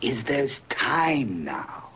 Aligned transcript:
is 0.00 0.24
there's 0.24 0.60
time 0.68 1.44
now. 1.44 1.88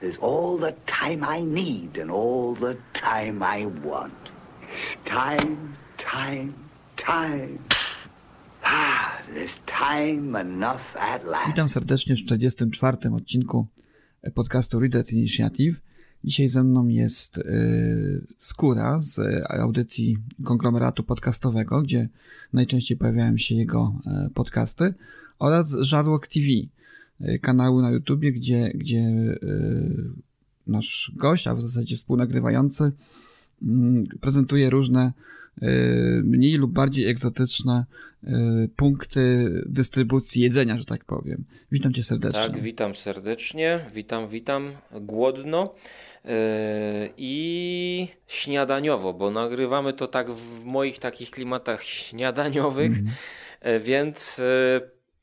There's 0.00 0.16
all 0.20 0.58
the 0.58 0.74
time 0.86 1.24
I 1.24 1.40
need 1.42 1.98
and 1.98 2.10
all 2.10 2.54
the 2.54 2.76
time 2.94 3.42
I 3.42 3.66
want. 3.84 4.30
Time, 5.04 5.76
time, 5.98 6.54
time. 6.96 7.58
Ah, 8.64 9.20
there's 9.34 9.54
time 9.66 10.40
enough 10.40 10.96
at 10.96 11.24
last. 11.24 11.46
Witam 11.46 11.68
serdecznie 11.68 12.16
w 12.16 12.18
44. 12.18 12.96
odcinku 13.14 13.66
podcastu 14.34 14.80
Readers 14.80 15.12
Initiative. 15.12 15.80
Dzisiaj 16.24 16.48
ze 16.48 16.64
mną 16.64 16.88
jest 16.88 17.36
yy, 17.36 18.26
Skóra 18.38 18.98
z 19.02 19.20
audycji 19.60 20.16
konglomeratu 20.44 21.02
podcastowego, 21.02 21.82
gdzie 21.82 22.08
najczęściej 22.52 22.98
pojawiają 22.98 23.38
się 23.38 23.54
jego 23.54 23.94
yy, 24.06 24.30
podcasty 24.34 24.94
oraz 25.38 25.70
Żarłok 25.80 26.26
TV, 26.26 26.46
kanały 27.42 27.82
na 27.82 27.90
YouTubie, 27.90 28.32
gdzie, 28.32 28.70
gdzie 28.74 28.98
yy, 28.98 30.10
nasz 30.66 31.12
gość, 31.16 31.46
a 31.46 31.54
w 31.54 31.60
zasadzie 31.60 31.96
współnagrywający, 31.96 32.92
yy, 33.62 33.70
prezentuje 34.20 34.70
różne 34.70 35.12
yy, 35.62 36.22
mniej 36.24 36.54
lub 36.54 36.72
bardziej 36.72 37.08
egzotyczne 37.08 37.84
punkty 38.76 39.50
dystrybucji 39.66 40.42
jedzenia, 40.42 40.78
że 40.78 40.84
tak 40.84 41.04
powiem. 41.04 41.44
Witam 41.72 41.92
cię 41.92 42.02
serdecznie. 42.02 42.40
Tak, 42.40 42.60
witam 42.60 42.94
serdecznie, 42.94 43.80
witam, 43.94 44.28
witam, 44.28 44.70
głodno 45.00 45.74
i 47.16 48.08
śniadaniowo, 48.26 49.14
bo 49.14 49.30
nagrywamy 49.30 49.92
to 49.92 50.06
tak 50.06 50.30
w 50.30 50.64
moich 50.64 50.98
takich 50.98 51.30
klimatach 51.30 51.82
śniadaniowych, 51.82 52.92
yy, 53.64 53.80
więc 53.80 54.42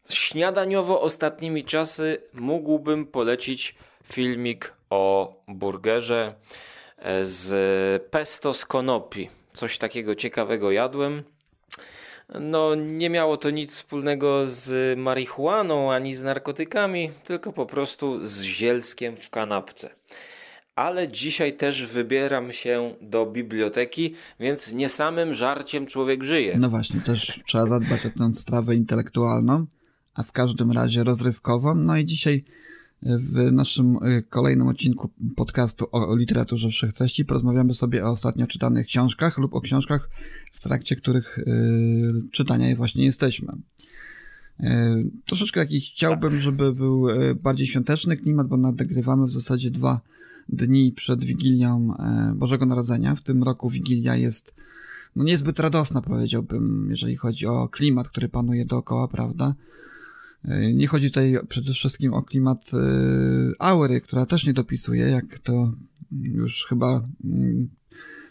śniadaniowo 0.09 1.01
ostatnimi 1.01 1.63
czasy 1.63 2.17
mógłbym 2.33 3.05
polecić 3.05 3.75
filmik 4.03 4.73
o 4.89 5.33
burgerze 5.47 6.33
yy, 6.97 7.03
z 7.25 8.03
pesto 8.03 8.53
z 8.53 8.65
konopi. 8.65 9.29
Coś 9.53 9.77
takiego 9.77 10.15
ciekawego 10.15 10.71
jadłem. 10.71 11.23
No, 12.39 12.75
nie 12.75 13.09
miało 13.09 13.37
to 13.37 13.49
nic 13.49 13.75
wspólnego 13.75 14.43
z 14.47 14.99
marihuaną 14.99 15.91
ani 15.93 16.15
z 16.15 16.23
narkotykami, 16.23 17.11
tylko 17.23 17.53
po 17.53 17.65
prostu 17.65 18.25
z 18.25 18.41
zielskiem 18.41 19.17
w 19.17 19.29
kanapce. 19.29 19.89
Ale 20.75 21.09
dzisiaj 21.09 21.53
też 21.53 21.85
wybieram 21.85 22.51
się 22.51 22.95
do 23.01 23.25
biblioteki, 23.25 24.15
więc 24.39 24.73
nie 24.73 24.89
samym 24.89 25.33
żarciem 25.33 25.85
człowiek 25.85 26.23
żyje. 26.23 26.57
No 26.59 26.69
właśnie, 26.69 27.01
też 27.01 27.39
trzeba 27.45 27.65
zadbać 27.65 28.05
o 28.05 28.09
tę 28.09 28.33
strawę 28.33 28.75
intelektualną, 28.75 29.65
a 30.17 30.23
w 30.23 30.31
każdym 30.31 30.71
razie 30.71 31.03
rozrywkową. 31.03 31.75
No 31.75 31.97
i 31.97 32.05
dzisiaj 32.05 32.43
w 33.01 33.51
naszym 33.51 33.95
y, 34.03 34.23
kolejnym 34.29 34.67
odcinku 34.67 35.09
podcastu 35.35 35.87
o, 35.91 36.15
literaturze 36.15 36.69
wszechtreści 36.69 37.25
porozmawiamy 37.25 37.73
sobie 37.73 38.05
o 38.05 38.09
ostatnio 38.09 38.47
czytanych 38.47 38.87
książkach 38.87 39.37
lub 39.37 39.55
o 39.55 39.61
książkach, 39.61 40.09
w 40.53 40.61
trakcie 40.61 40.95
których 40.95 41.37
y, 41.37 41.43
czytania 42.31 42.75
właśnie 42.75 43.05
jesteśmy. 43.05 43.53
Troszeczkę 45.25 45.61
taki 45.61 45.81
chciałbym, 45.81 46.39
żeby 46.39 46.73
był 46.73 47.07
bardziej 47.43 47.67
świąteczny 47.67 48.17
klimat, 48.17 48.47
bo 48.47 48.57
nagrywamy 48.57 49.25
w 49.25 49.31
zasadzie 49.31 49.71
dwa 49.71 50.01
dni 50.49 50.91
przed 50.91 51.23
Wigilią 51.23 51.93
Bożego 52.35 52.65
Narodzenia. 52.65 53.15
W 53.15 53.21
tym 53.21 53.43
roku 53.43 53.69
Wigilia 53.69 54.15
jest 54.15 54.53
no 55.15 55.23
niezbyt 55.23 55.59
radosna, 55.59 56.01
powiedziałbym, 56.01 56.87
jeżeli 56.89 57.15
chodzi 57.15 57.47
o 57.47 57.69
klimat, 57.69 58.09
który 58.09 58.29
panuje 58.29 58.65
dookoła, 58.65 59.07
prawda? 59.07 59.55
Y, 60.47 60.73
Nie 60.73 60.87
chodzi 60.87 61.07
tutaj 61.09 61.37
przede 61.49 61.73
wszystkim 61.73 62.13
o 62.13 62.23
klimat 62.23 62.71
y, 62.73 62.77
aury, 63.59 64.01
która 64.01 64.25
też 64.25 64.45
nie 64.45 64.53
dopisuje, 64.53 65.05
jak 65.09 65.39
to 65.39 65.71
już 66.21 66.65
chyba 66.65 67.07
mm, 67.25 67.69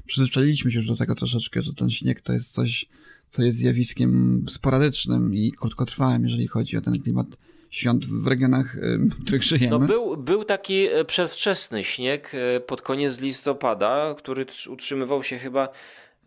przyzwyczailiśmy 0.06 0.71
się 0.72 0.78
już 0.78 0.88
do 0.88 0.97
tego 0.97 1.15
troszeczkę, 1.15 1.62
że 1.62 1.75
ten 1.75 1.91
śnieg 1.91 2.21
to 2.21 2.32
jest 2.32 2.53
coś, 2.53 2.87
co 3.31 3.43
jest 3.43 3.59
zjawiskiem 3.59 4.44
sporadycznym 4.50 5.34
i 5.34 5.53
krótkotrwałym, 5.53 6.25
jeżeli 6.25 6.47
chodzi 6.49 6.76
o 6.76 6.81
ten 6.81 7.03
klimat 7.03 7.26
świąt 7.71 8.06
w 8.06 8.26
regionach, 8.26 8.76
y, 8.76 8.99
w 8.99 9.22
których 9.25 9.43
żyjemy. 9.43 9.78
No 9.78 9.87
był, 9.87 10.16
był 10.16 10.44
taki 10.44 10.87
e, 10.87 11.05
przedwczesny 11.05 11.84
śnieg 11.84 12.32
e, 12.34 12.60
pod 12.60 12.82
koniec 12.82 13.21
listopada, 13.21 14.15
który 14.19 14.44
trz- 14.44 14.71
utrzymywał 14.71 15.22
się 15.22 15.37
chyba 15.37 15.69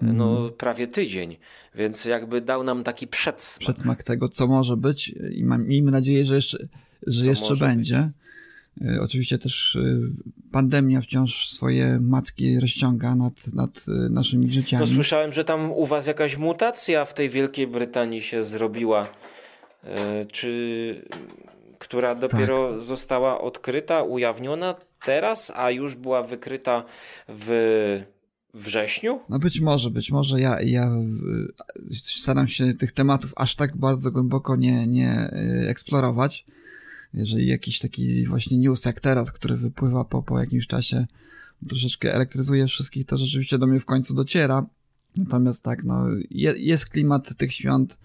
e, 0.01 0.05
no, 0.05 0.49
prawie 0.49 0.87
tydzień, 0.87 1.37
więc 1.75 2.05
jakby 2.05 2.41
dał 2.41 2.63
nam 2.63 2.83
taki 2.83 3.07
przedsmak. 3.07 3.59
przedsmak 3.59 4.03
tego, 4.03 4.29
co 4.29 4.47
może 4.47 4.77
być 4.77 5.13
i 5.31 5.43
mam, 5.43 5.67
miejmy 5.67 5.91
nadzieję, 5.91 6.25
że 6.25 6.35
jeszcze, 6.35 6.67
że 7.07 7.23
Co 7.23 7.29
jeszcze 7.29 7.55
będzie. 7.55 8.11
Y, 8.81 9.01
Oczywiście 9.01 9.37
też 9.37 9.75
y, 9.75 10.01
pandemia 10.51 11.01
wciąż 11.01 11.49
swoje 11.49 11.99
macki 11.99 12.59
rozciąga 12.59 13.15
nad, 13.15 13.53
nad 13.53 13.85
y, 13.87 14.09
naszymi 14.09 14.51
życiami. 14.51 14.81
No 14.81 14.87
słyszałem, 14.87 15.33
że 15.33 15.43
tam 15.43 15.71
u 15.71 15.85
was 15.85 16.07
jakaś 16.07 16.37
mutacja 16.37 17.05
w 17.05 17.13
tej 17.13 17.29
Wielkiej 17.29 17.67
Brytanii 17.67 18.21
się 18.21 18.43
zrobiła, 18.43 19.07
e, 19.83 20.25
czy 20.25 21.01
która 21.79 22.15
dopiero 22.15 22.71
Tak. 22.73 22.81
została 22.83 23.41
odkryta, 23.41 24.03
ujawniona 24.03 24.75
teraz, 25.05 25.51
a 25.55 25.71
już 25.71 25.95
była 25.95 26.23
wykryta 26.23 26.83
w 27.27 28.01
wrześniu? 28.53 29.19
No 29.29 29.39
być 29.39 29.59
może, 29.59 29.91
być 29.91 30.11
może 30.11 30.41
ja, 30.41 30.61
ja 30.61 30.91
y, 31.91 31.95
staram 31.95 32.47
się 32.47 32.73
tych 32.73 32.91
tematów 32.91 33.33
aż 33.35 33.55
tak 33.55 33.77
bardzo 33.77 34.11
głęboko 34.11 34.55
nie, 34.55 34.87
nie 34.87 35.33
y, 35.33 35.69
eksplorować. 35.69 36.45
Jeżeli 37.13 37.47
jakiś 37.47 37.79
taki 37.79 38.27
właśnie 38.27 38.57
news 38.57 38.85
jak 38.85 38.99
teraz, 38.99 39.31
który 39.31 39.57
wypływa 39.57 40.05
po, 40.05 40.23
po 40.23 40.39
jakimś 40.39 40.67
czasie, 40.67 41.07
troszeczkę 41.67 42.13
elektryzuje 42.13 42.67
wszystkich, 42.67 43.05
to 43.05 43.17
rzeczywiście 43.17 43.57
do 43.57 43.67
mnie 43.67 43.79
w 43.79 43.85
końcu 43.85 44.15
dociera. 44.15 44.65
Natomiast 45.15 45.63
tak, 45.63 45.83
no, 45.83 46.05
je, 46.31 46.53
jest 46.57 46.89
klimat 46.89 47.35
tych 47.35 47.53
świąt. 47.53 47.97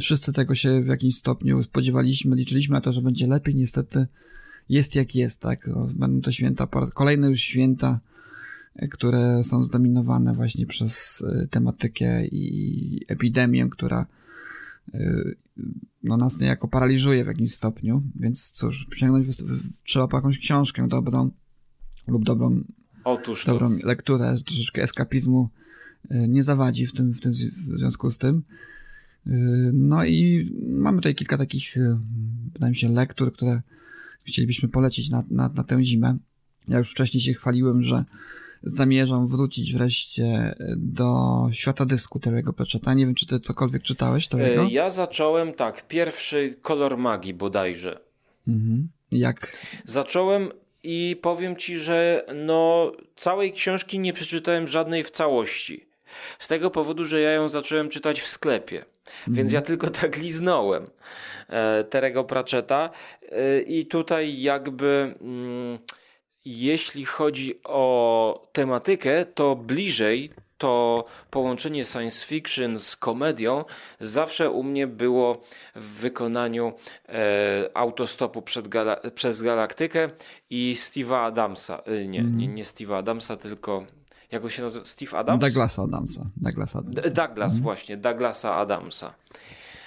Wszyscy 0.00 0.32
tego 0.32 0.54
się 0.54 0.82
w 0.82 0.86
jakimś 0.86 1.16
stopniu 1.16 1.62
spodziewaliśmy, 1.62 2.36
liczyliśmy 2.36 2.72
na 2.72 2.80
to, 2.80 2.92
że 2.92 3.02
będzie 3.02 3.26
lepiej. 3.26 3.54
Niestety 3.54 4.06
jest 4.68 4.94
jak 4.94 5.14
jest, 5.14 5.40
tak. 5.40 5.66
No, 5.66 5.88
będą 5.94 6.20
to 6.20 6.32
święta, 6.32 6.68
kolejne 6.94 7.30
już 7.30 7.40
święta, 7.40 8.00
które 8.90 9.44
są 9.44 9.64
zdominowane 9.64 10.34
właśnie 10.34 10.66
przez 10.66 11.20
y, 11.20 11.48
tematykę 11.50 12.26
i 12.26 13.00
epidemię, 13.08 13.68
która 13.70 14.06
y, 14.94 15.36
no, 16.02 16.16
nas 16.16 16.40
niejako 16.40 16.68
paraliżuje 16.68 17.24
w 17.24 17.26
jakimś 17.26 17.54
stopniu, 17.54 18.02
więc 18.16 18.50
cóż, 18.50 18.86
sięgnąć 18.94 19.26
trzeba 19.84 20.08
po 20.08 20.16
jakąś 20.16 20.38
książkę 20.38 20.88
dobrą 20.88 21.30
lub 22.08 22.24
dobrą, 22.24 22.64
Otóż 23.04 23.44
to. 23.44 23.52
dobrą 23.52 23.78
lekturę, 23.82 24.36
troszeczkę 24.46 24.82
eskapizmu 24.82 25.48
y, 26.10 26.28
nie 26.28 26.42
zawadzi 26.42 26.86
w 26.86 26.92
tym, 26.92 27.12
w 27.14 27.20
tym 27.20 27.32
w 27.32 27.78
związku 27.78 28.10
z 28.10 28.18
tym. 28.18 28.42
No 29.72 30.04
i 30.04 30.50
mamy 30.68 30.98
tutaj 30.98 31.14
kilka 31.14 31.38
takich, 31.38 31.76
wydaje 32.52 32.70
mi 32.70 32.76
się, 32.76 32.88
lektur, 32.88 33.32
które 33.32 33.62
chcielibyśmy 34.24 34.68
polecić 34.68 35.10
na, 35.10 35.24
na, 35.30 35.48
na 35.48 35.64
tę 35.64 35.84
zimę. 35.84 36.16
Ja 36.68 36.78
już 36.78 36.90
wcześniej 36.90 37.20
się 37.20 37.34
chwaliłem, 37.34 37.82
że 37.82 38.04
zamierzam 38.66 39.28
wrócić 39.28 39.74
wreszcie 39.74 40.54
do 40.76 41.14
świata 41.52 41.86
dysku 41.86 42.18
Terry'ego 42.18 42.52
Pratchetta. 42.52 42.94
Nie 42.94 43.06
wiem, 43.06 43.14
czy 43.14 43.26
ty 43.26 43.40
cokolwiek 43.40 43.82
czytałeś 43.82 44.28
Terry'ego? 44.28 44.66
E, 44.66 44.70
Ja 44.70 44.90
zacząłem 44.90 45.52
tak, 45.52 45.88
pierwszy 45.88 46.56
kolor 46.62 46.98
magii 46.98 47.34
bodajże. 47.34 48.00
Mhm. 48.48 48.88
Jak? 49.10 49.56
Zacząłem 49.84 50.48
i 50.82 51.16
powiem 51.22 51.56
ci, 51.56 51.78
że 51.78 52.26
no 52.34 52.92
całej 53.16 53.52
książki 53.52 53.98
nie 53.98 54.12
przeczytałem 54.12 54.68
żadnej 54.68 55.04
w 55.04 55.10
całości. 55.10 55.86
Z 56.38 56.48
tego 56.48 56.70
powodu, 56.70 57.06
że 57.06 57.20
ja 57.20 57.32
ją 57.32 57.48
zacząłem 57.48 57.88
czytać 57.88 58.20
w 58.20 58.28
sklepie. 58.28 58.84
Więc 59.28 59.52
ja 59.52 59.62
tylko 59.62 59.90
tak 60.00 60.16
liznąłem 60.16 60.86
e, 61.48 61.84
Terego 61.84 62.24
Pratchetta 62.24 62.90
e, 63.32 63.60
i 63.60 63.86
tutaj 63.86 64.40
jakby 64.40 65.14
mm, 65.20 65.78
jeśli 66.44 67.04
chodzi 67.04 67.54
o 67.64 68.48
tematykę, 68.52 69.24
to 69.24 69.56
bliżej 69.56 70.30
to 70.58 71.04
połączenie 71.30 71.84
science 71.84 72.26
fiction 72.26 72.78
z 72.78 72.96
komedią 72.96 73.64
zawsze 74.00 74.50
u 74.50 74.62
mnie 74.62 74.86
było 74.86 75.42
w 75.74 75.84
wykonaniu 75.84 76.72
e, 77.08 77.70
autostopu 77.74 78.42
gala 78.68 78.96
przez 79.14 79.42
galaktykę 79.42 80.10
i 80.50 80.74
Steve'a 80.78 81.24
Adamsa. 81.24 81.78
E, 81.78 82.06
nie, 82.06 82.20
mm. 82.20 82.38
nie, 82.38 82.48
nie 82.48 82.64
Steve'a 82.64 82.96
Adamsa, 82.96 83.36
tylko 83.36 83.86
jak 84.34 84.50
się 84.50 84.62
nazywa? 84.62 84.86
Steve 84.86 85.18
Adams? 85.18 85.40
Douglasa 85.40 85.82
Adamsa. 85.82 86.26
Douglas, 86.36 86.76
Adamsa. 86.76 87.10
Douglas 87.10 87.52
mm. 87.52 87.62
właśnie, 87.62 87.96
Douglasa 87.96 88.56
Adamsa. 88.56 89.14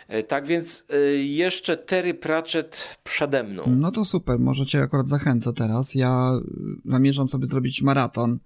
E, 0.07 0.23
tak 0.23 0.47
więc 0.47 0.85
e, 0.89 0.97
jeszcze 1.15 1.77
Terry 1.77 2.13
Pratchett 2.13 2.97
przede 3.03 3.43
mną. 3.43 3.63
No 3.75 3.91
to 3.91 4.05
super, 4.05 4.39
może 4.39 4.65
cię 4.65 4.81
akurat 4.81 5.09
zachęcę 5.09 5.53
teraz. 5.53 5.95
Ja 5.95 6.31
e, 6.31 6.41
zamierzam 6.91 7.29
sobie 7.29 7.47
zrobić 7.47 7.81
maraton. 7.81 8.39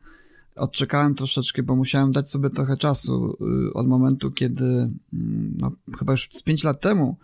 Odczekałem 0.55 1.15
troszeczkę, 1.15 1.63
bo 1.63 1.75
musiałem 1.75 2.11
dać 2.11 2.31
sobie 2.31 2.49
trochę 2.49 2.77
czasu 2.77 3.37
od 3.73 3.87
momentu, 3.87 4.31
kiedy 4.31 4.65
mm, 4.65 5.57
no, 5.57 5.71
chyba 5.99 6.13
już 6.13 6.29
z 6.31 6.43
5 6.43 6.63
lat 6.63 6.81
temu 6.81 7.15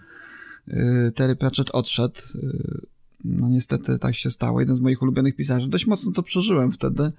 Terry 1.15 1.35
Pratchett 1.35 1.69
odszedł. 1.71 2.21
No 3.23 3.49
niestety 3.49 3.99
tak 3.99 4.15
się 4.15 4.29
stało. 4.29 4.59
Jeden 4.59 4.75
z 4.75 4.79
moich 4.79 5.01
ulubionych 5.01 5.35
pisarzy. 5.35 5.69
Dość 5.69 5.87
mocno 5.87 6.11
to 6.11 6.23
przeżyłem 6.23 6.71
wtedy 6.71 7.11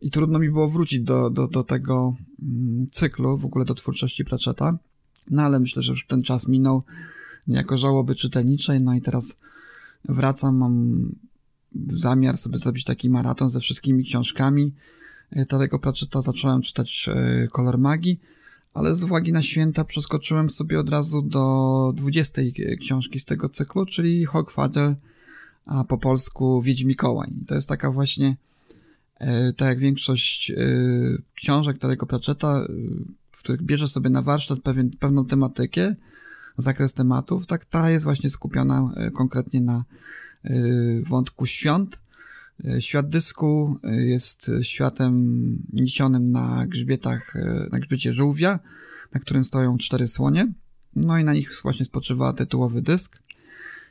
i 0.00 0.10
trudno 0.10 0.38
mi 0.38 0.50
było 0.50 0.68
wrócić 0.68 1.00
do, 1.00 1.30
do, 1.30 1.48
do 1.48 1.64
tego 1.64 2.14
mm, 2.42 2.86
cyklu, 2.90 3.38
w 3.38 3.44
ogóle 3.44 3.64
do 3.64 3.74
twórczości 3.74 4.24
Pratchetta. 4.24 4.78
No 5.30 5.42
ale 5.42 5.60
myślę, 5.60 5.82
że 5.82 5.92
już 5.92 6.06
ten 6.06 6.22
czas 6.22 6.48
minął 6.48 6.82
jako 7.48 7.76
żałoby 7.76 8.14
czytelniczej, 8.14 8.80
no 8.80 8.94
i 8.94 9.00
teraz 9.00 9.38
wracam, 10.08 10.56
mam 10.56 11.08
zamiar 11.92 12.36
sobie 12.36 12.58
zrobić 12.58 12.84
taki 12.84 13.10
maraton 13.10 13.50
ze 13.50 13.60
wszystkimi 13.60 14.04
książkami. 14.04 14.72
E, 15.30 15.46
Tego 15.46 15.78
Pratchetta 15.78 16.22
zacząłem 16.22 16.62
czytać 16.62 17.08
e, 17.08 17.48
Kolor 17.48 17.78
Magii, 17.78 18.20
ale 18.74 18.96
z 18.96 19.04
uwagi 19.04 19.32
na 19.32 19.42
święta 19.42 19.84
przeskoczyłem 19.84 20.50
sobie 20.50 20.80
od 20.80 20.88
razu 20.88 21.22
do 21.22 21.92
20 21.96 22.42
książki 22.80 23.18
z 23.18 23.24
tego 23.24 23.48
cyklu, 23.48 23.86
czyli 23.86 24.24
Hogfather, 24.24 24.94
a 25.66 25.84
po 25.84 25.98
polsku 25.98 26.62
Wiedźmikołaj. 26.62 27.28
To 27.46 27.54
jest 27.54 27.68
taka 27.68 27.90
właśnie, 27.90 28.36
e, 29.18 29.52
tak 29.52 29.68
jak 29.68 29.78
większość 29.78 30.52
książek 31.34 31.78
Tarego 31.78 32.06
Pratchetta, 32.06 32.66
których 33.46 33.62
bierze 33.62 33.88
sobie 33.88 34.10
na 34.10 34.22
warsztat 34.22 34.60
pewien, 34.60 34.90
pewną 34.90 35.24
tematykę, 35.24 35.94
zakres 36.58 36.94
tematów, 36.94 37.46
tak 37.46 37.64
ta 37.64 37.90
jest 37.90 38.04
właśnie 38.04 38.30
skupiona 38.30 38.92
e, 38.96 39.10
konkretnie 39.10 39.60
na 39.60 39.84
e, 40.44 40.50
wątku 41.02 41.46
świąt. 41.46 41.98
E, 42.64 42.82
świat 42.82 43.08
dysku 43.08 43.78
jest 43.82 44.50
światem 44.62 45.12
niesionym 45.72 46.30
na 46.30 46.66
grzbietach, 46.66 47.34
na 47.72 47.78
grzbiecie 47.78 48.12
żółwia, 48.12 48.58
na 49.14 49.20
którym 49.20 49.44
stoją 49.44 49.78
cztery 49.78 50.06
słonie. 50.06 50.52
No 50.96 51.18
i 51.18 51.24
na 51.24 51.34
nich 51.34 51.60
właśnie 51.62 51.84
spoczywa 51.84 52.32
tytułowy 52.32 52.82
dysk. 52.82 53.22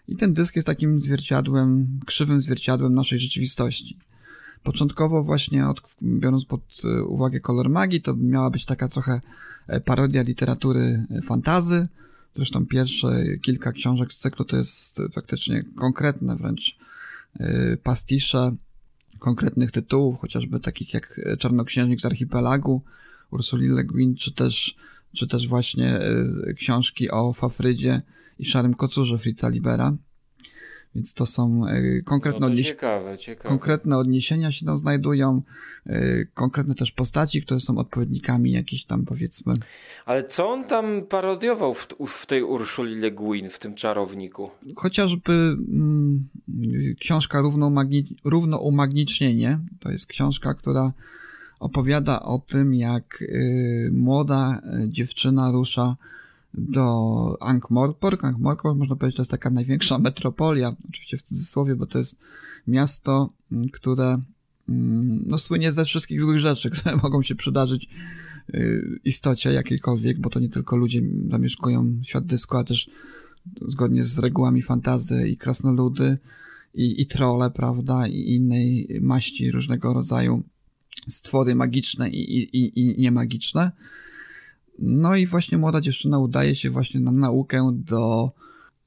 I 0.07 0.15
ten 0.15 0.33
dysk 0.33 0.55
jest 0.55 0.65
takim 0.65 1.01
zwierciadłem, 1.01 1.99
krzywym 2.05 2.41
zwierciadłem 2.41 2.93
naszej 2.93 3.19
rzeczywistości. 3.19 3.99
Początkowo 4.65 5.23
właśnie 5.23 5.67
od, 5.67 5.81
biorąc 6.01 6.45
pod 6.45 6.61
e, 6.83 7.03
uwagę 7.03 7.39
kolor 7.39 7.69
magii, 7.69 8.01
to 8.01 8.15
miała 8.15 8.49
być 8.49 8.65
taka 8.65 8.87
trochę 8.87 9.21
e, 9.67 9.79
parodia 9.79 10.21
literatury 10.21 11.05
e, 11.09 11.21
fantazy. 11.21 11.87
Zresztą 12.35 12.65
pierwsze 12.65 13.23
kilka 13.41 13.71
książek 13.71 14.13
z 14.13 14.17
cyklu 14.17 14.45
to 14.45 14.57
jest 14.57 15.01
praktycznie 15.13 15.63
konkretne 15.75 16.35
wręcz 16.35 16.77
pastisze 17.83 18.55
konkretnych 19.19 19.71
tytułów, 19.71 20.19
chociażby 20.19 20.59
takich 20.59 20.93
jak 20.93 21.21
Czarnoksiężnik 21.39 22.01
z 22.01 22.05
Archipelagu, 22.05 22.81
Ursuli 23.31 23.67
Le 23.67 23.83
Guin, 23.83 24.15
czy 24.15 24.33
też, 24.33 24.75
czy 25.13 25.27
też 25.27 25.47
właśnie 25.47 25.99
książki 26.57 27.11
o 27.11 27.33
Fafrydzie 27.33 28.01
i 28.39 28.45
Szarym 28.45 28.73
Kocurze 28.73 29.17
Fritza 29.17 29.49
Libera. 29.49 29.93
Więc 30.95 31.13
to 31.13 31.25
są 31.25 31.67
e, 31.67 32.01
konkretne, 32.01 32.39
no 32.49 32.55
to 32.55 32.63
ciekawe, 32.63 33.17
ciekawe. 33.17 33.49
konkretne 33.49 33.97
odniesienia 33.97 34.51
się 34.51 34.65
tam 34.65 34.77
znajdują, 34.77 35.41
e, 35.85 36.25
konkretne 36.25 36.75
też 36.75 36.91
postaci, 36.91 37.41
które 37.41 37.59
są 37.59 37.77
odpowiednikami 37.77 38.51
jakichś 38.51 38.85
tam 38.85 39.05
powiedzmy. 39.05 39.53
Ale 40.05 40.23
co 40.23 40.49
on 40.49 40.63
tam 40.63 41.01
parodiował 41.09 41.73
w, 41.73 41.87
w 42.07 42.25
tej 42.25 42.43
Urszuli 42.43 42.95
Le 42.95 43.11
Guin, 43.11 43.49
w 43.49 43.59
tym 43.59 43.75
czarowniku? 43.75 44.49
Chociażby 44.75 45.31
mm, 45.31 46.27
książka 46.99 47.41
Równoumagnicznienie. 48.23 49.59
To 49.79 49.91
jest 49.91 50.07
książka, 50.07 50.53
która 50.53 50.93
opowiada 51.59 52.21
o 52.21 52.39
tym, 52.39 52.73
jak 52.73 53.21
y, 53.21 53.89
młoda 53.93 54.61
e, 54.63 54.89
dziewczyna 54.89 55.51
rusza 55.51 55.95
do 56.57 57.37
Ankh-Morpork. 57.41 58.37
Można 58.75 58.95
powiedzieć, 58.95 59.15
to 59.15 59.21
jest 59.21 59.31
taka 59.31 59.49
największa 59.49 59.99
metropolia, 59.99 60.75
oczywiście 60.89 61.17
w 61.17 61.23
cudzysłowie, 61.23 61.75
bo 61.75 61.85
to 61.85 61.97
jest 61.97 62.19
miasto, 62.67 63.29
mm, 63.51 63.69
które 63.69 64.21
mm, 64.69 65.23
no, 65.25 65.37
słynie 65.37 65.73
ze 65.73 65.85
wszystkich 65.85 66.21
złych 66.21 66.39
rzeczy, 66.39 66.69
które 66.75 66.95
mogą 66.95 67.23
się 67.23 67.35
przydarzyć 67.35 67.89
y, 68.53 68.99
istocie 69.03 69.53
jakiejkolwiek, 69.53 70.19
bo 70.19 70.29
to 70.29 70.39
nie 70.39 70.49
tylko 70.49 70.75
ludzie 70.75 71.01
zamieszkują 71.29 71.99
świat 72.03 72.25
dysku, 72.25 72.55
ale 72.55 72.65
też 72.65 72.89
zgodnie 73.67 74.03
z 74.03 74.19
regułami 74.19 74.61
fantazy 74.61 75.29
i 75.29 75.37
krasnoludy 75.37 76.17
i, 76.73 77.01
i 77.01 77.07
trole, 77.07 77.51
prawda, 77.51 78.07
i 78.07 78.35
innej 78.35 78.99
maści 79.01 79.51
różnego 79.51 79.93
rodzaju 79.93 80.43
stwory 81.07 81.55
magiczne 81.55 82.09
i, 82.09 82.39
i, 82.57 82.79
i 82.79 83.01
niemagiczne. 83.01 83.71
No 84.79 85.15
i 85.15 85.27
właśnie 85.27 85.57
młoda 85.57 85.81
dziewczyna 85.81 86.19
udaje 86.19 86.55
się 86.55 86.69
właśnie 86.69 86.99
na 86.99 87.11
naukę 87.11 87.71
do 87.73 88.31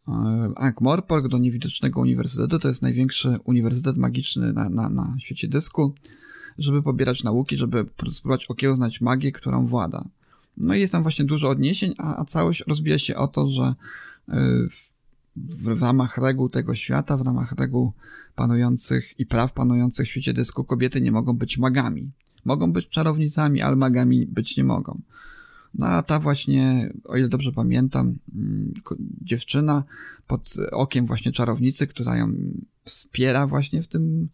e, 0.09 0.13
Ankh-Morpork, 0.57 1.29
do 1.29 1.39
niewidocznego 1.39 2.01
uniwersytetu. 2.01 2.59
To 2.59 2.69
jest 2.69 2.83
największy 2.83 3.39
uniwersytet 3.45 3.97
magiczny 3.97 4.53
na, 4.53 4.69
na, 4.69 4.89
na 4.89 5.17
świecie 5.19 5.49
dysku, 5.49 5.95
żeby 6.59 6.83
pobierać 6.83 7.25
nauki, 7.25 7.57
żeby 7.57 7.87
spróbować 8.13 8.47
okiełznać 8.47 9.01
magię, 9.01 9.33
którą 9.33 9.67
włada. 9.67 10.09
No 10.57 10.75
i 10.75 10.81
jest 10.81 10.93
tam 10.93 11.03
właśnie 11.03 11.25
dużo 11.25 11.49
odniesień, 11.49 11.95
a, 11.99 12.21
a 12.21 12.25
całość 12.25 12.65
rozbija 12.67 12.99
się 12.99 13.17
o 13.17 13.29
to, 13.29 13.49
że 13.49 13.63
e, 13.63 13.75
w, 14.71 15.65
w 15.65 15.83
ramach 15.83 16.19
reguł 16.19 16.49
tego 16.49 16.75
świata, 16.75 17.17
w 17.17 17.21
ramach 17.21 17.53
reguł 17.53 17.93
panujących 18.35 19.21
i 19.21 19.27
praw 19.27 19.53
panujących 19.53 20.07
w 20.07 20.11
świecie 20.11 20.33
dysku 20.33 20.65
kobiety 20.65 21.01
nie 21.01 21.13
mogą 21.13 21.37
być 21.37 21.59
magami. 21.59 22.11
Mogą 22.45 22.73
być 22.73 22.89
czarownicami, 22.89 23.63
ale 23.63 23.77
magami 23.77 24.27
być 24.27 24.57
nie 24.57 24.65
mogą. 24.65 25.01
No 25.75 25.87
a 25.87 26.03
ta 26.03 26.21
właśnie, 26.21 26.93
o 27.05 27.17
ile 27.17 27.29
dobrze 27.29 27.53
pamiętam, 27.53 28.19
mm, 28.35 28.75
dziewczyna 29.23 29.85
pod 30.27 30.55
okiem 30.73 31.07
właśnie 31.07 31.33
czarownicy, 31.33 31.87
która 31.87 32.17
ją 32.17 32.33
wspiera 32.85 33.47
właśnie 33.47 33.83
w 33.83 33.87
tym 33.87 34.29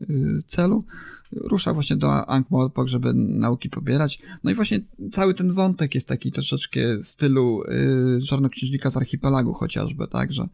y, 0.00 0.42
celu, 0.46 0.84
rusza 1.32 1.74
właśnie 1.74 1.96
do 1.96 2.08
Ankh-Morpork, 2.08 2.86
żeby 2.86 3.14
nauki 3.14 3.70
pobierać. 3.70 4.22
No 4.44 4.50
i 4.50 4.54
właśnie 4.54 4.80
cały 5.12 5.34
ten 5.34 5.52
wątek 5.52 5.94
jest 5.94 6.08
taki 6.08 6.32
troszeczkę 6.32 6.98
w 6.98 7.06
stylu 7.06 7.62
yy, 7.68 8.26
Czarnoksiężnika 8.26 8.90
z 8.90 8.96
Archipelagu 8.96 9.52
chociażby, 9.52 10.08
tak, 10.08 10.32
że 10.32 10.48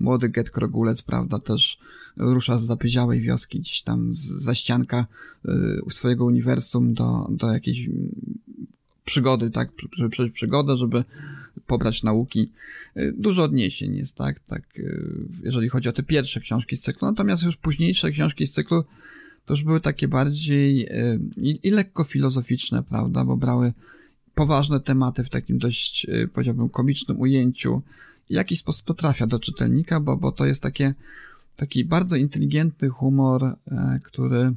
młody 0.00 0.28
Get 0.28 0.50
Krogulec, 0.50 1.02
prawda, 1.02 1.38
też 1.38 1.78
rusza 2.16 2.58
z 2.58 2.66
zapyziałej 2.66 3.20
wioski 3.20 3.60
gdzieś 3.60 3.82
tam 3.82 4.10
za 4.14 4.54
ścianka 4.54 5.06
yy, 5.44 5.82
swojego 5.90 6.24
uniwersum 6.24 6.94
do, 6.94 7.26
do 7.30 7.52
jakiejś 7.52 7.88
przygody, 9.08 9.50
tak, 9.50 9.68
żeby 9.92 10.10
przejść 10.10 10.34
przygodę, 10.34 10.76
żeby 10.76 11.04
pobrać 11.66 12.02
nauki. 12.02 12.50
Y, 12.96 13.14
dużo 13.16 13.42
odniesień 13.42 13.96
jest, 13.96 14.16
tak, 14.16 14.40
tak, 14.40 14.62
y, 14.78 15.04
jeżeli 15.42 15.68
chodzi 15.68 15.88
o 15.88 15.92
te 15.92 16.02
pierwsze 16.02 16.40
książki 16.40 16.76
z 16.76 16.82
cyklu, 16.82 17.08
natomiast 17.08 17.42
już 17.42 17.56
późniejsze 17.56 18.10
książki 18.10 18.46
z 18.46 18.52
cyklu 18.52 18.84
to 19.46 19.52
już 19.52 19.64
były 19.64 19.80
takie 19.80 20.08
bardziej 20.08 20.86
y, 20.86 21.20
i, 21.36 21.60
i 21.62 21.70
lekko 21.70 22.04
filozoficzne, 22.04 22.82
prawda, 22.82 23.24
bo 23.24 23.36
brały 23.36 23.72
poważne 24.34 24.80
tematy 24.80 25.24
w 25.24 25.30
takim 25.30 25.58
dość, 25.58 26.06
powiedziałbym, 26.32 26.68
komicznym 26.68 27.20
ujęciu. 27.20 27.82
W 28.30 28.32
jakiś 28.32 28.58
sposób 28.58 28.86
to 28.86 28.94
trafia 28.94 29.26
do 29.26 29.38
czytelnika, 29.40 30.00
bo, 30.00 30.16
bo 30.16 30.32
to 30.32 30.46
jest 30.46 30.62
takie, 30.62 30.94
taki 31.56 31.84
bardzo 31.84 32.16
inteligentny 32.16 32.88
humor, 32.88 33.56
który 34.04 34.52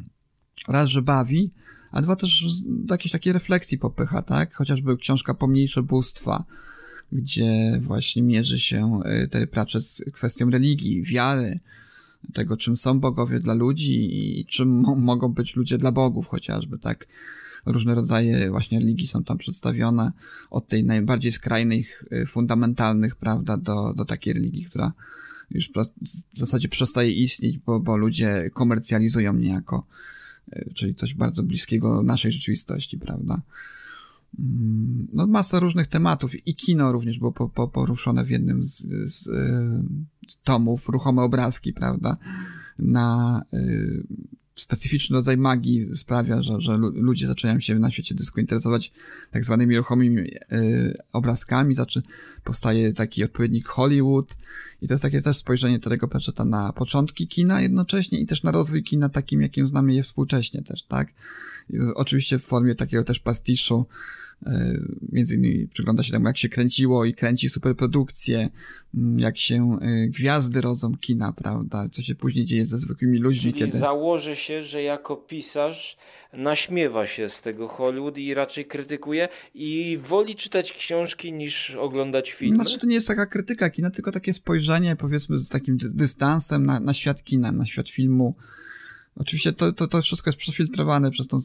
raz, 0.68 0.90
że 0.90 1.02
bawi, 1.02 1.52
a 1.92 2.02
dwa 2.02 2.16
też 2.16 2.46
do 2.66 2.94
jakiejś 2.94 3.12
takiej 3.12 3.34
refleksji 3.34 3.78
popycha, 3.78 4.22
tak? 4.22 4.54
Chociażby 4.54 4.98
książka 4.98 5.34
Pomniejsze 5.34 5.84
Bóstwa, 5.84 6.44
gdzie 7.12 7.80
właśnie 7.84 8.24
mierzy 8.24 8.60
się 8.60 9.02
y, 9.24 9.28
te 9.28 9.48
prace 9.48 9.82
z 9.82 10.04
kwestią 10.14 10.50
religii, 10.50 11.04
wiary, 11.04 11.60
tego, 12.34 12.58
czym 12.58 12.78
są 12.78 13.00
bogowie 13.00 13.40
dla 13.40 13.54
ludzi 13.54 14.10
i 14.40 14.46
czym 14.46 14.70
mogą 14.98 15.28
być 15.28 15.56
ludzie 15.56 15.78
dla 15.78 15.92
bogów 15.92 16.28
chociażby, 16.28 16.78
tak? 16.78 17.08
Różne 17.66 17.96
rodzaje 17.96 18.50
właśnie 18.50 18.80
religii 18.80 19.08
są 19.08 19.24
tam 19.24 19.38
przedstawione, 19.38 20.12
od 20.50 20.68
tej 20.68 20.84
najbardziej 20.84 21.32
skrajnych, 21.32 22.04
y, 22.12 22.26
fundamentalnych, 22.26 23.16
prawda, 23.16 23.58
do, 23.58 23.94
do 23.94 24.06
takiej 24.06 24.34
religii, 24.34 24.66
która 24.66 24.92
już 25.52 25.70
w 26.34 26.40
zasadzie 26.40 26.70
przestaje 26.70 27.12
istnieć, 27.12 27.58
bo, 27.58 27.80
bo 27.80 27.98
ludzie 27.98 28.50
komercjalizują 28.54 29.34
niejako 29.34 29.86
czyli 30.74 30.96
coś 30.96 31.14
bardzo 31.14 31.44
bliskiego 31.44 32.04
naszej 32.04 32.32
rzeczywistości, 32.32 32.98
prawda? 32.98 33.42
mm, 34.40 35.08
no, 35.14 35.28
masa 35.28 35.60
różnych 35.60 35.88
tematów 35.88 36.48
i 36.48 36.56
kino 36.56 36.92
również 36.92 37.20
było 37.20 37.32
po, 37.32 37.50
po, 37.50 37.68
poruszone 37.68 38.26
w 38.26 38.30
jednym 38.30 38.68
z, 38.68 38.86
z 39.06 39.28
y, 39.28 39.32
tomów, 40.44 40.90
ruchome 40.90 41.22
obrazki, 41.22 41.74
prawda, 41.74 42.18
na 42.80 43.42
y, 43.54 44.04
specyficzny 44.62 45.16
rodzaj 45.16 45.38
magii 45.38 45.96
sprawia, 45.96 46.44
że, 46.44 46.62
że 46.62 46.78
ludzie 46.78 47.28
zaczynają 47.28 47.60
się 47.60 47.80
na 47.80 47.92
świecie 47.92 48.16
dysku 48.16 48.40
interesować 48.40 48.92
tak 49.32 49.46
zwanymi 49.46 49.78
ruchomymi 49.78 50.22
y, 50.22 50.98
obrazkami, 51.14 51.76
znaczy 51.76 52.02
powstaje 52.44 52.94
taki 52.94 53.24
odpowiednik 53.24 53.68
Hollywood 53.68 54.38
i 54.82 54.88
to 54.88 54.94
jest 54.94 55.02
takie 55.02 55.22
też 55.22 55.38
spojrzenie 55.38 55.80
tego 55.80 56.08
Pratchetta 56.08 56.46
na 56.46 56.74
początki 56.74 57.28
kina 57.28 57.62
jednocześnie 57.62 58.20
i 58.20 58.26
też 58.26 58.44
na 58.44 58.52
rozwój 58.52 58.84
kina 58.84 59.10
takim, 59.10 59.42
jakim 59.42 59.68
znamy 59.68 59.94
je 59.94 60.04
współcześnie 60.04 60.64
też, 60.64 60.84
tak? 60.84 61.08
I 61.70 61.80
oczywiście 61.96 62.40
w 62.40 62.44
formie 62.44 62.76
takiego 62.76 63.04
też 63.04 63.20
pastiszu 63.20 63.86
E, 63.86 64.21
między 65.12 65.36
innymi 65.36 65.68
przygląda 65.68 66.04
się 66.04 66.12
temu, 66.12 66.28
jak 66.28 66.38
się 66.38 66.50
kręciło 66.50 67.06
i 67.06 67.14
kręci 67.14 67.50
superprodukcje, 67.50 68.50
mm, 68.96 69.20
jak 69.20 69.38
się 69.38 69.80
e, 69.82 70.08
gwiazdy 70.08 70.62
rodzą 70.62 70.98
kina, 70.98 71.34
prawda, 71.34 71.90
co 71.92 72.02
się 72.02 72.16
później 72.16 72.46
dzieje 72.46 72.66
ze 72.66 72.80
zwykłymi 72.80 73.18
ludźmi. 73.18 73.54
Czyli 73.54 73.66
kiedy... 73.66 73.78
założę 73.78 74.36
się, 74.36 74.64
że 74.64 74.84
jako 74.84 75.16
pisarz 75.16 75.98
naśmiewa 76.34 77.06
się 77.06 77.30
z 77.30 77.42
tego 77.42 77.68
Hollywood 77.68 78.18
i 78.18 78.34
raczej 78.34 78.66
krytykuje 78.66 79.28
i 79.56 80.00
woli 80.04 80.36
czytać 80.36 80.72
książki 80.72 81.34
niż 81.34 81.76
oglądać 81.76 82.32
filmy? 82.32 82.56
Znaczy 82.56 82.80
to 82.80 82.88
nie 82.88 82.96
jest 82.96 83.08
taka 83.08 83.26
krytyka 83.26 83.70
kina, 83.70 83.92
tylko 83.92 84.12
takie 84.12 84.34
spojrzenie 84.34 84.96
powiedzmy 84.96 85.38
z 85.38 85.50
takim 85.50 85.78
dystansem 85.82 86.66
na, 86.66 86.80
na 86.80 86.94
świat 86.94 87.24
kina, 87.24 87.52
na 87.52 87.66
świat 87.66 87.90
filmu, 87.90 88.36
Oczywiście 89.16 89.54
to, 89.54 89.74
to, 89.74 89.88
to 89.88 90.02
wszystko 90.02 90.30
jest 90.30 90.40
przefiltrowane 90.40 91.12
przez, 91.12 91.28
tą, 91.28 91.40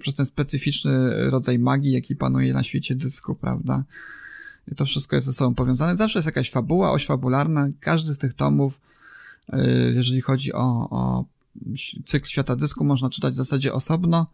przez 0.00 0.14
ten 0.14 0.26
specyficzny 0.26 0.90
rodzaj 1.30 1.58
magii, 1.58 1.92
jaki 1.92 2.16
panuje 2.16 2.52
na 2.52 2.62
świecie 2.62 2.94
dysku, 2.94 3.34
prawda? 3.34 3.84
I 4.72 4.74
to 4.74 4.84
wszystko 4.84 5.16
jest 5.16 5.26
ze 5.26 5.32
sobą 5.32 5.54
powiązane. 5.54 5.96
Zawsze 5.96 6.18
jest 6.18 6.26
jakaś 6.26 6.50
fabuła, 6.50 6.92
oś 6.92 7.06
fabularna. 7.06 7.68
Każdy 7.80 8.14
z 8.14 8.18
tych 8.18 8.34
tomów, 8.34 8.80
y, 9.52 9.92
jeżeli 9.94 10.20
chodzi 10.20 10.52
o, 10.52 10.88
o 10.90 11.24
cykl 12.04 12.28
świata 12.28 12.56
dysku, 12.56 12.84
można 12.84 13.10
czytać 13.10 13.34
w 13.34 13.36
zasadzie 13.36 13.72
osobno, 13.72 14.26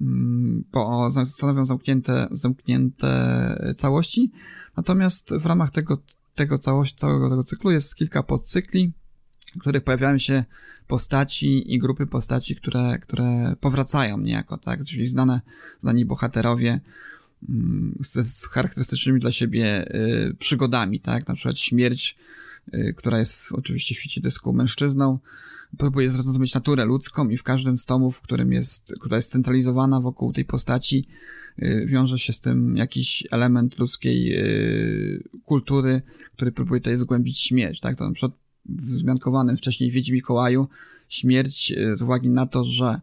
mm, 0.00 0.64
bo 0.72 1.10
stanowią 1.26 1.66
zamknięte, 1.66 2.28
zamknięte 2.32 3.74
całości. 3.76 4.30
Natomiast 4.76 5.34
w 5.34 5.46
ramach 5.46 5.70
tego, 5.70 5.98
tego 6.34 6.58
całości, 6.58 6.96
całego 6.96 7.30
tego 7.30 7.44
cyklu 7.44 7.70
jest 7.70 7.94
kilka 7.94 8.22
podcykli, 8.22 8.92
w 9.56 9.58
których 9.58 9.84
pojawiają 9.84 10.18
się 10.18 10.44
postaci 10.86 11.74
i 11.74 11.78
grupy 11.78 12.06
postaci, 12.06 12.56
które, 12.56 12.98
które 12.98 13.54
powracają 13.60 14.18
niejako, 14.18 14.58
tak? 14.58 14.84
Czyli 14.84 15.08
znane, 15.08 15.40
znani 15.80 16.04
bohaterowie 16.04 16.80
mm, 17.48 17.98
z, 18.00 18.28
z 18.28 18.48
charakterystycznymi 18.48 19.20
dla 19.20 19.32
siebie 19.32 19.94
y, 19.94 20.34
przygodami, 20.38 21.00
tak? 21.00 21.28
Na 21.28 21.34
przykład 21.34 21.58
śmierć, 21.58 22.16
y, 22.74 22.94
która 22.96 23.18
jest 23.18 23.44
oczywiście 23.52 23.94
w 23.94 23.98
świecie 23.98 24.20
dysku 24.20 24.52
mężczyzną, 24.52 25.18
próbuje 25.78 26.10
zrozumieć 26.10 26.54
naturę 26.54 26.84
ludzką 26.84 27.28
i 27.28 27.36
w 27.36 27.42
każdym 27.42 27.78
z 27.78 27.86
tomów, 27.86 28.16
w 28.16 28.20
którym 28.20 28.52
jest, 28.52 28.94
która 29.00 29.16
jest 29.16 29.32
centralizowana 29.32 30.00
wokół 30.00 30.32
tej 30.32 30.44
postaci, 30.44 31.06
y, 31.62 31.86
wiąże 31.86 32.18
się 32.18 32.32
z 32.32 32.40
tym 32.40 32.76
jakiś 32.76 33.26
element 33.30 33.78
ludzkiej 33.78 34.42
kultury, 35.44 36.02
który 36.32 36.52
próbuje 36.52 36.80
tutaj 36.80 36.96
zgłębić 36.96 37.40
śmierć, 37.40 37.80
tak? 37.80 37.96
To 37.96 38.04
na 38.04 38.14
przykład 38.14 38.40
wzmiankowanym 38.70 39.56
wcześniej 39.56 39.90
Wiedźmi 39.90 40.14
Mikołaju 40.14 40.68
śmierć 41.10 41.72
e, 41.72 41.96
z 41.96 42.02
uwagi 42.02 42.30
na 42.30 42.46
to, 42.46 42.64
że 42.64 43.00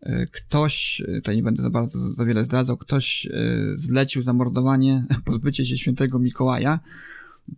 e, 0.00 0.26
ktoś, 0.26 1.02
e, 1.08 1.14
tutaj 1.14 1.36
nie 1.36 1.42
będę 1.42 1.62
za 1.62 1.70
bardzo 1.70 2.12
za 2.12 2.24
wiele 2.24 2.44
zdradzał, 2.44 2.76
ktoś 2.76 3.28
zlecił 3.74 4.22
zamordowanie, 4.22 5.04
pozbycie 5.24 5.64
się 5.64 5.76
świętego 5.76 6.18
Mikołaja, 6.18 6.80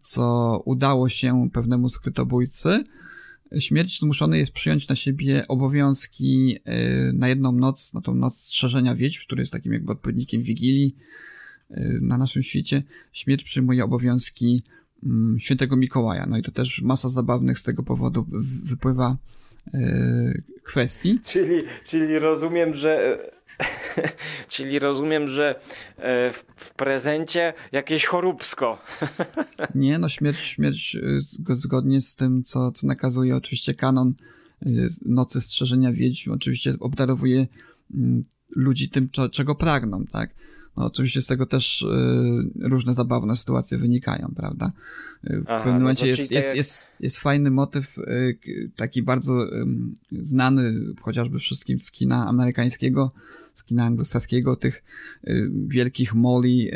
co 0.00 0.62
udało 0.64 1.09
się 1.09 1.49
pewnemu 1.52 1.88
skrytobójcy. 1.88 2.85
Śmierć 3.59 4.00
zmuszony 4.00 4.38
jest 4.38 4.52
przyjąć 4.52 4.88
na 4.88 4.95
siebie 4.95 5.49
obowiązki 5.49 6.59
na 7.12 7.28
jedną 7.28 7.52
noc, 7.52 7.95
na 7.95 8.00
tą 8.00 8.14
noc 8.14 8.40
strzeżenia 8.40 8.95
wiedźm, 8.95 9.21
który 9.26 9.42
jest 9.42 9.52
takim 9.52 9.73
jakby 9.73 9.92
odpowiednikiem 9.92 10.42
Wigilii 10.42 10.97
na 12.00 12.19
naszym 12.19 12.42
świecie. 12.42 12.83
Śmierć 13.12 13.45
przyjmuje 13.45 13.85
obowiązki 13.85 14.62
świętego 15.38 15.76
Mikołaja. 15.76 16.26
No 16.26 16.38
i 16.38 16.42
to 16.42 16.52
też 16.52 16.83
masa 16.83 17.09
zabawnych 17.09 17.59
z 17.59 17.62
tego 17.62 17.83
powodu 17.83 18.26
wypływa 18.62 19.16
yy, 19.75 20.42
kwestii. 20.62 21.21
Czyli, 21.25 21.62
czyli 21.85 22.19
rozumiem, 22.19 22.75
że 22.75 23.19
Czyli 24.49 24.78
rozumiem, 24.78 25.28
że 25.28 25.61
e, 25.99 26.33
w 26.57 26.75
prezencie 26.75 27.52
jakieś 27.73 28.07
choróbsko. 28.07 28.78
Nie, 29.75 29.99
no 29.99 30.09
śmierć, 30.09 30.38
śmierć 30.38 30.97
zgodnie 31.54 32.00
z 32.00 32.16
tym, 32.16 32.42
co, 32.42 32.73
co 32.73 32.87
nakazuje 32.87 33.37
oczywiście 33.37 33.75
kanon 33.75 34.14
Nocy 35.07 35.40
Strzeżenia 35.40 35.92
Wiedźm, 35.92 36.33
oczywiście 36.33 36.75
obdarowuje 36.80 37.47
mm, 37.95 38.25
ludzi 38.57 38.90
tym, 38.90 39.09
czego 39.33 39.54
pragną, 39.54 40.04
tak? 40.07 40.35
No, 40.77 40.87
oczywiście 40.87 41.23
z 41.23 41.27
tego 41.27 41.47
też 41.47 41.83
y, 41.83 42.69
różne 42.69 42.95
zabawne 42.95 43.37
sytuacje 43.37 43.79
wynikają, 43.79 44.33
prawda? 44.37 44.73
Y, 45.25 45.41
w 45.41 45.45
Aha, 45.47 45.59
pewnym 45.59 45.75
no 45.75 45.81
momencie 45.81 46.07
jest, 46.07 46.31
jest, 46.31 46.57
jest, 46.57 46.97
jest 47.00 47.19
fajny 47.19 47.50
motyw, 47.50 47.99
y, 47.99 48.71
taki 48.77 49.03
bardzo 49.03 49.47
znany 50.23 50.73
chociażby 51.00 51.39
wszystkim 51.39 51.81
z 51.81 51.91
kina 51.91 52.29
amerykańskiego, 52.29 53.12
z 53.55 53.65
kina 53.65 53.85
anglosaskiego, 53.85 54.57
tych 54.57 54.83
wielkich 55.69 56.15
moli, 56.15 56.71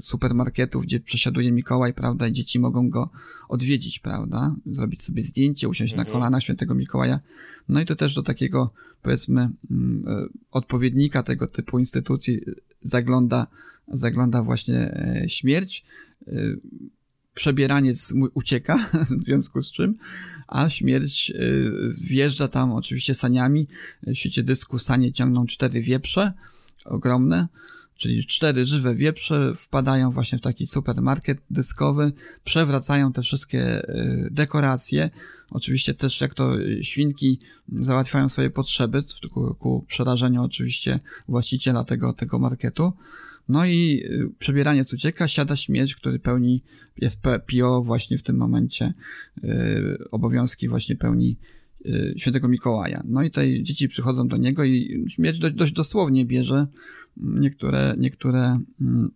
supermarketów, 0.00 0.82
gdzie 0.82 1.00
przesiaduje 1.00 1.52
Mikołaj, 1.52 1.94
prawda, 1.94 2.28
i 2.28 2.32
dzieci 2.32 2.58
mogą 2.58 2.90
go 2.90 3.10
odwiedzić, 3.48 3.98
prawda? 3.98 4.54
Zrobić 4.66 5.02
sobie 5.02 5.22
zdjęcie, 5.22 5.68
usiąść 5.68 5.92
mhm. 5.92 6.06
na 6.06 6.12
kolana 6.12 6.40
świętego 6.40 6.74
Mikołaja. 6.74 7.20
No 7.68 7.80
i 7.80 7.86
to 7.86 7.96
też 7.96 8.14
do 8.14 8.22
takiego, 8.22 8.70
powiedzmy, 9.02 9.50
mm, 9.70 10.04
odpowiednika 10.50 11.22
tego 11.22 11.46
typu 11.46 11.78
instytucji 11.78 12.40
zagląda, 12.82 13.46
zagląda 13.88 14.42
właśnie 14.42 14.76
e, 14.76 15.24
śmierć. 15.28 15.84
E, 16.26 16.32
przebieraniec 17.34 18.14
ucieka, 18.34 18.76
w 19.20 19.24
związku 19.24 19.62
z 19.62 19.72
czym, 19.72 19.94
a 20.48 20.70
śmierć 20.70 21.30
e, 21.30 21.34
wjeżdża 22.00 22.48
tam 22.48 22.72
oczywiście 22.72 23.14
saniami. 23.14 23.68
W 24.06 24.14
świecie 24.14 24.42
dysku 24.42 24.78
sanie 24.78 25.12
ciągną 25.12 25.46
cztery 25.46 25.82
wieprze, 25.82 26.32
ogromne, 26.84 27.48
czyli 27.96 28.26
cztery 28.26 28.66
żywe 28.66 28.94
wieprze 28.94 29.54
wpadają 29.56 30.10
właśnie 30.10 30.38
w 30.38 30.42
taki 30.42 30.66
supermarket 30.66 31.38
dyskowy, 31.50 32.12
przewracają 32.44 33.12
te 33.12 33.22
wszystkie 33.22 33.86
dekoracje. 34.30 35.10
Oczywiście 35.50 35.94
też 35.94 36.20
jak 36.20 36.34
to 36.34 36.52
świnki 36.82 37.38
załatwiają 37.68 38.28
swoje 38.28 38.50
potrzeby, 38.50 39.02
ku, 39.30 39.54
ku 39.54 39.84
przerażeniu 39.88 40.42
oczywiście 40.42 41.00
właściciela 41.28 41.84
tego, 41.84 42.12
tego 42.12 42.38
marketu. 42.38 42.92
No 43.48 43.66
i 43.66 44.02
y, 44.04 44.30
przebieranie 44.38 44.84
ucieka, 44.92 45.28
siada 45.28 45.56
śmierć, 45.56 45.94
który 45.94 46.18
pełni, 46.18 46.62
jest 46.96 47.20
PO 47.20 47.82
właśnie 47.82 48.18
w 48.18 48.22
tym 48.22 48.36
momencie, 48.36 48.94
yy, 49.42 49.98
obowiązki 50.10 50.68
właśnie 50.68 50.96
pełni 50.96 51.36
yy, 51.84 52.14
świętego 52.16 52.48
Mikołaja. 52.48 53.02
No 53.06 53.22
i 53.22 53.30
tutaj 53.30 53.62
dzieci 53.62 53.88
przychodzą 53.88 54.28
do 54.28 54.36
niego 54.36 54.64
i 54.64 55.04
śmierć 55.08 55.38
dość, 55.38 55.54
dość 55.54 55.72
dosłownie 55.72 56.24
bierze 56.24 56.66
niektóre, 57.16 57.94
niektóre 57.98 58.60
yy, 58.80 58.86
Y, 58.86 59.10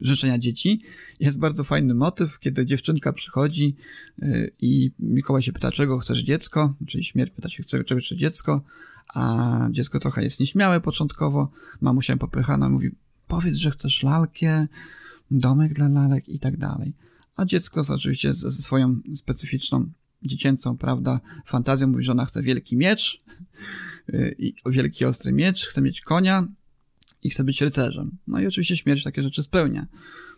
życzenia 0.00 0.38
dzieci. 0.38 0.82
Jest 1.20 1.38
bardzo 1.38 1.64
fajny 1.64 1.94
motyw, 1.94 2.38
kiedy 2.38 2.66
dziewczynka 2.66 3.12
przychodzi 3.12 3.76
y, 4.22 4.52
i 4.60 4.90
Mikołaj 4.98 5.42
się 5.42 5.52
pyta, 5.52 5.72
czego 5.72 5.98
chcesz 5.98 6.18
dziecko, 6.18 6.74
czyli 6.86 7.04
śmierć 7.04 7.32
pyta 7.32 7.48
się, 7.48 7.64
czego 7.64 8.00
chce 8.00 8.16
dziecko, 8.16 8.62
a 9.14 9.68
dziecko 9.70 10.00
trochę 10.00 10.24
jest 10.24 10.40
nieśmiałe 10.40 10.80
początkowo, 10.80 11.50
mamusia 11.80 12.16
popychana 12.16 12.68
mówi, 12.68 12.90
powiedz, 13.28 13.56
że 13.56 13.70
chcesz 13.70 14.02
lalkę, 14.02 14.66
domek 15.30 15.74
dla 15.74 15.88
lalek 15.88 16.28
i 16.28 16.40
tak 16.40 16.56
dalej. 16.56 16.92
A 17.36 17.44
dziecko 17.44 17.82
oczywiście 17.88 18.34
ze 18.34 18.50
swoją 18.50 19.00
specyficzną 19.14 19.90
dziecięcą, 20.22 20.76
prawda, 20.76 21.20
fantazją 21.46 21.86
mówi, 21.86 22.04
że 22.04 22.12
ona 22.12 22.26
chce 22.26 22.42
wielki 22.42 22.76
miecz, 22.76 23.22
y, 24.14 24.36
i 24.38 24.54
wielki 24.66 25.04
ostry 25.04 25.32
miecz, 25.32 25.66
chce 25.66 25.80
mieć 25.80 26.00
konia, 26.00 26.48
i 27.22 27.30
chce 27.30 27.44
być 27.44 27.60
rycerzem. 27.60 28.10
No 28.26 28.40
i 28.40 28.46
oczywiście 28.46 28.76
śmierć 28.76 29.04
takie 29.04 29.22
rzeczy 29.22 29.42
spełnia. 29.42 29.86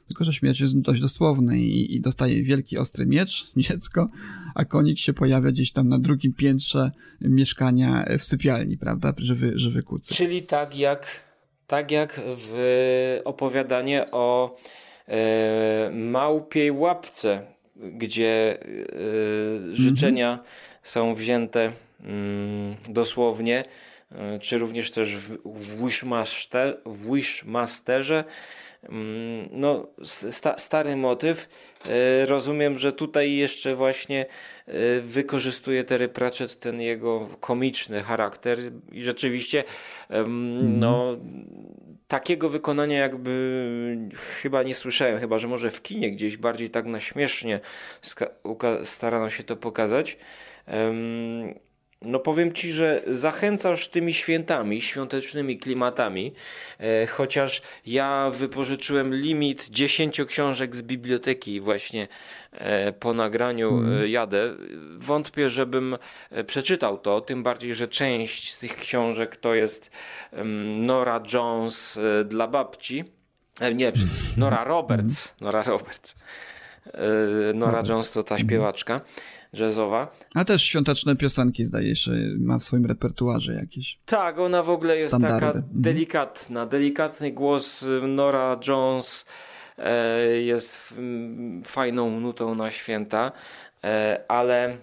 Tylko, 0.06 0.24
że 0.24 0.32
śmierć 0.32 0.60
jest 0.60 0.80
dość 0.80 1.00
dosłowny 1.00 1.58
i, 1.58 1.94
i 1.94 2.00
dostaje 2.00 2.42
wielki, 2.42 2.78
ostry 2.78 3.06
miecz, 3.06 3.46
dziecko, 3.56 4.08
a 4.54 4.64
konik 4.64 4.98
się 4.98 5.12
pojawia 5.12 5.50
gdzieś 5.50 5.72
tam 5.72 5.88
na 5.88 5.98
drugim 5.98 6.32
piętrze 6.32 6.90
mieszkania 7.20 8.06
w 8.18 8.24
sypialni, 8.24 8.78
prawda? 8.78 9.12
Żywy, 9.18 9.52
żywy 9.54 9.82
kucy. 9.82 10.14
Czyli 10.14 10.42
tak 10.42 10.78
jak, 10.78 11.06
tak 11.66 11.90
jak 11.90 12.20
w 12.24 13.20
opowiadanie 13.24 14.04
o 14.12 14.56
e, 15.08 15.90
małpiej 15.94 16.70
łapce, 16.70 17.42
gdzie 17.76 18.58
e, 18.62 19.76
życzenia 19.76 20.32
mhm. 20.32 20.48
są 20.82 21.14
wzięte 21.14 21.72
mm, 22.00 22.74
dosłownie, 22.88 23.64
czy 24.40 24.58
również 24.58 24.90
też 24.90 25.16
w, 25.16 25.38
w, 25.44 25.84
Wishmaster, 25.84 26.80
w 26.86 27.14
Wishmasterze. 27.14 28.24
Mm, 28.88 29.48
no, 29.50 29.86
sta, 30.30 30.58
stary 30.58 30.96
motyw. 30.96 31.48
E, 31.88 32.26
rozumiem, 32.26 32.78
że 32.78 32.92
tutaj 32.92 33.32
jeszcze 33.32 33.76
właśnie 33.76 34.26
e, 34.66 35.00
wykorzystuje 35.00 35.84
Terry 35.84 36.08
Pratchett 36.08 36.60
ten 36.60 36.80
jego 36.80 37.28
komiczny 37.40 38.02
charakter 38.02 38.58
i 38.92 39.02
rzeczywiście 39.02 39.64
mm. 40.08 40.78
no 40.78 41.16
takiego 42.08 42.48
wykonania 42.48 42.98
jakby 42.98 44.10
chyba 44.42 44.62
nie 44.62 44.74
słyszałem, 44.74 45.20
chyba 45.20 45.38
że 45.38 45.48
może 45.48 45.70
w 45.70 45.82
kinie 45.82 46.12
gdzieś 46.12 46.36
bardziej 46.36 46.70
tak 46.70 46.86
na 46.86 47.00
śmiesznie 47.00 47.60
starano 48.84 49.30
się 49.30 49.42
to 49.42 49.56
pokazać. 49.56 50.16
No 52.04 52.18
powiem 52.18 52.52
Ci, 52.52 52.72
że 52.72 53.00
zachęcasz 53.06 53.88
tymi 53.88 54.14
świętami, 54.14 54.82
świątecznymi 54.82 55.58
klimatami, 55.58 56.32
e, 56.78 57.06
chociaż 57.06 57.62
ja 57.86 58.30
wypożyczyłem 58.34 59.14
limit 59.14 59.66
10 59.70 60.24
książek 60.24 60.76
z 60.76 60.82
biblioteki 60.82 61.60
właśnie 61.60 62.08
e, 62.52 62.92
po 62.92 63.14
nagraniu 63.14 63.78
mm. 63.78 64.08
jadę. 64.08 64.50
Wątpię, 64.98 65.50
żebym 65.50 65.96
e, 66.30 66.44
przeczytał 66.44 66.98
to, 66.98 67.20
tym 67.20 67.42
bardziej, 67.42 67.74
że 67.74 67.88
część 67.88 68.54
z 68.54 68.58
tych 68.58 68.76
książek 68.76 69.36
to 69.36 69.54
jest 69.54 69.90
Nora 70.76 71.22
Jones 71.32 71.98
dla 72.24 72.48
babci. 72.48 73.04
Nie, 73.74 73.92
Nora 74.36 74.64
Roberts. 74.64 75.34
Nora 75.40 75.62
Roberts. 75.62 76.14
Nora 77.54 77.82
Jones 77.88 78.10
to 78.10 78.22
ta 78.22 78.38
śpiewaczka 78.38 79.00
jazzowa. 79.52 80.12
A 80.34 80.44
też 80.44 80.62
świąteczne 80.62 81.16
piosenki, 81.16 81.64
zdaje 81.64 81.96
się, 81.96 82.10
ma 82.38 82.58
w 82.58 82.64
swoim 82.64 82.86
repertuarze 82.86 83.54
jakieś. 83.54 83.98
Tak, 84.06 84.38
ona 84.38 84.62
w 84.62 84.70
ogóle 84.70 84.96
jest 84.96 85.08
standardy. 85.08 85.40
taka 85.40 85.58
mhm. 85.58 85.82
delikatna. 85.82 86.66
Delikatny 86.66 87.32
głos 87.32 87.82
y, 87.82 87.86
Nora 88.06 88.60
Jones 88.68 89.26
e, 89.78 90.26
jest 90.26 90.94
fajną 91.64 92.20
nutą 92.20 92.54
na 92.54 92.70
święta, 92.70 93.32
ale 94.28 94.76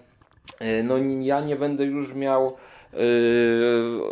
no, 0.84 0.94
ja 1.20 1.40
nie 1.40 1.56
będę 1.56 1.84
już 1.84 2.14
miał 2.14 2.56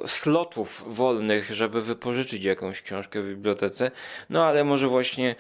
slotów 0.07 0.85
wolnych, 0.87 1.55
żeby 1.55 1.83
wypożyczyć 1.83 2.45
jakąś 2.45 2.83
książkę 2.83 3.23
w 3.23 3.29
bibliotece. 3.29 3.91
No 4.31 4.45
ale 4.45 4.65
może 4.65 4.89
właśnie 4.89 5.35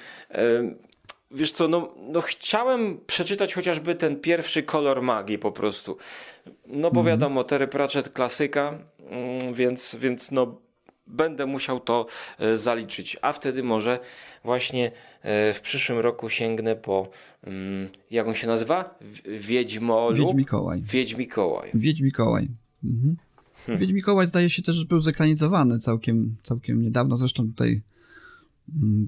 Wiesz 1.31 1.53
co, 1.53 1.69
no, 1.69 1.95
no 2.13 2.21
chciałem 2.21 3.01
przeczytać 3.07 3.55
chociażby 3.55 3.95
ten 3.95 4.21
pierwszy 4.21 4.63
kolor 4.63 5.03
magii 5.03 5.39
po 5.39 5.53
prostu. 5.53 5.97
No 6.67 6.91
bo 6.91 7.01
mhm. 7.01 7.07
wiadomo, 7.07 7.45
Terry 7.45 7.69
Pratchett 7.69 8.09
klasyka, 8.09 8.79
mm, 9.11 9.55
więc, 9.55 9.97
więc 10.01 10.31
no 10.31 10.59
będę 11.07 11.47
musiał 11.47 11.81
to 11.81 12.07
e, 12.39 12.57
zaliczyć. 12.57 13.17
A 13.23 13.33
wtedy 13.33 13.63
może 13.63 13.99
właśnie 14.45 14.87
e, 15.23 15.55
w 15.55 15.61
przyszłym 15.61 15.99
roku 15.99 16.31
sięgnę 16.31 16.77
po, 16.77 17.09
mm, 17.45 17.89
jak 18.11 18.29
on 18.29 18.35
się 18.35 18.47
nazywa? 18.47 18.99
Wiedźmo 19.41 20.11
lub... 20.11 20.29
Wiedźmikołaj. 20.29 20.83
Wiedźmikołaj. 20.83 21.71
Wiedźmikołaj. 21.75 22.49
Mhm. 22.85 23.17
Hmm. 23.67 23.81
Wiedźmikołaj 23.81 24.27
zdaje 24.27 24.51
się 24.51 24.63
też, 24.63 24.77
że 24.77 24.85
był 24.85 25.01
zekranizowany 25.01 25.79
całkiem, 25.79 26.37
całkiem 26.43 26.83
niedawno. 26.83 27.17
Zresztą 27.17 27.47
tutaj 27.47 27.83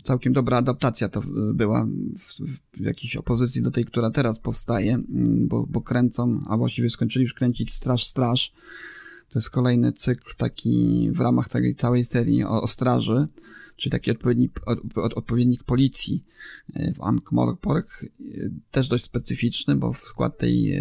całkiem 0.03 0.33
dobra 0.33 0.57
adaptacja 0.57 1.09
to 1.09 1.23
była 1.55 1.87
w, 2.19 2.41
w 2.77 2.81
jakiejś 2.81 3.17
opozycji 3.17 3.63
do 3.63 3.71
tej, 3.71 3.85
która 3.85 4.11
teraz 4.11 4.39
powstaje, 4.39 4.95
mm, 4.95 5.49
bo, 5.49 5.67
bo 5.67 5.81
kręcą, 5.81 6.45
a 6.49 6.57
właściwie 6.57 6.91
skończyli 6.91 7.23
już 7.23 7.35
kręcić 7.35 7.73
Straż 7.73 8.05
Straż. 8.05 8.53
To 9.29 9.39
jest 9.39 9.51
kolejny 9.51 9.93
cykl 9.93 10.37
taki 10.37 11.09
w 11.13 11.21
ramach 11.21 11.49
tej 11.49 11.75
całej 11.75 12.05
serii 12.05 12.45
o, 12.45 12.63
o 12.63 12.67
straży, 12.67 13.29
czyli 13.77 13.91
taki 13.91 14.11
odpowiednik, 14.11 14.61
od, 14.67 14.79
odpowiednik 15.15 15.65
policji 15.65 16.25
e, 16.75 16.93
w 16.95 16.99
Ankh-Morpork. 16.99 17.85
E, 18.05 18.07
też 18.71 18.89
dość 18.89 19.05
specyficzny, 19.05 19.77
bo 19.77 19.93
w 19.93 19.99
skład 19.99 20.39
tej 20.39 20.81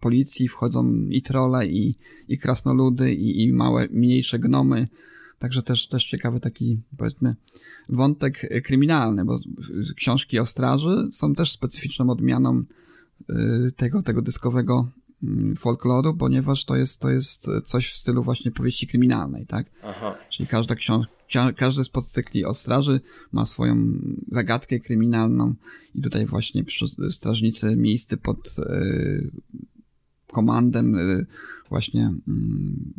policji 0.00 0.48
wchodzą 0.48 0.94
i 1.08 1.22
trole, 1.22 1.66
i, 1.66 1.94
i 2.28 2.38
krasnoludy, 2.38 3.14
i, 3.14 3.44
i 3.44 3.52
małe, 3.52 3.88
mniejsze 3.90 4.38
gnomy, 4.38 4.88
Także 5.40 5.62
też, 5.62 5.88
też 5.88 6.04
ciekawy 6.04 6.40
taki, 6.40 6.80
powiedzmy, 6.96 7.36
wątek 7.88 8.62
kryminalny, 8.64 9.24
bo 9.24 9.38
książki 9.96 10.38
o 10.38 10.46
straży 10.46 11.08
są 11.12 11.34
też 11.34 11.52
specyficzną 11.52 12.10
odmianą 12.10 12.64
y, 13.30 13.72
tego, 13.76 14.02
tego 14.02 14.22
dyskowego 14.22 14.88
mm, 15.22 15.56
folkloru, 15.56 16.14
ponieważ 16.14 16.64
to 16.64 16.76
jest, 16.76 17.00
to 17.00 17.10
jest 17.10 17.46
coś 17.64 17.92
w 17.92 17.96
stylu 17.96 18.22
właśnie 18.22 18.50
powieści 18.50 18.86
kryminalnej, 18.86 19.46
tak? 19.46 19.66
Aha. 19.84 20.18
Czyli 20.30 20.46
każda 20.46 20.74
książka, 20.74 21.52
każdy 21.56 21.84
z 21.84 21.88
podcykli 21.88 22.44
o 22.44 22.54
straży 22.54 23.00
ma 23.32 23.46
swoją 23.46 23.76
zagadkę 24.32 24.80
kryminalną 24.80 25.54
i 25.94 26.02
tutaj 26.02 26.26
właśnie 26.26 26.64
strażnicy 27.10 27.76
miejscy 27.76 28.16
pod 28.16 28.58
y, 28.58 29.30
komandem 30.26 30.94
y, 30.94 31.26
właśnie 31.68 32.14
mm, 32.28 32.92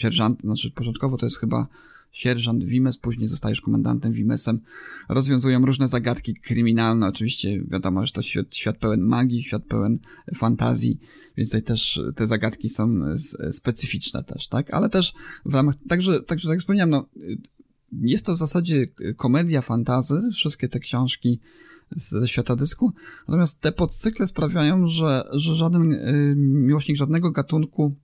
sierżant, 0.00 0.40
znaczy 0.40 0.70
początkowo 0.70 1.16
to 1.16 1.26
jest 1.26 1.38
chyba 1.38 1.66
sierżant 2.12 2.64
Wimes, 2.64 2.96
później 2.96 3.28
zostajesz 3.28 3.60
komendantem 3.60 4.12
Wimesem. 4.12 4.60
Rozwiązują 5.08 5.66
różne 5.66 5.88
zagadki 5.88 6.34
kryminalne. 6.34 7.06
Oczywiście 7.06 7.62
wiadomo, 7.62 8.06
że 8.06 8.12
to 8.12 8.22
świat, 8.22 8.54
świat 8.54 8.78
pełen 8.78 9.00
magii, 9.00 9.42
świat 9.42 9.64
pełen 9.64 9.98
fantazji, 10.34 10.98
więc 11.36 11.50
tutaj 11.50 11.62
też 11.62 12.00
te 12.16 12.26
zagadki 12.26 12.68
są 12.68 13.00
specyficzne 13.50 14.24
też, 14.24 14.48
tak? 14.48 14.74
Ale 14.74 14.88
też 14.88 15.12
w 15.44 15.54
ramach, 15.54 15.74
także, 15.88 16.20
także 16.20 16.48
tak 16.48 16.54
jak 16.54 16.60
wspomniałem, 16.60 16.90
no, 16.90 17.06
jest 17.92 18.26
to 18.26 18.34
w 18.34 18.38
zasadzie 18.38 18.86
komedia 19.16 19.62
fantazy, 19.62 20.22
wszystkie 20.32 20.68
te 20.68 20.80
książki 20.80 21.40
ze 21.96 22.28
świata 22.28 22.56
dysku, 22.56 22.92
natomiast 23.28 23.60
te 23.60 23.72
podcykle 23.72 24.26
sprawiają, 24.26 24.88
że, 24.88 25.28
że 25.32 25.54
żaden 25.54 25.92
y, 25.92 26.34
miłośnik 26.36 26.96
żadnego 26.96 27.30
gatunku 27.30 27.94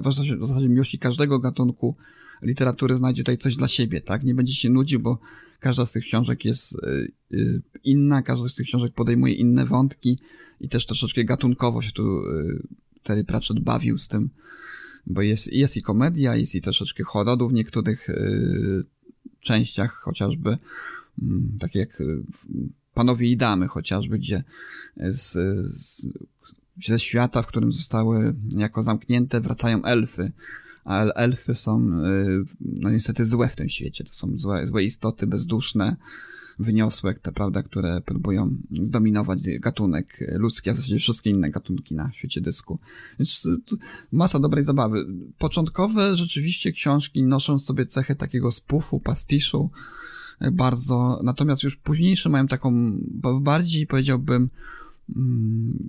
w 0.00 0.04
zasadzie, 0.04 0.36
w 0.36 0.46
zasadzie 0.46 0.68
miłości 0.68 0.98
każdego 0.98 1.38
gatunku 1.38 1.96
literatury 2.42 2.96
znajdzie 2.98 3.22
tutaj 3.22 3.38
coś 3.38 3.56
dla 3.56 3.68
siebie, 3.68 4.00
tak? 4.00 4.24
Nie 4.24 4.34
będzie 4.34 4.54
się 4.54 4.70
nudził, 4.70 5.00
bo 5.00 5.18
każda 5.60 5.86
z 5.86 5.92
tych 5.92 6.04
książek 6.04 6.44
jest 6.44 6.74
y, 6.74 7.12
y, 7.32 7.62
inna, 7.84 8.22
każda 8.22 8.48
z 8.48 8.54
tych 8.54 8.66
książek 8.66 8.92
podejmuje 8.92 9.34
inne 9.34 9.66
wątki 9.66 10.18
i 10.60 10.68
też 10.68 10.86
troszeczkę 10.86 11.24
gatunkowo 11.24 11.82
się 11.82 11.92
tu 11.92 12.02
y, 12.02 12.66
Terry 13.02 13.24
Pratchett 13.24 13.60
bawił 13.60 13.98
z 13.98 14.08
tym, 14.08 14.30
bo 15.06 15.22
jest, 15.22 15.52
jest 15.52 15.76
i 15.76 15.82
komedia, 15.82 16.36
jest 16.36 16.54
i 16.54 16.60
troszeczkę 16.60 17.04
horroru 17.04 17.48
w 17.48 17.52
niektórych 17.52 18.08
częściach, 19.40 19.92
chociażby 19.92 20.58
mm, 21.22 21.56
takie 21.60 21.78
jak 21.78 22.02
Panowie 22.94 23.30
i 23.30 23.36
Damy 23.36 23.68
chociażby, 23.68 24.18
gdzie 24.18 24.44
z, 24.96 25.32
z 25.76 26.06
ze 26.82 26.98
świata, 26.98 27.42
w 27.42 27.46
którym 27.46 27.72
zostały 27.72 28.34
jako 28.48 28.82
zamknięte, 28.82 29.40
wracają 29.40 29.84
elfy. 29.84 30.32
A 30.84 31.04
elfy 31.04 31.54
są 31.54 32.04
y, 32.04 32.44
no 32.60 32.90
niestety 32.90 33.24
złe 33.24 33.48
w 33.48 33.56
tym 33.56 33.68
świecie. 33.68 34.04
To 34.04 34.14
są 34.14 34.28
złe, 34.36 34.66
złe 34.66 34.84
istoty, 34.84 35.26
bezduszne, 35.26 35.96
wyniosłe, 36.58 37.14
te, 37.14 37.32
prawda, 37.32 37.62
które 37.62 38.00
próbują 38.00 38.56
zdominować 38.70 39.38
gatunek 39.60 40.24
ludzki, 40.32 40.70
a 40.70 40.72
w 40.72 40.76
zasadzie 40.76 40.98
wszystkie 40.98 41.30
inne 41.30 41.50
gatunki 41.50 41.94
na 41.94 42.12
świecie 42.12 42.40
dysku. 42.40 42.78
Więc 43.18 43.48
masa 44.12 44.38
dobrej 44.38 44.64
zabawy. 44.64 45.06
Początkowe 45.38 46.16
rzeczywiście 46.16 46.72
książki 46.72 47.22
noszą 47.22 47.58
sobie 47.58 47.86
cechę 47.86 48.14
takiego 48.14 48.50
spufu, 48.50 49.00
pastiszu, 49.00 49.70
bardzo, 50.40 51.20
natomiast 51.22 51.62
już 51.62 51.76
późniejsze 51.76 52.28
mają 52.28 52.46
taką 52.46 52.98
bardziej 53.40 53.86
powiedziałbym 53.86 54.48
mm, 55.16 55.88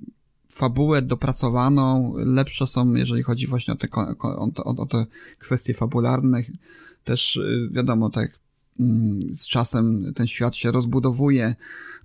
fabułę 0.55 1.01
dopracowaną, 1.01 2.13
lepsze 2.17 2.67
są, 2.67 2.93
jeżeli 2.93 3.23
chodzi 3.23 3.47
właśnie 3.47 3.73
o 3.73 3.77
te, 3.77 3.87
o, 4.19 4.49
o, 4.65 4.85
te 4.85 5.05
kwestie 5.39 5.73
fabularne. 5.73 6.43
Też 7.03 7.37
y, 7.37 7.69
wiadomo, 7.71 8.09
tak 8.09 8.39
mm, 8.79 9.35
z 9.35 9.47
czasem 9.47 10.13
ten 10.15 10.27
świat 10.27 10.55
się 10.55 10.71
rozbudowuje, 10.71 11.55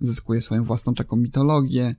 zyskuje 0.01 0.41
swoją 0.41 0.63
własną 0.63 0.95
taką 0.95 1.15
mitologię. 1.15 1.95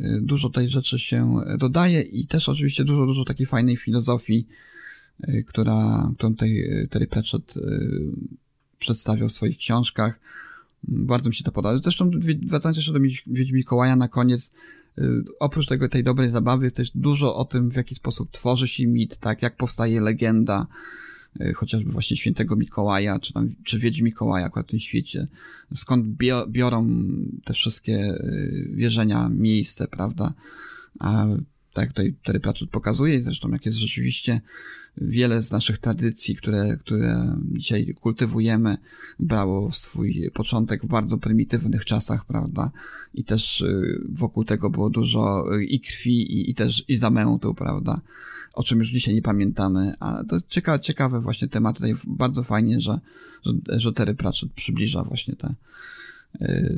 Y, 0.00 0.20
dużo 0.22 0.50
tej 0.50 0.70
rzeczy 0.70 0.98
się 0.98 1.36
dodaje 1.58 2.00
i 2.00 2.26
też 2.26 2.48
oczywiście 2.48 2.84
dużo, 2.84 3.06
dużo 3.06 3.24
takiej 3.24 3.46
fajnej 3.46 3.76
filozofii, 3.76 4.46
y, 5.28 5.44
która, 5.48 6.10
którą 6.16 6.32
tutaj 6.32 6.68
Terry 6.90 7.06
Pratchett 7.06 7.54
przedstawiał 8.82 9.28
w 9.28 9.32
swoich 9.32 9.58
książkach. 9.58 10.20
Bardzo 10.84 11.28
mi 11.28 11.34
się 11.34 11.44
to 11.44 11.52
podoba. 11.52 11.78
Zresztą 11.78 12.10
wracając 12.46 12.76
jeszcze 12.76 12.92
do 12.92 13.00
Wiedźmi 13.26 13.56
Mikołaja 13.56 13.96
na 13.96 14.08
koniec, 14.08 14.52
Y, 14.98 15.24
oprócz 15.38 15.66
tego, 15.66 15.88
tej 15.88 16.04
dobrej 16.04 16.30
zabawy 16.30 16.64
jest 16.64 16.76
też 16.76 16.90
dużo 16.94 17.36
o 17.36 17.44
tym, 17.44 17.70
w 17.70 17.76
jaki 17.76 17.94
sposób 17.94 18.30
tworzy 18.30 18.68
się 18.68 18.86
mit, 18.86 19.16
tak, 19.16 19.42
jak 19.42 19.56
powstaje 19.56 20.00
legenda, 20.00 20.66
y, 21.40 21.52
chociażby 21.54 21.92
właśnie 21.92 22.16
świętego 22.16 22.56
Mikołaja, 22.56 23.18
czy 23.20 23.32
tam, 23.32 23.48
czy 23.64 23.78
Wiedź 23.78 24.00
Mikołaja 24.00 24.46
akurat 24.46 24.66
w 24.66 24.70
tym 24.70 24.78
świecie, 24.78 25.28
skąd 25.74 26.06
biorą 26.48 27.06
te 27.44 27.52
wszystkie 27.52 27.94
y, 27.94 28.70
wierzenia 28.74 29.28
miejsce, 29.28 29.88
prawda, 29.88 30.34
a 30.98 31.26
tak 31.72 31.88
tutaj 31.88 32.14
Terry 32.24 32.40
pokazuje 32.70 33.16
i 33.16 33.22
zresztą 33.22 33.50
jak 33.50 33.66
jest 33.66 33.78
rzeczywiście 33.78 34.40
wiele 34.96 35.42
z 35.42 35.52
naszych 35.52 35.78
tradycji, 35.78 36.36
które, 36.36 36.76
które 36.76 37.36
dzisiaj 37.52 37.94
kultywujemy, 38.00 38.76
brało 39.20 39.72
swój 39.72 40.30
początek 40.34 40.82
w 40.82 40.88
bardzo 40.88 41.18
prymitywnych 41.18 41.84
czasach, 41.84 42.26
prawda? 42.26 42.70
I 43.14 43.24
też 43.24 43.60
y, 43.60 44.00
wokół 44.08 44.44
tego 44.44 44.70
było 44.70 44.90
dużo 44.90 45.44
i 45.68 45.80
krwi, 45.80 46.32
i, 46.32 46.50
i 46.50 46.54
też 46.54 46.84
i 46.88 46.96
zamętu, 46.96 47.54
prawda? 47.54 48.00
O 48.52 48.62
czym 48.62 48.78
już 48.78 48.88
dzisiaj 48.88 49.14
nie 49.14 49.22
pamiętamy, 49.22 49.94
a 50.00 50.24
to 50.28 50.40
ciekawe, 50.48 50.80
ciekawe 50.80 51.20
właśnie 51.20 51.48
tematy. 51.48 51.76
Tutaj 51.76 51.94
bardzo 52.06 52.42
fajnie, 52.42 52.80
że, 52.80 53.00
że, 53.46 53.80
że 53.80 53.92
Terry 53.92 54.14
Pratchett 54.14 54.52
przybliża 54.52 55.04
właśnie 55.04 55.36
te, 55.36 55.48
y, 55.48 55.54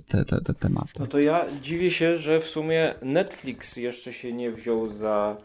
te, 0.08 0.24
te, 0.24 0.40
te 0.40 0.54
tematy. 0.54 0.92
No 0.98 1.06
to 1.06 1.18
ja 1.18 1.46
dziwię 1.62 1.90
się, 1.90 2.16
że 2.16 2.40
w 2.40 2.46
sumie 2.46 2.94
Netflix 3.02 3.76
jeszcze 3.76 4.12
się 4.12 4.32
nie 4.32 4.50
wziął 4.50 4.92
za 4.92 5.36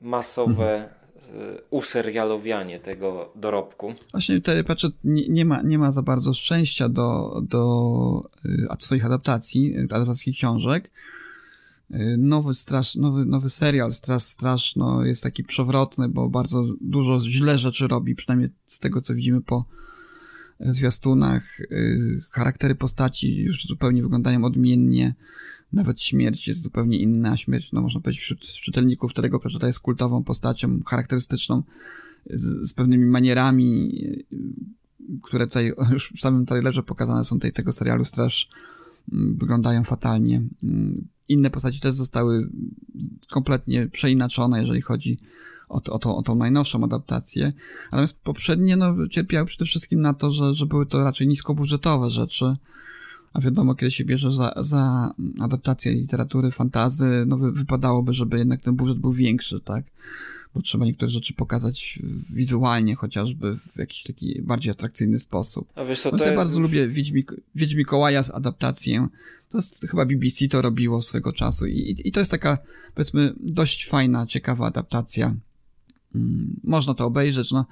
masowe 0.00 0.74
mhm 0.74 0.98
Y, 1.34 1.60
userialowianie 1.70 2.80
tego 2.80 3.32
dorobku. 3.36 3.94
Właśnie 4.12 4.40
Terry 4.40 4.64
Pratchett 4.64 4.92
nie, 5.04 5.28
nie, 5.28 5.44
ma, 5.44 5.62
nie 5.62 5.78
ma 5.78 5.92
za 5.92 6.02
bardzo 6.02 6.34
szczęścia 6.34 6.88
do, 6.88 7.40
do 7.48 8.30
y, 8.44 8.66
swoich 8.78 9.06
adaptacji, 9.06 9.76
adaptacji 9.78 10.32
książek. 10.32 10.90
Y, 11.90 12.16
nowy, 12.18 12.54
strasz, 12.54 12.96
nowy, 12.96 13.24
nowy 13.24 13.50
serial 13.50 13.92
Straż 13.92 14.22
Straż 14.22 14.76
no, 14.76 15.04
jest 15.04 15.22
taki 15.22 15.44
przewrotny, 15.44 16.08
bo 16.08 16.28
bardzo 16.28 16.64
dużo 16.80 17.20
źle 17.20 17.58
rzeczy 17.58 17.88
robi, 17.88 18.14
przynajmniej 18.14 18.50
z 18.66 18.78
tego 18.78 19.00
co 19.00 19.14
widzimy 19.14 19.40
po 19.40 19.64
zwiastunach. 20.60 21.58
Charaktery 22.30 22.74
postaci 22.74 23.36
już 23.36 23.66
zupełnie 23.66 24.02
wyglądają 24.02 24.44
odmiennie 24.44 25.14
nawet 25.72 26.02
śmierć 26.02 26.48
jest 26.48 26.62
zupełnie 26.62 26.98
inna. 26.98 27.36
Śmierć, 27.36 27.72
no 27.72 27.80
można 27.80 28.00
powiedzieć, 28.00 28.22
wśród 28.22 28.40
czytelników 28.40 29.14
Terego 29.14 29.40
Pratchetta 29.40 29.66
jest 29.66 29.80
kultową 29.80 30.24
postacią, 30.24 30.80
charakterystyczną, 30.86 31.62
z, 32.30 32.68
z, 32.68 32.72
pewnymi 32.74 33.06
manierami, 33.06 34.00
które 35.22 35.46
tutaj 35.46 35.72
już 35.92 36.12
w 36.16 36.20
samym 36.20 36.46
trailerze 36.46 36.82
pokazane 36.82 37.24
są 37.24 37.36
tutaj 37.36 37.52
tego 37.52 37.72
serialu 37.72 38.04
Straż, 38.04 38.48
mm, 39.12 39.36
wyglądają 39.36 39.84
fatalnie. 39.84 40.42
Mm, 40.62 41.08
inne 41.28 41.50
postaci 41.50 41.80
też 41.80 41.94
zostały 41.94 42.48
kompletnie 43.30 43.88
przeinaczone, 43.88 44.60
jeżeli 44.60 44.80
chodzi 44.80 45.18
o, 45.68 45.80
to, 45.80 45.92
o, 45.92 45.98
to, 45.98 46.16
o 46.16 46.22
tą 46.22 46.34
najnowszą 46.34 46.84
adaptację. 46.84 47.52
Natomiast 47.92 48.20
poprzednie 48.20 48.76
no, 48.76 49.08
cierpiały 49.08 49.46
przede 49.46 49.64
wszystkim 49.64 50.00
na 50.00 50.14
to, 50.14 50.30
że, 50.30 50.54
że 50.54 50.66
były 50.66 50.86
to 50.86 51.04
raczej 51.04 51.28
niskobudżetowe 51.28 52.10
rzeczy, 52.10 52.56
a 53.32 53.40
wiadomo, 53.40 53.74
kiedy 53.74 53.90
się 53.90 54.04
bierze 54.04 54.30
za, 54.30 54.54
za 54.56 55.14
adaptację 55.40 55.92
literatury, 55.92 56.50
fantazy, 56.50 57.24
no 57.26 57.38
wypadałoby, 57.38 58.12
żeby 58.12 58.38
jednak 58.38 58.62
ten 58.62 58.76
budżet 58.76 58.98
był 58.98 59.12
większy, 59.12 59.60
tak? 59.60 59.84
Bo 60.54 60.62
trzeba 60.62 60.84
niektóre 60.84 61.10
rzeczy 61.10 61.34
pokazać 61.34 61.98
wizualnie, 62.30 62.94
chociażby 62.94 63.56
w 63.56 63.78
jakiś 63.78 64.02
taki 64.02 64.42
bardziej 64.42 64.72
atrakcyjny 64.72 65.18
sposób. 65.18 65.68
A 65.74 65.84
wiesz 65.84 66.00
co, 66.00 66.16
to 66.16 66.26
ja 66.26 66.36
bardzo 66.36 66.60
lubię 66.60 66.88
Wiedźmik, 66.88 67.32
Wiedźmikołaja 67.54 68.22
z 68.22 68.30
adaptację. 68.30 69.08
To 69.50 69.58
jest 69.58 69.86
chyba 69.90 70.06
BBC 70.06 70.48
to 70.48 70.62
robiło 70.62 71.02
swego 71.02 71.32
czasu 71.32 71.66
i, 71.66 72.00
i 72.04 72.12
to 72.12 72.20
jest 72.20 72.30
taka, 72.30 72.58
powiedzmy, 72.94 73.34
dość 73.40 73.86
fajna, 73.88 74.26
ciekawa 74.26 74.66
adaptacja. 74.66 75.34
Mm, 76.14 76.60
można 76.64 76.94
to 76.94 77.04
obejrzeć, 77.04 77.52
no 77.52 77.66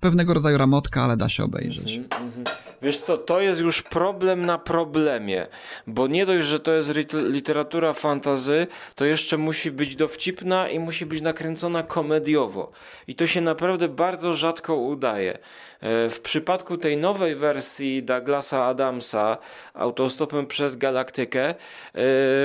pewnego 0.00 0.34
rodzaju 0.34 0.58
ramotka, 0.58 1.02
ale 1.02 1.16
da 1.16 1.28
się 1.28 1.44
obejrzeć. 1.44 1.96
Mm 1.96 2.08
-hmm. 2.08 2.65
Wiesz 2.82 2.98
co, 2.98 3.18
to 3.18 3.40
jest 3.40 3.60
już 3.60 3.82
problem 3.82 4.46
na 4.46 4.58
problemie, 4.58 5.46
bo 5.86 6.06
nie 6.06 6.26
dość, 6.26 6.46
że 6.46 6.60
to 6.60 6.72
jest 6.72 6.90
literatura 7.12 7.92
fantazy, 7.92 8.66
to 8.94 9.04
jeszcze 9.04 9.38
musi 9.38 9.70
być 9.70 9.96
dowcipna 9.96 10.68
i 10.68 10.78
musi 10.78 11.06
być 11.06 11.20
nakręcona 11.20 11.82
komediowo. 11.82 12.72
I 13.08 13.14
to 13.14 13.26
się 13.26 13.40
naprawdę 13.40 13.88
bardzo 13.88 14.34
rzadko 14.34 14.76
udaje. 14.76 15.32
E, 15.32 16.10
w 16.10 16.20
przypadku 16.20 16.78
tej 16.78 16.96
nowej 16.96 17.36
wersji 17.36 18.02
Douglasa 18.02 18.64
Adamsa 18.64 19.38
autostopem 19.74 20.46
przez 20.46 20.76
galaktykę 20.76 21.54
e, 21.54 21.54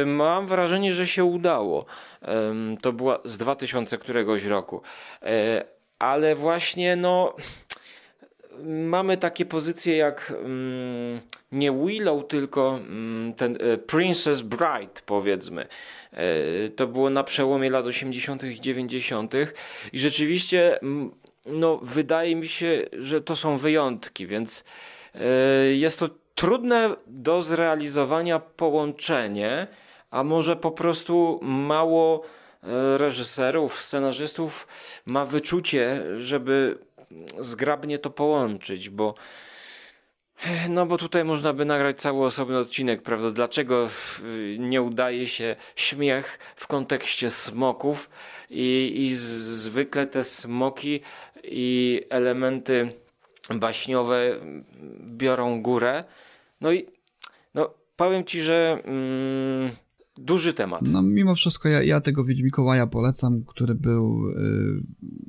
mam 0.05 0.47
wrażenie, 0.47 0.93
że 0.93 1.07
się 1.07 1.23
udało. 1.23 1.85
To 2.81 2.93
była 2.93 3.19
z 3.23 3.37
2000 3.37 3.97
któregoś 3.97 4.45
roku. 4.45 4.81
E, 5.23 5.63
ale 5.99 6.35
właśnie 6.35 6.95
no 6.95 7.35
mamy 8.65 9.17
takie 9.17 9.45
pozycje 9.45 9.97
jak 9.97 10.33
mm, 10.43 11.19
nie 11.51 11.71
Willow, 11.71 12.27
tylko 12.27 12.79
mm, 12.89 13.33
ten 13.33 13.57
e, 13.59 13.77
Princess 13.77 14.41
Bride, 14.41 15.01
powiedzmy. 15.05 15.67
E, 16.13 16.69
to 16.69 16.87
było 16.87 17.09
na 17.09 17.23
przełomie 17.23 17.69
lat 17.69 17.85
80. 17.85 18.43
i 18.43 18.61
90. 18.61 19.33
i 19.93 19.99
rzeczywiście 19.99 20.79
no, 21.45 21.77
wydaje 21.77 22.35
mi 22.35 22.47
się, 22.47 22.81
że 22.99 23.21
to 23.21 23.35
są 23.35 23.57
wyjątki, 23.57 24.27
więc 24.27 24.63
e, 25.15 25.19
jest 25.73 25.99
to 25.99 26.09
trudne 26.35 26.89
do 27.07 27.41
zrealizowania 27.41 28.39
połączenie, 28.39 29.67
a 30.11 30.23
może 30.23 30.55
po 30.55 30.71
prostu 30.71 31.39
mało 31.43 32.23
reżyserów, 32.97 33.81
scenarzystów 33.81 34.67
ma 35.05 35.25
wyczucie, 35.25 36.03
żeby 36.19 36.77
zgrabnie 37.39 37.97
to 37.97 38.09
połączyć, 38.09 38.89
bo 38.89 39.15
no 40.69 40.85
bo 40.85 40.97
tutaj 40.97 41.25
można 41.25 41.53
by 41.53 41.65
nagrać 41.65 42.01
cały 42.01 42.25
osobny 42.25 42.57
odcinek, 42.57 43.01
prawda? 43.01 43.31
Dlaczego 43.31 43.89
nie 44.57 44.81
udaje 44.81 45.27
się 45.27 45.55
śmiech 45.75 46.39
w 46.55 46.67
kontekście 46.67 47.29
smoków 47.29 48.09
i, 48.49 48.93
i 48.95 49.15
zwykle 49.15 50.07
te 50.07 50.23
smoki 50.23 51.01
i 51.43 52.01
elementy 52.09 52.93
baśniowe 53.49 54.39
biorą 54.99 55.61
górę. 55.61 56.03
No 56.61 56.71
i 56.71 56.85
no, 57.53 57.73
powiem 57.95 58.25
ci, 58.25 58.41
że 58.41 58.77
mm, 58.83 59.71
duży 60.17 60.53
temat. 60.53 60.81
No 60.81 61.01
mimo 61.01 61.35
wszystko 61.35 61.69
ja, 61.69 61.83
ja 61.83 62.01
tego 62.01 62.23
Wiedźmikołaja 62.23 62.87
polecam, 62.87 63.43
który 63.43 63.75
był 63.75 64.29
y, 64.29 64.83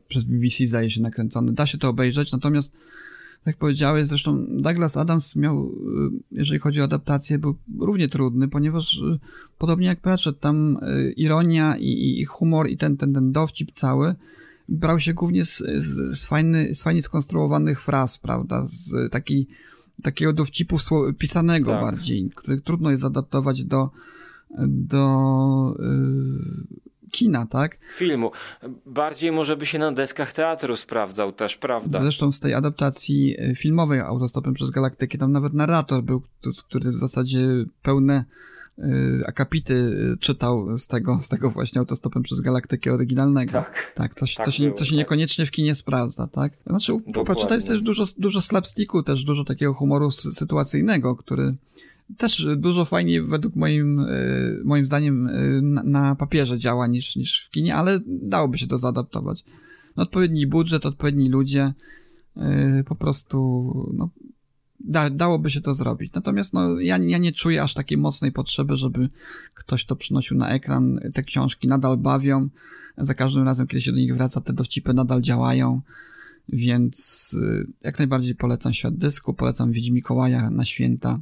przez 0.09 0.25
BBC 0.25 0.66
zdaje 0.66 0.90
się 0.90 1.03
nakręcony. 1.03 1.53
Da 1.53 1.66
się 1.66 1.79
to 1.79 1.88
obejrzeć, 1.88 2.33
natomiast 2.33 2.73
tak 2.73 3.47
jak 3.47 3.57
powiedziałeś, 3.57 4.07
zresztą 4.07 4.47
Douglas 4.51 4.97
Adams 4.97 5.37
miał, 5.37 5.66
y, 5.66 5.71
jeżeli 6.33 6.61
chodzi 6.61 6.81
o 6.81 6.85
adaptację, 6.85 7.38
był 7.38 7.57
równie 7.79 8.09
trudny, 8.09 8.49
ponieważ 8.49 8.99
y, 8.99 9.18
podobnie 9.59 9.87
jak 9.87 10.01
Pratchett, 10.01 10.40
tam 10.40 10.79
ironia 11.16 11.77
i, 11.77 12.21
i 12.21 12.25
humor 12.25 12.68
i 12.68 12.77
ten, 12.77 12.97
ten, 12.97 13.12
ten 13.12 13.33
dowcip 13.33 13.73
cały 13.73 14.14
brał 14.68 15.01
się 15.01 15.14
głównie 15.14 15.45
z, 15.45 15.59
z, 15.59 16.18
z, 16.18 16.25
fajny, 16.25 16.75
z 16.75 16.83
fajnie 16.83 17.03
skonstruowanych 17.03 17.81
fraz, 17.81 18.18
prawda, 18.18 18.66
z 18.68 19.12
takiej, 19.12 19.47
takiego 20.03 20.33
dowcipu 20.33 20.77
pisanego 21.18 21.71
tak. 21.71 21.83
bardziej, 21.83 22.31
który 22.35 22.61
trudno 22.61 22.90
jest 22.90 23.05
adaptować 23.05 23.64
do 23.64 23.90
do 24.59 25.75
y, 25.81 26.83
kina, 27.12 27.47
tak? 27.47 27.79
Filmu. 27.95 28.31
Bardziej 28.87 29.33
może 29.33 29.57
by 29.57 29.67
się 29.67 29.79
na 29.79 29.93
deskach 29.93 30.33
teatru 30.33 30.77
sprawdzał 30.77 31.33
też, 31.33 31.57
prawda? 31.57 32.01
Zresztą 32.01 32.33
z 32.33 32.41
tej 32.41 32.55
adaptacji 32.55 33.37
y, 33.41 33.55
filmowej 33.55 34.01
Autostopem 34.01 34.55
przez 34.55 34.71
Galaktykę 34.71 35.19
tam 35.19 35.33
nawet 35.33 35.55
narrator 35.55 36.03
był, 36.03 36.23
który 36.69 36.93
w 36.93 36.99
zasadzie 36.99 37.49
pełne 37.83 38.25
y, 38.79 38.83
akapity 39.27 39.93
czytał 40.21 40.79
z 40.79 40.87
tego, 40.87 41.19
z 41.23 41.29
tego 41.29 41.51
właśnie 41.51 41.79
autostopem 41.79 42.23
przez 42.23 42.41
galaktykę 42.41 42.93
oryginalnego. 42.93 43.53
Tak. 43.53 43.93
Tak, 43.95 44.15
coś, 44.15 44.35
tak 44.35 44.47
coś, 44.47 44.61
było, 44.61 44.75
coś 44.75 44.88
tak. 44.88 44.99
niekoniecznie 44.99 45.47
w 45.47 45.51
kinie 45.51 45.75
sprawdza, 45.75 46.27
tak? 46.27 46.53
Znaczy, 46.67 46.93
popatrz, 47.15 47.47
to 47.47 47.55
jest 47.55 47.69
też 47.69 47.83
dużo, 47.83 48.05
dużo 48.19 48.41
slapsticku, 48.41 49.03
też 49.03 49.25
dużo 49.25 49.45
takiego 49.45 49.75
humoru 49.75 50.11
sytuacyjnego, 50.11 51.17
który, 51.17 51.55
też 52.16 52.46
dużo 52.57 52.85
fajniej 52.85 53.22
według 53.22 53.57
moim, 53.57 54.01
e, 54.01 54.07
moim 54.64 54.85
zdaniem 54.85 55.27
e, 55.27 55.62
na, 55.62 55.83
na, 55.83 56.14
papierze 56.14 56.59
działa 56.59 56.87
niż, 56.87 57.16
niż 57.16 57.46
w 57.46 57.51
kinie, 57.51 57.75
ale 57.75 58.01
dałoby 58.07 58.59
się 58.59 58.66
to 58.66 58.79
zaadaptować. 58.79 59.44
No, 59.96 60.03
odpowiedni 60.03 60.46
budżet, 60.46 60.87
odpowiedni 60.87 61.29
ludzie, 61.29 61.72
e, 62.37 62.85
po 62.85 62.94
prostu 62.94 63.72
no, 63.96 64.11
da, 64.81 65.11
dałoby 65.11 65.51
się 65.51 65.61
to 65.61 65.75
zrobić. 65.75 66.12
Natomiast 66.12 66.53
no, 66.53 66.81
ja, 66.81 66.98
ja 66.98 67.18
nie 67.18 67.33
czuję 67.33 67.62
aż 67.62 67.75
takiej 67.75 67.98
mocnej 67.98 68.33
potrzeby, 68.33 68.77
żeby 68.77 69.09
ktoś 69.55 69.87
to 69.87 69.96
przynosił 69.96 70.37
na 70.37 70.51
ekran. 70.51 71.01
Te 71.14 71.22
książki 71.22 71.68
nadal 71.68 71.96
bawią. 71.96 72.48
Za 72.98 73.14
każdym 73.14 73.42
razem, 73.42 73.66
kiedy 73.66 73.81
się 73.81 73.92
do 73.92 73.98
nich 73.98 74.14
wraca, 74.14 74.40
te 74.40 74.53
dowcipy 74.53 74.94
nadal 74.94 75.20
działają. 75.20 75.81
Więc 76.48 77.37
jak 77.83 77.98
najbardziej 77.98 78.35
polecam 78.35 78.72
Świat 78.72 78.96
Dysku, 78.96 79.35
polecam 79.35 79.72
Wiedźmi 79.72 79.94
Mikołaja 79.94 80.51
na 80.51 80.64
święta 80.64 81.20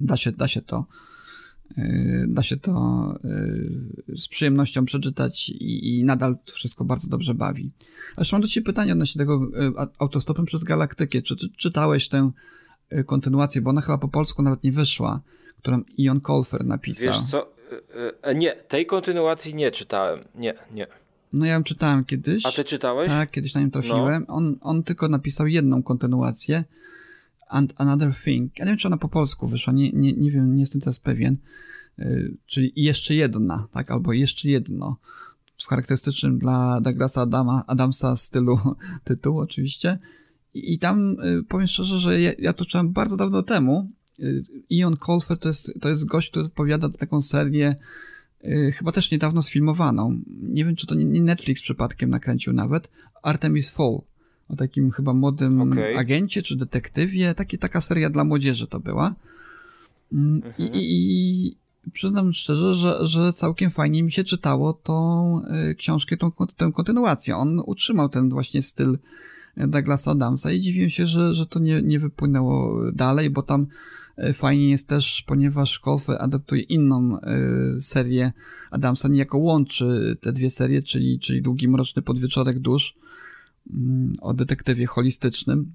da 0.00 0.16
się, 0.16 0.32
da 0.32 0.48
się 0.48 0.62
to 0.62 0.86
y, 1.78 2.26
da 2.28 2.42
się 2.42 2.56
to 2.56 3.14
y, 4.10 4.16
z 4.16 4.28
przyjemnością 4.28 4.84
przeczytać 4.84 5.48
i, 5.48 5.98
i 5.98 6.04
nadal 6.04 6.36
to 6.44 6.52
wszystko 6.52 6.84
bardzo 6.84 7.08
dobrze 7.08 7.34
bawi. 7.34 7.70
A 8.16 8.20
jeszcze 8.20 8.36
mam 8.36 8.42
do 8.42 8.48
Ciebie 8.48 8.64
pytanie 8.64 8.92
odnośnie 8.92 9.18
tego 9.18 9.40
y, 9.44 9.90
autostopem 9.98 10.46
przez 10.46 10.64
galaktykę. 10.64 11.22
Czy, 11.22 11.36
czy 11.36 11.48
czytałeś 11.56 12.08
tę 12.08 12.30
kontynuację, 13.06 13.60
bo 13.60 13.70
ona 13.70 13.80
chyba 13.80 13.98
po 13.98 14.08
polsku 14.08 14.42
nawet 14.42 14.64
nie 14.64 14.72
wyszła, 14.72 15.20
którą 15.58 15.82
Ion 15.98 16.20
Colfer 16.20 16.64
napisał. 16.64 17.12
Wiesz 17.12 17.22
co, 17.22 17.52
nie, 18.34 18.52
tej 18.52 18.86
kontynuacji 18.86 19.54
nie 19.54 19.70
czytałem, 19.70 20.24
nie, 20.34 20.54
nie. 20.74 20.86
No 21.32 21.46
ja 21.46 21.52
ją 21.52 21.64
czytałem 21.64 22.04
kiedyś. 22.04 22.46
A 22.46 22.52
ty 22.52 22.64
czytałeś? 22.64 23.08
Tak, 23.08 23.30
kiedyś 23.30 23.54
na 23.54 23.60
nią 23.60 23.70
trafiłem. 23.70 24.24
No. 24.28 24.34
On, 24.34 24.56
on 24.60 24.82
tylko 24.82 25.08
napisał 25.08 25.46
jedną 25.46 25.82
kontynuację. 25.82 26.64
And 27.48 27.74
Another 27.76 28.14
Thing. 28.24 28.58
Ja 28.58 28.64
nie 28.64 28.70
wiem, 28.70 28.78
czy 28.78 28.88
ona 28.88 28.96
po 28.96 29.08
polsku 29.08 29.48
wyszła, 29.48 29.72
nie, 29.72 29.92
nie, 29.92 30.12
nie 30.12 30.30
wiem, 30.30 30.54
nie 30.54 30.60
jestem 30.60 30.80
teraz 30.80 30.98
pewien. 30.98 31.36
Yy, 31.98 32.34
czyli 32.46 32.72
jeszcze 32.76 33.14
jedna, 33.14 33.68
tak, 33.72 33.90
albo 33.90 34.12
jeszcze 34.12 34.48
jedno. 34.48 34.96
W 35.58 35.66
charakterystycznym 35.66 36.38
dla 36.38 36.80
Douglasa 36.80 37.20
Adama, 37.20 37.64
Adamsa 37.66 38.16
stylu 38.16 38.58
tytułu 39.04 39.38
oczywiście. 39.38 39.98
I, 40.54 40.78
tam 40.78 41.16
yy, 41.22 41.42
powiem 41.48 41.66
szczerze, 41.66 41.98
że 41.98 42.20
ja, 42.20 42.32
ja 42.38 42.52
to 42.52 42.64
czytałem 42.64 42.92
bardzo 42.92 43.16
dawno 43.16 43.42
temu. 43.42 43.90
Yy, 44.18 44.44
Ian 44.70 44.96
Colfer 44.96 45.38
to 45.38 45.48
jest, 45.48 45.72
to 45.80 45.88
jest 45.88 46.04
gość, 46.04 46.30
który 46.30 46.46
odpowiada 46.46 46.88
za 46.88 46.98
taką 46.98 47.22
serię 47.22 47.76
chyba 48.74 48.92
też 48.92 49.10
niedawno 49.10 49.42
sfilmowaną. 49.42 50.20
Nie 50.42 50.64
wiem, 50.64 50.76
czy 50.76 50.86
to 50.86 50.94
nie 50.94 51.22
Netflix 51.22 51.62
przypadkiem 51.62 52.10
nakręcił 52.10 52.52
nawet. 52.52 52.90
Artemis 53.22 53.70
Fall 53.70 54.00
o 54.48 54.56
takim 54.56 54.90
chyba 54.90 55.14
młodym 55.14 55.60
okay. 55.60 55.98
agencie 55.98 56.42
czy 56.42 56.56
detektywie. 56.56 57.34
Taki, 57.34 57.58
taka 57.58 57.80
seria 57.80 58.10
dla 58.10 58.24
młodzieży 58.24 58.66
to 58.66 58.80
była. 58.80 59.14
Mm, 60.12 60.42
mhm. 60.44 60.68
I, 60.74 60.80
i, 60.82 61.56
przyznam 61.92 62.32
szczerze, 62.32 62.74
że, 62.74 62.98
że 63.06 63.32
całkiem 63.32 63.70
fajnie 63.70 64.02
mi 64.02 64.12
się 64.12 64.24
czytało 64.24 64.72
tą 64.72 65.40
y, 65.70 65.74
książkę, 65.74 66.16
tą, 66.16 66.32
tę 66.56 66.72
kontynuację. 66.74 67.36
On 67.36 67.62
utrzymał 67.66 68.08
ten 68.08 68.28
właśnie 68.28 68.62
styl 68.62 68.98
Douglasa 69.56 70.10
Adamsa 70.10 70.52
i 70.52 70.60
dziwiłem 70.60 70.90
się, 70.90 71.06
że, 71.06 71.34
że 71.34 71.46
to 71.46 71.58
nie, 71.58 71.82
nie 71.82 71.98
wypłynęło 71.98 72.82
dalej, 72.92 73.30
bo 73.30 73.42
tam 73.42 73.66
y, 74.18 74.32
fajnie 74.32 74.70
jest 74.70 74.88
też, 74.88 75.24
ponieważ 75.26 75.78
Kolfe 75.78 76.18
adaptuje 76.18 76.62
inną 76.62 77.18
y, 77.18 77.82
serię 77.82 78.32
Adamsa, 78.70 79.08
niejako 79.08 79.38
łączy 79.38 80.16
te 80.20 80.32
dwie 80.32 80.50
serie, 80.50 80.82
czyli, 80.82 81.18
czyli 81.18 81.42
Długi 81.42 81.68
Mroczny 81.68 82.02
Podwieczorek 82.02 82.58
Dusz 82.58 82.94
o 84.20 84.34
detektywie 84.34 84.86
holistycznym. 84.86 85.74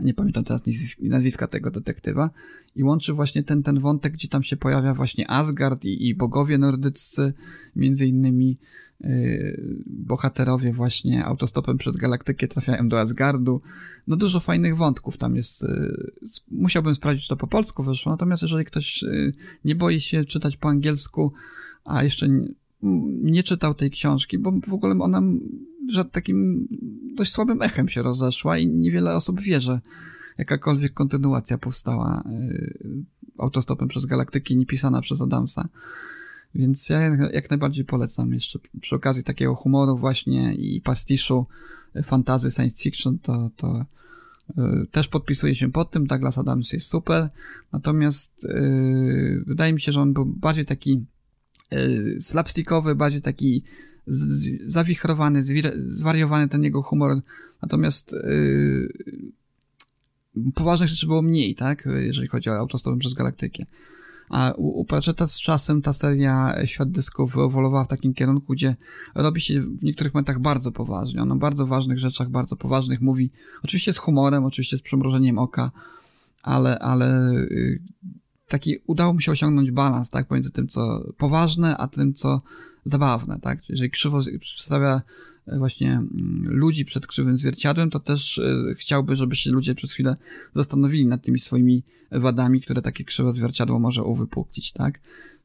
Nie 0.00 0.14
pamiętam 0.14 0.44
teraz 0.44 0.62
nazwiska 1.00 1.46
tego 1.46 1.70
detektywa. 1.70 2.30
I 2.76 2.84
łączy 2.84 3.12
właśnie 3.12 3.42
ten, 3.42 3.62
ten 3.62 3.80
wątek, 3.80 4.12
gdzie 4.12 4.28
tam 4.28 4.42
się 4.42 4.56
pojawia 4.56 4.94
właśnie 4.94 5.30
Asgard 5.30 5.84
i, 5.84 6.08
i 6.08 6.14
bogowie 6.14 6.58
nordyccy, 6.58 7.32
między 7.76 8.06
innymi 8.06 8.58
yy, 9.00 9.82
bohaterowie 9.86 10.72
właśnie 10.72 11.24
autostopem 11.24 11.78
przez 11.78 11.96
galaktykę 11.96 12.48
trafiają 12.48 12.88
do 12.88 13.00
Asgardu. 13.00 13.60
No 14.06 14.16
dużo 14.16 14.40
fajnych 14.40 14.76
wątków 14.76 15.16
tam 15.16 15.36
jest. 15.36 15.62
Yy, 15.62 16.10
musiałbym 16.50 16.94
sprawdzić, 16.94 17.22
czy 17.22 17.28
to 17.28 17.36
po 17.36 17.46
polsku 17.46 17.82
wyszło. 17.82 18.12
Natomiast 18.12 18.42
jeżeli 18.42 18.64
ktoś 18.64 19.02
yy, 19.02 19.32
nie 19.64 19.74
boi 19.74 20.00
się 20.00 20.24
czytać 20.24 20.56
po 20.56 20.68
angielsku, 20.68 21.32
a 21.84 22.04
jeszcze 22.04 22.28
nie 23.22 23.42
czytał 23.42 23.74
tej 23.74 23.90
książki, 23.90 24.38
bo 24.38 24.52
w 24.66 24.74
ogóle 24.74 24.98
ona 25.00 25.22
że 25.88 26.04
takim 26.04 26.68
dość 27.16 27.32
słabym 27.32 27.62
echem 27.62 27.88
się 27.88 28.02
rozeszła 28.02 28.58
i 28.58 28.66
niewiele 28.66 29.14
osób 29.14 29.40
wie, 29.40 29.60
że 29.60 29.80
jakakolwiek 30.38 30.92
kontynuacja 30.92 31.58
powstała 31.58 32.24
y, 32.30 33.04
autostopem 33.38 33.88
przez 33.88 34.06
galaktyki, 34.06 34.56
nie 34.56 34.66
pisana 34.66 35.00
przez 35.00 35.20
Adamsa. 35.20 35.68
Więc 36.54 36.88
ja 36.88 37.00
jak 37.32 37.50
najbardziej 37.50 37.84
polecam 37.84 38.34
jeszcze 38.34 38.58
przy 38.80 38.94
okazji 38.94 39.24
takiego 39.24 39.54
humoru 39.54 39.96
właśnie 39.96 40.54
i 40.54 40.80
pastiszu 40.80 41.46
y, 41.96 42.02
fantazy 42.02 42.50
science 42.50 42.82
fiction, 42.82 43.18
to, 43.18 43.50
to 43.56 43.84
yy, 44.56 44.86
też 44.90 45.08
podpisuję 45.08 45.54
się 45.54 45.72
pod 45.72 45.90
tym. 45.90 46.06
Douglas 46.06 46.38
Adams 46.38 46.72
jest 46.72 46.86
super. 46.86 47.28
Natomiast 47.72 48.44
yy, 48.44 49.44
wydaje 49.46 49.72
mi 49.72 49.80
się, 49.80 49.92
że 49.92 50.00
on 50.00 50.12
był 50.12 50.26
bardziej 50.26 50.66
taki 50.66 51.04
yy, 51.70 52.16
slapstickowy, 52.20 52.94
bardziej 52.94 53.22
taki 53.22 53.62
zawichrowany, 54.66 55.42
zwariowany 55.88 56.48
ten 56.48 56.62
jego 56.62 56.82
humor. 56.82 57.20
Natomiast 57.62 58.12
yy, 58.12 58.92
poważnych 60.54 60.88
rzeczy 60.88 61.06
było 61.06 61.22
mniej, 61.22 61.54
tak? 61.54 61.88
Jeżeli 62.00 62.28
chodzi 62.28 62.50
o 62.50 62.58
autostopem 62.58 62.98
przez 62.98 63.14
galaktykę. 63.14 63.64
A 64.28 64.52
u, 64.52 64.80
u 64.80 64.84
Pratchetta 64.84 65.26
z 65.26 65.40
czasem 65.40 65.82
ta 65.82 65.92
seria 65.92 66.54
Świat 66.64 66.90
Dysków 66.90 67.36
ewoluowała 67.36 67.84
w 67.84 67.88
takim 67.88 68.14
kierunku, 68.14 68.52
gdzie 68.52 68.76
robi 69.14 69.40
się 69.40 69.62
w 69.62 69.82
niektórych 69.82 70.14
momentach 70.14 70.40
bardzo 70.40 70.72
poważnie. 70.72 71.22
On 71.22 71.32
o 71.32 71.36
bardzo 71.36 71.66
ważnych 71.66 71.98
rzeczach, 71.98 72.30
bardzo 72.30 72.56
poważnych 72.56 73.00
mówi. 73.00 73.30
Oczywiście 73.62 73.92
z 73.92 73.98
humorem, 73.98 74.44
oczywiście 74.44 74.78
z 74.78 74.82
przymrożeniem 74.82 75.38
oka, 75.38 75.70
ale, 76.42 76.78
ale 76.78 77.32
yy, 77.50 77.80
taki 78.48 78.76
udało 78.86 79.12
mu 79.12 79.20
się 79.20 79.32
osiągnąć 79.32 79.70
balans, 79.70 80.10
tak? 80.10 80.26
Pomiędzy 80.26 80.50
tym, 80.50 80.68
co 80.68 81.12
poważne, 81.18 81.76
a 81.76 81.88
tym, 81.88 82.14
co 82.14 82.42
zabawne, 82.84 83.38
tak? 83.40 83.68
Jeżeli 83.68 83.90
krzywo 83.90 84.20
przedstawia 84.40 85.02
e, 85.46 85.58
właśnie 85.58 85.92
mm, 85.92 86.10
ludzi 86.44 86.84
przed 86.84 87.06
krzywym 87.06 87.38
zwierciadłem, 87.38 87.90
to 87.90 88.00
też 88.00 88.38
e, 88.38 88.74
chciałby, 88.74 89.16
żeby 89.16 89.36
się 89.36 89.50
ludzie 89.50 89.74
przez 89.74 89.92
chwilę 89.92 90.16
zastanowili 90.54 91.06
nad 91.06 91.22
tymi 91.22 91.38
swoimi 91.38 91.82
wadami, 92.10 92.60
które 92.60 92.82
takie 92.82 93.04
krzywe 93.04 93.32
zwierciadło 93.32 93.78
może 93.78 94.02
uwypuklić, 94.02 94.72
tak? 94.72 95.00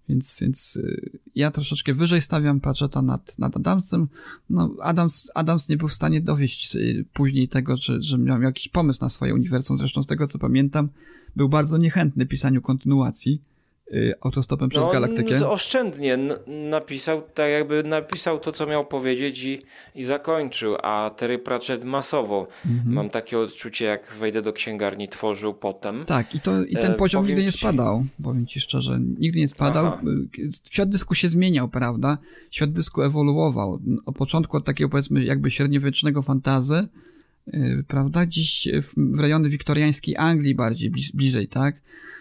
Więc, 0.10 0.38
więc 0.42 0.80
e, 0.84 1.10
ja 1.36 1.52
troszeczkę 1.52 1.94
wyżej 1.94 2.22
stawiam 2.22 2.60
Pratchetta 2.60 3.02
nad, 3.02 3.40
nad 3.40 3.56
Adamsem. 3.58 4.08
No, 4.50 4.76
Adams, 4.82 5.32
Adams 5.36 5.70
nie 5.70 5.78
był 5.78 5.88
w 5.88 5.94
stanie 5.94 6.22
dowieść 6.22 6.78
później 7.14 7.48
tego, 7.48 7.78
że, 7.78 8.02
że 8.02 8.18
miał 8.18 8.42
jakiś 8.42 8.70
pomysł 8.70 9.00
na 9.02 9.10
swoje 9.10 9.34
uniwersum. 9.34 9.78
Zresztą 9.78 10.04
z 10.04 10.08
tego, 10.08 10.28
co 10.28 10.40
pamiętam, 10.40 10.90
był 11.36 11.50
bardzo 11.50 11.78
niechętny 11.78 12.26
pisaniu 12.26 12.62
kontynuacji 12.62 13.42
autostopem 14.22 14.70
przez 14.70 14.84
no, 14.84 14.92
galaktykę. 14.92 15.50
oszczędnie 15.50 16.18
napisał, 16.48 17.22
tak 17.34 17.50
jakby 17.52 17.84
napisał 17.84 18.40
to, 18.40 18.52
co 18.52 18.66
miał 18.66 18.86
powiedzieć 18.86 19.44
i, 19.44 19.62
i 19.96 20.04
zakończył, 20.04 20.76
a 20.84 21.12
Terry 21.18 21.40
Pratchett 21.40 21.84
masowo, 21.84 22.48
mhm. 22.66 22.96
mam 22.96 23.10
takie 23.10 23.40
odczucie, 23.40 23.86
jak 23.86 24.14
wejdę 24.20 24.42
do 24.42 24.54
księgarni, 24.54 25.08
tworzył 25.08 25.54
potem. 25.54 26.06
Tak, 26.06 26.36
i, 26.36 26.40
to, 26.40 26.64
i 26.64 26.74
ten 26.74 26.92
e, 26.92 26.96
poziom 26.96 27.28
nigdy 27.28 27.44
nie 27.44 27.52
spadał, 27.52 28.04
ci... 28.04 28.24
powiem 28.24 28.48
ci 28.48 28.60
szczerze, 28.60 29.00
nigdy 29.20 29.40
nie 29.40 29.48
spadał. 29.48 29.86
Aha. 29.86 30.02
Świat 30.72 30.90
dysku 30.90 31.16
się 31.16 31.30
zmieniał, 31.30 31.70
prawda? 31.70 32.18
Świat 32.52 32.72
dysku 32.72 33.02
ewoluował. 33.02 33.80
O 34.06 34.14
początku 34.14 34.58
od 34.58 34.66
takiego, 34.66 34.90
powiedzmy, 34.90 35.24
jakby 35.24 35.52
średniowiecznego 35.52 36.22
fantazy, 36.22 36.88
y, 37.48 37.84
prawda? 37.88 38.26
Dziś 38.26 38.68
w 38.98 39.20
rejony 39.20 39.50
wiktoriańskiej 39.50 40.18
Anglii 40.18 40.56
bardziej, 40.56 40.92
bliżej, 41.14 41.48
tak? 41.48 41.76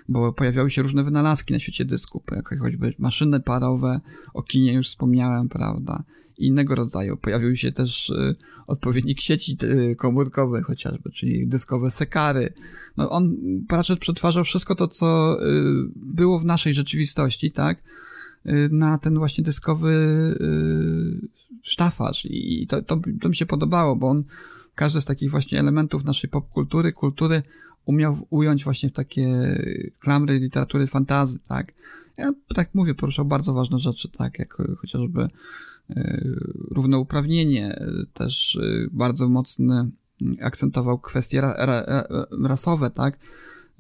Bo 0.09 0.33
pojawiały 0.33 0.71
się 0.71 0.83
różne 0.83 1.05
wynalazki 1.05 1.53
na 1.53 1.59
świecie 1.59 1.85
dysku, 1.85 2.23
jak 2.33 2.59
choćby 2.59 2.95
maszyny 2.99 3.40
parowe, 3.40 4.01
o 4.35 4.42
kinie 4.42 4.73
już 4.73 4.87
wspomniałem, 4.87 5.49
prawda, 5.49 6.05
i 6.38 6.47
innego 6.47 6.75
rodzaju. 6.75 7.16
Pojawiły 7.16 7.57
się 7.57 7.73
też 7.73 8.11
y, 8.11 8.37
odpowiednik 8.66 9.21
sieci 9.21 9.57
y, 9.62 9.97
komórkowej 9.97 10.62
chociażby, 10.62 11.11
czyli 11.11 11.47
dyskowe 11.47 11.90
sekary. 11.90 12.53
No 12.97 13.11
on 13.11 13.37
raczej 13.71 13.97
przetwarzał 13.97 14.45
wszystko 14.45 14.75
to, 14.75 14.88
co 14.88 15.38
y, 15.42 15.47
było 15.97 16.40
w 16.40 16.45
naszej 16.45 16.75
rzeczywistości, 16.75 17.53
tak, 17.53 17.83
na 18.71 18.99
ten 18.99 19.19
właśnie 19.19 19.45
dyskowy 19.45 19.92
sztafaż 21.62 22.27
i 22.31 22.66
to, 22.69 22.83
to, 22.83 23.01
to 23.21 23.29
mi 23.29 23.37
się 23.37 23.47
podobało, 23.47 23.97
bo 23.97 24.09
on 24.09 24.25
każdy 24.75 25.01
z 25.01 25.05
takich 25.05 25.31
właśnie 25.31 25.61
elementów 25.61 26.05
naszej 26.05 26.31
popkultury, 26.31 26.92
kultury 26.92 27.42
umiał 27.87 28.27
ująć 28.31 28.64
właśnie 28.64 28.88
w 28.88 28.92
takie 28.92 29.57
klamry 30.01 30.38
literatury 30.38 30.87
fantazy, 30.87 31.38
tak. 31.49 31.72
Ja 32.16 32.33
tak 32.55 32.75
mówię, 32.75 32.94
poruszał 32.94 33.25
bardzo 33.25 33.55
ważne 33.55 33.79
rzeczy, 33.79 34.09
tak, 34.09 34.38
jak 34.38 34.57
chociażby 34.79 35.29
e, 35.90 36.31
równouprawnienie, 36.70 37.81
też 38.14 38.57
e, 38.57 38.88
bardzo 38.92 39.29
mocny 39.29 39.90
akcentował 40.40 40.99
kwestie 40.99 41.40
ra, 41.40 41.55
ra, 41.66 42.05
rasowe, 42.42 42.90
tak, 42.90 43.18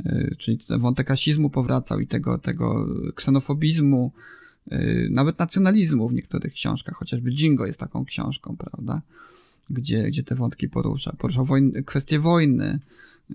e, 0.04 0.34
czyli 0.38 0.58
ten 0.58 0.80
wątek 0.80 1.08
rasizmu 1.08 1.50
powracał 1.50 2.00
i 2.00 2.06
tego, 2.06 2.38
tego 2.38 2.86
ksenofobizmu, 3.14 4.12
nawet 5.10 5.38
nacjonalizmu 5.38 6.08
w 6.08 6.12
niektórych 6.12 6.52
książkach, 6.52 6.94
chociażby 6.94 7.30
Jingo 7.30 7.66
jest 7.66 7.80
taką 7.80 8.04
książką, 8.04 8.56
prawda, 8.56 9.02
gdzie, 9.70 10.02
gdzie 10.02 10.22
te 10.22 10.34
wątki 10.34 10.68
porusza. 10.68 11.12
Poruszał 11.18 11.46
kwestie 11.86 12.18
wojny, 12.18 12.80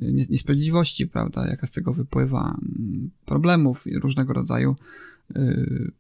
niesprawiedliwości, 0.02 1.08
prawda, 1.08 1.48
jaka 1.48 1.68
z 1.68 1.72
tego 1.72 1.94
wypływa, 1.94 2.58
mm, 2.80 3.10
problemów 3.26 3.86
różnego 4.02 4.34
rodzaju, 4.34 4.76
y, 5.36 5.92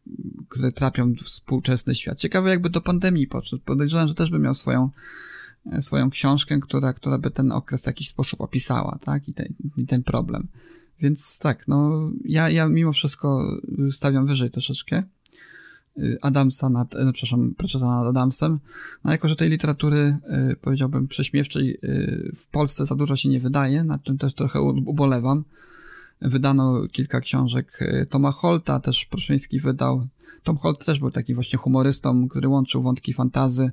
które 0.50 0.72
trapią 0.72 1.14
współczesny 1.16 1.96
świat. 1.96 2.20
Ciekawe 2.20 2.50
jakby 2.50 2.70
do 2.70 2.82
pandemii 2.82 3.28
podszedł. 3.28 3.64
Podejrzewam, 3.66 4.08
że 4.08 4.16
też 4.16 4.32
by 4.32 4.40
miał 4.40 4.54
swoją, 4.54 4.90
e, 5.72 5.82
swoją 5.82 6.10
książkę, 6.10 6.60
która, 6.60 6.94
która 6.94 7.18
by 7.18 7.32
ten 7.32 7.52
okres 7.52 7.84
w 7.84 7.88
jakiś 7.88 8.10
sposób 8.10 8.42
opisała, 8.42 9.00
tak, 9.02 9.28
i 9.28 9.34
ten, 9.34 9.54
i 9.78 9.86
ten 9.86 10.04
problem. 10.04 10.48
Więc 11.00 11.40
tak, 11.40 11.68
no, 11.68 12.10
ja, 12.26 12.50
ja 12.50 12.68
mimo 12.68 12.92
wszystko 12.92 13.58
stawiam 13.92 14.28
wyżej 14.28 14.50
troszeczkę. 14.50 15.04
Y, 15.98 16.18
Adamsa 16.22 16.70
nad, 16.70 16.94
no, 17.06 17.14
przepraszam, 17.14 17.54
Pratchetta 17.58 17.86
nad 17.86 18.08
Adamsem. 18.08 18.60
No 19.04 19.12
jako, 19.12 19.30
że 19.30 19.36
tej 19.36 19.50
literatury, 19.50 20.18
y, 20.52 20.56
powiedziałbym, 20.62 21.08
prześmiewczej 21.08 21.80
w 22.36 22.48
Polsce 22.52 22.86
za 22.86 22.96
dużo 22.96 23.16
się 23.16 23.30
nie 23.30 23.40
wydaje, 23.40 23.84
nad 23.84 24.04
czym 24.04 24.18
też 24.18 24.34
trochę 24.34 24.62
ubolewam. 24.62 25.44
Wydano 26.22 26.88
kilka 26.92 27.22
książek 27.22 27.80
Toma 28.10 28.32
Holta, 28.32 28.80
też 28.80 29.06
Pruszyński 29.06 29.60
wydał. 29.60 30.08
Tom 30.44 30.58
Holt 30.58 30.86
też 30.86 31.00
był 31.00 31.12
taki 31.12 31.34
właśnie 31.34 31.60
humorystą, 31.60 32.30
który 32.30 32.48
łączył 32.48 32.82
wątki 32.82 33.14
fantazy 33.14 33.72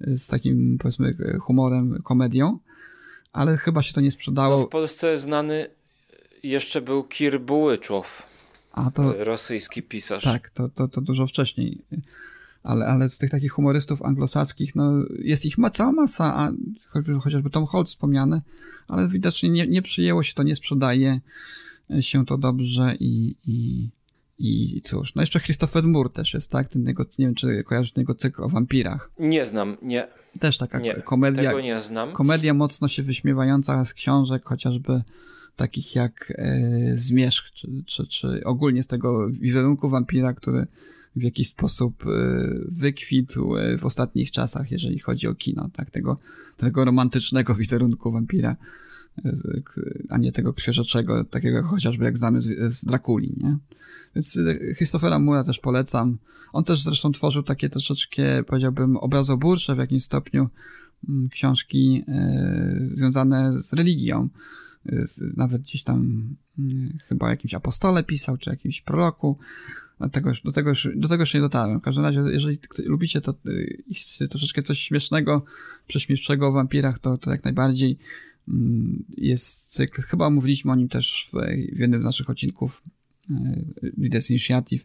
z 0.00 0.28
takim 0.28 0.78
powiedzmy 0.78 1.16
humorem, 1.40 2.02
komedią, 2.02 2.58
ale 3.32 3.56
chyba 3.56 3.82
się 3.82 3.92
to 3.92 4.00
nie 4.00 4.10
sprzedało. 4.10 4.58
No 4.58 4.66
w 4.66 4.68
Polsce 4.68 5.18
znany 5.18 5.66
jeszcze 6.42 6.82
był 6.82 7.04
Kir 7.04 7.40
Bułyczow, 7.40 8.22
A 8.74 8.90
to, 8.90 9.24
rosyjski 9.24 9.82
pisarz. 9.82 10.24
Tak, 10.24 10.50
to, 10.50 10.68
to, 10.68 10.88
to 10.88 11.00
dużo 11.00 11.26
wcześniej. 11.26 11.78
Ale, 12.62 12.86
ale 12.86 13.10
z 13.10 13.18
tych 13.18 13.30
takich 13.30 13.52
humorystów 13.52 14.02
anglosaskich, 14.02 14.74
no 14.74 14.92
jest 15.18 15.44
ich 15.44 15.58
ma, 15.58 15.70
cała 15.70 15.92
masa, 15.92 16.34
a 16.36 16.52
chociażby 17.20 17.50
Tom 17.50 17.66
Holt 17.66 17.88
wspomniany, 17.88 18.42
ale 18.88 19.08
widocznie 19.08 19.50
nie, 19.50 19.66
nie 19.66 19.82
przyjęło 19.82 20.22
się 20.22 20.34
to, 20.34 20.42
nie 20.42 20.56
sprzedaje 20.56 21.20
się 22.00 22.26
to 22.26 22.38
dobrze 22.38 22.94
i, 23.00 23.36
i, 23.46 23.90
i 24.38 24.82
cóż, 24.82 25.14
no 25.14 25.22
jeszcze 25.22 25.40
Christopher 25.40 25.84
Moore 25.84 26.10
też 26.10 26.34
jest, 26.34 26.50
tak? 26.50 26.68
Ten 26.68 26.86
jego, 26.86 27.04
nie 27.18 27.26
wiem, 27.26 27.34
czy 27.34 27.64
kojarzysz 27.64 27.92
ten 27.92 28.02
jego 28.02 28.14
cykl 28.14 28.42
o 28.42 28.48
wampirach. 28.48 29.10
Nie 29.18 29.46
znam, 29.46 29.76
nie. 29.82 30.08
Też 30.40 30.58
taka 30.58 30.78
nie, 30.78 30.94
komedia. 30.94 31.50
Tego 31.50 31.60
nie 31.60 31.80
znam. 31.80 32.12
Komedia 32.12 32.54
mocno 32.54 32.88
się 32.88 33.02
wyśmiewająca 33.02 33.84
z 33.84 33.94
książek, 33.94 34.42
chociażby 34.44 35.02
takich 35.56 35.94
jak 35.94 36.32
e, 36.36 36.92
Zmierzch, 36.94 37.52
czy, 37.54 37.68
czy, 37.86 38.06
czy 38.06 38.44
ogólnie 38.44 38.82
z 38.82 38.86
tego 38.86 39.30
wizerunku 39.30 39.88
wampira, 39.88 40.32
który 40.32 40.66
w 41.16 41.22
jakiś 41.22 41.48
sposób 41.48 42.04
e, 42.06 42.10
wykwitł 42.68 43.56
e, 43.56 43.78
w 43.78 43.86
ostatnich 43.86 44.30
czasach, 44.30 44.70
jeżeli 44.70 44.98
chodzi 44.98 45.26
o 45.26 45.34
kino, 45.34 45.70
tak? 45.72 45.90
Tego, 45.90 46.18
tego 46.56 46.84
romantycznego 46.84 47.54
wizerunku 47.64 48.12
wampira 48.12 48.56
a 50.08 50.18
nie 50.18 50.32
tego 50.32 50.52
krwiożeczego, 50.52 51.24
takiego 51.24 51.62
chociażby 51.62 52.04
jak 52.04 52.18
znamy 52.18 52.40
z, 52.40 52.74
z 52.74 52.84
Drakuli, 52.84 53.34
nie? 53.36 53.56
Więc 54.14 54.38
Christophera 54.76 55.18
Mura 55.18 55.44
też 55.44 55.58
polecam. 55.58 56.18
On 56.52 56.64
też 56.64 56.82
zresztą 56.82 57.12
tworzył 57.12 57.42
takie 57.42 57.68
troszeczkę, 57.68 58.44
powiedziałbym, 58.44 58.96
obrazoburcze 58.96 59.74
w 59.74 59.78
jakimś 59.78 60.04
stopniu 60.04 60.48
mm, 61.08 61.28
książki 61.28 62.04
związane 62.94 63.62
z 63.62 63.72
religią. 63.72 64.28
Nawet 65.36 65.62
gdzieś 65.62 65.82
tam 65.82 66.28
mm, 66.58 66.98
chyba 67.08 67.30
jakimś 67.30 67.54
apostole 67.54 68.04
pisał, 68.04 68.36
czy 68.36 68.50
jakimś 68.50 68.80
proroku. 68.80 69.38
Do 70.00 70.08
tego, 70.08 70.32
do, 70.44 70.52
tego 70.52 70.70
już, 70.70 70.88
do 70.96 71.08
tego 71.08 71.22
jeszcze 71.22 71.38
nie 71.38 71.42
dotarłem. 71.42 71.80
W 71.80 71.82
każdym 71.82 72.04
razie, 72.04 72.20
jeżeli 72.32 72.58
lubicie 72.78 73.20
to 73.20 73.34
y, 74.20 74.28
troszeczkę 74.28 74.62
coś 74.62 74.78
śmiesznego, 74.78 75.44
prześmieszczego 75.86 76.48
o 76.48 76.52
wampirach, 76.52 76.98
to, 76.98 77.18
to 77.18 77.30
jak 77.30 77.44
najbardziej 77.44 77.98
Mm, 78.48 79.04
jest 79.16 79.70
cykl, 79.70 80.02
chyba 80.02 80.30
mówiliśmy 80.30 80.72
o 80.72 80.74
nim 80.74 80.88
też 80.88 81.28
w, 81.32 81.36
w 81.76 81.78
jednym 81.78 82.00
z 82.00 82.04
naszych 82.04 82.30
odcinków 82.30 82.82
Leaders 83.98 84.30
Initiative. 84.30 84.84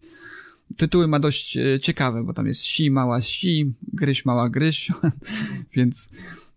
Tytuły 0.77 1.07
ma 1.07 1.19
dość 1.19 1.57
e, 1.57 1.79
ciekawe, 1.79 2.23
bo 2.23 2.33
tam 2.33 2.47
jest 2.47 2.61
si, 2.61 2.91
mała 2.91 3.21
si, 3.21 3.73
gryś, 3.93 4.25
mała 4.25 4.49
gryś, 4.49 4.91
więc 5.75 6.09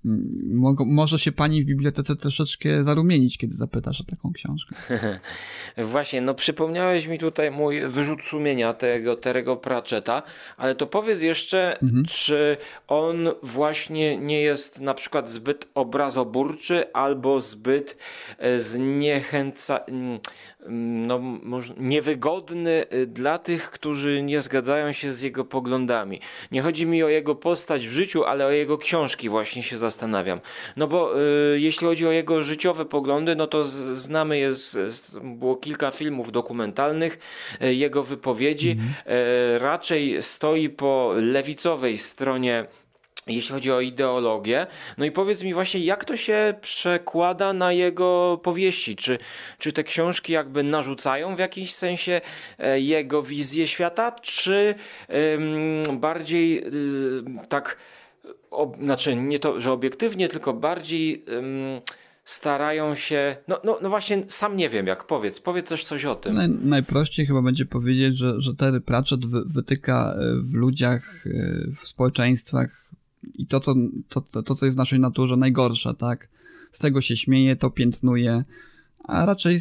Mo 0.05 0.75
może 0.87 1.19
się 1.19 1.33
pani 1.33 1.63
w 1.63 1.67
bibliotece 1.67 2.17
troszeczkę 2.17 2.85
zarumienić, 2.85 3.39
kiedy 3.39 3.55
zapytasz 3.55 4.01
o 4.01 4.05
taką 4.05 4.33
książkę. 4.33 4.75
Właśnie, 5.93 6.21
no 6.21 6.35
przypomniałeś 6.35 7.07
mi 7.07 7.19
tutaj 7.19 7.51
mój 7.51 7.81
wyrzut 7.81 8.23
sumienia 8.23 8.73
tego 8.73 9.17
Terego 9.17 9.57
Pratchetta, 9.57 10.23
ale 10.57 10.75
to 10.75 10.87
powiedz 10.87 11.23
jeszcze, 11.23 11.81
mhm. 11.83 12.05
czy 12.05 12.57
on 12.89 13.29
właśnie 13.43 14.17
nie 14.17 14.41
jest 14.41 14.81
na 14.81 14.95
przykład 14.95 15.31
zbyt 15.31 15.69
obrazoburczy 15.75 16.93
albo 16.93 17.41
zbyt 17.41 17.97
e, 18.39 18.59
zniechęca 18.59 19.81
no, 20.69 21.21
niewygodny 21.77 22.85
y, 22.95 23.07
dla 23.07 23.39
tych, 23.39 23.71
którzy 23.71 24.23
nie 24.23 24.41
zgadzają 24.41 24.93
się 24.93 25.13
z 25.13 25.21
jego 25.21 25.45
poglądami. 25.45 26.21
Nie 26.53 26.63
chodzi 26.63 26.87
mi 26.87 27.03
o 27.03 27.09
jego 27.09 27.35
postać 27.35 27.89
w 27.89 27.93
życiu, 27.93 28.25
ale 28.25 28.47
o 28.47 28.51
jego 28.51 28.79
książki 28.79 29.29
właśnie 29.29 29.63
się 29.63 29.79
zastanawiam. 29.79 29.92
No 30.77 30.87
bo 30.87 31.21
y, 31.55 31.61
jeśli 31.61 31.87
chodzi 31.87 32.07
o 32.07 32.13
jego 32.13 32.43
życiowe 32.43 32.85
poglądy, 32.85 33.37
no 33.37 33.47
to 33.47 33.65
z, 33.65 33.99
znamy 33.99 34.39
jest, 34.39 34.79
było 35.23 35.57
kilka 35.57 35.91
filmów 35.91 36.33
dokumentalnych, 36.33 37.19
y, 37.63 37.75
jego 37.75 38.03
wypowiedzi. 38.03 38.71
Mhm. 38.71 39.17
Y, 39.55 39.59
raczej 39.59 40.23
stoi 40.23 40.69
po 40.69 41.15
lewicowej 41.17 41.99
stronie 41.99 42.67
jeśli 43.27 43.55
chodzi 43.55 43.73
o 43.73 43.81
ideologię. 43.81 44.67
No 44.99 45.05
i 45.05 45.11
powiedz 45.11 45.43
mi 45.43 45.55
właśnie, 45.55 45.81
jak 45.81 46.05
to 46.05 46.17
się 46.17 46.55
przekłada 46.61 47.53
na 47.53 47.73
jego 47.73 48.41
powieści? 48.43 48.97
Czy, 48.97 49.19
czy 49.59 49.73
te 49.73 49.85
książki 49.85 50.33
jakby 50.33 50.63
narzucają 50.63 51.37
w 51.37 51.39
jakimś 51.39 51.75
sensie 51.75 52.21
e, 52.59 52.81
jego 52.81 53.23
wizję 53.23 53.67
świata, 53.69 54.13
czy 54.13 54.75
ym, 55.35 56.01
bardziej 56.01 56.65
y, 56.67 57.49
tak, 57.49 57.77
o, 58.53 58.73
znaczy 58.81 59.17
nie 59.17 59.39
to, 59.39 59.61
że 59.61 59.73
obiektywnie, 59.73 60.29
tylko 60.29 60.55
bardziej 60.55 61.25
ym, 61.29 61.81
starają 62.25 62.95
się. 62.95 63.37
No, 63.49 63.61
no, 63.65 63.79
no 63.83 63.89
właśnie, 63.89 64.25
sam 64.29 64.57
nie 64.57 64.69
wiem, 64.69 64.87
jak 64.87 65.07
powiedz. 65.07 65.41
Powiedz 65.41 65.69
też 65.69 65.85
coś 65.85 66.05
o 66.05 66.15
tym. 66.15 66.35
Naj, 66.35 66.49
najprościej 66.49 67.27
chyba 67.27 67.43
będzie 67.43 67.67
powiedzieć, 67.67 68.17
że, 68.17 68.41
że 68.41 68.55
Terry 68.55 68.81
Pratchett 68.81 69.27
wy, 69.27 69.45
wytyka 69.45 70.15
e, 70.15 70.43
w 70.43 70.55
ludziach, 70.55 71.27
e, 71.27 71.31
w 71.83 71.89
społeczeństwach 71.89 72.91
i 73.35 73.47
to, 73.47 73.61
co, 73.61 73.75
to, 74.09 74.21
to, 74.21 74.43
to, 74.43 74.55
co 74.55 74.67
jest 74.67 74.77
w 74.77 74.79
naszej 74.79 75.01
naturze 75.01 75.37
najgorsze, 75.37 75.95
tak? 75.95 76.29
Z 76.73 76.79
tego 76.79 77.01
się 77.01 77.17
śmieje, 77.17 77.57
to 77.57 77.71
piętnuje, 77.71 78.45
a 79.05 79.27
raczej 79.27 79.59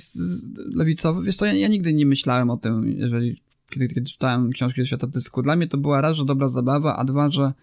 lewicowy, 0.73 1.23
wiesz 1.23 1.35
co, 1.35 1.45
ja, 1.45 1.53
ja 1.53 1.67
nigdy 1.67 1.93
nie 1.93 2.05
myślałem 2.05 2.49
o 2.49 2.57
tym, 2.57 2.91
jeżeli, 2.97 3.41
kiedy, 3.69 3.87
kiedy 3.87 4.01
czytałem 4.01 4.51
książki 4.51 4.81
ze 4.81 4.87
świata 4.87 5.07
dysku. 5.07 5.41
Dla 5.41 5.55
mnie 5.55 5.67
to 5.67 5.77
była 5.77 6.01
raz, 6.01 6.17
że 6.17 6.25
dobra 6.25 6.47
zabawa, 6.47 6.95
a 6.95 7.03
dwa, 7.03 7.29
że 7.29 7.53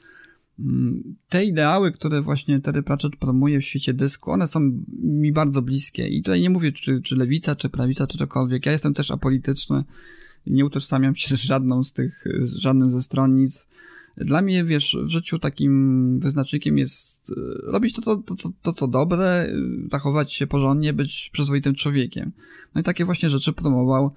te 1.29 1.45
ideały, 1.45 1.93
które 1.93 2.23
właśnie 2.23 2.61
Terry 2.61 2.83
Pratchett 2.83 3.17
promuje 3.17 3.61
w 3.61 3.65
świecie 3.65 3.95
dysku, 3.95 4.31
one 4.31 4.47
są 4.47 4.61
mi 5.03 5.33
bardzo 5.33 5.63
bliskie. 5.63 6.09
I 6.09 6.23
tutaj 6.23 6.41
nie 6.41 6.51
mówię, 6.51 6.73
czy, 6.73 7.03
czy 7.03 7.17
lewica, 7.17 7.57
czy 7.57 7.69
prawica, 7.69 8.07
czy 8.07 8.19
cokolwiek. 8.19 8.67
Ja 8.67 8.73
jestem 8.73 8.95
też 8.95 9.11
apolityczny. 9.11 9.85
Nie 10.47 10.65
utożsamiam 10.67 11.15
się 11.15 11.37
z 11.37 11.43
żadną 11.43 11.85
z 11.85 11.93
tych, 11.93 12.25
z 12.43 12.55
żadnym 12.55 12.91
ze 12.91 13.03
stronnic. 13.03 13.67
Dla 14.17 14.43
mnie, 14.43 14.65
wiesz, 14.65 14.97
w 15.05 15.09
życiu 15.09 15.39
takim 15.39 16.21
wyznacznikiem 16.21 16.79
jest 16.79 17.31
e, 17.31 17.35
robić 17.73 17.95
to, 17.95 18.03
to, 18.03 18.17
to, 18.17 18.35
to, 18.35 18.49
to 18.63 18.73
co 18.73 18.89
dobre, 18.89 19.27
e, 19.27 19.53
zachować 19.91 20.33
się 20.33 20.47
porządnie, 20.47 20.93
być 20.93 21.31
przyzwoitym 21.33 21.75
człowiekiem. 21.75 22.33
No 22.75 22.81
i 22.81 22.85
takie 22.85 23.05
właśnie 23.05 23.31
rzeczy 23.31 23.53
promował 23.53 24.15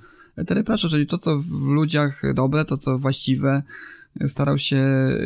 Terry 0.48 0.64
Pratchett, 0.64 0.92
czyli 0.92 1.08
to, 1.08 1.18
co 1.18 1.40
w 1.40 1.62
ludziach 1.62 2.22
dobre, 2.36 2.66
to, 2.66 2.78
co 2.78 3.00
właściwe, 3.00 3.64
starał 4.28 4.58
się 4.58 4.78
e, 4.78 5.18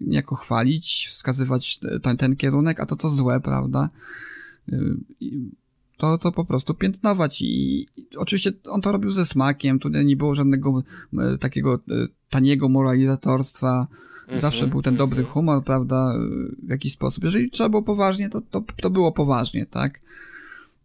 niejako 0.00 0.36
chwalić, 0.36 1.08
wskazywać 1.10 1.80
ten, 2.02 2.16
ten 2.16 2.36
kierunek, 2.36 2.80
a 2.80 2.86
to, 2.86 2.96
co 2.96 3.08
złe, 3.08 3.40
prawda, 3.40 3.88
to, 5.96 6.18
to 6.18 6.32
po 6.32 6.44
prostu 6.44 6.74
piętnować 6.74 7.42
i, 7.42 7.80
i 7.96 8.16
oczywiście 8.16 8.52
on 8.64 8.80
to 8.80 8.92
robił 8.92 9.10
ze 9.10 9.26
smakiem, 9.26 9.78
tutaj 9.78 10.04
nie 10.04 10.16
było 10.16 10.34
żadnego 10.34 10.82
takiego 11.40 11.80
taniego 12.30 12.68
moralizatorstwa, 12.68 13.86
Mhm, 14.28 14.40
Zawsze 14.40 14.66
był 14.66 14.82
ten 14.82 14.96
dobry 14.96 15.18
mhm. 15.18 15.32
humor, 15.32 15.64
prawda, 15.64 16.14
w 16.62 16.70
jakiś 16.70 16.92
sposób. 16.92 17.24
Jeżeli 17.24 17.50
trzeba 17.50 17.68
było 17.68 17.82
poważnie, 17.82 18.30
to, 18.30 18.40
to, 18.40 18.64
to 18.82 18.90
było 18.90 19.12
poważnie, 19.12 19.66
tak? 19.66 20.00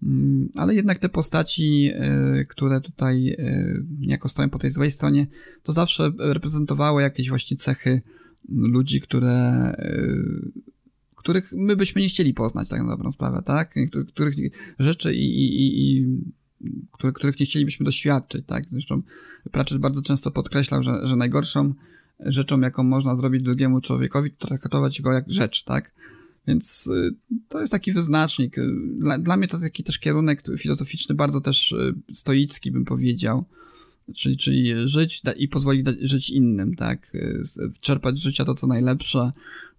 Mm, 0.06 0.50
ale 0.56 0.76
jednak 0.76 1.00
te 1.00 1.10
postaci, 1.10 1.92
e, 1.94 2.46
które 2.46 2.82
tutaj 2.82 3.30
e, 3.30 3.66
niejako 4.00 4.30
stoją 4.30 4.50
po 4.50 4.60
tej 4.60 4.72
złej 4.72 4.92
stronie, 4.92 5.28
to 5.64 5.74
zawsze 5.74 6.12
reprezentowały 6.20 7.02
jakieś 7.02 7.30
właśnie 7.30 7.58
cechy 7.58 8.02
ludzi, 8.50 9.02
które, 9.02 9.32
e, 9.78 10.08
których 11.16 11.52
my 11.52 11.76
byśmy 11.76 12.02
nie 12.02 12.08
chcieli 12.08 12.34
poznać, 12.34 12.70
tak 12.70 12.82
na 12.82 12.90
dobrą 12.90 13.12
sprawę, 13.12 13.42
tak? 13.46 13.76
Których 14.08 14.36
rzeczy 14.80 15.16
i, 15.16 15.26
i, 15.26 15.98
i 15.98 16.06
których 16.92 17.40
nie 17.40 17.46
chcielibyśmy 17.46 17.84
doświadczyć, 17.84 18.46
tak? 18.46 18.64
Zresztą 18.72 19.02
Pratchett 19.52 19.78
bardzo 19.82 20.02
często 20.02 20.32
podkreślał, 20.32 20.84
że, 20.84 20.92
że 21.08 21.16
najgorszą 21.16 21.74
rzeczą, 22.20 22.62
jaką 22.62 22.84
można 22.84 23.16
zrobić 23.16 23.44
drugiemu 23.44 23.82
człowiekowi, 23.82 24.32
to 24.32 24.48
traktować 24.48 25.02
go 25.02 25.12
jak 25.12 25.26
rzecz, 25.28 25.64
tak? 25.64 25.92
Więc 26.48 26.88
y, 26.88 27.16
to 27.48 27.60
jest 27.60 27.72
taki 27.72 27.92
wyznacznik. 27.92 28.56
Dla, 29.00 29.18
dla 29.18 29.38
mnie 29.38 29.48
to 29.48 29.60
taki 29.60 29.84
też 29.84 30.00
kierunek 30.00 30.44
filozoficzny, 30.58 31.16
bardzo 31.16 31.42
też 31.42 31.72
y, 31.72 31.94
stoicki, 32.14 32.72
bym 32.72 32.86
powiedział. 32.86 33.46
Czyli, 34.16 34.38
czyli 34.38 34.88
żyć 34.88 35.22
i 35.38 35.48
pozwolić 35.48 35.88
żyć 36.02 36.30
innym, 36.30 36.76
tak? 36.76 37.16
Y, 37.16 37.44
czerpać 37.82 38.18
z 38.18 38.22
życia 38.22 38.46
to, 38.46 38.56
co 38.56 38.68
najlepsze. 38.68 39.32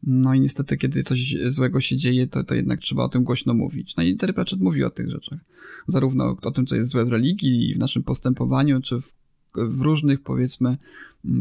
No 0.03 0.35
i 0.35 0.41
niestety, 0.41 0.77
kiedy 0.77 1.03
coś 1.03 1.37
złego 1.47 1.81
się 1.81 1.97
dzieje, 1.97 2.27
to, 2.27 2.45
to 2.45 2.55
jednak 2.55 2.81
trzeba 2.81 3.05
o 3.05 3.09
tym 3.09 3.25
głośno 3.25 3.55
mówić. 3.55 3.97
No 3.97 4.03
i 4.03 4.17
Terry 4.17 4.33
Pratchett 4.33 4.61
mówi 4.61 4.85
o 4.85 4.91
tych 4.91 5.11
rzeczach. 5.11 5.39
Zarówno 5.87 6.37
o 6.43 6.51
tym, 6.51 6.67
co 6.67 6.77
jest 6.77 6.91
złe 6.91 7.05
w 7.05 7.09
religii, 7.09 7.75
w 7.75 7.79
naszym 7.79 8.03
postępowaniu, 8.03 8.81
czy 8.81 9.01
w, 9.01 9.13
w 9.55 9.81
różnych, 9.81 10.21
powiedzmy, 10.21 10.77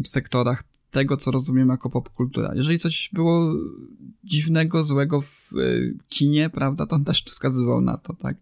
sektorach 0.06 0.64
tego, 0.94 1.18
co 1.18 1.32
rozumiemy 1.32 1.74
jako 1.74 1.90
popkultura. 1.90 2.54
Jeżeli 2.56 2.80
coś 2.80 3.10
było 3.14 3.54
dziwnego, 4.24 4.84
złego 4.84 5.22
w 5.22 5.52
e, 5.54 5.64
kinie, 6.10 6.50
prawda, 6.50 6.86
to 6.86 6.96
on 6.96 7.04
też 7.04 7.24
wskazywał 7.24 7.82
na 7.82 7.98
to, 7.98 8.14
tak. 8.14 8.38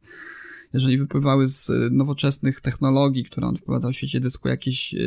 Jeżeli 0.74 0.98
wypływały 0.98 1.50
z 1.50 1.70
e, 1.70 1.74
nowoczesnych 1.92 2.62
technologii, 2.62 3.24
które 3.24 3.48
on 3.48 3.58
wprowadzał 3.58 3.92
w 3.92 3.96
świecie 3.96 4.20
dysku, 4.20 4.48
jakieś 4.48 4.94
e, 4.94 4.98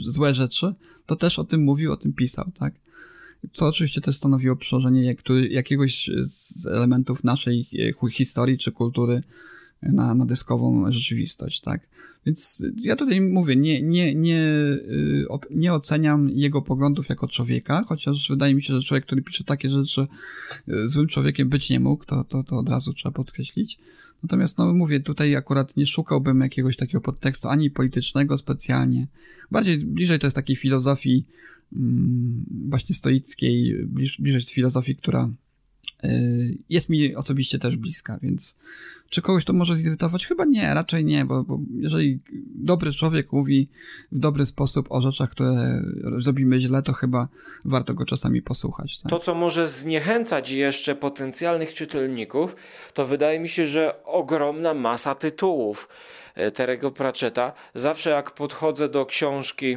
złe 0.00 0.34
rzeczy, 0.34 0.74
to 1.06 1.16
też 1.16 1.38
o 1.38 1.44
tym 1.44 1.60
mówił, 1.60 1.92
o 1.92 1.96
tym 1.96 2.12
pisał, 2.12 2.50
tak. 2.58 2.74
co 3.52 3.66
oczywiście 3.66 4.00
też 4.00 4.16
stanowiło 4.16 4.56
przełożenie 4.56 5.14
jakiegoś 5.50 6.10
z 6.22 6.66
elementów 6.66 7.24
naszej 7.24 7.68
historii 8.12 8.58
czy 8.58 8.72
kultury 8.72 9.22
na, 9.82 10.14
na 10.14 10.26
dyskową 10.26 10.92
rzeczywistość, 10.92 11.60
tak? 11.60 11.80
Więc 12.26 12.64
ja 12.76 12.96
tutaj 12.96 13.20
mówię, 13.20 13.56
nie, 13.56 13.82
nie, 13.82 14.14
nie, 14.14 14.40
y, 14.40 15.26
nie 15.50 15.74
oceniam 15.74 16.30
jego 16.30 16.62
poglądów 16.62 17.08
jako 17.08 17.28
człowieka, 17.28 17.84
chociaż 17.88 18.28
wydaje 18.30 18.54
mi 18.54 18.62
się, 18.62 18.74
że 18.74 18.82
człowiek, 18.82 19.04
który 19.04 19.22
pisze 19.22 19.44
takie 19.44 19.70
rzeczy, 19.70 20.06
y, 20.68 20.88
złym 20.88 21.06
człowiekiem 21.06 21.48
być 21.48 21.70
nie 21.70 21.80
mógł, 21.80 22.04
to, 22.04 22.24
to, 22.24 22.42
to 22.42 22.56
od 22.56 22.68
razu 22.68 22.92
trzeba 22.92 23.12
podkreślić. 23.12 23.78
Natomiast, 24.22 24.58
no 24.58 24.74
mówię, 24.74 25.00
tutaj 25.00 25.36
akurat 25.36 25.76
nie 25.76 25.86
szukałbym 25.86 26.40
jakiegoś 26.40 26.76
takiego 26.76 27.00
podtekstu 27.00 27.48
ani 27.48 27.70
politycznego 27.70 28.38
specjalnie. 28.38 29.06
Bardziej 29.50 29.78
bliżej 29.78 30.18
to 30.18 30.26
jest 30.26 30.36
takiej 30.36 30.56
filozofii 30.56 31.24
mm, 31.72 32.44
właśnie 32.68 32.94
stoickiej, 32.94 33.86
bliż, 33.86 34.20
bliżej 34.20 34.42
filozofii, 34.42 34.96
która 34.96 35.30
jest 36.68 36.88
mi 36.88 37.16
osobiście 37.16 37.58
też 37.58 37.76
bliska, 37.76 38.18
więc 38.22 38.56
czy 39.10 39.22
kogoś 39.22 39.44
to 39.44 39.52
może 39.52 39.76
zirytować? 39.76 40.26
Chyba 40.26 40.44
nie, 40.44 40.74
raczej 40.74 41.04
nie, 41.04 41.24
bo, 41.24 41.44
bo 41.44 41.58
jeżeli 41.80 42.20
dobry 42.54 42.92
człowiek 42.92 43.32
mówi 43.32 43.68
w 44.12 44.18
dobry 44.18 44.46
sposób 44.46 44.86
o 44.90 45.00
rzeczach, 45.00 45.30
które 45.30 45.82
zrobimy 46.18 46.60
źle, 46.60 46.82
to 46.82 46.92
chyba 46.92 47.28
warto 47.64 47.94
go 47.94 48.06
czasami 48.06 48.42
posłuchać. 48.42 48.98
Tak? 48.98 49.10
To, 49.10 49.18
co 49.18 49.34
może 49.34 49.68
zniechęcać 49.68 50.50
jeszcze 50.50 50.94
potencjalnych 50.94 51.74
czytelników, 51.74 52.56
to 52.94 53.06
wydaje 53.06 53.40
mi 53.40 53.48
się, 53.48 53.66
że 53.66 54.04
ogromna 54.04 54.74
masa 54.74 55.14
tytułów 55.14 55.88
e, 56.34 56.50
Terego 56.50 56.90
Pratchetta. 56.90 57.52
Zawsze 57.74 58.10
jak 58.10 58.30
podchodzę 58.30 58.88
do 58.88 59.06
książki, 59.06 59.76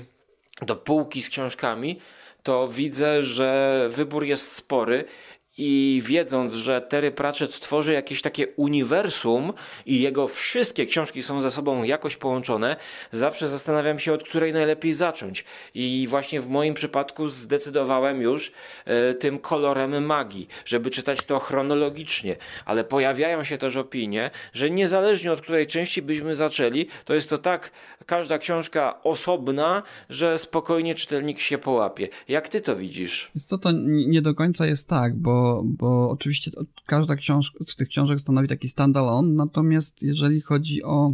do 0.62 0.76
półki 0.76 1.22
z 1.22 1.30
książkami, 1.30 2.00
to 2.44 2.68
widzę, 2.68 3.24
że 3.24 3.90
wybór 3.92 4.26
jest 4.26 4.52
spory 4.52 5.06
i 5.62 6.02
wiedząc, 6.06 6.54
że 6.54 6.82
Terry 6.82 7.12
Pratchett 7.12 7.60
tworzy 7.60 7.94
jakieś 7.94 8.22
takie 8.22 8.48
uniwersum 8.48 9.54
i 9.86 10.02
jego 10.02 10.28
wszystkie 10.28 10.86
książki 10.86 11.24
są 11.24 11.42
ze 11.42 11.52
sobą 11.52 11.84
jakoś 11.84 12.18
połączone, 12.18 12.76
zawsze 13.12 13.50
zastanawiam 13.50 14.00
się, 14.00 14.14
od 14.14 14.24
której 14.24 14.54
najlepiej 14.54 14.94
zacząć. 14.94 15.46
I 15.74 16.08
właśnie 16.10 16.42
w 16.42 16.48
moim 16.48 16.74
przypadku 16.74 17.28
zdecydowałem 17.28 18.22
już 18.22 18.52
e, 18.86 19.14
tym 19.14 19.40
kolorem 19.40 20.06
magii, 20.06 20.48
żeby 20.66 20.90
czytać 20.90 21.26
to 21.26 21.40
chronologicznie, 21.40 22.36
ale 22.66 22.84
pojawiają 22.84 23.44
się 23.44 23.58
też 23.58 23.78
opinie, 23.78 24.32
że 24.54 24.70
niezależnie 24.70 25.32
od 25.32 25.42
której 25.42 25.68
części 25.68 26.02
byśmy 26.02 26.36
zaczęli, 26.36 26.88
to 27.06 27.14
jest 27.14 27.30
to 27.30 27.38
tak 27.38 27.72
każda 28.06 28.38
książka 28.38 29.04
osobna, 29.04 29.84
że 30.10 30.38
spokojnie 30.38 30.96
czytelnik 30.96 31.40
się 31.40 31.58
połapie. 31.58 32.08
Jak 32.28 32.50
ty 32.50 32.62
to 32.62 32.76
widzisz? 32.76 33.32
Jest 33.36 33.50
to, 33.50 33.58
to 33.58 33.70
nie 33.86 34.22
do 34.22 34.36
końca 34.36 34.66
jest 34.66 34.88
tak, 34.88 35.16
bo 35.16 35.49
bo, 35.66 36.10
oczywiście 36.10 36.52
każda 36.86 37.16
książka 37.16 37.64
z 37.66 37.76
tych 37.76 37.88
książek 37.88 38.20
stanowi 38.20 38.48
taki 38.48 38.70
standalone, 38.70 39.30
natomiast 39.34 40.04
jeżeli 40.04 40.42
chodzi 40.42 40.84
o 40.84 41.14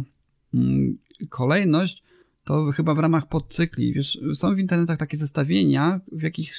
mm, 0.54 0.98
kolejność, 1.28 2.02
to 2.44 2.72
chyba 2.72 2.94
w 2.94 2.98
ramach 2.98 3.28
podcykli. 3.28 3.92
Wiesz, 3.92 4.20
są 4.34 4.54
w 4.54 4.58
internetach 4.58 4.98
takie 4.98 5.16
zestawienia, 5.16 6.00
w, 6.12 6.22
jakich, 6.22 6.54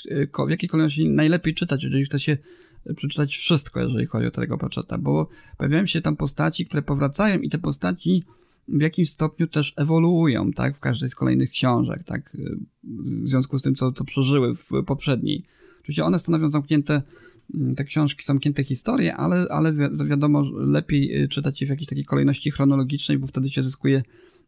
w 0.48 0.50
jakiej 0.50 0.70
kolejności 0.70 1.10
najlepiej 1.10 1.54
czytać, 1.54 1.84
jeżeli 1.84 2.06
chce 2.06 2.20
się 2.20 2.38
przeczytać 2.96 3.36
wszystko, 3.36 3.80
jeżeli 3.80 4.06
chodzi 4.06 4.28
o 4.28 4.32
tego 4.32 4.58
Pratchetta, 4.58 4.98
bo 4.98 5.30
pojawiają 5.58 5.86
się 5.86 6.02
tam 6.02 6.16
postaci, 6.16 6.66
które 6.66 6.82
powracają 6.82 7.40
i 7.40 7.50
te 7.50 7.58
postaci 7.58 8.24
w 8.68 8.82
jakimś 8.82 9.10
stopniu 9.10 9.48
też 9.48 9.74
ewoluują, 9.76 10.52
tak, 10.52 10.76
w 10.76 10.80
każdej 10.80 11.10
z 11.10 11.16
kolejnych 11.16 11.52
książek, 11.52 12.04
tak, 12.04 12.38
w 13.24 13.30
związku 13.30 13.60
z 13.60 13.62
tym, 13.62 13.76
co, 13.76 13.92
co 13.92 14.04
przeżyły 14.04 14.56
w 14.56 14.70
poprzedniej. 14.86 15.46
Oczywiście 15.80 16.06
one 16.06 16.20
stanowią 16.20 16.50
zamknięte 16.50 17.02
te 17.76 17.84
książki 17.84 18.26
zamknięte 18.26 18.64
historie, 18.64 19.16
ale, 19.16 19.46
ale 19.50 19.74
wi 19.74 20.06
wiadomo, 20.06 20.44
lepiej 20.54 21.24
y, 21.24 21.28
czytać 21.28 21.62
je 21.62 21.68
w 21.68 21.70
jakiejś 21.70 21.90
takiej 21.90 22.06
kolejności 22.06 22.52
chronologicznej, 22.52 23.18
bo 23.18 23.28
wtedy 23.28 23.50
się 23.50 23.64
zyskuje 23.64 24.04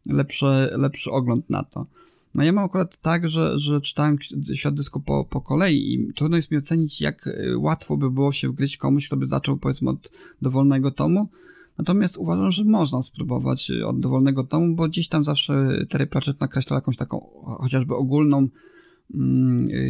lepszy, 0.06 0.46
lepszy 0.76 1.10
ogląd 1.10 1.50
na 1.50 1.64
to. 1.64 1.86
No 2.34 2.42
ja 2.42 2.52
mam 2.52 2.64
akurat 2.64 3.00
tak, 3.00 3.28
że, 3.28 3.58
że 3.58 3.80
czytałem 3.80 4.18
Świat 4.54 4.74
Dysku 4.74 5.00
po, 5.00 5.24
po 5.24 5.40
kolei 5.40 5.94
i 5.94 6.12
trudno 6.14 6.36
jest 6.36 6.50
mi 6.50 6.58
ocenić, 6.58 7.00
jak 7.00 7.26
y, 7.26 7.58
łatwo 7.58 7.96
by 7.96 8.10
było 8.10 8.32
się 8.32 8.48
wgryźć 8.48 8.76
komuś, 8.76 9.06
kto 9.06 9.16
by 9.16 9.26
zaczął 9.26 9.56
powiedzmy 9.56 9.90
od 9.90 10.12
dowolnego 10.42 10.90
tomu. 10.90 11.28
Natomiast 11.78 12.16
uważam, 12.16 12.52
że 12.52 12.64
można 12.64 13.02
spróbować 13.02 13.70
y, 13.70 13.86
od 13.86 14.00
dowolnego 14.00 14.44
tomu, 14.44 14.74
bo 14.74 14.88
gdzieś 14.88 15.08
tam 15.08 15.24
zawsze 15.24 15.84
Terry 15.88 16.06
Pratchett 16.06 16.40
nakreślał 16.40 16.76
jakąś 16.76 16.96
taką 16.96 17.20
chociażby 17.60 17.94
ogólną 17.94 18.38
Mm, 18.38 18.50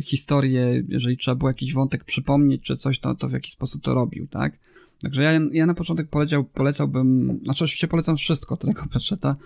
historię, 0.05 0.83
jeżeli 0.89 1.16
trzeba 1.16 1.35
było 1.35 1.51
jakiś 1.51 1.75
wątek 1.75 2.05
przypomnieć 2.05 2.62
czy 2.62 2.77
coś, 2.77 3.01
to, 3.01 3.14
to 3.14 3.29
w 3.29 3.33
jaki 3.33 3.51
sposób 3.51 3.83
to 3.83 3.95
robił, 3.95 4.27
tak? 4.27 4.59
Także 5.03 5.23
ja, 5.23 5.41
ja 5.53 5.66
na 5.66 5.75
początek 5.75 6.09
poleciał, 6.09 6.45
polecałbym, 6.45 7.41
znaczy 7.45 7.64
oczywiście 7.64 7.89
polecam 7.89 8.16
wszystko 8.16 8.57
tego 8.57 8.83
Pratchetta, 8.91 9.37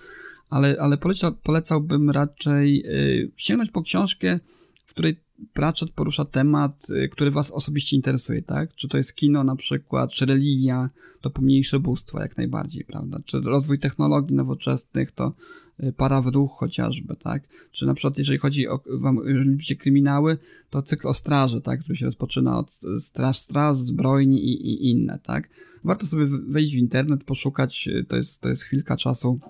ale, 0.50 0.76
ale 0.80 0.96
polecał, 0.96 1.32
polecałbym 1.32 2.10
raczej 2.10 2.84
y, 2.86 3.30
sięgnąć 3.36 3.70
po 3.70 3.82
książkę, 3.82 4.40
w 4.86 4.90
której 4.90 5.20
Pratchett 5.52 5.90
porusza 5.90 6.24
temat, 6.24 6.86
y, 6.90 7.08
który 7.08 7.30
was 7.30 7.50
osobiście 7.50 7.96
interesuje, 7.96 8.42
tak? 8.42 8.74
Czy 8.74 8.88
to 8.88 8.96
jest 8.96 9.14
kino 9.14 9.44
na 9.44 9.56
przykład, 9.56 10.10
czy 10.10 10.26
religia, 10.26 10.90
to 11.20 11.30
pomniejsze 11.30 11.80
bóstwo 11.80 12.20
jak 12.20 12.36
najbardziej, 12.36 12.84
prawda? 12.84 13.18
Czy 13.24 13.40
rozwój 13.40 13.78
technologii 13.78 14.36
nowoczesnych, 14.36 15.12
to 15.12 15.32
Y, 15.32 15.63
para 15.96 16.20
w 16.20 16.26
ruch 16.26 16.50
chociażby, 16.58 17.16
tak? 17.16 17.42
Czy 17.72 17.86
na 17.86 17.94
przykład 17.94 18.18
jeżeli 18.18 18.38
chodzi 18.38 18.68
o, 18.68 18.80
wam, 18.98 19.20
lubicie 19.24 19.76
kryminały, 19.76 20.38
to 20.70 20.82
cykl 20.82 21.08
o 21.08 21.14
straży, 21.14 21.60
tak? 21.60 21.80
Który 21.80 21.96
się 21.96 22.06
rozpoczyna 22.06 22.58
od 22.58 22.80
straż, 22.98 23.38
straż, 23.38 23.76
zbrojni 23.76 24.44
i, 24.44 24.66
i 24.66 24.90
inne, 24.90 25.18
tak? 25.22 25.48
Warto 25.84 26.06
sobie 26.06 26.26
wejść 26.26 26.74
w 26.74 26.78
internet, 26.78 27.24
poszukać, 27.24 27.88
y, 27.88 28.04
to 28.04 28.16
jest, 28.16 28.40
to 28.40 28.48
jest 28.48 28.62
chwilka 28.62 28.96
czasu. 28.96 29.40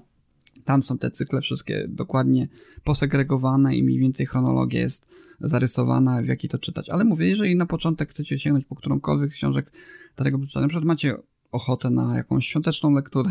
Tam 0.65 0.83
są 0.83 0.99
te 0.99 1.11
cykle 1.11 1.41
wszystkie 1.41 1.87
dokładnie 1.89 2.49
posegregowane 2.85 3.77
i 3.77 3.83
mniej 3.83 3.99
więcej 3.99 4.27
chronologia 4.27 4.81
jest 4.81 5.07
zarysowana, 5.41 6.23
w 6.23 6.27
jakiej 6.27 6.51
to 6.51 6.59
czytać. 6.59 6.89
Ale 6.89 7.05
mówię, 7.05 7.29
jeżeli 7.29 7.57
na 7.57 7.67
początek 7.67 8.11
chcecie 8.11 8.39
sięgnąć 8.39 8.65
po 8.65 8.75
którąkolwiek 8.75 9.33
z 9.35 9.37
książek 9.37 9.73
Darego 10.17 10.39
Bycza, 10.39 10.61
na 10.61 10.69
przykład 10.69 10.85
macie 10.85 11.17
ochotę 11.53 11.91
na 11.91 12.17
jakąś 12.17 12.47
świąteczną 12.47 12.91
lekturę, 12.91 13.31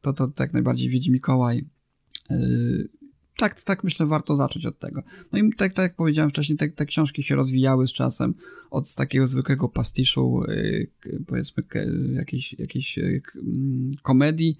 to 0.00 0.12
to 0.12 0.28
tak 0.28 0.52
najbardziej 0.52 0.88
Wiedź 0.88 1.08
Mikołaj, 1.08 1.64
tak, 3.38 3.62
tak 3.62 3.84
myślę, 3.84 4.06
warto 4.06 4.36
zacząć 4.36 4.66
od 4.66 4.78
tego. 4.78 5.02
No 5.32 5.38
i 5.38 5.52
tak, 5.52 5.72
tak 5.72 5.82
jak 5.82 5.94
powiedziałem 5.94 6.30
wcześniej, 6.30 6.58
te, 6.58 6.68
te 6.68 6.86
książki 6.86 7.22
się 7.22 7.36
rozwijały 7.36 7.86
z 7.86 7.92
czasem 7.92 8.34
od 8.70 8.94
takiego 8.94 9.26
zwykłego 9.26 9.68
pastiszu, 9.68 10.42
yy, 10.48 10.88
powiedzmy, 11.26 11.62
jakiejś, 12.14 12.52
jakiejś 12.52 12.96
yy, 12.96 13.22
mm, 13.36 13.92
komedii, 14.02 14.58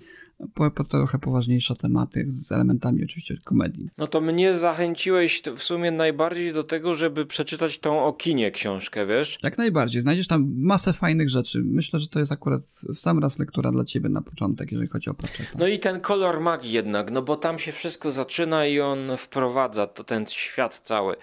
po, 0.54 0.84
trochę 0.84 1.18
poważniejsze 1.18 1.76
tematy 1.76 2.28
z 2.44 2.52
elementami 2.52 3.04
oczywiście 3.04 3.36
komedii. 3.44 3.90
No 3.98 4.06
to 4.06 4.20
mnie 4.20 4.54
zachęciłeś 4.54 5.42
w 5.56 5.62
sumie 5.62 5.90
najbardziej 5.90 6.52
do 6.52 6.64
tego, 6.64 6.94
żeby 6.94 7.26
przeczytać 7.26 7.78
tą 7.78 8.04
o 8.04 8.12
kinie 8.12 8.50
książkę, 8.50 9.06
wiesz? 9.06 9.38
Jak 9.42 9.58
najbardziej. 9.58 10.02
Znajdziesz 10.02 10.28
tam 10.28 10.52
masę 10.56 10.92
fajnych 10.92 11.30
rzeczy. 11.30 11.62
Myślę, 11.64 12.00
że 12.00 12.08
to 12.08 12.18
jest 12.18 12.32
akurat 12.32 12.62
w 12.94 13.00
sam 13.00 13.18
raz 13.18 13.38
lektura 13.38 13.72
dla 13.72 13.84
ciebie 13.84 14.08
na 14.08 14.22
początek, 14.22 14.72
jeżeli 14.72 14.88
chodzi 14.88 15.10
o 15.10 15.14
Pratchetta. 15.14 15.58
No 15.58 15.66
i 15.66 15.78
ten 15.78 16.00
kolor 16.00 16.40
magii 16.40 16.72
jednak, 16.72 17.10
no 17.10 17.22
bo 17.22 17.36
tam 17.36 17.58
się 17.58 17.72
wszystko 17.72 18.10
zaczyna 18.10 18.66
i 18.66 18.80
on 18.80 18.98
wprowadza 19.16 19.86
to, 19.86 20.04
ten 20.04 20.26
świat 20.26 20.78
cały. 20.78 21.16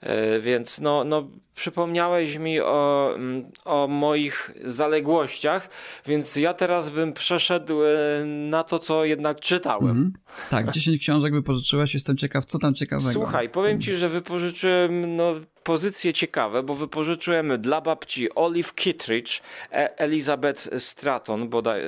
E, 0.00 0.40
więc 0.40 0.80
no, 0.80 1.04
no, 1.04 1.28
przypomniałeś 1.54 2.36
mi 2.36 2.60
o, 2.60 3.12
mm, 3.14 3.50
o 3.64 3.88
moich 3.88 4.50
zaległościach, 4.64 5.68
więc 6.06 6.36
ja 6.36 6.54
teraz 6.54 6.90
bym 6.90 7.12
przeszedł 7.12 7.84
e, 7.84 8.24
na 8.24 8.64
to, 8.64 8.78
co 8.78 9.04
jednak 9.04 9.40
czytałem. 9.40 9.90
Mm 9.90 10.12
-hmm. 10.12 10.50
Tak, 10.50 10.70
10 10.70 11.00
książek 11.02 11.32
wypożyczyłeś, 11.32 11.94
jestem 11.94 12.16
ciekaw, 12.16 12.44
co 12.44 12.58
tam 12.58 12.74
ciekawego. 12.74 13.12
Słuchaj, 13.12 13.48
powiem 13.48 13.80
ci, 13.80 13.94
że 13.94 14.08
wypożyczyłem 14.08 15.16
no, 15.16 15.34
pozycje 15.62 16.12
ciekawe, 16.12 16.62
bo 16.62 16.74
wypożyczyłem 16.74 17.60
dla 17.60 17.80
babci 17.80 18.34
Olive 18.34 18.74
Kittridge, 18.74 19.40
e 19.72 19.98
Elizabeth 19.98 20.68
Stratton, 20.78 21.48
bodaj... 21.48 21.82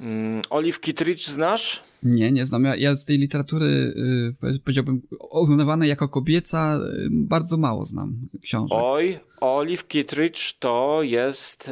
Mm, 0.00 0.42
Olive 0.50 0.80
Kittridge 0.80 1.26
znasz? 1.26 1.87
Nie, 2.02 2.32
nie 2.32 2.46
znam. 2.46 2.64
Ja, 2.64 2.76
ja 2.76 2.96
z 2.96 3.04
tej 3.04 3.18
literatury, 3.18 3.94
yy, 4.42 4.58
powiedziałbym, 4.58 5.02
uznawanej 5.30 5.88
jako 5.88 6.08
kobieca, 6.08 6.78
yy, 6.96 7.08
bardzo 7.10 7.56
mało 7.56 7.84
znam 7.84 8.14
książek. 8.42 8.78
Oj, 8.80 9.18
Olive 9.40 9.88
Kittridge 9.88 10.52
to 10.58 11.00
jest 11.02 11.70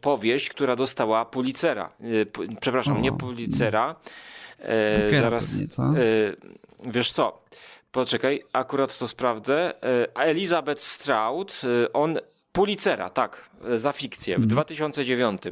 powieść, 0.00 0.48
która 0.48 0.76
dostała 0.76 1.24
Pulitzera. 1.24 1.92
Y, 2.04 2.26
przepraszam, 2.60 2.96
o, 2.96 3.00
nie 3.00 3.12
Pulitzera. 3.12 3.96
Yy, 5.12 5.20
zaraz, 5.20 5.50
pewnie, 5.50 5.68
co? 5.68 5.82
Y, 5.96 6.36
wiesz 6.86 7.12
co? 7.12 7.42
Poczekaj, 7.92 8.42
akurat 8.52 8.98
to 8.98 9.06
sprawdzę. 9.06 9.72
Y, 10.04 10.14
Elizabeth 10.14 10.82
Stroud, 10.82 11.62
on 11.92 12.18
Pulitzera, 12.52 13.10
tak, 13.10 13.50
za 13.76 13.92
fikcję 13.92 14.38
w 14.38 14.46
2009. 14.46 15.42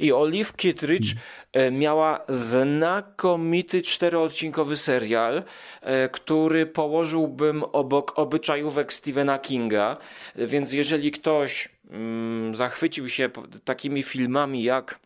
I 0.00 0.12
Olive 0.12 0.56
Kittredge 0.56 1.14
e, 1.52 1.70
miała 1.70 2.20
znakomity 2.28 3.82
czteroodcinkowy 3.82 4.76
serial, 4.76 5.42
e, 5.80 6.08
który 6.08 6.66
położyłbym 6.66 7.64
obok 7.64 8.18
obyczajówek 8.18 8.92
Stephena 8.92 9.38
Kinga. 9.38 9.96
Więc 10.36 10.72
jeżeli 10.72 11.10
ktoś 11.10 11.68
mm, 11.90 12.54
zachwycił 12.54 13.08
się 13.08 13.30
takimi 13.64 14.02
filmami 14.02 14.62
jak 14.62 14.98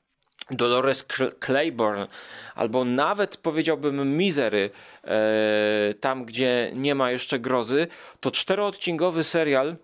Dolores 0.50 1.04
Cl- 1.04 1.32
Claiborne, 1.46 2.06
albo 2.54 2.84
nawet 2.84 3.36
powiedziałbym 3.36 4.16
Misery, 4.16 4.70
e, 5.04 5.94
tam 6.00 6.24
gdzie 6.24 6.72
nie 6.74 6.94
ma 6.94 7.10
jeszcze 7.10 7.38
grozy, 7.38 7.86
to 8.20 8.30
czteroodcinkowy 8.30 9.24
serial 9.24 9.76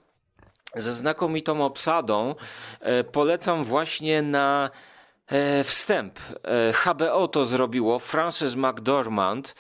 ze 0.77 0.93
znakomitą 0.93 1.65
obsadą 1.65 2.35
e, 2.81 3.05
polecam 3.05 3.65
właśnie 3.65 4.23
na 4.23 4.71
e, 5.27 5.65
wstęp. 5.65 6.19
E, 6.19 6.73
HBO 6.73 7.29
to 7.29 7.45
zrobiło, 7.45 7.99
Frances 7.99 8.55
McDormand 8.55 9.55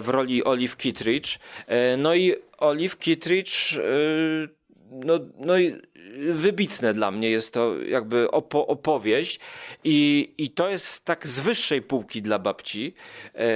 w 0.00 0.08
roli 0.08 0.44
Olive 0.44 0.76
Kittredge. 0.76 1.38
E, 1.66 1.96
no 1.96 2.14
i 2.14 2.34
Olive 2.58 2.98
Kittredge 2.98 3.78
e, 3.78 4.64
no, 4.90 5.18
no 5.38 5.58
i 5.58 5.80
wybitne 6.32 6.92
dla 6.92 7.10
mnie 7.10 7.30
jest 7.30 7.52
to 7.52 7.74
jakby 7.82 8.26
opo- 8.26 8.64
opowieść 8.68 9.40
i, 9.84 10.32
i 10.38 10.50
to 10.50 10.68
jest 10.68 11.04
tak 11.04 11.26
z 11.26 11.40
wyższej 11.40 11.82
półki 11.82 12.22
dla 12.22 12.38
babci. 12.38 12.94
E, 13.34 13.46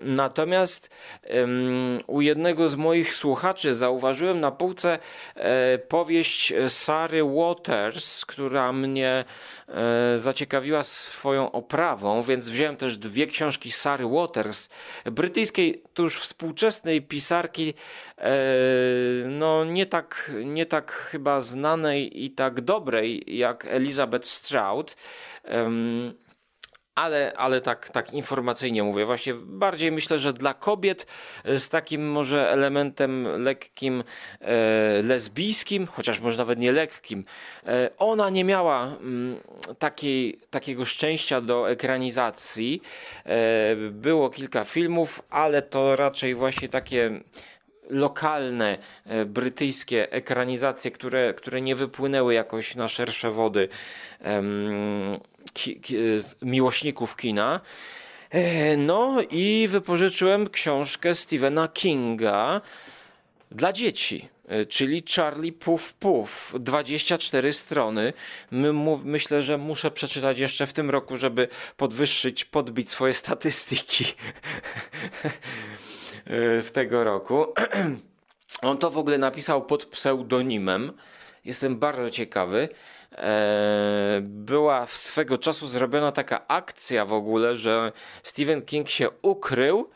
natomiast 0.00 0.90
em, 1.22 1.98
u 2.06 2.20
jednego 2.20 2.68
z 2.68 2.76
moich 2.76 3.14
słuchaczy 3.14 3.74
zauważyłem 3.74 4.40
na 4.40 4.50
półce 4.50 4.98
e, 5.34 5.78
powieść 5.78 6.52
Sary 6.68 7.24
Waters, 7.24 8.24
która 8.24 8.72
mnie 8.72 9.24
e, 9.68 10.18
zaciekawiła 10.18 10.82
swoją 10.82 11.52
oprawą, 11.52 12.22
więc 12.22 12.48
wziąłem 12.48 12.76
też 12.76 12.98
dwie 12.98 13.26
książki 13.26 13.70
Sary 13.70 14.04
Waters, 14.06 14.68
brytyjskiej, 15.04 15.82
to 15.94 16.02
już 16.02 16.20
współczesnej 16.20 17.02
pisarki, 17.02 17.74
e, 18.18 18.32
no 19.28 19.64
nie 19.64 19.86
tak, 19.86 20.32
nie 20.44 20.66
tak 20.66 20.92
chyba 20.92 21.40
znanej 21.40 21.79
i 21.96 22.30
tak 22.30 22.60
dobrej 22.60 23.38
jak 23.38 23.64
Elizabeth 23.64 24.26
Stroud. 24.26 24.96
Em, 25.44 26.14
ale, 26.94 27.32
ale 27.36 27.60
tak, 27.60 27.88
tak 27.90 28.12
informacyjnie 28.12 28.82
mówię. 28.82 29.06
Właśnie 29.06 29.34
bardziej 29.34 29.92
myślę, 29.92 30.18
że 30.18 30.32
dla 30.32 30.54
kobiet 30.54 31.06
z 31.44 31.68
takim 31.68 32.10
może 32.10 32.50
elementem 32.50 33.42
lekkim 33.42 34.04
e, 34.40 35.02
lesbijskim, 35.02 35.86
chociaż 35.86 36.20
może 36.20 36.38
nawet 36.38 36.58
nie 36.58 36.72
lekkim. 36.72 37.24
E, 37.66 37.90
ona 37.98 38.30
nie 38.30 38.44
miała 38.44 38.84
mm, 38.84 39.40
takiej, 39.78 40.38
takiego 40.50 40.84
szczęścia 40.84 41.40
do 41.40 41.70
ekranizacji. 41.70 42.82
E, 43.26 43.76
było 43.90 44.30
kilka 44.30 44.64
filmów, 44.64 45.22
ale 45.30 45.62
to 45.62 45.96
raczej 45.96 46.34
właśnie 46.34 46.68
takie 46.68 47.20
lokalne 47.90 48.78
e, 49.06 49.24
brytyjskie 49.24 50.12
ekranizacje, 50.12 50.90
które, 50.90 51.34
które 51.34 51.60
nie 51.60 51.74
wypłynęły 51.76 52.34
jakoś 52.34 52.74
na 52.74 52.88
szersze 52.88 53.30
wody 53.30 53.68
em, 54.20 55.18
ki, 55.52 55.80
ki, 55.80 55.96
miłośników 56.42 57.16
kina. 57.16 57.60
E, 58.30 58.76
No 58.76 59.16
i 59.30 59.68
wypożyczyłem 59.70 60.50
książkę 60.50 61.14
Stephena 61.14 61.68
Kinga 61.68 62.60
dla 63.50 63.72
dzieci. 63.72 64.28
e, 64.48 64.66
Czyli 64.66 65.02
Charlie 65.16 65.52
Puff 65.52 65.92
Puff, 65.94 66.54
24 66.60 67.52
strony. 67.52 68.12
My, 68.50 68.72
mu, 68.72 69.00
myślę, 69.04 69.42
że 69.42 69.58
muszę 69.58 69.90
przeczytać 69.90 70.38
jeszcze 70.38 70.66
w 70.66 70.72
tym 70.72 70.90
roku, 70.90 71.16
żeby 71.16 71.48
podwyższyć, 71.76 72.44
podbić 72.44 72.90
swoje 72.90 73.14
statystyki 73.14 74.04
w 76.32 76.70
tego 76.72 77.04
roku. 77.04 77.46
On 78.62 78.78
to 78.78 78.90
w 78.90 78.98
ogóle 78.98 79.18
napisał 79.18 79.62
pod 79.62 79.84
pseudonimem. 79.84 80.92
Jestem 81.44 81.78
bardzo 81.78 82.10
ciekawy. 82.10 82.68
E, 83.12 84.20
Była 84.22 84.86
swego 84.86 85.38
czasu 85.38 85.66
zrobiona 85.66 86.12
taka 86.12 86.46
akcja 86.48 87.04
w 87.04 87.12
ogóle, 87.12 87.56
że 87.56 87.92
Stephen 88.22 88.62
King 88.62 88.88
się 88.88 89.08
ukrył 89.22 89.90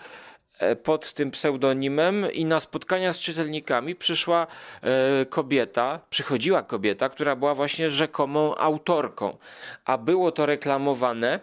e, 0.59 0.76
pod 0.76 1.12
tym 1.12 1.30
pseudonimem 1.30 2.32
i 2.32 2.45
na 2.45 2.61
spotkania 2.61 3.12
z 3.12 3.18
czytelnikami 3.18 3.95
przyszła 3.95 4.47
e, 4.82 5.26
kobieta, 5.26 6.01
przychodziła 6.11 6.62
kobieta, 6.62 7.09
która 7.09 7.37
była 7.37 7.55
właśnie 7.55 7.91
rzekomą 7.91 8.55
autorką, 8.57 9.37
a 9.85 9.99
było 9.99 10.32
to 10.32 10.47
reklamowane 10.47 11.41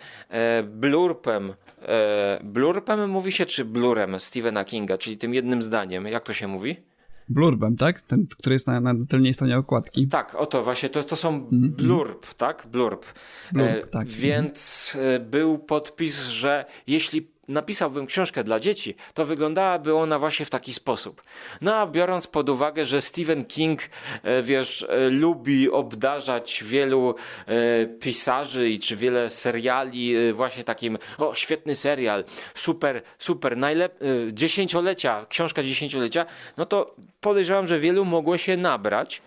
blurpem. 0.64 1.54
E, 1.82 2.40
blurpem 2.44 3.10
mówi 3.10 3.32
się, 3.32 3.46
czy 3.46 3.66
blurem 3.66 4.20
Stephena 4.20 4.66
Kinga, 4.66 4.98
czyli 4.98 5.18
tym 5.18 5.34
jednym 5.34 5.62
zdaniem. 5.62 6.06
Jak 6.06 6.24
to 6.24 6.34
się 6.34 6.48
mówi? 6.48 6.76
Blurbem, 7.30 7.78
tak? 7.78 8.02
Ten, 8.02 8.28
który 8.28 8.56
jest 8.56 8.68
na, 8.68 8.82
na 8.82 8.94
tylnej 9.10 9.34
stronie 9.34 9.58
okładki. 9.58 10.08
Tak, 10.08 10.36
oto 10.36 10.64
właśnie, 10.64 10.90
to, 10.90 11.04
to 11.04 11.16
są 11.16 11.48
blurb, 11.52 12.34
tak? 12.34 12.68
Blurb. 12.72 13.06
Blurb, 13.52 13.70
E, 13.70 13.88
tak. 13.88 14.08
Więc 14.08 14.98
e, 15.02 15.20
był 15.20 15.60
podpis, 15.60 16.28
że 16.28 16.66
jeśli 16.88 17.28
napisałbym 17.52 18.06
książkę 18.06 18.44
dla 18.44 18.60
dzieci, 18.60 18.96
to 19.14 19.26
wyglądałaby 19.26 19.96
ona 19.96 20.20
właśnie 20.20 20.46
w 20.46 20.50
taki 20.50 20.74
sposób. 20.74 21.22
No 21.62 21.76
a 21.76 21.88
biorąc 21.88 22.28
pod 22.28 22.50
uwagę, 22.50 22.86
że 22.86 23.02
Stephen 23.02 23.46
King, 23.46 23.82
e, 24.24 24.44
wiesz, 24.44 24.86
e, 24.90 25.10
lubi 25.10 25.72
obdarzać 25.72 26.64
wielu 26.64 27.16
e, 27.48 27.86
pisarzy 27.86 28.70
i 28.70 28.80
czy 28.80 28.96
wiele 28.96 29.30
seriali 29.30 30.34
właśnie 30.34 30.64
takim, 30.64 30.98
o 31.18 31.36
świetny 31.36 31.76
serial, 31.76 32.24
super, 32.56 33.02
super, 33.20 33.58
najlep- 33.58 33.92
dziesięciolecia, 34.32 35.26
książka 35.30 35.64
dziesięciolecia, 35.64 36.26
no 36.58 36.66
to 36.66 36.96
podejrzewam, 37.22 37.68
że 37.68 37.80
wielu 37.80 38.06
mogło 38.06 38.38
się 38.38 38.58
nabrać, 38.58 39.22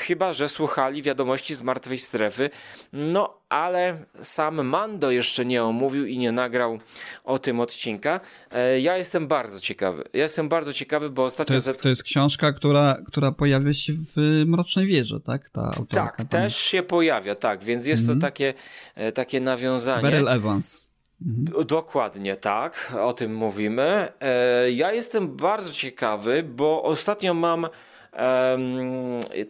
chyba 0.00 0.32
że 0.32 0.48
słuchali 0.48 1.02
wiadomości 1.02 1.54
z 1.54 1.62
martwej 1.62 1.98
strefy. 1.98 2.50
No 2.92 3.34
ale 3.48 4.04
sam 4.22 4.66
Mando 4.66 5.10
jeszcze 5.10 5.44
nie 5.44 5.64
omówił 5.64 6.06
i 6.06 6.18
nie 6.18 6.32
nagrał 6.32 6.78
o 7.24 7.38
tym 7.38 7.60
odcinka. 7.60 8.20
E, 8.52 8.80
ja 8.80 8.96
jestem 8.96 9.26
bardzo 9.26 9.60
ciekawy. 9.60 10.04
Ja 10.12 10.22
jestem 10.22 10.48
bardzo 10.48 10.72
ciekawy, 10.72 11.10
bo 11.10 11.22
To 11.22 11.26
ostatnio. 11.26 11.54
jest, 11.54 11.68
zet- 11.68 11.82
to 11.82 11.88
jest 11.88 12.02
książka, 12.02 12.52
która, 12.52 12.98
która 13.06 13.32
pojawia 13.32 13.72
się 13.72 13.92
w 13.92 14.42
Mrocznej 14.46 14.86
Wieży, 14.86 15.20
tak? 15.20 15.50
Ta 15.50 15.60
autorka. 15.62 15.94
tak, 15.94 16.16
tam. 16.16 16.26
też 16.26 16.56
się 16.56 16.82
pojawia, 16.82 17.34
tak, 17.34 17.64
więc 17.64 17.86
jest 17.86 18.06
to 18.06 18.16
takie, 18.16 18.54
e, 18.94 19.12
takie 19.12 19.40
nawiązanie. 19.40 20.02
Beryl 20.02 20.28
Evans. 20.28 20.90
D- 21.20 21.64
Dokładnie 21.64 22.36
tak, 22.36 22.92
o 23.00 23.12
tym 23.12 23.34
mówimy. 23.34 24.08
E, 24.20 24.70
Ja 24.70 24.92
jestem 24.92 25.36
bardzo 25.36 25.72
ciekawy, 25.72 26.42
bo 26.42 26.82
ostatnio 26.82 27.34
mam 27.34 27.66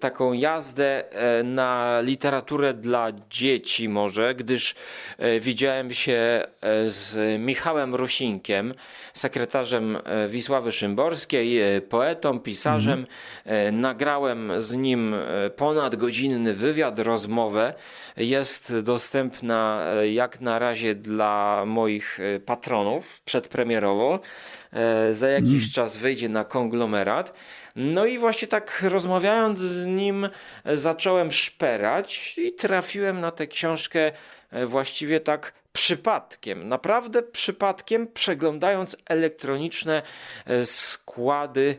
taką 0.01 0.33
jazdę 0.33 1.13
e, 1.13 1.43
na 1.43 2.01
literaturę 2.01 2.75
dla 2.75 3.09
dzieci 3.31 3.89
może, 3.89 4.35
gdyż 4.35 4.75
e, 5.19 5.41
widziałem 5.41 5.93
się 5.93 6.13
e, 6.13 6.91
z 6.91 7.41
Michałem 7.41 7.95
Rusinkiem, 7.95 8.75
sekretarzem 9.15 9.99
Wisławy 10.29 10.73
Szymborskiej, 10.73 11.61
poetą, 11.89 12.41
pisarzem. 12.41 13.07
E, 13.45 13.73
Nagrałem 13.73 14.53
z 14.61 14.75
nim 14.75 15.15
e, 15.15 15.51
ponad 15.51 15.97
godzinny 15.97 16.55
wywiad, 16.55 16.99
rozmowę. 16.99 17.75
Jest 18.17 18.81
dostępna 18.81 19.85
jak 20.13 20.41
na 20.41 20.59
razie 20.59 20.95
dla 20.95 21.63
moich 21.67 22.19
patronów 22.47 23.21
przedpremierowo. 23.25 24.21
Za 25.11 25.29
jakiś 25.29 25.73
czas 25.73 25.97
wyjdzie 25.97 26.29
na 26.29 26.45
konglomerat. 26.45 27.33
No 27.77 28.07
i 28.07 28.18
właśnie 28.18 28.49
tak 28.49 28.83
rozmawiając 28.89 29.59
z 29.59 29.87
nim 29.87 30.29
zacząłem 30.64 31.33
szperać 31.33 32.39
i 32.39 32.53
trafiłem 32.53 33.21
na 33.21 33.31
tę 33.31 33.47
książkę 33.47 34.12
e, 34.51 34.66
właściwie 34.66 35.21
tak 35.21 35.53
przypadkiem, 35.73 36.68
naprawdę 36.68 37.23
przypadkiem, 37.23 38.07
przeglądając 38.07 38.97
elektroniczne 39.09 40.03
e, 40.47 40.66
składy 40.66 41.79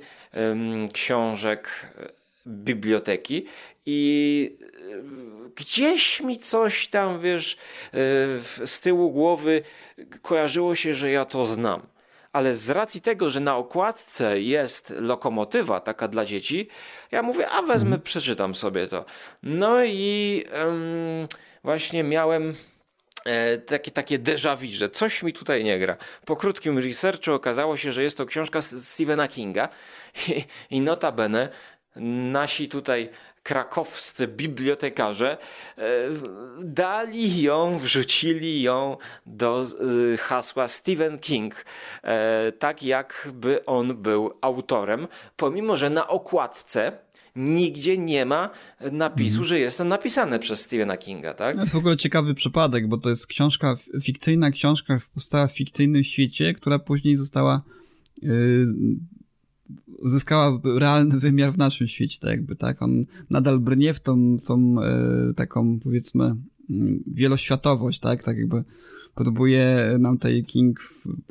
książek 0.94 1.94
e, 2.00 2.10
biblioteki 2.48 3.46
i 3.86 4.58
gdzieś 5.56 6.22
mi 6.22 6.40
coś 6.40 6.88
tam, 6.88 7.22
wiesz, 7.22 7.58
z 8.66 8.80
tyłu 8.80 9.12
głowy 9.12 9.62
kojarzyło 10.22 10.76
się, 10.76 10.94
że 10.94 11.12
ja 11.12 11.26
to 11.26 11.46
znam. 11.46 11.91
Ale 12.34 12.56
z 12.56 12.70
racji 12.70 13.02
tego, 13.02 13.30
że 13.30 13.40
na 13.40 13.58
okładce 13.58 14.42
jest 14.42 14.94
lokomotywa 15.00 15.80
taka 15.80 16.08
dla 16.08 16.26
dzieci, 16.26 16.68
ja 17.12 17.22
mówię, 17.24 17.50
a 17.50 17.62
wezmę, 17.62 18.00
przeczytam 18.00 18.56
sobie 18.56 18.88
to. 18.88 19.06
No 19.44 19.84
i 19.84 20.44
em, 20.52 21.28
właśnie 21.64 22.04
miałem 22.04 22.56
e, 23.26 23.58
takie, 23.58 23.92
takie 23.92 24.20
déjà 24.20 24.58
vu, 24.58 24.66
że 24.72 24.90
coś 24.90 25.24
mi 25.24 25.34
tutaj 25.34 25.64
nie 25.64 25.80
gra. 25.80 25.98
Po 26.26 26.36
krótkim 26.36 26.80
researchu 26.80 27.34
okazało 27.34 27.78
się, 27.78 27.94
że 27.94 28.04
jest 28.04 28.18
to 28.18 28.26
książka 28.26 28.62
Stephena 28.62 29.28
Kinga 29.28 29.70
i, 30.28 30.44
i 30.70 30.82
notabene 30.82 31.50
nasi 31.96 32.70
tutaj 32.70 33.10
krakowscy 33.44 34.28
bibliotekarze 34.28 35.38
e, 35.78 35.82
dali 36.64 37.42
ją, 37.42 37.78
wrzucili 37.80 38.62
ją 38.62 38.98
do 39.26 39.62
e, 40.14 40.18
hasła 40.18 40.68
Stephen 40.68 41.18
King, 41.20 41.66
e, 42.04 42.52
tak 42.52 42.84
jakby 42.84 43.66
on 43.66 43.98
był 43.98 44.32
autorem, 44.42 45.08
pomimo 45.38 45.76
że 45.76 45.90
na 45.90 46.08
okładce 46.08 46.92
nigdzie 47.36 47.98
nie 47.98 48.26
ma 48.26 48.50
napisu, 48.92 49.34
Mhm. 49.36 49.48
że 49.48 49.60
jest 49.60 49.78
to 49.78 49.84
napisane 49.84 50.40
przez 50.40 50.62
Stephena 50.62 50.98
Kinga, 50.98 51.34
tak? 51.34 51.56
To 51.56 51.62
jest 51.62 51.74
w 51.74 51.78
ogóle 51.78 51.98
ciekawy 51.98 52.34
przypadek, 52.36 52.88
bo 52.88 52.98
to 52.98 53.10
jest 53.10 53.28
książka, 53.28 53.76
fikcyjna 54.04 54.52
książka 54.52 55.00
powstała 55.14 55.48
w 55.48 55.52
fikcyjnym 55.58 56.04
świecie, 56.04 56.54
która 56.54 56.80
później 56.80 57.18
została 57.18 57.62
yy, 58.22 58.32
uzyskała 60.02 60.62
realny 60.80 61.20
wymiar 61.20 61.54
w 61.54 61.58
naszym 61.58 61.88
świecie, 61.88 62.18
tak 62.22 62.30
jakby, 62.30 62.56
tak? 62.56 62.82
On 62.82 63.06
nadal 63.30 63.60
brnie 63.60 63.94
w 63.94 64.00
tą, 64.00 64.40
tą 64.40 64.76
yy, 65.28 65.34
taką, 65.34 65.80
powiedzmy, 65.80 66.36
yy, 66.70 67.00
wieloświatowość, 67.08 68.00
tak? 68.00 68.24
Tak 68.24 68.38
jakby 68.38 68.64
próbuje 69.16 69.96
nam 70.00 70.18
tutaj 70.18 70.44
King 70.44 70.80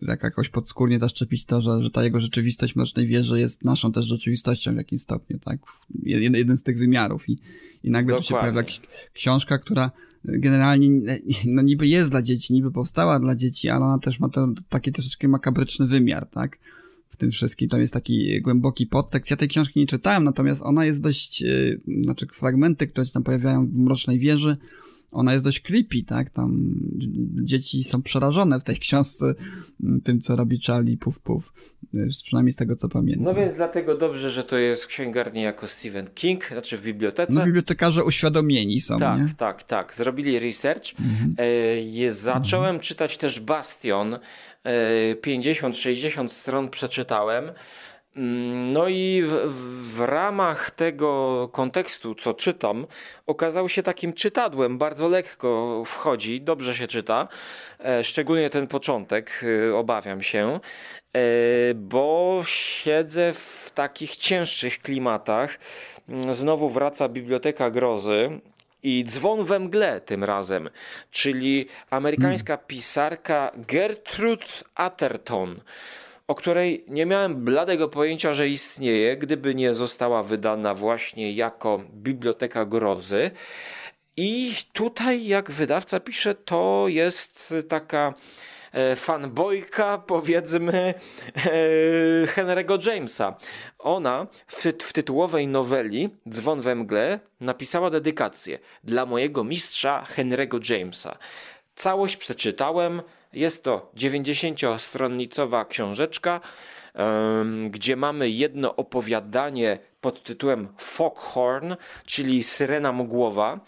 tak 0.07 0.23
jakoś 0.23 0.49
podskórnie 0.49 0.99
zaszczepić 0.99 1.45
to, 1.45 1.63
że, 1.63 1.83
że 1.83 1.91
ta 1.91 2.05
jego 2.05 2.21
rzeczywistość 2.21 2.77
Mrocznej 2.77 3.07
Wieży 3.07 3.41
jest 3.41 3.65
naszą 3.65 3.93
też 3.93 4.07
rzeczywistością 4.07 4.75
w 4.75 4.77
jakimś 4.77 5.03
stopniu, 5.03 5.39
tak? 5.39 5.61
Jeden, 6.03 6.35
jeden 6.35 6.57
z 6.57 6.63
tych 6.63 6.79
wymiarów 6.79 7.29
i, 7.29 7.39
i 7.85 7.91
nagle 7.91 8.17
tu 8.17 8.23
się 8.23 8.35
pojawia 8.35 8.63
ksi- 8.63 8.81
książka, 9.13 9.59
która 9.59 9.91
generalnie 10.25 11.01
no 11.47 11.63
niby 11.63 11.87
jest 11.87 12.11
dla 12.11 12.23
dzieci, 12.23 12.53
niby 12.53 12.71
powstała 12.71 13.21
dla 13.21 13.37
dzieci, 13.37 13.69
ale 13.69 13.85
ona 13.85 13.99
też 13.99 14.21
ma 14.21 14.29
to, 14.29 14.49
taki 14.69 14.93
troszeczkę 14.93 15.29
makabryczny 15.29 15.87
wymiar, 15.87 16.27
tak? 16.27 16.59
Tym 17.21 17.31
wszystkim. 17.31 17.69
Tam 17.69 17.81
jest 17.81 17.93
taki 17.93 18.41
głęboki 18.41 18.87
podtekst. 18.87 19.31
Ja 19.31 19.37
tej 19.37 19.49
książki 19.49 19.81
nie 19.81 19.87
czytałem, 19.87 20.25
natomiast 20.25 20.63
ona 20.63 20.85
jest 20.85 21.01
dość, 21.01 21.41
yy, 21.41 21.81
znaczy 22.03 22.27
fragmenty, 22.33 22.87
które 22.87 23.07
się 23.07 23.13
tam 23.13 23.23
pojawiają 23.23 23.67
w 23.67 23.77
Mrocznej 23.77 24.19
Wieży, 24.19 24.57
ona 25.11 25.33
jest 25.33 25.45
dość 25.45 25.61
creepy, 25.61 26.03
tak? 26.07 26.31
Tam 26.31 26.75
dzieci 27.43 27.85
są 27.85 28.03
przerażone 28.03 28.61
w 28.61 28.65
tej 28.65 28.77
książce 28.77 29.35
tym, 30.05 30.21
co 30.21 30.37
robi 30.37 30.61
Charlie 30.67 30.97
Puf 30.97 31.19
Puf. 31.19 31.53
Yy, 31.95 32.09
Przynajmniej 32.25 32.53
z 32.53 32.57
tego, 32.57 32.77
co 32.77 32.89
pamiętam. 32.89 33.25
No 33.25 33.35
więc 33.35 33.55
dlatego 33.55 33.97
dobrze, 33.97 34.31
że 34.31 34.45
to 34.45 34.59
jest 34.59 34.85
w 34.85 34.87
księgarni 34.87 35.43
jako 35.43 35.69
Stephen 35.69 36.07
King, 36.15 36.49
znaczy 36.49 36.77
w 36.77 36.83
bibliotece. 36.83 37.33
No 37.33 37.45
bibliotekarze 37.45 38.05
uświadomieni 38.05 38.81
są, 38.81 38.99
Tak, 38.99 39.19
nie? 39.19 39.29
tak, 39.37 39.63
tak. 39.63 39.95
Zrobili 39.95 40.39
research. 40.39 41.01
Mhm. 41.01 41.35
E, 42.09 42.13
zacząłem 42.13 42.81
czytać 42.81 43.19
też 43.19 43.41
Bastion. 43.41 44.19
E, 44.65 45.15
50-60 45.15 46.29
stron 46.29 46.71
przeczytałem. 46.71 47.45
Mm, 48.17 48.73
No 48.73 48.89
i 48.89 49.23
w, 49.27 49.33
w 49.97 50.01
ramach 50.01 50.71
tego 50.71 51.49
kontekstu, 51.53 52.15
co 52.15 52.35
czytam, 52.35 52.87
okazał 53.27 53.69
się 53.69 53.83
takim 53.83 54.13
czytadłem. 54.13 54.79
Bardzo 54.79 55.09
lekko 55.09 55.83
wchodzi, 55.87 56.41
dobrze 56.41 56.75
się 56.75 56.87
czyta. 56.87 57.29
E, 57.85 58.05
Szczególnie 58.05 58.51
ten 58.51 58.67
początek, 58.67 59.45
e, 59.71 59.75
obawiam 59.77 60.23
się, 60.23 60.61
e, 61.13 61.21
bo 61.75 62.43
siedzę 62.47 63.35
w 63.35 63.71
takich 63.75 64.17
cięższych 64.17 64.79
klimatach. 64.79 65.59
Mm, 66.09 66.35
Znowu 66.35 66.71
wraca 66.71 67.09
Biblioteka 67.09 67.71
Grozy. 67.71 68.41
I 68.83 69.05
dzwon 69.05 69.45
we 69.45 69.59
mgle 69.59 70.01
tym 70.01 70.25
razem, 70.25 70.71
czyli 71.11 71.67
amerykańska 71.91 72.57
pisarka 72.57 73.51
Gertrude 73.57 74.47
Atherton, 74.75 75.61
o 76.31 76.35
której 76.35 76.85
nie 76.89 77.07
miałem 77.07 77.45
bladego 77.45 77.89
pojęcia, 77.89 78.35
że 78.35 78.49
istnieje, 78.49 79.17
gdyby 79.17 79.55
nie 79.55 79.75
została 79.75 80.23
wydana 80.23 80.75
właśnie 80.75 81.33
jako 81.33 81.81
Biblioteka 81.95 82.65
Grozy. 82.65 83.31
I 84.17 84.55
tutaj, 84.73 85.27
jak 85.27 85.51
wydawca 85.51 86.01
pisze, 86.01 86.35
to 86.35 86.85
jest 86.89 87.55
taka 87.69 88.15
e, 88.73 88.97
fanbojka, 88.97 89.99
powiedzmy, 89.99 90.95
e, 91.37 91.43
Henry'ego 92.27 92.87
Jamesa. 92.87 93.37
Ona 93.79 94.27
w, 94.47 94.63
tyt- 94.65 94.83
w 94.83 94.93
tytułowej 94.93 95.47
noweli 95.47 96.09
Dzwon 96.29 96.61
we 96.61 96.75
mgle 96.75 97.21
napisała 97.41 97.91
dedykację 97.91 98.59
dla 98.85 99.07
mojego 99.07 99.45
mistrza 99.45 100.07
Henry'ego 100.17 100.73
Jamesa. 100.73 101.19
Całość 101.75 102.17
przeczytałem. 102.17 103.03
Jest 103.33 103.65
to 103.65 103.91
90-stronnicowa 103.97 105.69
książeczka, 105.69 106.41
gdzie 107.71 107.97
mamy 107.97 108.31
jedno 108.31 108.77
opowiadanie 108.77 109.79
pod 110.01 110.23
tytułem 110.23 110.69
Foghorn, 110.79 111.75
czyli 112.07 112.43
Syrena 112.43 112.93
Mgłowa, 112.93 113.61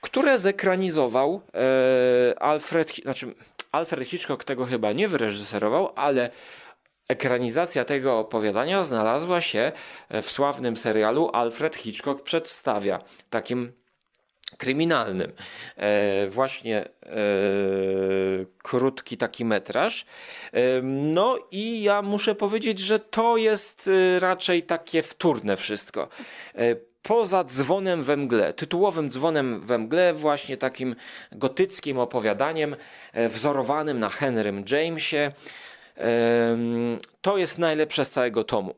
które 0.00 0.38
zekranizował 0.38 1.40
e, 1.54 2.42
Alfred, 2.42 2.94
znaczy 3.02 3.34
Alfred 3.72 4.08
Hitchcock 4.08 4.44
tego 4.44 4.64
chyba 4.64 4.92
nie 4.92 5.08
wyreżyserował, 5.08 5.92
ale 5.96 6.30
ekranizacja 7.08 7.84
tego 7.84 8.18
opowiadania 8.18 8.82
znalazła 8.82 9.40
się 9.40 9.72
w 10.10 10.30
sławnym 10.30 10.76
serialu 10.76 11.30
Alfred 11.32 11.76
Hitchcock 11.76 12.22
przedstawia, 12.22 13.00
takim 13.30 13.72
kryminalnym. 14.58 15.32
E, 15.76 16.26
właśnie 16.28 16.78
e, 16.78 16.88
krótki 18.62 19.16
taki 19.16 19.44
metraż. 19.44 20.06
E, 20.52 20.82
no 20.82 21.38
i 21.50 21.82
ja 21.82 22.02
muszę 22.02 22.34
powiedzieć, 22.34 22.78
że 22.78 22.98
to 22.98 23.36
jest 23.36 23.90
raczej 24.18 24.62
takie 24.62 25.02
wtórne 25.02 25.56
wszystko. 25.56 26.08
Poza 27.02 27.44
dzwonem 27.44 28.02
we 28.02 28.16
mgle, 28.16 28.52
tytułowym 28.52 29.10
dzwonem 29.10 29.60
we 29.60 29.78
mgle, 29.78 30.14
właśnie 30.14 30.56
takim 30.56 30.96
gotyckim 31.32 31.98
opowiadaniem, 31.98 32.76
wzorowanym 33.28 34.00
na 34.00 34.08
Henrym 34.08 34.64
Jamesie, 34.70 35.32
to 37.20 37.38
jest 37.38 37.58
najlepsze 37.58 38.04
z 38.04 38.10
całego 38.10 38.44
tomu. 38.44 38.74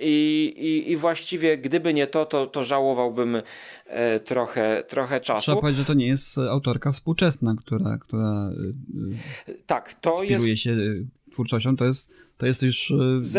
I, 0.00 0.44
i, 0.56 0.92
I 0.92 0.96
właściwie 0.96 1.58
gdyby 1.58 1.94
nie 1.94 2.06
to, 2.06 2.26
to, 2.26 2.46
to 2.46 2.64
żałowałbym 2.64 3.42
e, 3.86 4.20
trochę, 4.20 4.84
trochę 4.88 5.20
Trzeba 5.20 5.40
czasu. 5.40 5.60
powiedzieć, 5.60 5.78
że 5.78 5.84
to 5.84 5.94
nie 5.94 6.06
jest 6.06 6.38
e, 6.38 6.50
autorka 6.50 6.92
współczesna, 6.92 7.54
która, 7.58 7.98
która 7.98 8.50
y, 9.48 9.54
Tak, 9.66 9.94
to 9.94 10.22
jest 10.22 10.46
się 10.54 10.76
twórczością, 11.32 11.76
to 11.76 11.84
jest, 11.84 12.10
to 12.38 12.46
jest 12.46 12.62
już 12.62 12.92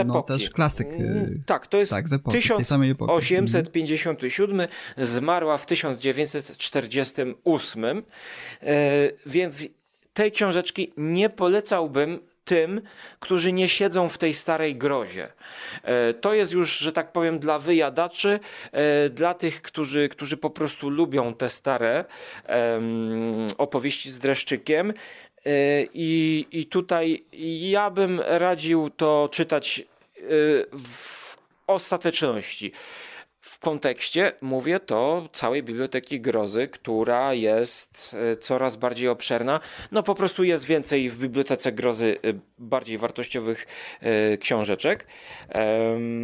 no, 0.05 0.22
też 0.22 0.49
klasyk. 0.49 0.88
Mm, 0.88 1.43
Tak, 1.45 1.68
to 1.68 1.78
jest 1.78 1.91
tak, 1.91 2.09
z 2.09 2.14
epoki, 2.14 2.49
tej 2.49 2.66
samej 2.66 2.91
epoki. 2.91 3.22
1857, 3.22 4.62
zmarła 4.97 5.57
w 5.57 5.66
1948, 5.66 7.86
e, 7.86 8.01
więc 9.26 9.68
tej 10.14 10.32
książeczki 10.32 10.93
nie 10.97 11.30
polecałbym 11.30 12.20
tym, 12.45 12.81
którzy 13.19 13.53
nie 13.53 13.69
siedzą 13.69 14.09
w 14.09 14.17
tej 14.17 14.33
starej 14.33 14.75
grozie. 14.75 15.27
E, 15.83 16.13
To 16.13 16.33
jest 16.33 16.51
już, 16.53 16.77
że 16.77 16.91
tak 16.91 17.11
powiem, 17.11 17.39
dla 17.39 17.59
wyjadaczy, 17.59 18.39
e, 18.71 19.09
dla 19.09 19.33
tych, 19.33 19.61
którzy, 19.61 20.09
którzy 20.09 20.37
po 20.37 20.49
prostu 20.49 20.89
lubią 20.89 21.33
te 21.33 21.49
stare 21.49 22.05
opowieści 23.57 24.11
z 24.11 24.19
dreszczykiem. 24.19 24.89
E, 24.89 24.93
I, 25.93 26.47
I 26.51 26.65
tutaj 26.65 27.23
ja 27.59 27.89
bym 27.89 28.19
radził 28.19 28.89
to 28.89 29.29
czytać 29.31 29.83
w 30.85 31.35
ostateczności. 31.67 32.71
W 33.41 33.59
kontekście 33.59 34.31
mówię 34.41 34.79
to 34.79 35.29
całej 35.31 35.63
biblioteki 35.63 36.21
grozy, 36.21 36.67
która 36.67 37.33
jest 37.33 38.15
e, 38.33 38.37
coraz 38.37 38.75
bardziej 38.75 39.07
obszerna. 39.07 39.59
No 39.91 40.03
po 40.03 40.15
prostu 40.15 40.43
jest 40.43 40.65
więcej 40.65 41.09
w 41.09 41.17
bibliotece 41.17 41.71
grozy 41.71 42.17
e, 42.23 42.33
bardziej 42.57 42.97
wartościowych 42.97 43.67
e, 44.01 44.37
książeczek. 44.37 45.07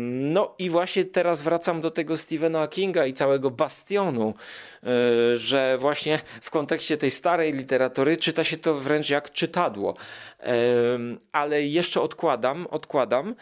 No 0.05 0.55
i 0.59 0.69
właśnie 0.69 1.05
teraz 1.05 1.41
wracam 1.41 1.81
do 1.81 1.91
tego 1.91 2.17
Stephena 2.17 2.67
Kinga 2.67 3.05
i 3.05 3.13
całego 3.13 3.51
Bastionu, 3.51 4.33
że 5.35 5.77
właśnie 5.79 6.19
w 6.41 6.49
kontekście 6.49 6.97
tej 6.97 7.11
starej 7.11 7.53
literatury 7.53 8.17
czyta 8.17 8.43
się 8.43 8.57
to 8.57 8.75
wręcz 8.75 9.09
jak 9.09 9.31
czytadło. 9.31 9.95
Ale 11.31 11.63
jeszcze 11.63 12.01
odkładam, 12.01 12.67
odkładam 12.67 13.35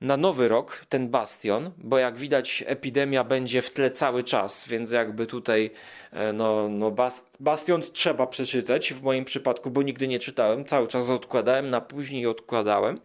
na 0.00 0.16
nowy 0.16 0.48
rok 0.48 0.86
ten 0.88 1.08
bastion, 1.08 1.70
bo 1.78 1.98
jak 1.98 2.16
widać 2.16 2.64
epidemia 2.66 3.24
będzie 3.24 3.62
w 3.62 3.70
tle 3.70 3.90
cały 3.90 4.24
czas, 4.24 4.68
więc 4.68 4.90
jakby 4.90 5.26
tutaj 5.26 5.70
e, 6.12 6.32
no, 6.32 6.68
no 6.68 6.90
bas, 6.90 7.24
bastion 7.40 7.82
trzeba 7.92 8.26
przeczytać 8.26 8.92
w 8.92 9.02
moim 9.02 9.24
przypadku, 9.24 9.70
bo 9.70 9.82
nigdy 9.82 10.08
nie 10.08 10.18
czytałem, 10.18 10.64
cały 10.64 10.88
czas 10.88 11.08
odkładałem, 11.08 11.70
na 11.70 11.80
później 11.80 12.26
odkładałem. 12.26 13.00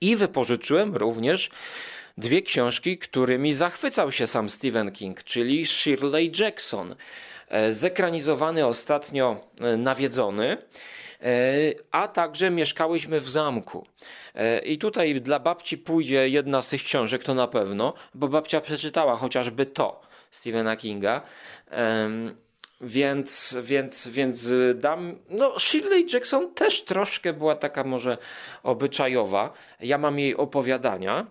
I 0.00 0.16
wypożyczyłem 0.16 0.96
również 0.96 1.50
dwie 2.18 2.42
książki, 2.42 2.98
którymi 2.98 3.54
zachwycał 3.54 4.12
się 4.12 4.26
sam 4.26 4.48
Stephen 4.48 4.92
King, 4.92 5.24
czyli 5.24 5.66
Shirley 5.66 6.32
Jackson, 6.38 6.96
e, 7.48 7.74
zekranizowany 7.74 8.66
ostatnio 8.66 9.48
e, 9.60 9.76
Nawiedzony, 9.76 10.56
a 11.90 12.08
także 12.08 12.50
Mieszkałyśmy 12.50 13.20
w 13.20 13.30
zamku. 13.30 13.86
E, 14.34 14.58
I 14.58 14.78
tutaj 14.78 15.20
dla 15.20 15.38
babci 15.38 15.78
pójdzie 15.78 16.28
jedna 16.28 16.62
z 16.62 16.68
tych 16.68 16.84
książek, 16.84 17.24
to 17.24 17.34
na 17.34 17.48
pewno, 17.48 17.94
bo 18.14 18.28
babcia 18.28 18.60
przeczytała 18.60 19.16
chociażby 19.16 19.66
to. 19.66 20.00
Stephena 20.30 20.76
Kinga. 20.76 21.22
Więc, 22.80 23.58
więc, 23.62 24.08
więc 24.08 24.50
dam. 24.74 25.18
No, 25.28 25.58
Shirley 25.58 26.06
Jackson 26.12 26.54
też 26.54 26.82
troszkę 26.84 27.32
była 27.32 27.54
taka 27.54 27.84
może 27.84 28.18
obyczajowa. 28.62 29.52
Ja 29.80 29.98
mam 29.98 30.18
jej 30.18 30.36
opowiadania. 30.36 31.26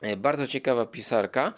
E, 0.00 0.16
bardzo 0.16 0.46
ciekawa 0.46 0.86
pisarka. 0.86 1.52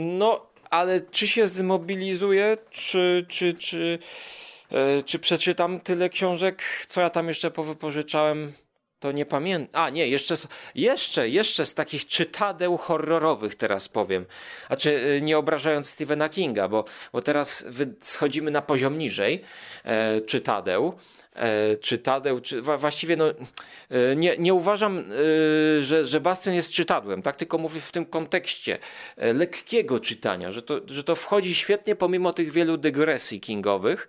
No, 0.00 0.46
ale 0.70 1.00
czy 1.00 1.28
się 1.28 1.46
zmobilizuje, 1.46 2.56
czy, 2.70 3.26
czy, 3.28 3.54
czy, 3.54 3.98
e, 4.02 4.53
czy 5.06 5.18
przeczytam 5.18 5.80
tyle 5.80 6.08
książek, 6.08 6.62
co 6.88 7.00
ja 7.00 7.10
tam 7.10 7.28
jeszcze 7.28 7.50
powypożyczałem? 7.50 8.52
To 9.00 9.12
nie 9.12 9.26
pamiętam. 9.26 9.82
A, 9.82 9.90
nie, 9.90 10.08
jeszcze, 10.08 10.34
jeszcze, 10.74 11.28
jeszcze 11.28 11.66
z 11.66 11.74
takich 11.74 12.06
czytadeł 12.06 12.76
horrorowych 12.76 13.54
teraz 13.54 13.88
powiem. 13.88 14.26
Znaczy, 14.66 15.16
e, 15.16 15.20
nie 15.20 15.38
obrażając 15.38 15.90
Stephena 15.90 16.28
Kinga, 16.28 16.68
bo, 16.68 16.84
bo 17.12 17.22
teraz 17.22 17.64
schodzimy 18.00 18.50
na 18.50 18.62
poziom 18.62 18.98
niżej 18.98 19.40
e, 19.84 20.20
czytadeł. 20.20 20.98
E, 21.34 21.76
czytadeł, 21.76 22.40
czy 22.40 22.62
właściwie 22.62 23.16
no, 23.16 23.30
e, 23.30 24.16
nie, 24.16 24.34
nie 24.38 24.54
uważam, 24.54 24.98
e, 24.98 25.84
że, 25.84 26.04
że 26.04 26.20
Bastion 26.20 26.54
jest 26.54 26.70
czytadłem, 26.70 27.22
tak? 27.22 27.36
tylko 27.36 27.58
mówię 27.58 27.80
w 27.80 27.92
tym 27.92 28.06
kontekście 28.06 28.78
lekkiego 29.16 30.00
czytania, 30.00 30.52
że 30.52 30.62
to, 30.62 30.80
że 30.86 31.04
to 31.04 31.16
wchodzi 31.16 31.54
świetnie 31.54 31.96
pomimo 31.96 32.32
tych 32.32 32.52
wielu 32.52 32.76
dygresji 32.76 33.40
kingowych. 33.40 34.08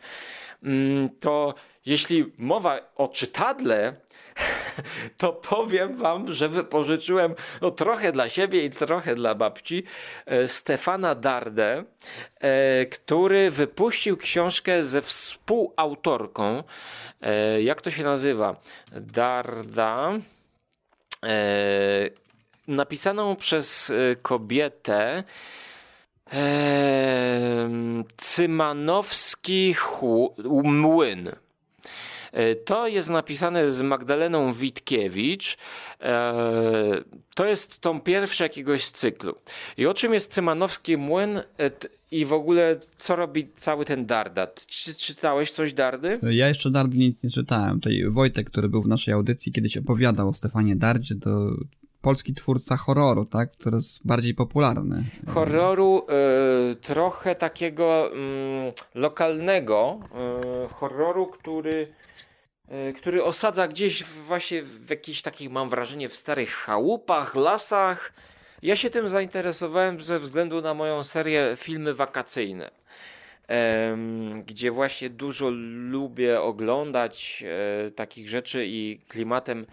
Mm, 0.63 1.09
to 1.19 1.53
jeśli 1.85 2.33
mowa 2.37 2.79
o 2.95 3.07
czytadle, 3.07 3.95
to 5.17 5.33
powiem 5.33 5.97
wam, 5.97 6.33
że 6.33 6.49
wypożyczyłem 6.49 7.35
no, 7.61 7.71
trochę 7.71 8.11
dla 8.11 8.29
siebie 8.29 8.65
i 8.65 8.69
trochę 8.69 9.15
dla 9.15 9.35
babci 9.35 9.83
e, 10.25 10.47
Stefana 10.47 11.15
Dardę, 11.15 11.83
e, 12.39 12.85
który 12.85 13.51
wypuścił 13.51 14.17
książkę 14.17 14.83
ze 14.83 15.01
współautorką. 15.01 16.63
E, 17.21 17.61
jak 17.61 17.81
to 17.81 17.91
się 17.91 18.03
nazywa? 18.03 18.55
Darda. 18.91 20.11
Napisaną 22.67 23.35
przez 23.35 23.91
kobietę. 24.21 25.23
Cymanowski 28.17 29.75
Młyn. 30.63 31.31
E, 32.35 32.55
to 32.55 32.87
jest 32.87 33.09
napisane 33.09 33.71
z 33.71 33.81
Magdaleną 33.81 34.53
Witkiewicz. 34.53 35.57
E, 36.01 36.33
to 37.35 37.45
jest 37.45 37.79
tom 37.81 38.01
pierwszy 38.01 38.43
jakiegoś 38.43 38.89
cyklu. 38.89 39.35
I 39.77 39.85
o 39.85 39.93
czym 39.93 40.13
jest 40.13 40.33
Cymanowski 40.33 40.97
Młyn 40.97 41.37
e, 41.37 41.43
i 42.11 42.25
w 42.25 42.33
ogóle 42.33 42.79
co 42.97 43.15
robi 43.15 43.47
cały 43.55 43.85
ten 43.85 44.05
Dardat? 44.05 44.65
Czy 44.65 44.95
czytałeś 44.95 45.51
coś 45.51 45.73
Dardy? 45.73 46.19
Ja 46.23 46.47
jeszcze 46.47 46.71
Dardy 46.71 46.97
nic 46.97 47.23
nie 47.23 47.29
czytałem. 47.29 47.79
Tutaj 47.79 48.03
Wojtek, 48.09 48.49
który 48.49 48.69
był 48.69 48.81
w 48.81 48.87
naszej 48.87 49.13
audycji, 49.13 49.51
kiedyś 49.51 49.77
opowiadał 49.77 50.29
o 50.29 50.33
Stefanie 50.33 50.75
Dardzie, 50.75 51.15
to 51.15 51.55
polski 52.05 52.33
twórca 52.33 52.77
horroru, 52.77 53.25
tak? 53.25 53.55
Coraz 53.55 53.99
bardziej 54.05 54.33
popularny. 54.33 55.03
Horroru 55.27 56.05
y, 56.71 56.75
trochę 56.75 57.35
takiego 57.35 58.11
y, 58.13 58.73
lokalnego, 58.95 59.99
y, 60.65 60.67
horroru, 60.67 61.27
który 61.27 61.87
E, 62.67 62.93
który 62.93 63.23
osadza 63.23 63.67
gdzieś 63.67 64.03
właśnie 64.03 64.63
w 64.63 64.89
jakichś 64.89 65.21
takich, 65.21 65.49
mam 65.51 65.69
wrażenie, 65.69 66.09
w 66.09 66.15
starych 66.15 66.51
chałupach, 66.51 67.35
lasach. 67.35 68.13
Ja 68.61 68.75
się 68.75 68.89
tym 68.89 69.09
zainteresowałem 69.09 70.01
ze 70.01 70.19
względu 70.19 70.61
na 70.61 70.73
moją 70.73 71.03
serię 71.03 71.53
filmy 71.57 71.93
wakacyjne, 71.93 72.71
gdzie 74.45 74.71
właśnie 74.71 75.09
dużo 75.09 75.49
lubię 75.89 76.41
oglądać 76.41 77.43
takich 77.95 78.29
rzeczy 78.29 78.65
i 78.67 78.99
klimatem 79.07 79.65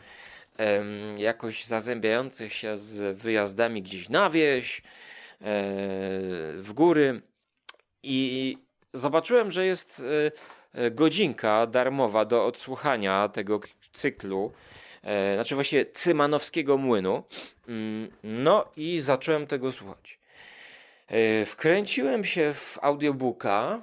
jakoś 1.16 1.64
zazębiających 1.64 2.52
się 2.52 2.78
z 2.78 3.18
wyjazdami 3.18 3.82
gdzieś 3.82 4.08
na 4.08 4.30
wieś, 4.30 4.78
e, 4.78 4.82
w 6.56 6.70
góry. 6.74 7.22
I 8.02 8.58
zobaczyłem, 8.94 9.50
że 9.50 9.66
jest 9.66 10.02
E, 10.74 10.90
godzinka 10.90 11.66
darmowa 11.66 12.24
do 12.24 12.46
odsłuchania 12.46 13.28
tego 13.28 13.60
cyklu, 13.92 14.52
e, 15.02 15.34
znaczy 15.34 15.54
właśnie 15.54 15.86
Cymanowskiego 15.86 16.78
Młynu. 16.78 17.22
Mm, 17.68 18.10
no 18.22 18.64
i 18.76 19.00
zacząłem 19.00 19.46
tego 19.46 19.72
słuchać. 19.72 20.18
Wkręciłem 21.46 22.24
się 22.24 22.54
w 22.54 22.78
audiobooka 22.82 23.80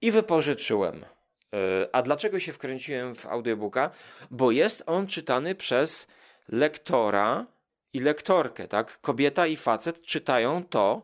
i 0.00 0.10
wypożyczyłem. 0.10 1.04
A 1.92 2.02
dlaczego 2.02 2.40
się 2.40 2.52
wkręciłem 2.52 3.14
w 3.14 3.26
audiobooka? 3.26 3.90
Bo 4.30 4.50
jest 4.50 4.82
on 4.86 5.06
czytany 5.06 5.54
przez 5.54 6.06
lektora 6.48 7.46
i 7.92 8.00
lektorkę, 8.00 8.68
tak? 8.68 9.00
Kobieta 9.00 9.46
i 9.46 9.56
facet 9.56 10.02
czytają 10.02 10.64
to 10.64 11.02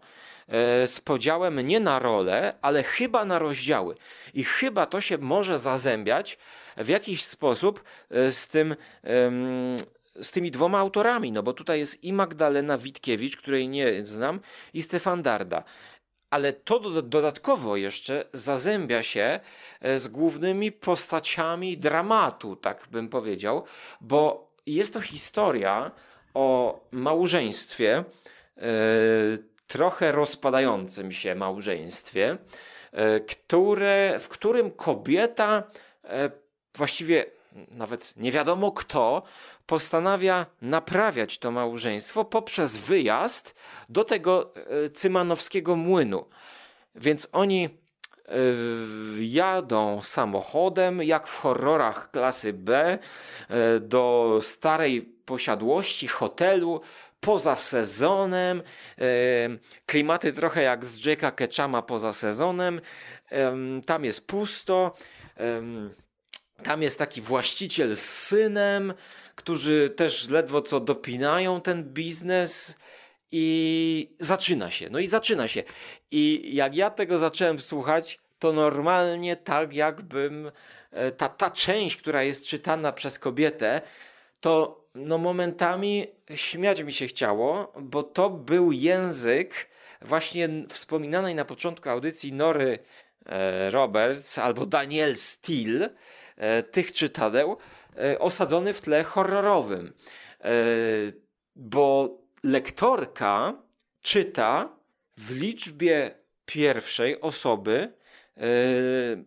E, 0.49 0.89
z 0.89 1.01
podziałem 1.01 1.61
nie 1.61 1.81
na 1.81 1.99
role, 1.99 2.55
ale 2.63 2.83
chyba 2.83 3.25
na 3.25 3.39
rozdziały. 3.39 3.97
I 4.35 4.45
chyba 4.45 4.87
to 4.87 5.01
się 5.01 5.19
może 5.19 5.59
zazębiać 5.59 6.39
w 6.77 6.89
jakiś 6.89 7.25
sposób 7.25 7.85
e, 8.11 8.33
z 8.33 8.49
tym 8.49 8.77
z 10.21 10.31
tymi 10.31 10.51
dwoma 10.51 10.79
autorami, 10.79 11.33
no 11.33 11.43
bo 11.43 11.53
tutaj 11.53 11.79
jest 11.79 12.05
i 12.05 12.13
Magdalena 12.13 12.79
Witkiewicz, 12.79 13.37
której 13.37 13.69
nie 13.69 14.07
znam, 14.07 14.41
i 14.75 14.83
Stefan 14.83 15.23
Darda. 15.23 15.65
Ale 16.33 16.53
to 16.53 16.81
dodatkowo 17.03 17.77
jeszcze 17.77 18.25
zazębia 18.33 19.03
się 19.03 19.41
e, 19.81 19.99
z 19.99 20.09
głównymi 20.09 20.73
postaciami 20.73 21.79
dramatu, 21.79 22.57
tak 22.57 22.89
bym 22.91 23.09
powiedział, 23.09 23.65
bo 24.01 24.53
jest 24.67 24.95
to 24.95 25.01
historia 25.01 25.91
o 26.35 26.81
małżeństwie 26.91 28.05
trochę 29.73 30.13
rozpadającym 30.13 31.13
się 31.13 31.35
małżeństwie, 31.35 32.37
e, 32.93 33.21
które, 33.21 34.21
w 34.21 34.29
którym 34.29 34.71
kobieta 34.71 35.63
e, 36.05 36.31
właściwie 36.77 37.25
nawet 37.71 38.17
nie 38.17 38.33
wiadomo 38.33 38.73
kto 38.73 39.23
postanawia 39.67 40.47
naprawiać 40.63 41.39
to 41.39 41.51
małżeństwo 41.51 42.25
poprzez 42.25 42.77
wyjazd 42.77 43.55
do 43.89 44.05
tego 44.05 44.55
e, 44.55 44.91
cymanowskiego 44.91 45.77
młynu. 45.77 46.25
Więc 46.95 47.29
oni 47.33 47.83
jadą 49.21 50.03
samochodem, 50.03 51.03
jak 51.03 51.27
w 51.27 51.39
horrorach 51.39 52.11
klasy 52.11 52.53
B, 52.53 52.99
do 53.81 54.39
starej 54.43 55.03
posiadłości, 55.03 56.09
hotelu, 56.09 56.81
poza 57.21 57.57
sezonem, 57.57 58.63
klimaty 59.87 60.33
trochę 60.33 60.63
jak 60.63 60.85
z 60.85 61.05
Jacka 61.05 61.31
Ketchama 61.31 61.83
poza 61.83 62.13
sezonem, 62.13 62.81
tam 63.87 64.05
jest 64.05 64.27
pusto, 64.27 64.95
tam 66.63 66.83
jest 66.83 66.99
taki 66.99 67.21
właściciel 67.21 67.97
z 67.97 68.05
synem, 68.05 68.95
którzy 69.35 69.91
też 69.91 70.29
ledwo 70.29 70.63
co 70.63 70.81
dopinają 70.81 71.61
ten 71.61 71.85
biznes 71.85 72.77
i 73.33 74.15
zaczyna 74.19 74.71
się. 74.71 74.91
No 74.91 74.99
i 74.99 75.07
zaczyna 75.07 75.49
się. 75.49 75.63
I 76.11 76.51
jak 76.55 76.77
ja 76.77 76.91
tego 76.91 77.19
zacząłem 77.19 77.61
słuchać, 77.61 78.19
to 78.39 78.53
normalnie 78.53 79.37
tak 79.37 79.75
jakbym 79.75 80.53
e, 80.91 81.13
ta, 81.13 81.29
ta 81.29 81.51
część, 81.51 81.97
która 81.97 82.23
jest 82.23 82.47
czytana 82.47 82.93
przez 82.93 83.19
kobietę, 83.19 83.81
to 84.41 84.83
no 84.95 85.19
momentami 85.19 86.07
śmiać 86.35 86.83
mi 86.83 86.93
się 86.93 87.07
chciało, 87.07 87.73
bo 87.81 88.03
to 88.03 88.31
był 88.31 88.73
język 88.73 89.69
właśnie 90.01 90.49
wspominanej 90.69 91.35
na 91.35 91.45
początku 91.45 91.89
audycji 91.89 92.33
Nory 92.33 92.79
e, 93.27 93.71
Roberts 93.71 94.39
albo 94.39 94.67
Daniel 94.67 95.17
Steele, 95.17 95.91
tych 96.71 96.93
czytadeł, 96.93 97.57
e, 97.97 98.19
osadzony 98.19 98.73
w 98.73 98.81
tle 98.81 99.05
horrorowym. 99.05 99.93
Bo 101.57 102.19
lektorka 102.45 103.55
czyta 104.01 104.69
w 105.17 105.37
liczbie 105.37 106.15
pierwszej 106.47 107.21
osoby 107.21 107.93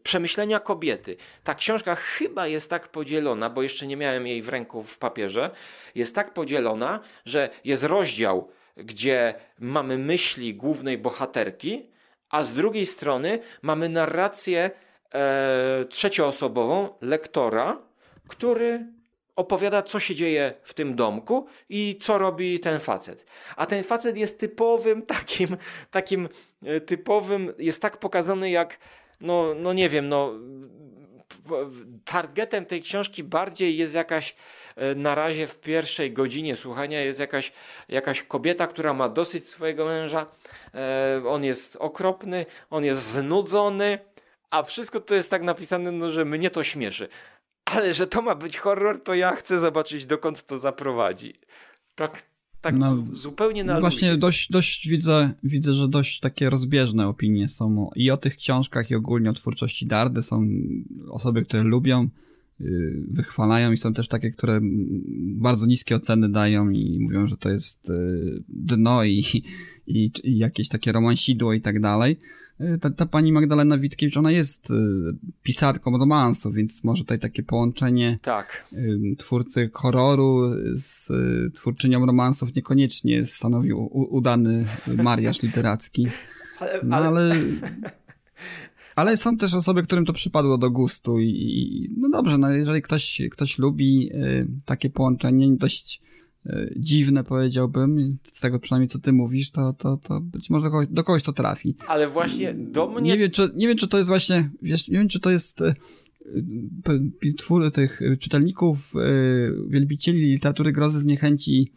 przemyślenia 0.04 0.60
kobiety. 0.60 1.18
Ta 1.44 1.56
książka 1.56 1.96
chyba 1.96 2.48
jest 2.48 2.70
tak 2.70 2.88
podzielona, 2.88 3.50
bo 3.50 3.64
jeszcze 3.64 3.88
nie 3.88 3.98
miałem 3.98 4.28
jej 4.28 4.42
w 4.42 4.50
ręku 4.50 4.84
w 4.84 4.98
papierze. 4.98 5.50
Jest 5.96 6.16
tak 6.16 6.34
podzielona, 6.34 7.00
że 7.26 7.50
jest 7.64 7.84
rozdział, 7.84 8.52
gdzie 8.78 9.34
mamy 9.60 9.98
myśli 9.98 10.56
głównej 10.56 10.98
bohaterki, 10.98 11.90
a 12.30 12.44
z 12.44 12.54
drugiej 12.54 12.86
strony 12.86 13.40
mamy 13.62 13.90
narrację 13.90 14.72
e, 15.14 15.86
trzecioosobową 15.90 16.90
lektora, 17.02 17.78
który 18.28 18.86
opowiada, 19.36 19.82
co 19.82 20.00
się 20.00 20.16
dzieje 20.16 20.54
w 20.64 20.74
tym 20.74 20.96
domku 20.96 21.48
i 21.70 22.00
co 22.02 22.18
robi 22.18 22.60
ten 22.60 22.80
facet. 22.80 23.26
A 23.56 23.66
ten 23.66 23.84
facet 23.84 24.18
jest 24.18 24.40
typowym 24.40 25.02
takim, 25.16 25.58
takim 25.92 26.30
e, 26.64 26.82
typowym, 26.82 27.54
jest 27.60 27.82
tak 27.82 27.98
pokazany 27.98 28.50
jak, 28.50 28.80
no, 29.22 29.54
no 29.56 29.74
nie 29.74 29.90
wiem, 29.90 30.10
no 30.10 30.32
targetem 32.06 32.66
tej 32.66 32.82
książki 32.82 33.24
bardziej 33.24 33.78
jest 33.78 33.96
jakaś 33.96 34.36
e, 34.76 34.96
na 34.96 35.16
razie 35.16 35.48
w 35.48 35.60
pierwszej 35.60 36.12
godzinie 36.12 36.56
słuchania 36.56 37.02
jest 37.02 37.20
jakaś, 37.20 37.52
jakaś 37.90 38.24
kobieta, 38.24 38.68
która 38.68 38.94
ma 38.94 39.10
dosyć 39.10 39.50
swojego 39.50 39.86
męża. 39.86 40.26
On 41.28 41.44
jest 41.44 41.76
okropny, 41.76 42.46
on 42.70 42.86
jest 42.86 43.02
znudzony, 43.02 44.00
a 44.56 44.64
wszystko 44.64 45.00
to 45.00 45.16
jest 45.16 45.30
tak 45.30 45.44
napisane, 45.44 45.92
no, 45.92 46.12
że 46.12 46.26
mnie 46.26 46.50
to 46.50 46.64
śmieszy. 46.64 47.08
Ale 47.66 47.94
że 47.94 48.08
to 48.08 48.22
ma 48.22 48.36
być 48.36 48.58
horror, 48.58 49.04
to 49.04 49.16
ja 49.16 49.36
chcę 49.36 49.60
zobaczyć, 49.60 50.06
dokąd 50.06 50.46
to 50.46 50.58
zaprowadzi. 50.58 51.34
Tak, 51.96 52.24
tak 52.62 52.76
no, 52.76 53.04
zupełnie 53.14 53.64
na 53.64 53.80
Właśnie 53.80 54.08
luzie. 54.08 54.20
dość, 54.20 54.52
dość 54.52 54.88
widzę, 54.88 55.34
widzę, 55.44 55.74
że 55.74 55.88
dość 55.88 56.20
takie 56.20 56.50
rozbieżne 56.50 57.08
opinie 57.08 57.48
są 57.48 57.90
i 57.96 58.12
o 58.12 58.18
tych 58.18 58.38
książkach, 58.38 58.92
i 58.92 58.96
ogólnie 58.96 59.30
o 59.30 59.34
twórczości 59.34 59.86
Dardy. 59.86 60.22
Są 60.22 60.48
osoby, 61.10 61.46
które 61.46 61.64
lubią, 61.64 62.08
y, 62.62 63.04
wychwalają 63.12 63.72
i 63.72 63.78
są 63.78 63.94
też 63.94 64.08
takie, 64.08 64.32
które 64.32 64.60
bardzo 65.22 65.66
niskie 65.66 65.96
oceny 65.96 66.30
dają 66.30 66.70
i 66.70 67.00
mówią, 67.00 67.28
że 67.28 67.38
to 67.38 67.50
jest 67.50 67.90
y, 67.90 68.44
dno 68.48 69.04
i, 69.04 69.44
i, 69.88 70.12
i 70.24 70.38
jakieś 70.38 70.70
takie 70.70 70.92
romansidło 70.92 71.54
i 71.54 71.62
tak 71.62 71.82
dalej. 71.82 72.18
Y, 72.62 72.78
ta, 72.78 72.90
ta, 72.90 73.06
pani 73.06 73.32
Magdalena 73.32 73.78
Witkiewicz, 73.78 74.18
ona 74.18 74.32
jest 74.32 74.74
pisarką 75.44 75.98
romansu, 75.98 76.52
więc 76.52 76.84
może 76.84 77.04
tutaj 77.04 77.20
takie 77.20 77.44
połączenie 77.44 78.20
tak. 78.22 78.66
twórcy 79.18 79.70
horroru 79.74 80.52
z 80.76 81.08
twórczynią 81.56 82.06
romansów 82.06 82.56
niekoniecznie 82.56 83.26
stanowił 83.26 83.90
udany 83.94 84.66
mariaż 85.04 85.42
literacki. 85.42 86.08
Ale, 86.60 86.80
no, 86.84 86.96
ale... 86.96 87.36
ale... 88.96 89.18
Są 89.18 89.38
też 89.38 89.54
osoby, 89.54 89.84
którym 89.84 90.06
to 90.06 90.14
przypadło 90.14 90.58
do 90.58 90.72
gustu 90.72 91.20
i, 91.20 91.90
no 91.98 92.10
dobrze, 92.10 92.38
no 92.38 92.52
jeżeli 92.52 92.82
ktoś, 92.82 93.22
ktoś 93.32 93.58
lubi 93.58 94.12
y, 94.14 94.48
takie 94.66 94.90
połączenie 94.90 95.56
dość 95.58 96.02
y, 96.02 96.15
dziwne 96.76 97.24
powiedziałbym, 97.24 98.18
z 98.24 98.40
tego 98.40 98.60
przynajmniej 98.60 98.90
co 98.90 99.00
ty 99.00 99.14
mówisz, 99.14 99.52
to, 99.52 99.74
to, 99.74 99.98
to 99.98 100.22
być 100.22 100.50
może 100.50 100.66
do 100.66 100.72
kogoś, 100.72 100.88
do 100.88 101.04
kogoś 101.04 101.24
to 101.24 101.34
trafi. 101.34 101.76
Ale 101.88 102.10
właśnie 102.10 102.54
do 102.54 102.88
mnie... 102.88 103.12
Nie 103.12 103.18
wiem, 103.18 103.32
czy, 103.32 103.50
nie 103.56 103.68
wiem, 103.68 103.78
czy 103.78 103.88
to 103.88 103.98
jest 103.98 104.10
właśnie, 104.10 104.50
wiesz, 104.62 104.90
nie 104.90 104.98
wiem, 104.98 105.08
czy 105.08 105.20
to 105.20 105.32
jest 105.32 105.62
y, 105.62 105.74
twór 107.38 107.72
tych 107.72 108.00
czytelników, 108.20 108.94
wielbicieli 109.68 110.20
literatury 110.20 110.72
grozy 110.72 111.00
zniechęci 111.00 111.72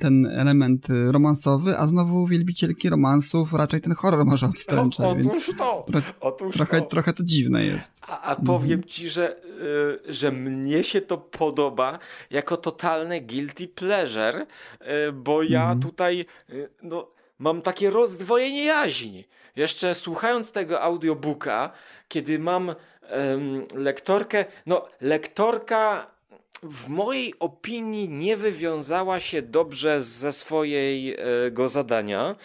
ten 0.00 0.26
element 0.26 0.90
y, 0.90 1.12
romansowy, 1.12 1.78
a 1.78 1.86
znowu 1.86 2.26
wielbicielki 2.26 2.88
romansów 2.88 3.52
raczej 3.52 3.80
ten 3.80 3.94
horror 3.94 4.26
może 4.26 4.46
odstręczać. 4.46 5.16
No, 5.24 5.30
otóż 5.30 5.50
to! 5.58 5.86
Otóż 6.20 6.56
trochę, 6.56 6.80
to. 6.80 6.86
trochę 6.86 7.12
to 7.12 7.24
dziwne 7.24 7.64
jest. 7.64 7.92
A, 8.08 8.20
a 8.22 8.36
powiem 8.36 8.72
mhm. 8.72 8.84
ci, 8.84 9.10
że, 9.10 9.36
y, 10.08 10.12
że 10.12 10.32
mnie 10.32 10.84
się 10.84 11.00
to 11.00 11.18
podoba 11.18 11.98
jako 12.30 12.56
totalne 12.56 13.20
guilty 13.20 13.68
pleasure, 13.68 14.46
y, 15.08 15.12
bo 15.12 15.42
ja 15.42 15.62
mhm. 15.62 15.80
tutaj 15.80 16.26
no, 16.82 17.10
mam 17.38 17.62
takie 17.62 17.90
rozdwojenie 17.90 18.64
jaźni. 18.64 19.24
Jeszcze 19.56 19.94
słuchając 19.94 20.52
tego 20.52 20.80
audiobooka, 20.80 21.70
kiedy 22.08 22.38
mam 22.38 22.74
lektorkę, 23.74 24.44
no 24.66 24.88
lektorka 25.00 26.13
w 26.64 26.88
mojej 26.88 27.38
opinii 27.38 28.08
nie 28.08 28.36
wywiązała 28.36 29.20
się 29.20 29.42
dobrze 29.42 30.02
ze 30.02 30.32
swojego 30.32 31.68
zadania. 31.68 32.36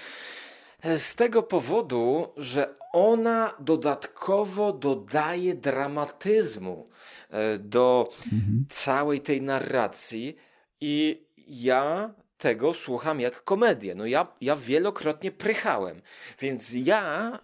Z 0.97 1.15
tego 1.15 1.43
powodu, 1.43 2.27
że 2.37 2.75
ona 2.93 3.53
dodatkowo 3.59 4.73
dodaje 4.73 5.55
dramatyzmu 5.55 6.89
e, 7.29 7.57
do 7.57 8.13
mhm. 8.33 8.65
całej 8.69 9.21
tej 9.21 9.41
narracji 9.41 10.35
i 10.81 11.25
ja 11.47 12.13
tego 12.37 12.73
słucham 12.73 13.19
jak 13.19 13.43
komedię. 13.43 13.95
No 13.95 14.05
ja, 14.05 14.27
ja 14.41 14.55
wielokrotnie 14.55 15.31
prychałem, 15.31 16.01
więc 16.39 16.73
ja 16.73 17.39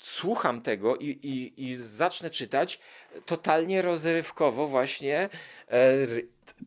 słucham 0.00 0.62
tego 0.62 0.96
i, 0.96 1.06
i, 1.06 1.64
i 1.70 1.76
zacznę 1.76 2.30
czytać 2.30 2.80
totalnie 3.26 3.82
rozrywkowo 3.82 4.66
właśnie, 4.66 5.28
e, 5.70 5.92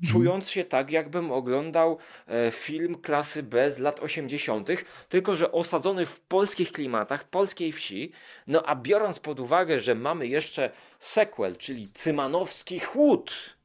czując 0.05 0.49
się 0.49 0.63
tak, 0.63 0.91
jakbym 0.91 1.31
oglądał 1.31 1.97
e, 2.27 2.51
film 2.51 2.95
klasy 2.95 3.43
B 3.43 3.71
z 3.71 3.79
lat 3.79 3.99
80., 3.99 4.69
tylko 5.09 5.35
że 5.35 5.51
osadzony 5.51 6.05
w 6.05 6.19
polskich 6.19 6.71
klimatach, 6.71 7.23
polskiej 7.23 7.71
wsi, 7.71 8.11
no 8.47 8.63
a 8.65 8.75
biorąc 8.75 9.19
pod 9.19 9.39
uwagę, 9.39 9.79
że 9.79 9.95
mamy 9.95 10.27
jeszcze 10.27 10.69
sequel, 10.99 11.55
czyli 11.57 11.89
Cymanowski 11.93 12.79
Chłód. 12.79 13.55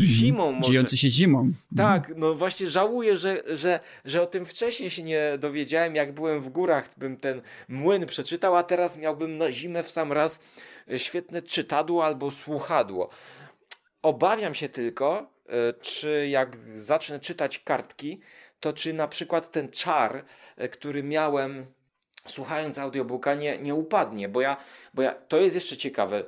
Zimą 0.00 0.52
może. 0.52 0.70
Dziejący 0.70 0.96
się 0.96 1.10
zimą. 1.10 1.52
Tak, 1.76 2.12
no 2.16 2.34
właśnie 2.34 2.66
żałuję, 2.66 3.16
że, 3.16 3.42
że, 3.56 3.80
że 4.04 4.22
o 4.22 4.26
tym 4.26 4.46
wcześniej 4.46 4.90
się 4.90 5.02
nie 5.02 5.38
dowiedziałem, 5.38 5.94
jak 5.94 6.12
byłem 6.12 6.40
w 6.40 6.48
górach, 6.48 6.88
bym 6.96 7.16
ten 7.16 7.42
młyn 7.68 8.06
przeczytał, 8.06 8.56
a 8.56 8.62
teraz 8.62 8.96
miałbym 8.96 9.38
na 9.38 9.52
zimę 9.52 9.82
w 9.82 9.90
sam 9.90 10.12
raz 10.12 10.40
świetne 10.96 11.42
czytadło 11.42 12.04
albo 12.04 12.30
słuchadło. 12.30 13.08
Obawiam 14.02 14.54
się 14.54 14.68
tylko, 14.68 15.30
e, 15.48 15.72
czy 15.72 16.28
jak 16.30 16.56
zacznę 16.76 17.20
czytać 17.20 17.58
kartki, 17.58 18.20
to 18.60 18.72
czy 18.72 18.92
na 18.92 19.08
przykład 19.08 19.50
ten 19.50 19.68
czar, 19.68 20.24
e, 20.56 20.68
który 20.68 21.02
miałem 21.02 21.66
słuchając 22.26 22.78
audiobooka 22.78 23.34
nie, 23.34 23.58
nie 23.58 23.74
upadnie, 23.74 24.28
bo 24.28 24.40
ja, 24.40 24.56
bo 24.94 25.02
ja, 25.02 25.14
to 25.14 25.40
jest 25.40 25.54
jeszcze 25.54 25.76
ciekawe, 25.76 26.24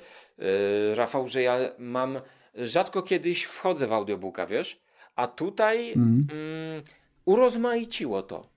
Rafał, 0.95 1.29
że 1.29 1.43
ja 1.43 1.59
mam 1.79 2.21
rzadko 2.55 3.03
kiedyś 3.03 3.45
wchodzę 3.45 3.87
w 3.87 3.93
audiobooka, 3.93 4.47
wiesz? 4.47 4.81
A 5.17 5.27
tutaj 5.27 5.93
mm. 5.93 6.27
Mm, 6.33 6.83
urozmaiciło 7.25 8.23
to, 8.23 8.49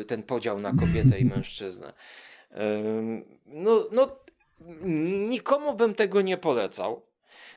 y, 0.00 0.04
ten 0.04 0.22
podział 0.22 0.60
na 0.60 0.72
kobietę 0.72 1.18
i 1.18 1.24
mężczyznę. 1.34 1.92
No, 3.46 3.86
no, 3.92 4.16
nikomu 5.28 5.74
bym 5.74 5.94
tego 5.94 6.20
nie 6.20 6.36
polecał. 6.36 7.02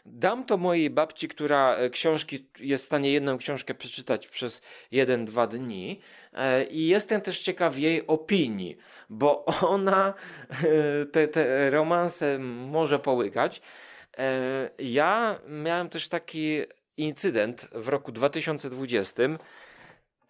Dam 0.05 0.43
to 0.43 0.57
mojej 0.57 0.89
babci, 0.89 1.27
która 1.27 1.75
e, 1.75 1.89
książki 1.89 2.47
jest 2.59 2.83
w 2.83 2.87
stanie 2.87 3.11
jedną 3.11 3.37
książkę 3.37 3.73
przeczytać 3.73 4.27
przez 4.27 4.61
jeden, 4.91 5.25
dwa 5.25 5.47
dni. 5.47 5.99
E, 6.33 6.63
I 6.63 6.87
jestem 6.87 7.21
też 7.21 7.41
ciekaw 7.41 7.77
jej 7.77 8.07
opinii, 8.07 8.77
bo 9.09 9.45
ona 9.75 10.13
e, 10.49 11.05
te, 11.05 11.27
te 11.27 11.69
romanse 11.69 12.39
może 12.39 12.99
połykać, 12.99 13.61
ja 14.79 15.39
miałem 15.47 15.89
też 15.89 16.09
taki 16.09 16.61
incydent 16.97 17.67
w 17.71 17.87
roku 17.87 18.11
2020, 18.11 19.23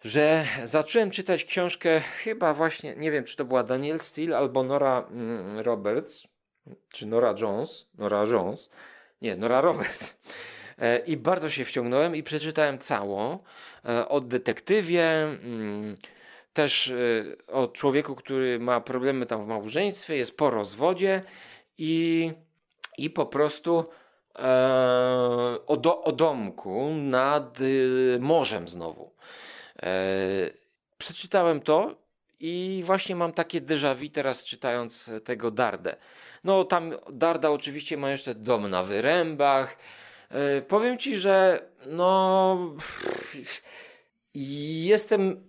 że 0.04 0.44
zacząłem 0.64 1.10
czytać 1.10 1.44
książkę, 1.44 2.00
chyba 2.00 2.54
właśnie, 2.54 2.96
nie 2.96 3.10
wiem, 3.10 3.24
czy 3.24 3.36
to 3.36 3.44
była 3.44 3.62
Daniel 3.62 4.00
Steele 4.00 4.38
albo 4.38 4.62
Nora 4.62 5.06
mm, 5.10 5.58
Roberts, 5.58 6.28
czy 6.92 7.06
Nora 7.06 7.34
Jones, 7.40 7.86
Nora 7.94 8.24
Jones, 8.24 8.70
nie, 9.22 9.36
Nora 9.36 9.60
Roberts. 9.60 10.16
E, 10.78 10.98
I 10.98 11.16
bardzo 11.16 11.50
się 11.50 11.64
wciągnąłem 11.64 12.16
i 12.16 12.22
przeczytałem 12.22 12.78
całą 12.78 13.38
e, 13.84 14.08
o 14.08 14.20
detektywie, 14.20 15.04
mm, 15.22 15.96
też 16.52 16.94
o 17.46 17.68
człowieku, 17.68 18.14
który 18.14 18.58
ma 18.58 18.80
problemy 18.80 19.26
tam 19.26 19.44
w 19.44 19.48
małżeństwie, 19.48 20.16
jest 20.16 20.36
po 20.36 20.50
rozwodzie 20.50 21.22
i 21.78 22.32
i 22.98 23.10
po 23.10 23.26
prostu 23.26 23.84
e, 24.38 24.44
o, 25.66 25.76
do, 25.76 26.02
o 26.02 26.12
domku 26.12 26.90
nad 26.94 27.60
y, 27.60 28.18
morzem 28.20 28.68
znowu. 28.68 29.10
E, 29.82 29.88
przeczytałem 30.98 31.60
to 31.60 31.94
i 32.40 32.82
właśnie 32.84 33.16
mam 33.16 33.32
takie 33.32 33.60
déjà 33.60 33.94
vu 33.94 34.08
teraz 34.08 34.44
czytając 34.44 35.10
tego 35.24 35.50
Dardę. 35.50 35.96
No 36.44 36.64
tam 36.64 36.94
Darda 37.12 37.50
oczywiście 37.50 37.96
ma 37.96 38.10
jeszcze 38.10 38.34
dom 38.34 38.68
na 38.68 38.82
wyrębach. 38.82 39.78
E, 40.30 40.62
powiem 40.62 40.98
ci, 40.98 41.16
że 41.16 41.62
no 41.86 42.58
jestem 44.34 45.45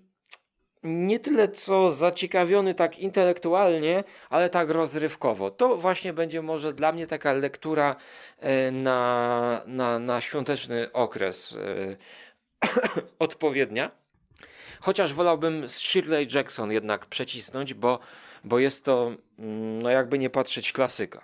nie 0.88 1.20
tyle 1.20 1.50
co 1.50 1.92
zaciekawiony 1.92 2.74
tak 2.74 3.00
intelektualnie, 3.00 4.04
ale 4.30 4.50
tak 4.50 4.70
rozrywkowo. 4.70 5.52
To 5.52 5.78
właśnie 5.78 6.14
będzie 6.14 6.42
może 6.42 6.74
dla 6.74 6.92
mnie 6.92 7.08
taka 7.08 7.34
lektura 7.34 7.96
e, 8.40 8.72
na, 8.72 9.62
na, 9.66 10.00
na 10.00 10.22
świąteczny 10.22 10.92
okres 10.94 11.58
e, 11.58 11.98
odpowiednia. 13.20 13.92
Chociaż 14.82 15.14
wolałbym 15.14 15.68
z 15.68 15.78
Shirley 15.78 16.28
Jackson 16.36 16.72
jednak 16.72 17.06
przecisnąć, 17.06 17.74
bo, 17.74 18.00
bo 18.44 18.60
jest 18.60 18.86
to, 18.86 19.12
mm, 19.40 19.82
no 19.82 19.90
jakby 19.90 20.20
nie 20.20 20.30
patrzeć, 20.30 20.72
klasyka. 20.72 21.22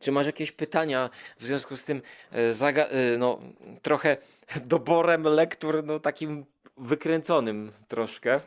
Czy 0.00 0.12
masz 0.12 0.26
jakieś 0.26 0.52
pytania 0.52 1.10
w 1.38 1.44
związku 1.44 1.76
z 1.76 1.84
tym 1.84 2.02
e, 2.32 3.18
no, 3.18 3.38
trochę 3.82 4.16
doborem 4.64 5.22
lektur, 5.22 5.84
no 5.84 6.00
takim 6.00 6.46
wykręconym 6.82 7.70
troszkę. 7.88 8.40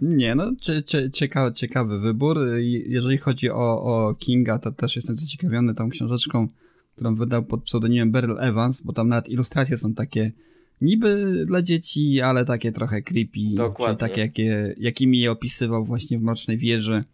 Nie, 0.00 0.34
no 0.34 0.52
cie, 0.60 0.82
cie, 0.82 1.10
ciekawy, 1.10 1.54
ciekawy 1.54 1.98
wybór. 1.98 2.38
Jeżeli 2.86 3.18
chodzi 3.18 3.50
o, 3.50 3.82
o 3.82 4.14
Kinga, 4.14 4.58
to 4.58 4.72
też 4.72 4.96
jestem 4.96 5.16
zaciekawiony 5.16 5.74
tą 5.74 5.90
książeczką, 5.90 6.48
którą 6.94 7.14
wydał 7.14 7.42
pod 7.42 7.62
pseudonimem 7.62 8.10
Beryl 8.10 8.40
Evans, 8.40 8.80
bo 8.80 8.92
tam 8.92 9.08
nawet 9.08 9.28
ilustracje 9.28 9.76
są 9.76 9.94
takie 9.94 10.32
niby 10.80 11.44
dla 11.46 11.62
dzieci, 11.62 12.20
ale 12.20 12.44
takie 12.44 12.72
trochę 12.72 13.02
creepy. 13.02 13.54
Dokładnie. 13.54 13.96
Takie, 13.96 14.20
jakie, 14.20 14.74
jakimi 14.78 15.20
je 15.20 15.30
opisywał 15.30 15.84
właśnie 15.84 16.18
w 16.18 16.22
Mrocznej 16.22 16.58
Wieży, 16.58 17.04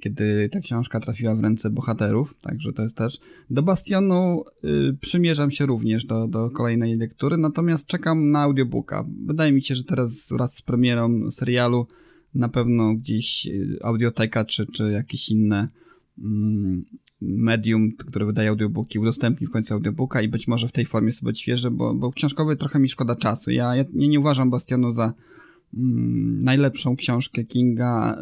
kiedy 0.00 0.48
ta 0.52 0.60
książka 0.60 1.00
trafiła 1.00 1.34
w 1.34 1.40
ręce 1.40 1.70
bohaterów. 1.70 2.34
Także 2.42 2.72
to 2.72 2.82
jest 2.82 2.96
też. 2.96 3.18
Do 3.50 3.62
Bastionu 3.62 4.44
y, 4.64 4.96
przymierzam 5.00 5.50
się 5.50 5.66
również 5.66 6.04
do, 6.04 6.28
do 6.28 6.50
kolejnej 6.50 6.96
lektury, 6.96 7.36
natomiast 7.36 7.86
czekam 7.86 8.30
na 8.30 8.40
audiobooka. 8.40 9.04
Wydaje 9.26 9.52
mi 9.52 9.62
się, 9.62 9.74
że 9.74 9.84
teraz 9.84 10.28
wraz 10.30 10.54
z 10.54 10.62
premierą 10.62 11.30
serialu 11.30 11.86
na 12.34 12.48
pewno 12.48 12.94
gdzieś 12.94 13.46
y, 13.46 13.78
audioteka 13.82 14.44
czy, 14.44 14.66
czy 14.66 14.92
jakieś 14.92 15.28
inne 15.28 15.68
mm, 16.18 16.84
medium, 17.20 17.92
które 17.92 18.26
wydaje 18.26 18.48
audiobooki, 18.48 18.98
udostępni 18.98 19.46
w 19.46 19.50
końcu 19.50 19.74
audiobooka 19.74 20.22
i 20.22 20.28
być 20.28 20.48
może 20.48 20.68
w 20.68 20.72
tej 20.72 20.86
formie 20.86 21.12
sobie 21.12 21.34
świeże, 21.34 21.70
bo, 21.70 21.94
bo 21.94 22.12
książkowy 22.12 22.56
trochę 22.56 22.78
mi 22.78 22.88
szkoda 22.88 23.16
czasu. 23.16 23.50
Ja, 23.50 23.76
ja 23.76 23.84
nie, 23.92 24.08
nie 24.08 24.20
uważam 24.20 24.50
Bastionu 24.50 24.92
za 24.92 25.14
mm, 25.74 26.44
najlepszą 26.44 26.96
książkę 26.96 27.44
Kinga. 27.44 28.18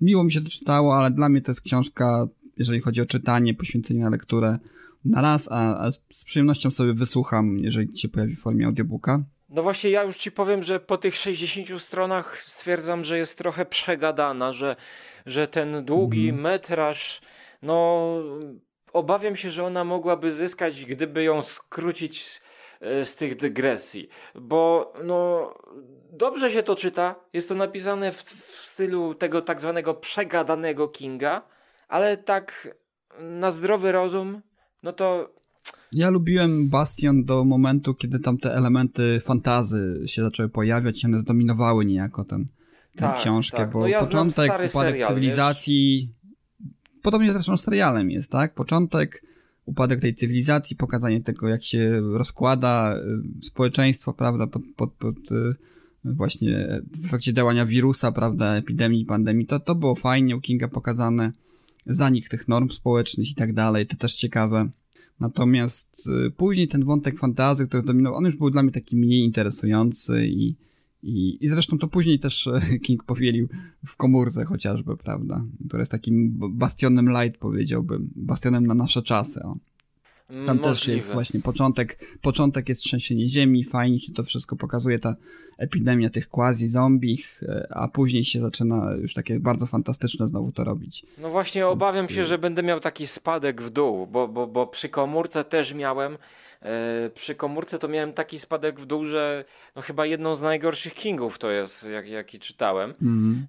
Miło 0.00 0.24
mi 0.24 0.32
się 0.32 0.40
to 0.40 0.50
czytało, 0.50 0.96
ale 0.96 1.10
dla 1.10 1.28
mnie 1.28 1.42
to 1.42 1.50
jest 1.50 1.62
książka, 1.62 2.28
jeżeli 2.56 2.80
chodzi 2.80 3.00
o 3.00 3.06
czytanie, 3.06 3.54
poświęcenie 3.54 4.00
na 4.00 4.10
lekturę 4.10 4.58
na 5.04 5.22
raz, 5.22 5.48
a, 5.52 5.84
a 5.84 5.92
z 5.92 6.24
przyjemnością 6.24 6.70
sobie 6.70 6.94
wysłucham, 6.94 7.58
jeżeli 7.58 7.98
się 7.98 8.08
pojawi 8.08 8.36
w 8.36 8.40
formie 8.40 8.66
audiobooka. 8.66 9.22
No 9.48 9.62
właśnie, 9.62 9.90
ja 9.90 10.02
już 10.02 10.16
ci 10.16 10.32
powiem, 10.32 10.62
że 10.62 10.80
po 10.80 10.96
tych 10.98 11.16
60 11.16 11.82
stronach 11.82 12.42
stwierdzam, 12.42 13.04
że 13.04 13.18
jest 13.18 13.38
trochę 13.38 13.66
przegadana, 13.66 14.52
że, 14.52 14.76
że 15.26 15.48
ten 15.48 15.84
długi 15.84 16.28
mm. 16.28 16.40
metraż 16.40 17.20
no 17.62 18.14
obawiam 18.92 19.36
się, 19.36 19.50
że 19.50 19.64
ona 19.64 19.84
mogłaby 19.84 20.32
zyskać, 20.32 20.84
gdyby 20.84 21.22
ją 21.22 21.42
skrócić 21.42 22.40
z 22.80 23.16
tych 23.16 23.36
dygresji, 23.36 24.08
bo 24.34 24.92
no 25.04 25.50
dobrze 26.12 26.50
się 26.50 26.62
to 26.62 26.76
czyta, 26.76 27.14
jest 27.32 27.48
to 27.48 27.54
napisane 27.54 28.12
w, 28.12 28.22
w 28.22 28.66
stylu 28.66 29.14
tego 29.14 29.42
tak 29.42 29.60
zwanego 29.60 29.94
przegadanego 29.94 30.88
Kinga, 30.88 31.42
ale 31.88 32.16
tak 32.16 32.76
na 33.20 33.50
zdrowy 33.50 33.92
rozum, 33.92 34.40
no 34.82 34.92
to 34.92 35.30
ja 35.92 36.10
lubiłem 36.10 36.68
Bastion 36.68 37.24
do 37.24 37.44
momentu, 37.44 37.94
kiedy 37.94 38.18
tam 38.18 38.38
te 38.38 38.54
elementy 38.54 39.20
fantazy 39.24 40.02
się 40.06 40.22
zaczęły 40.22 40.48
pojawiać 40.48 41.02
i 41.02 41.06
one 41.06 41.18
zdominowały 41.18 41.84
niejako 41.84 42.24
ten, 42.24 42.46
tę 42.96 43.00
tak, 43.00 43.16
książkę, 43.16 43.58
tak. 43.58 43.70
bo 43.70 43.80
no 43.80 43.86
ja 43.86 44.00
początek, 44.00 44.52
upadek 44.52 44.70
serial, 44.70 45.08
cywilizacji, 45.08 46.10
wiesz? 46.60 46.70
podobnie 47.02 47.32
zresztą 47.32 47.56
z 47.56 47.62
serialem 47.64 48.10
jest, 48.10 48.30
tak? 48.30 48.54
Początek, 48.54 49.22
upadek 49.66 50.00
tej 50.00 50.14
cywilizacji, 50.14 50.76
pokazanie 50.76 51.20
tego, 51.20 51.48
jak 51.48 51.64
się 51.64 52.00
rozkłada 52.00 52.96
y, 53.42 53.44
społeczeństwo, 53.44 54.12
prawda, 54.12 54.46
pod, 54.46 54.62
pod, 54.76 54.92
pod 54.92 55.32
y, 55.32 55.54
właśnie 56.04 56.82
w 57.00 57.04
efekcie 57.04 57.32
działania 57.32 57.66
wirusa, 57.66 58.12
prawda, 58.12 58.56
epidemii, 58.56 59.04
pandemii, 59.04 59.46
to, 59.46 59.60
to 59.60 59.74
było 59.74 59.94
fajnie 59.94 60.36
u 60.36 60.40
Kinga 60.40 60.68
pokazane, 60.68 61.32
zanik 61.86 62.28
tych 62.28 62.48
norm 62.48 62.70
społecznych 62.70 63.30
i 63.30 63.34
tak 63.34 63.52
dalej, 63.52 63.86
to 63.86 63.96
też 63.96 64.14
ciekawe. 64.14 64.68
Natomiast 65.20 66.08
y, 66.26 66.30
później 66.30 66.68
ten 66.68 66.84
wątek 66.84 67.18
fantazy, 67.18 67.66
który 67.66 67.82
dominował, 67.82 68.18
on 68.18 68.24
już 68.24 68.36
był 68.36 68.50
dla 68.50 68.62
mnie 68.62 68.72
taki 68.72 68.96
mniej 68.96 69.24
interesujący 69.24 70.26
i, 70.26 70.54
i, 71.02 71.44
I 71.44 71.48
zresztą 71.48 71.78
to 71.78 71.88
później 71.88 72.18
też 72.18 72.46
e, 72.46 72.60
King 72.84 73.04
powielił 73.04 73.48
w 73.86 73.96
komórce 73.96 74.44
chociażby, 74.44 74.96
prawda? 74.96 75.44
Który 75.66 75.80
jest 75.80 75.92
takim 75.92 76.38
bastionem 76.50 77.10
light, 77.10 77.40
powiedziałbym. 77.40 78.10
Bastionem 78.16 78.66
na 78.66 78.74
nasze 78.74 79.02
czasy. 79.02 79.42
O. 79.42 79.56
Tam 80.30 80.38
Możliwe. 80.38 80.62
też 80.62 80.88
jest 80.88 81.12
właśnie 81.12 81.40
początek, 81.40 81.98
początek 82.22 82.68
jest 82.68 82.82
trzęsienie 82.82 83.28
ziemi, 83.28 83.64
fajnie 83.64 84.00
się 84.00 84.12
to 84.12 84.24
wszystko 84.24 84.56
pokazuje, 84.56 84.98
ta 84.98 85.16
epidemia 85.58 86.10
tych 86.10 86.28
quasi-zombich, 86.28 87.42
e, 87.42 87.66
a 87.70 87.88
później 87.88 88.24
się 88.24 88.40
zaczyna 88.40 88.92
już 89.02 89.14
takie 89.14 89.40
bardzo 89.40 89.66
fantastyczne 89.66 90.26
znowu 90.26 90.52
to 90.52 90.64
robić. 90.64 91.06
No 91.18 91.30
właśnie 91.30 91.66
obawiam 91.66 92.06
Więc... 92.06 92.12
się, 92.12 92.26
że 92.26 92.38
będę 92.38 92.62
miał 92.62 92.80
taki 92.80 93.06
spadek 93.06 93.62
w 93.62 93.70
dół, 93.70 94.06
bo, 94.06 94.28
bo, 94.28 94.46
bo 94.46 94.66
przy 94.66 94.88
komórce 94.88 95.44
też 95.44 95.74
miałem 95.74 96.12
E, 96.12 96.18
przy 97.14 97.34
komórce 97.34 97.78
to 97.78 97.88
miałem 97.88 98.12
taki 98.12 98.38
spadek 98.38 98.80
w 98.80 98.86
dół, 98.86 99.04
że 99.04 99.44
no 99.76 99.82
chyba 99.82 100.06
jedną 100.06 100.34
z 100.34 100.42
najgorszych 100.42 100.94
Kingów 100.94 101.38
to 101.38 101.50
jest, 101.50 101.88
jak, 101.88 102.08
jaki 102.08 102.38
czytałem. 102.38 102.94
Mm. 103.02 103.46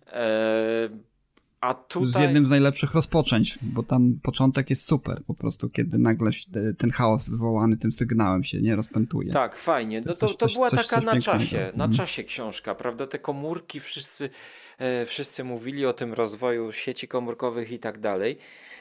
A 1.62 1.74
tutaj... 1.74 2.09
Z 2.09 2.16
jednym 2.16 2.45
z 2.45 2.49
najlepszych 2.49 2.93
rozpoczęć, 2.93 3.59
bo 3.62 3.84
tam 3.84 4.20
początek 4.24 4.70
jest 4.70 4.88
super, 4.88 5.24
po 5.28 5.34
prostu 5.34 5.70
kiedy 5.70 5.97
nagle 5.97 6.32
ten 6.78 6.91
chaos 6.91 7.30
wywołany 7.30 7.78
tym 7.78 7.91
sygnałem 7.91 8.43
się 8.43 8.62
nie 8.62 8.76
rozpętuje. 8.76 9.34
Tak, 9.34 9.55
fajnie. 9.55 10.01
No 10.05 10.14
to, 10.14 10.28
to, 10.28 10.34
to 10.34 10.53
była 10.53 10.70
coś, 10.70 10.80
taka 10.88 10.95
coś 10.95 11.05
na 11.05 11.22
czasie, 11.22 11.72
na 11.76 11.86
mm. 11.86 11.97
czasie 11.97 12.24
książka, 12.24 12.76
prawda? 12.76 13.07
Te 13.07 13.20
komórki 13.20 13.80
wszyscy, 13.80 14.30
e, 14.78 15.05
wszyscy 15.05 15.43
mówili 15.43 15.86
o 15.86 15.93
tym 15.93 16.14
rozwoju 16.14 16.72
sieci 16.72 17.07
komórkowych 17.07 17.72
i 17.72 17.80
tak 17.80 17.99
dalej. 17.99 18.38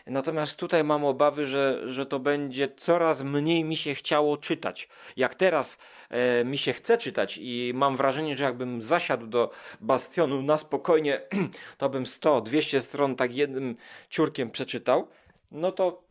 Natomiast 0.07 0.57
tutaj 0.57 0.85
mam 0.85 1.05
obawy, 1.05 1.47
że, 1.47 1.83
że 1.87 2.07
to 2.07 2.19
będzie 2.19 2.69
coraz 2.77 3.23
mniej 3.23 3.65
mi 3.65 3.77
się 3.77 3.95
chciało 3.95 4.37
czytać. 4.37 4.89
Jak 5.17 5.35
teraz 5.35 5.79
e, 6.11 6.45
mi 6.45 6.59
się 6.59 6.73
chce 6.73 6.99
czytać 6.99 7.39
i 7.43 7.73
mam 7.75 7.97
wrażenie, 7.97 8.37
że 8.37 8.45
jakbym 8.45 8.83
zasiadł 8.83 9.27
do 9.27 9.51
Bastionu 9.81 10.43
na 10.43 10.59
spokojnie, 10.59 11.21
to 11.79 11.89
bym 11.89 12.05
100-200 12.05 12.81
stron 12.81 13.17
tak 13.17 13.35
jednym 13.35 13.77
ciurkiem 14.11 14.51
przeczytał, 14.51 15.09
no 15.51 15.73
to 15.73 16.03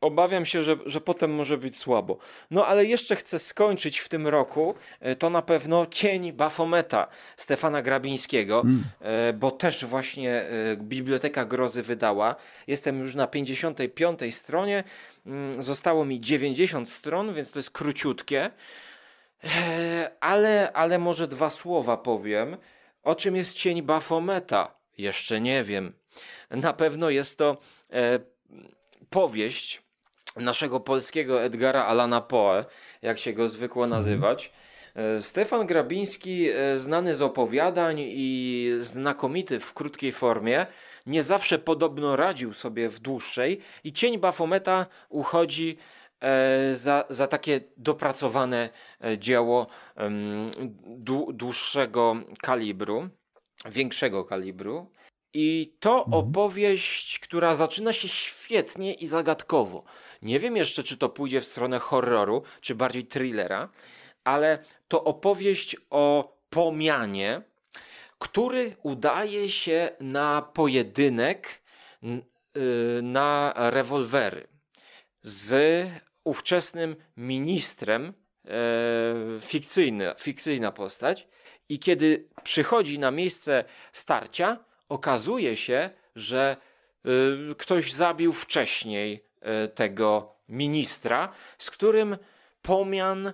Obawiam 0.00 0.46
się, 0.46 0.62
że, 0.62 0.76
że 0.86 1.00
potem 1.00 1.34
może 1.34 1.58
być 1.58 1.78
słabo. 1.78 2.18
No 2.50 2.66
ale 2.66 2.84
jeszcze 2.84 3.16
chcę 3.16 3.38
skończyć 3.38 3.98
w 3.98 4.08
tym 4.08 4.26
roku, 4.26 4.74
e, 5.00 5.16
to 5.16 5.30
na 5.30 5.42
pewno 5.42 5.86
Cień 5.86 6.32
Bafometa 6.32 7.08
Stefana 7.36 7.82
Grabińskiego, 7.82 8.60
mm. 8.60 8.84
E, 9.00 9.32
bo 9.32 9.50
też 9.50 9.84
właśnie 9.84 10.32
e, 10.32 10.76
Biblioteka 10.76 11.44
Grozy 11.44 11.82
wydała. 11.82 12.36
Jestem 12.66 13.00
już 13.00 13.14
na 13.14 13.26
55 13.26 14.34
stronie, 14.34 14.84
mm, 15.26 15.62
zostało 15.62 16.04
mi 16.04 16.20
90 16.20 16.90
stron, 16.90 17.34
więc 17.34 17.50
to 17.50 17.58
jest 17.58 17.70
króciutkie. 17.70 18.50
Ale, 20.20 20.72
ale 20.72 20.98
może 20.98 21.28
dwa 21.28 21.50
słowa 21.50 21.96
powiem. 21.96 22.56
O 23.02 23.14
czym 23.14 23.36
jest 23.36 23.54
Cień 23.54 23.82
Bafometa? 23.82 24.74
Jeszcze 24.98 25.40
nie 25.40 25.64
wiem. 25.64 25.92
Na 26.50 26.72
pewno 26.72 27.10
jest 27.10 27.38
to 27.38 27.56
powieść 29.10 29.82
naszego 30.40 30.80
polskiego 30.80 31.42
Edgara 31.42 31.84
Alana 31.84 32.20
Poe, 32.20 32.64
jak 33.02 33.18
się 33.18 33.32
go 33.32 33.48
zwykło 33.48 33.84
mhm. 33.84 34.02
nazywać. 34.02 34.52
E, 34.94 35.22
Stefan 35.22 35.66
Grabiński, 35.66 36.50
e, 36.50 36.78
znany 36.78 37.16
z 37.16 37.22
opowiadań 37.22 37.96
i 38.00 38.70
znakomity 38.80 39.60
w 39.60 39.74
krótkiej 39.74 40.12
formie, 40.12 40.66
nie 41.06 41.22
zawsze 41.22 41.58
podobno 41.58 42.16
radził 42.16 42.52
sobie 42.54 42.88
w 42.88 43.00
dłuższej 43.00 43.60
i 43.84 43.92
cień 43.92 44.18
Bafometa 44.18 44.86
uchodzi 45.08 45.78
e, 46.20 46.74
za, 46.76 47.04
za 47.08 47.26
takie 47.26 47.60
dopracowane 47.76 48.68
dzieło 49.18 49.66
dłuższego 51.32 52.16
kalibru, 52.42 53.08
większego 53.66 54.24
kalibru. 54.24 54.90
I 55.34 55.76
to 55.80 55.98
mhm. 55.98 56.14
opowieść, 56.14 57.18
która 57.18 57.54
zaczyna 57.54 57.92
się 57.92 58.08
świetnie 58.08 58.94
i 58.94 59.06
zagadkowo. 59.06 59.84
Nie 60.22 60.40
wiem 60.40 60.56
jeszcze, 60.56 60.82
czy 60.82 60.96
to 60.96 61.08
pójdzie 61.08 61.40
w 61.40 61.46
stronę 61.46 61.78
horroru, 61.78 62.42
czy 62.60 62.74
bardziej 62.74 63.06
thrillera, 63.06 63.68
ale 64.24 64.64
to 64.88 65.04
opowieść 65.04 65.76
o 65.90 66.36
pomianie, 66.50 67.42
który 68.18 68.76
udaje 68.82 69.48
się 69.48 69.90
na 70.00 70.42
pojedynek 70.42 71.62
y, 72.04 73.02
na 73.02 73.52
rewolwery 73.56 74.46
z 75.22 75.88
ówczesnym 76.24 76.96
ministrem, 77.16 78.12
e, 78.44 78.50
fikcyjny, 79.40 80.14
fikcyjna 80.18 80.72
postać, 80.72 81.28
i 81.68 81.78
kiedy 81.78 82.28
przychodzi 82.42 82.98
na 82.98 83.10
miejsce 83.10 83.64
starcia, 83.92 84.64
okazuje 84.88 85.56
się, 85.56 85.90
że 86.16 86.56
y, 87.50 87.54
ktoś 87.54 87.92
zabił 87.92 88.32
wcześniej 88.32 89.24
y, 89.64 89.68
tego 89.68 90.34
ministra, 90.48 91.32
z 91.58 91.70
którym 91.70 92.16
Pomian 92.62 93.32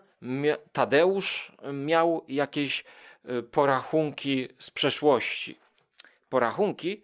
Tadeusz 0.73 1.53
miał 1.73 2.25
jakieś 2.29 2.85
y, 3.31 3.43
porachunki 3.43 4.49
z 4.59 4.71
przeszłości. 4.71 5.59
Porachunki, 6.29 7.03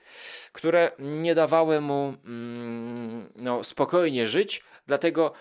które 0.52 0.92
nie 0.98 1.34
dawały 1.34 1.80
mu 1.80 2.14
mm, 2.24 3.32
no, 3.36 3.64
spokojnie 3.64 4.26
żyć, 4.26 4.62
dlatego 4.86 5.32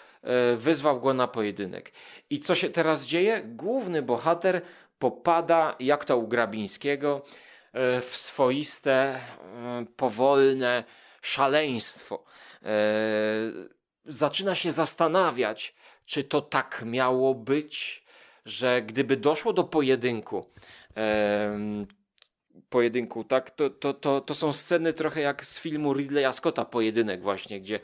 wyzwał 0.58 1.02
go 1.02 1.14
na 1.14 1.28
pojedynek. 1.28 1.92
I 2.30 2.40
co 2.40 2.56
się 2.56 2.70
teraz 2.70 3.06
dzieje? 3.06 3.42
Główny 3.46 4.02
bohater 4.02 4.62
popada, 5.00 5.76
jak 5.80 6.06
to 6.06 6.18
u 6.18 6.28
Grabińskiego, 6.28 7.22
w 8.02 8.10
swoiste, 8.16 9.22
powolne 9.96 10.84
szaleństwo. 11.22 12.24
Zaczyna 14.06 14.56
się 14.56 14.72
zastanawiać, 14.72 15.76
czy 16.06 16.24
to 16.24 16.42
tak 16.42 16.84
miało 16.86 17.36
być, 17.36 18.04
że 18.46 18.82
gdyby 18.82 19.18
doszło 19.18 19.54
do 19.54 19.64
pojedynku, 19.64 20.46
pojedynku, 22.70 23.24
tak? 23.24 23.52
To, 23.52 23.70
to, 23.70 23.94
to, 23.94 24.22
to 24.22 24.36
są 24.36 24.54
sceny 24.54 24.94
trochę 24.94 25.22
jak 25.22 25.46
z 25.46 25.60
filmu 25.60 25.94
Ridleya 25.94 26.34
Scotta, 26.34 26.66
pojedynek 26.66 27.22
właśnie, 27.22 27.62
gdzie, 27.62 27.80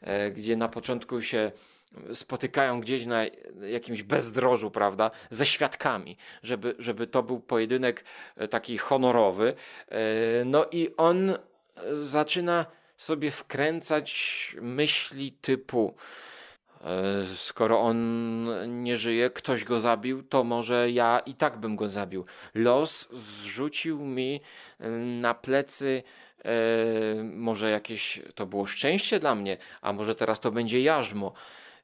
e, 0.00 0.30
gdzie 0.30 0.56
na 0.56 0.68
początku 0.68 1.22
się 1.22 1.52
spotykają 2.14 2.80
gdzieś 2.80 3.06
na 3.06 3.24
jakimś 3.70 4.02
bezdrożu, 4.02 4.70
prawda, 4.70 5.10
ze 5.30 5.46
świadkami, 5.46 6.16
żeby, 6.42 6.74
żeby 6.78 7.06
to 7.06 7.22
był 7.22 7.40
pojedynek 7.40 8.04
e, 8.36 8.48
taki 8.48 8.78
honorowy. 8.78 9.54
E, 9.88 9.98
no 10.44 10.66
i 10.72 10.90
on 10.96 11.34
zaczyna 12.02 12.66
sobie 12.96 13.30
wkręcać 13.30 14.56
myśli 14.60 15.32
typu 15.32 15.94
E, 16.84 17.24
skoro 17.36 17.80
on 17.80 18.82
nie 18.82 18.96
żyje, 18.96 19.30
ktoś 19.30 19.64
go 19.64 19.80
zabił, 19.80 20.22
to 20.22 20.44
może 20.44 20.90
ja 20.90 21.22
i 21.26 21.34
tak 21.34 21.56
bym 21.56 21.76
go 21.76 21.88
zabił. 21.88 22.24
Los 22.54 23.08
zrzucił 23.12 23.98
mi 23.98 24.40
e, 24.78 24.88
na 24.90 25.34
plecy 25.34 26.02
e, 26.44 26.50
może 27.24 27.70
jakieś 27.70 28.20
to 28.34 28.46
było 28.46 28.66
szczęście 28.66 29.18
dla 29.18 29.34
mnie, 29.34 29.56
a 29.80 29.92
może 29.92 30.14
teraz 30.14 30.40
to 30.40 30.52
będzie 30.52 30.82
jarzmo. 30.82 31.32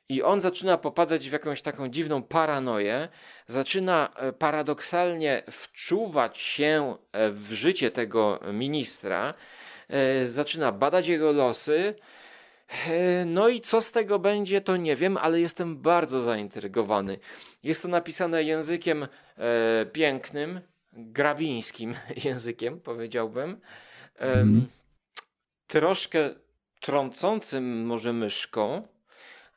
I 0.08 0.22
on 0.22 0.40
zaczyna 0.40 0.78
popadać 0.78 1.28
w 1.28 1.32
jakąś 1.32 1.62
taką 1.62 1.88
dziwną 1.88 2.22
paranoję, 2.22 3.08
zaczyna 3.46 4.08
paradoksalnie 4.38 5.42
wczuwać 5.50 6.38
się 6.38 6.96
w 7.30 7.52
życie 7.52 7.90
tego 7.90 8.40
ministra, 8.52 9.34
zaczyna 10.26 10.72
badać 10.72 11.06
jego 11.06 11.32
losy, 11.32 11.94
E, 12.68 13.24
no 13.24 13.48
i 13.48 13.60
co 13.60 13.80
z 13.80 13.92
tego 13.92 14.18
będzie, 14.18 14.60
to 14.60 14.76
nie 14.76 14.96
wiem, 14.96 15.16
ale 15.16 15.40
jestem 15.40 15.78
bardzo 15.78 16.22
zaintrygowany. 16.22 17.18
Jest 17.62 17.82
to 17.82 17.88
napisane 17.88 18.42
językiem 18.42 19.02
e, 19.38 19.86
pięknym, 19.86 20.60
grabińskim 20.92 21.94
językiem, 22.24 22.80
powiedziałbym. 22.80 23.60
E, 24.18 24.32
mm. 24.32 24.66
Troszkę 25.66 26.34
trącącym 26.80 27.86
może 27.86 28.12
myszką, 28.12 28.88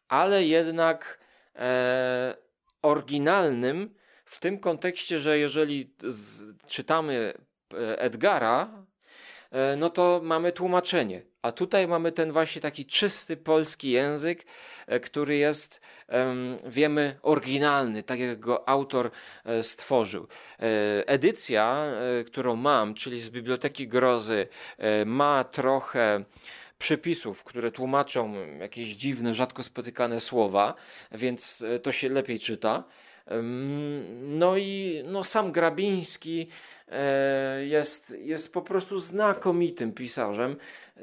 ale 0.09 0.45
jednak 0.45 1.19
e, 1.55 2.35
oryginalnym 2.81 3.95
w 4.25 4.39
tym 4.39 4.59
kontekście, 4.59 5.19
że 5.19 5.39
jeżeli 5.39 5.93
z, 5.99 6.43
czytamy 6.67 7.33
e, 7.73 7.99
Edgara, 7.99 8.85
e, 9.51 9.75
no 9.75 9.89
to 9.89 10.21
mamy 10.23 10.51
tłumaczenie. 10.51 11.21
A 11.41 11.51
tutaj 11.51 11.87
mamy 11.87 12.11
ten 12.11 12.31
właśnie 12.31 12.61
taki 12.61 12.85
czysty 12.85 13.37
polski 13.37 13.91
język, 13.91 14.45
e, 14.87 14.99
który 14.99 15.35
jest, 15.35 15.81
wiemy, 16.65 17.19
oryginalny, 17.21 18.03
tak 18.03 18.19
jak 18.19 18.39
go 18.39 18.69
autor 18.69 19.11
e, 19.45 19.63
stworzył. 19.63 20.27
Edycja, 21.05 21.85
którą 22.25 22.55
mam, 22.55 22.93
czyli 22.93 23.19
z 23.19 23.29
Biblioteki 23.29 23.87
Grozy, 23.87 24.47
ma 25.05 25.43
trochę 25.43 26.23
przypisów, 26.79 27.43
które 27.43 27.71
tłumaczą 27.71 28.33
jakieś 28.59 28.89
dziwne, 28.89 29.33
rzadko 29.33 29.63
spotykane 29.63 30.19
słowa, 30.19 30.73
więc 31.11 31.65
to 31.83 31.91
się 31.91 32.09
lepiej 32.09 32.39
czyta. 32.39 32.83
No 34.21 34.57
i 34.57 35.01
no, 35.05 35.23
sam 35.23 35.51
Grabiński 35.51 36.47
jest, 37.61 38.15
jest 38.19 38.53
po 38.53 38.61
prostu 38.61 38.99
znakomitym 38.99 39.91
pisarzem 39.93 40.55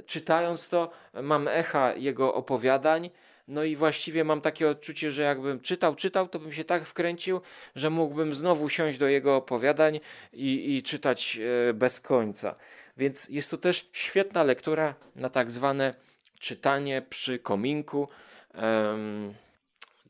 czytając 0.06 0.68
to, 0.68 0.90
mam 1.22 1.48
echa 1.48 1.94
jego 1.94 2.34
opowiadań. 2.34 3.10
No 3.48 3.64
i 3.64 3.76
właściwie 3.76 4.24
mam 4.24 4.40
takie 4.40 4.68
odczucie, 4.68 5.10
że 5.10 5.22
jakbym 5.22 5.60
czytał, 5.60 5.94
czytał, 5.94 6.28
to 6.28 6.38
bym 6.38 6.52
się 6.52 6.64
tak 6.64 6.86
wkręcił, 6.86 7.40
że 7.76 7.90
mógłbym 7.90 8.34
znowu 8.34 8.68
siąść 8.68 8.98
do 8.98 9.08
jego 9.08 9.36
opowiadań 9.36 10.00
i, 10.32 10.76
i 10.76 10.82
czytać 10.82 11.38
e, 11.68 11.74
bez 11.74 12.00
końca. 12.00 12.54
Więc 12.97 13.28
jest 13.28 13.51
to 13.51 13.59
też 13.59 13.88
świetna 13.92 14.42
lektura 14.42 14.94
na 15.16 15.30
tak 15.30 15.51
zwane 15.51 15.94
czytanie 16.38 17.03
przy 17.11 17.38
kominku. 17.38 18.09
Um, 18.55 19.34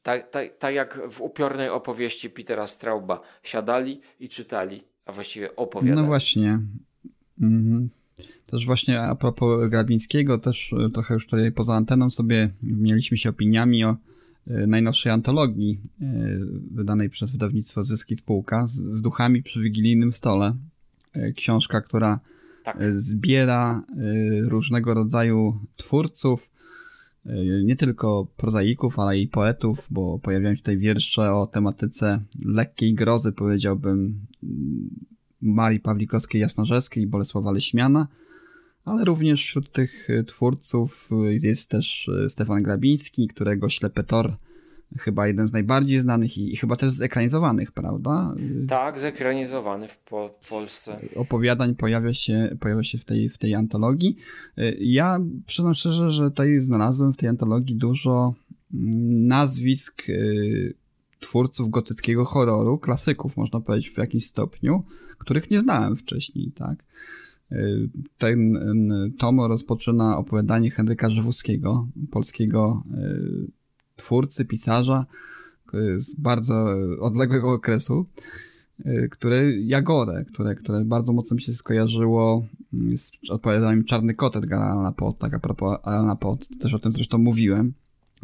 tak, 0.03 0.30
tak, 0.30 0.59
tak 0.59 0.74
jak 0.74 1.01
w 1.11 1.20
upiornej 1.20 1.68
opowieści 1.68 2.30
Petera 2.30 2.66
Strauba 2.66 3.20
siadali 3.43 4.01
i 4.20 4.28
czytali, 4.28 4.82
a 5.07 5.12
właściwie 5.12 5.57
opowiadali. 5.57 6.01
No 6.01 6.07
właśnie. 6.07 6.59
Mhm. 7.41 7.89
Też 8.47 8.66
właśnie 8.66 9.03
a 9.03 9.14
propos 9.14 9.70
Grabińskiego, 9.70 10.39
też 10.39 10.72
e, 10.72 10.91
trochę 10.91 11.14
już 11.14 11.26
tutaj 11.26 11.53
poza 11.53 11.74
anteną 11.74 12.11
sobie 12.11 12.51
mieliśmy 12.62 13.16
się 13.16 13.30
opiniami 13.30 13.84
o 13.84 13.97
e, 14.47 14.66
najnowszej 14.66 15.12
antologii 15.12 15.80
e, 16.01 16.07
wydanej 16.70 17.11
przez 17.11 17.30
wydawnictwo 17.30 17.84
Zyski 17.84 18.16
Spółka 18.16 18.66
z, 18.66 18.72
z 18.72 19.03
duchami 19.03 19.43
przy 19.43 19.62
wigilijnym 19.62 20.12
stole. 20.12 20.55
Książka, 21.37 21.80
która 21.80 22.20
tak. 22.66 22.76
zbiera 22.96 23.82
różnego 24.48 24.94
rodzaju 24.94 25.60
twórców, 25.76 26.50
nie 27.64 27.76
tylko 27.76 28.26
prozaików, 28.36 28.98
ale 28.98 29.18
i 29.18 29.28
poetów, 29.28 29.86
bo 29.90 30.18
pojawiają 30.18 30.54
się 30.54 30.60
tutaj 30.60 30.78
wiersze 30.78 31.32
o 31.32 31.46
tematyce 31.46 32.20
lekkiej 32.44 32.94
grozy, 32.94 33.32
powiedziałbym, 33.32 34.20
Marii 35.42 35.80
Pawlikowskiej 35.80 36.40
Jasnorzewskiej 36.40 37.02
i 37.02 37.06
Bolesława 37.06 37.52
Leśmiana, 37.52 38.08
ale 38.84 39.04
również 39.04 39.42
wśród 39.42 39.72
tych 39.72 40.08
twórców 40.26 41.10
jest 41.40 41.70
też 41.70 42.10
Stefan 42.28 42.62
Grabiński, 42.62 43.28
którego 43.28 43.68
Ślepy 43.68 44.04
Tor 44.04 44.36
chyba 44.99 45.26
jeden 45.26 45.47
z 45.47 45.53
najbardziej 45.53 46.01
znanych 46.01 46.39
i, 46.39 46.53
i 46.53 46.57
chyba 46.57 46.76
też 46.76 46.93
zekranizowanych, 46.93 47.72
prawda? 47.72 48.34
Tak, 48.68 48.99
zekranizowany 48.99 49.89
w, 49.89 49.99
po, 49.99 50.28
w 50.28 50.49
Polsce. 50.49 51.01
Opowiadań 51.16 51.74
pojawia 51.74 52.12
się, 52.12 52.57
pojawia 52.61 52.82
się 52.82 52.99
w, 52.99 53.05
tej, 53.05 53.28
w 53.28 53.39
tej 53.39 53.55
antologii. 53.55 54.16
Ja 54.78 55.18
przyznam 55.47 55.74
szczerze, 55.74 56.11
że 56.11 56.30
tutaj 56.30 56.61
znalazłem 56.61 57.12
w 57.12 57.16
tej 57.16 57.28
antologii 57.28 57.76
dużo 57.76 58.34
mm, 58.74 59.26
nazwisk 59.26 60.03
twórców 61.20 61.70
gotyckiego 61.70 62.24
horroru, 62.24 62.78
klasyków 62.78 63.37
można 63.37 63.61
powiedzieć 63.61 63.91
w 63.91 63.99
jakimś 63.99 64.26
stopniu, 64.26 64.84
których 65.18 65.51
nie 65.51 65.59
znałem 65.59 65.97
wcześniej, 65.97 66.53
tak? 66.53 66.84
Y, 67.53 67.89
ten 68.18 68.59
tom 69.18 69.41
rozpoczyna 69.41 70.18
opowiadanie 70.18 70.70
Henryka 70.70 71.11
Żywuskiego, 71.11 71.89
polskiego 72.11 72.82
y, 72.95 73.51
twórcy, 73.97 74.44
pisarza 74.44 75.07
z 75.99 76.14
bardzo 76.14 76.66
odległego 77.01 77.53
okresu, 77.53 78.07
y, 78.86 79.09
które 79.11 79.61
Jagore, 79.61 80.24
które, 80.24 80.55
które 80.55 80.84
bardzo 80.84 81.12
mocno 81.12 81.34
mi 81.34 81.42
się 81.42 81.55
skojarzyło 81.55 82.47
z 82.97 83.30
opowiadaniem 83.30 83.84
Czarny 83.84 84.14
Kot 84.14 84.36
Edgara 84.36 84.64
Allana 84.64 84.92
Poe, 84.92 85.12
tak 85.18 85.34
a 85.34 85.38
propos 85.38 85.78
Allana 85.82 86.16
Poe, 86.16 86.36
też 86.61 86.74
o 86.74 86.78
tym 86.78 86.92
zresztą 86.92 87.18
mówiłem. 87.18 87.72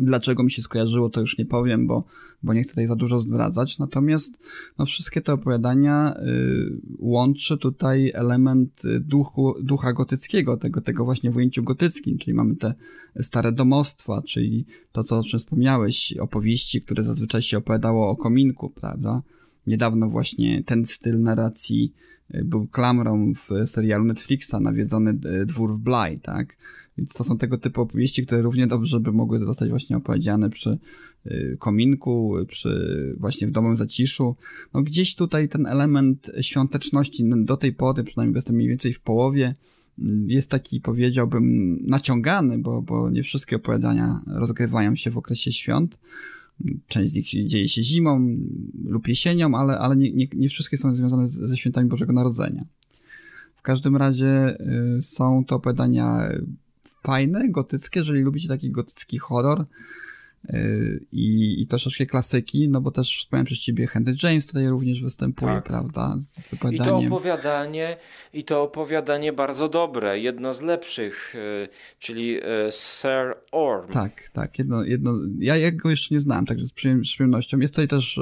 Dlaczego 0.03 0.43
mi 0.43 0.51
się 0.51 0.63
skojarzyło, 0.63 1.11
to 1.11 1.21
już 1.21 1.39
nie 1.39 1.47
powiem, 1.47 1.87
bo, 1.87 2.05
bo 2.43 2.55
nie 2.55 2.63
chcę 2.63 2.71
tutaj 2.71 2.87
za 2.87 2.97
dużo 2.97 3.21
zdradzać. 3.21 3.79
Natomiast 3.79 4.39
no, 4.79 4.87
wszystkie 4.87 5.21
te 5.21 5.33
opowiadania 5.33 6.15
y, 6.17 6.81
łączy 6.99 7.59
tutaj 7.59 8.13
element 8.15 8.85
y, 8.85 9.01
duchu, 9.01 9.55
ducha 9.61 9.93
gotyckiego, 9.93 10.57
tego, 10.57 10.81
tego 10.81 11.05
właśnie 11.05 11.31
w 11.31 11.37
ujęciu 11.37 11.63
gotyckim, 11.63 12.19
czyli 12.19 12.35
mamy 12.35 12.57
te 12.57 12.75
stare 13.21 13.53
domostwa, 13.53 14.23
czyli 14.23 14.67
to, 14.93 15.05
co 15.05 15.19
o 15.19 15.23
czym 15.23 15.39
wspomniałeś, 15.39 16.15
opowieści, 16.21 16.83
które 16.83 17.05
zazwyczaj 17.05 17.43
się 17.43 17.59
opowiadało 17.59 18.11
o 18.11 18.17
kominku, 18.17 18.71
prawda? 18.71 19.23
Niedawno 19.67 20.09
właśnie 20.09 20.65
ten 20.65 20.87
styl 20.87 21.21
narracji 21.21 21.93
był 22.45 22.67
klamrą 22.67 23.33
w 23.35 23.69
serialu 23.69 24.05
Netflixa 24.05 24.55
Nawiedzony 24.61 25.19
y, 25.43 25.47
dwór 25.47 25.75
w 25.75 25.79
Bly, 25.79 26.19
tak? 26.23 26.57
Więc 26.99 27.15
to 27.15 27.25
są 27.25 27.39
tego 27.39 27.59
typu 27.59 27.83
opowieści, 27.83 28.27
które 28.27 28.43
równie 28.43 28.67
dobrze 28.67 29.01
by 29.01 29.13
mogły 29.13 29.39
zostać 29.39 29.71
właśnie 29.71 29.97
opowiedziane 29.97 30.51
przy 30.51 30.79
y, 31.27 31.57
kominku, 31.61 32.35
przy 32.49 33.15
właśnie 33.19 33.47
w 33.47 33.51
domowym 33.51 33.77
zaciszu. 33.77 34.37
No 34.75 34.83
gdzieś 34.83 35.15
tutaj 35.15 35.49
ten 35.49 35.67
element 35.67 36.31
świąteczności 36.41 37.31
do 37.37 37.57
tej 37.57 37.73
pory, 37.73 38.05
przynajmniej 38.05 38.35
jestem 38.35 38.57
mniej 38.57 38.69
więcej 38.69 38.93
w 38.93 39.01
połowie, 39.01 39.55
jest 40.27 40.51
taki, 40.51 40.81
powiedziałbym, 40.81 41.79
naciągany, 41.87 42.59
bo, 42.59 42.83
bo 42.83 43.11
nie 43.11 43.23
wszystkie 43.23 43.57
opowiadania 43.57 44.21
rozgrywają 44.27 44.97
się 44.97 45.11
w 45.11 45.19
okresie 45.19 45.53
świąt. 45.53 45.99
Część 46.89 47.13
z 47.13 47.15
nich 47.15 47.49
dzieje 47.49 47.69
się 47.69 47.83
zimą 47.83 48.37
lub 48.85 49.09
jesienią, 49.09 49.55
ale, 49.55 49.79
ale 49.79 49.97
nie, 49.97 50.13
nie, 50.13 50.27
nie 50.35 50.49
wszystkie 50.49 50.79
są 50.79 50.95
związane 50.95 51.29
ze 51.29 51.57
świętami 51.57 51.89
Bożego 51.89 52.13
Narodzenia. 52.13 52.65
W 53.57 53.63
każdym 53.63 53.97
razie 53.97 54.61
y, 54.99 55.03
są 55.03 55.45
to 55.45 55.57
opowiadania 55.57 56.29
fajne, 57.03 57.49
gotyckie, 57.49 58.01
jeżeli 58.01 58.23
lubicie 58.23 58.49
taki 58.49 58.71
gotycki 58.71 59.19
horror. 59.19 59.67
Y, 60.51 61.05
i, 61.13 61.57
i 61.63 61.67
troszeczkę 61.67 62.07
klasyki, 62.07 62.69
no 62.69 62.81
bo 62.81 62.91
też 62.91 63.19
wspomniałem 63.19 63.47
przez 63.47 63.59
ciebie 63.59 63.87
Henry 63.87 64.15
James 64.23 64.47
tutaj 64.47 64.69
również 64.69 65.03
występuje, 65.03 65.53
Tak. 65.55 65.65
prawda? 65.65 66.19
I 66.73 66.79
to 66.79 66.97
opowiadanie, 66.99 67.97
i 68.35 68.45
to 68.45 68.63
opowiadanie 68.63 69.33
bardzo 69.33 69.69
dobre, 69.69 70.19
jedno 70.19 70.53
z 70.53 70.63
lepszych, 70.63 71.35
y, 71.35 71.69
czyli 71.99 72.37
y, 72.37 72.43
Sir 72.71 73.35
Orm. 73.53 73.93
Tak, 73.93 74.31
tak, 74.33 74.59
jedno, 74.59 74.85
jedno, 74.85 75.13
ja, 75.39 75.57
ja 75.57 75.73
go 75.73 75.91
jeszcze 75.91 76.15
nie 76.15 76.21
znałem, 76.21 76.47
także 76.47 76.67
z 76.67 76.73
przyjem- 76.73 77.05
z 77.05 77.13
przyjemnością. 77.13 77.59
Jest 77.59 77.75
tutaj 77.75 77.89
też 77.89 78.21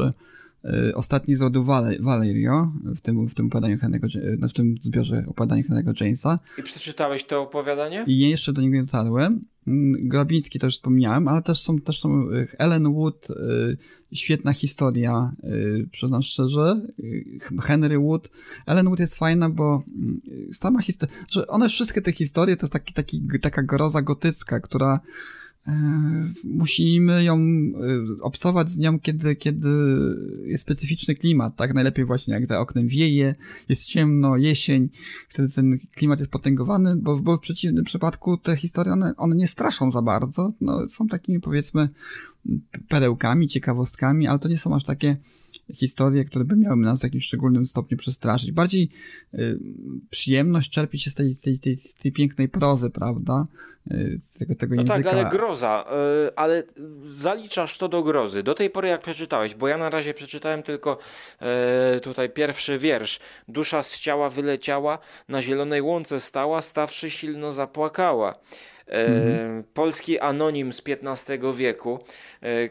ostatni 0.95 1.35
z 1.35 1.41
rodu 1.41 1.65
Vale, 1.65 1.99
Valerio 2.01 2.73
w 2.85 3.01
tym, 3.01 3.29
w 3.29 3.35
tym 3.35 3.47
opowiadaniu 3.47 3.77
Henry'ego, 3.77 4.09
Ja- 4.41 4.49
w 4.49 4.53
tym 4.53 4.75
zbiorze 4.83 5.25
opowiadań 5.29 5.63
Henry'ego 5.63 6.05
Jamesa 6.05 6.39
I 6.59 6.63
przeczytałeś 6.63 7.25
to 7.25 7.43
opowiadanie? 7.43 8.05
i 8.07 8.19
ja 8.19 8.29
jeszcze 8.29 8.53
do 8.53 8.61
niego 8.63 8.75
nie 8.77 8.85
dotarłem. 8.85 9.41
Grabiński 10.01 10.59
też 10.59 10.77
wspomniałem, 10.77 11.29
ale 11.29 11.43
też 11.43 11.61
są, 11.61 11.79
też 11.79 12.01
są 12.01 12.31
e, 12.31 12.47
Ellen 12.59 12.93
Wood, 12.93 13.29
e, 13.31 13.35
świetna 14.13 14.53
historia, 14.53 15.33
e, 15.43 15.51
przyznam 15.93 16.23
szczerze, 16.23 16.81
Henry 17.63 17.99
Wood. 17.99 18.31
Ellen 18.67 18.87
Wood 18.87 19.01
jest 19.01 19.15
fajna, 19.15 19.51
bo 19.51 19.83
sama 20.53 20.83
historia, 20.83 21.15
że 21.31 21.47
one 21.47 21.69
wszystkie 21.69 22.03
te 22.03 22.13
historie 22.13 22.57
to 22.57 22.63
jest 22.63 22.73
taki, 22.73 22.95
taki, 22.95 23.23
taka 23.41 23.63
groza 23.63 24.03
gotycka, 24.03 24.61
która 24.61 25.01
musimy 26.45 27.25
ją 27.25 27.37
e, 27.39 28.23
obcować 28.23 28.71
z 28.71 28.79
nią, 28.79 29.01
kiedy, 29.01 29.37
kiedy 29.37 29.69
jest 30.45 30.63
specyficzny 30.63 31.15
klimat, 31.15 31.57
tak? 31.57 31.75
Najlepiej 31.75 32.05
właśnie 32.05 32.35
jak 32.35 32.47
za 32.47 32.61
oknem 32.61 32.89
wieje, 32.89 33.35
jest 33.69 33.85
ciemno, 33.85 34.37
jesień, 34.37 34.89
wtedy 35.29 35.49
ten 35.49 35.79
klimat 35.95 36.19
jest 36.19 36.31
potęgowany, 36.31 36.97
bo, 36.97 37.19
bo 37.19 37.37
w 37.37 37.41
przeciwnym 37.41 37.85
przypadku 37.85 38.37
te 38.37 38.57
historie, 38.57 38.93
one, 38.93 39.15
one 39.17 39.37
nie 39.37 39.47
straszą 39.47 39.93
za 39.93 40.03
bardzo, 40.03 40.53
no, 40.61 40.89
są 40.89 41.09
takimi 41.09 41.41
powiedzmy 41.41 41.89
perełkami, 42.89 43.49
ciekawostkami, 43.49 44.27
ale 44.27 44.39
to 44.39 44.49
nie 44.49 44.59
są 44.59 44.75
aż 44.75 44.85
takie 44.85 45.17
historie, 45.75 46.25
które 46.25 46.45
by 46.45 46.57
miały 46.57 46.77
nas 46.77 47.01
w 47.01 47.05
jakimś 47.05 47.27
szczególnym 47.27 47.67
stopniu 47.67 47.99
przestraszyć. 47.99 48.53
Bardziej 48.53 48.91
y, 49.35 49.59
przyjemność 50.11 50.71
czerpie 50.71 50.99
się 50.99 51.11
z 51.11 51.15
tej, 51.15 51.37
tej, 51.37 51.59
tej, 51.59 51.79
tej 52.03 52.13
pięknej 52.13 52.49
prozy, 52.49 52.91
prawda? 52.91 53.47
Y, 53.91 54.21
tego, 54.39 54.55
tego 54.55 54.75
No 54.75 54.83
języka. 54.83 55.11
tak, 55.11 55.13
ale 55.19 55.29
groza, 55.31 55.85
y, 56.29 56.37
ale 56.37 56.63
zaliczasz 57.07 57.79
to 57.79 57.89
do 57.89 58.03
grozy. 58.03 58.43
Do 58.43 58.55
tej 58.55 58.71
pory 58.71 58.89
jak 58.89 59.01
przeczytałeś, 59.03 59.55
bo 59.55 59.69
ja 59.69 59.77
na 59.77 59.91
razie 59.91 60.15
przeczytałem 60.15 60.63
tylko 60.63 60.99
y, 61.97 62.01
tutaj 62.01 62.31
pierwszy 62.31 62.79
wiersz. 62.79 63.19
Dusza 63.49 63.83
z 63.83 63.99
ciała 63.99 64.31
wyleciała, 64.31 64.99
na 65.29 65.43
zielonej 65.43 65.83
łące 65.83 66.21
stała, 66.21 66.63
stawszy 66.63 67.11
silno 67.11 67.53
zapłakała. 67.53 68.35
Y, 68.91 69.65
Polski 69.75 70.19
anonim 70.21 70.73
z 70.73 70.83
XV 70.87 71.55
wieku, 71.55 71.99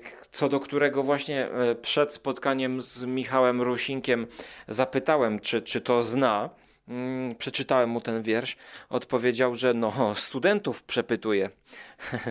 k- 0.04 0.10
co 0.32 0.50
do 0.50 0.60
którego 0.60 1.04
właśnie 1.04 1.48
y, 1.72 1.76
przed 1.76 2.14
spotkaniem 2.14 2.82
z 2.82 3.04
Michałem 3.04 3.62
Rusinkiem 3.62 4.28
zapytałem, 4.68 5.40
czy, 5.40 5.62
czy 5.62 5.82
to 5.82 6.04
zna. 6.04 6.50
Mm, 6.88 7.36
Przeczytałem 7.36 7.90
mu 7.90 8.02
ten 8.02 8.24
wiersz. 8.24 8.58
Odpowiedział, 8.90 9.56
że 9.56 9.74
no, 9.74 10.16
studentów 10.16 10.84
przepytuje 10.84 11.50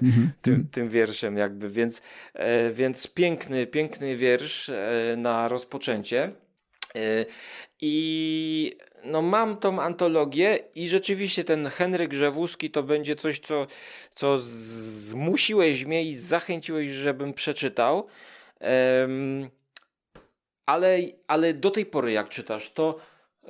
Mhm. 0.03 0.31
tym, 0.43 0.69
tym 0.73 0.89
wierszem 0.89 1.37
jakby, 1.37 1.71
więc, 1.71 2.03
e, 2.35 2.71
więc 2.71 3.07
piękny, 3.07 3.67
piękny 3.67 4.17
wiersz 4.17 4.69
e, 4.69 5.15
na 5.17 5.49
rozpoczęcie. 5.49 6.23
E, 6.97 7.01
I 7.81 8.77
no 9.05 9.23
mam 9.23 9.57
tą 9.57 9.83
antologię 9.83 10.59
i 10.75 10.89
rzeczywiście 10.89 11.45
ten 11.45 11.67
Henryk 11.67 12.11
Grzewuski 12.11 12.71
to 12.71 12.83
będzie 12.83 13.17
coś, 13.17 13.41
co, 13.41 13.67
co 14.15 14.39
zmusiłeś 14.39 15.85
mnie 15.85 16.05
i 16.05 16.15
zachęciłeś, 16.15 16.89
żebym 16.89 17.35
przeczytał. 17.35 18.09
Em, 18.61 19.51
ale, 20.67 20.99
ale 21.27 21.55
do 21.55 21.71
tej 21.71 21.87
pory 21.87 22.13
jak 22.13 22.29
czytasz, 22.29 22.71
to 22.71 22.99
y, 23.45 23.49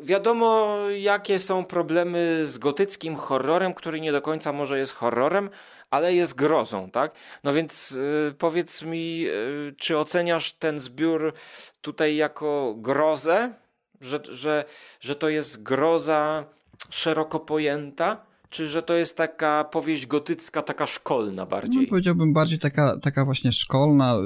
wiadomo 0.00 0.78
jakie 0.90 1.38
są 1.38 1.64
problemy 1.64 2.40
z 2.46 2.58
gotyckim 2.58 3.16
horrorem, 3.16 3.74
który 3.74 4.00
nie 4.00 4.12
do 4.12 4.22
końca 4.22 4.52
może 4.52 4.78
jest 4.78 4.92
horrorem, 4.92 5.50
ale 5.90 6.14
jest 6.14 6.34
grozą, 6.34 6.90
tak? 6.90 7.14
No 7.44 7.52
więc 7.52 7.92
y, 7.92 8.34
powiedz 8.38 8.82
mi, 8.82 9.26
y, 9.26 9.74
czy 9.78 9.98
oceniasz 9.98 10.52
ten 10.52 10.78
zbiór 10.78 11.34
tutaj 11.80 12.16
jako 12.16 12.74
grozę, 12.76 13.52
że, 14.00 14.20
że, 14.28 14.64
że 15.00 15.14
to 15.14 15.28
jest 15.28 15.62
groza 15.62 16.44
szeroko 16.90 17.40
pojęta, 17.40 18.22
czy 18.50 18.66
że 18.66 18.82
to 18.82 18.94
jest 18.94 19.16
taka 19.16 19.64
powieść 19.64 20.06
gotycka, 20.06 20.62
taka 20.62 20.86
szkolna 20.86 21.42
No, 21.42 21.46
bardziej? 21.46 21.86
powiedziałbym 21.86 22.32
bardziej 22.32 22.58
taka, 22.58 22.98
taka 22.98 23.24
właśnie 23.24 23.52
szkolna. 23.52 24.16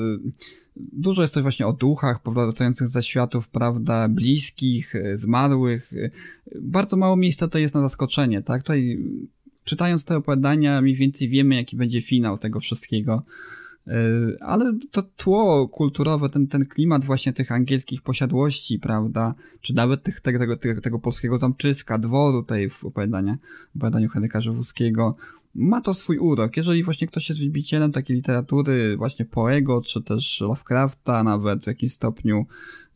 Dużo 0.77 1.23
jest 1.23 1.35
też 1.35 1.43
właśnie 1.43 1.67
o 1.67 1.73
duchach 1.73 2.23
powracających 2.23 2.89
ze 2.89 3.03
światów, 3.03 3.49
prawda, 3.49 4.09
bliskich, 4.09 4.95
zmarłych. 5.17 5.93
Bardzo 6.61 6.97
mało 6.97 7.17
miejsca 7.17 7.49
to 7.49 7.59
jest 7.59 7.75
na 7.75 7.83
zaskoczenie, 7.83 8.43
tak? 8.43 8.63
Tutaj 8.63 8.99
czytając 9.65 10.05
te 10.05 10.17
opowiadania 10.17 10.81
mniej 10.81 10.95
więcej 10.97 11.29
wiemy, 11.29 11.55
jaki 11.55 11.77
będzie 11.77 12.03
finał 12.03 12.39
tego 12.39 12.61
wszystkiego. 12.61 13.23
Y, 13.89 14.37
Ale 14.41 14.73
to 14.91 15.03
tło 15.03 15.69
kulturowe, 15.69 16.29
ten, 16.29 16.47
ten 16.47 16.67
klimat 16.67 17.05
właśnie 17.05 17.33
tych 17.33 17.53
angielskich 17.53 18.03
posiadłości, 18.03 18.79
prawda, 18.79 19.35
czy 19.61 19.75
nawet 19.75 20.03
tych, 20.03 20.21
tego, 20.21 20.57
tego, 20.57 20.81
tego, 20.81 20.99
polskiego 20.99 21.39
zamczyska, 21.39 21.99
dworu 21.99 22.43
tutaj 22.43 22.71
w 22.71 22.85
opowiadania, 22.85 23.39
opowiadaniu 23.77 24.09
Henryka 24.09 24.41
Żywuskiego, 24.41 25.17
ma 25.55 25.81
to 25.81 25.95
swój 25.95 26.19
urok. 26.19 26.57
Jeżeli 26.57 26.83
właśnie 26.83 27.07
ktoś 27.07 27.29
jest 27.29 27.41
wielbicielem 27.41 27.93
takiej 27.93 28.17
literatury, 28.17 28.97
właśnie 28.97 29.25
Poego, 29.25 29.83
czy 29.83 30.03
też 30.03 30.41
Lovecrafta 30.41 31.23
nawet 31.23 31.65
w 31.65 31.67
jakimś 31.67 31.93
stopniu, 31.93 32.47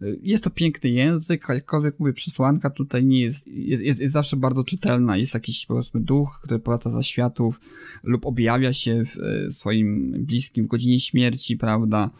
y, 0.02 0.18
jest 0.22 0.44
to 0.44 0.50
piękny 0.50 0.90
język, 0.90 1.48
jakkolwiek 1.48 1.98
mówię, 1.98 2.12
przesłanka 2.12 2.70
tutaj 2.70 3.04
nie 3.04 3.20
jest, 3.20 3.46
jest, 3.46 3.82
jest, 3.82 4.00
jest 4.00 4.12
zawsze 4.12 4.36
bardzo 4.36 4.64
czytelna. 4.64 5.16
Jest 5.16 5.34
jakiś 5.34 5.66
powiedzmy 5.66 6.00
duch, 6.00 6.40
który 6.42 6.58
powraca 6.58 6.90
za 6.90 7.02
światów 7.02 7.60
lub 8.02 8.26
objawia 8.26 8.72
się 8.72 9.04
w 9.04 9.16
y, 9.16 9.52
swoim 9.52 10.12
bliskim 10.24 10.64
w 10.64 10.68
godzinie 10.68 11.00
śmierci, 11.00 11.56
prawda? 11.56 12.10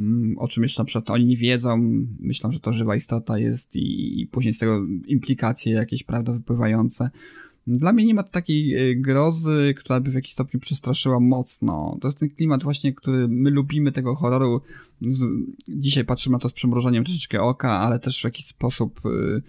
Mm, 0.00 0.38
O 0.38 0.48
czym 0.48 0.62
jeszcze 0.62 0.82
na 0.82 0.86
przykład 0.86 1.10
oni 1.10 1.24
nie 1.24 1.36
wiedzą, 1.36 1.78
myślą, 2.20 2.52
że 2.52 2.60
to 2.60 2.72
żywa 2.72 2.96
istota 2.96 3.38
jest 3.38 3.76
i, 3.76 4.20
i 4.20 4.26
później 4.26 4.54
z 4.54 4.58
tego 4.58 4.86
implikacje 5.06 5.72
jakieś, 5.72 6.02
prawda, 6.02 6.32
wypływające. 6.32 7.10
Dla 7.66 7.92
mnie 7.92 8.04
nie 8.04 8.14
ma 8.14 8.22
takiej 8.22 8.90
y, 8.90 8.96
grozy, 8.96 9.74
która 9.76 10.00
by 10.00 10.10
w 10.10 10.14
jakiś 10.14 10.32
stopniu 10.32 10.60
przestraszyła 10.60 11.20
mocno. 11.20 11.98
To 12.00 12.08
jest 12.08 12.18
ten 12.18 12.30
klimat 12.30 12.62
właśnie, 12.62 12.94
który 12.94 13.28
my 13.28 13.50
lubimy 13.50 13.92
tego 13.92 14.14
horroru. 14.14 14.60
Dzisiaj 15.68 16.04
patrzymy 16.04 16.32
na 16.32 16.38
to 16.38 16.48
z 16.48 16.52
przymrużeniem 16.52 17.04
troszeczkę 17.04 17.40
oka, 17.40 17.70
ale 17.70 17.98
też 17.98 18.20
w 18.20 18.24
jakiś 18.24 18.46
sposób 18.46 19.00
y, 19.06 19.08
y, 19.08 19.42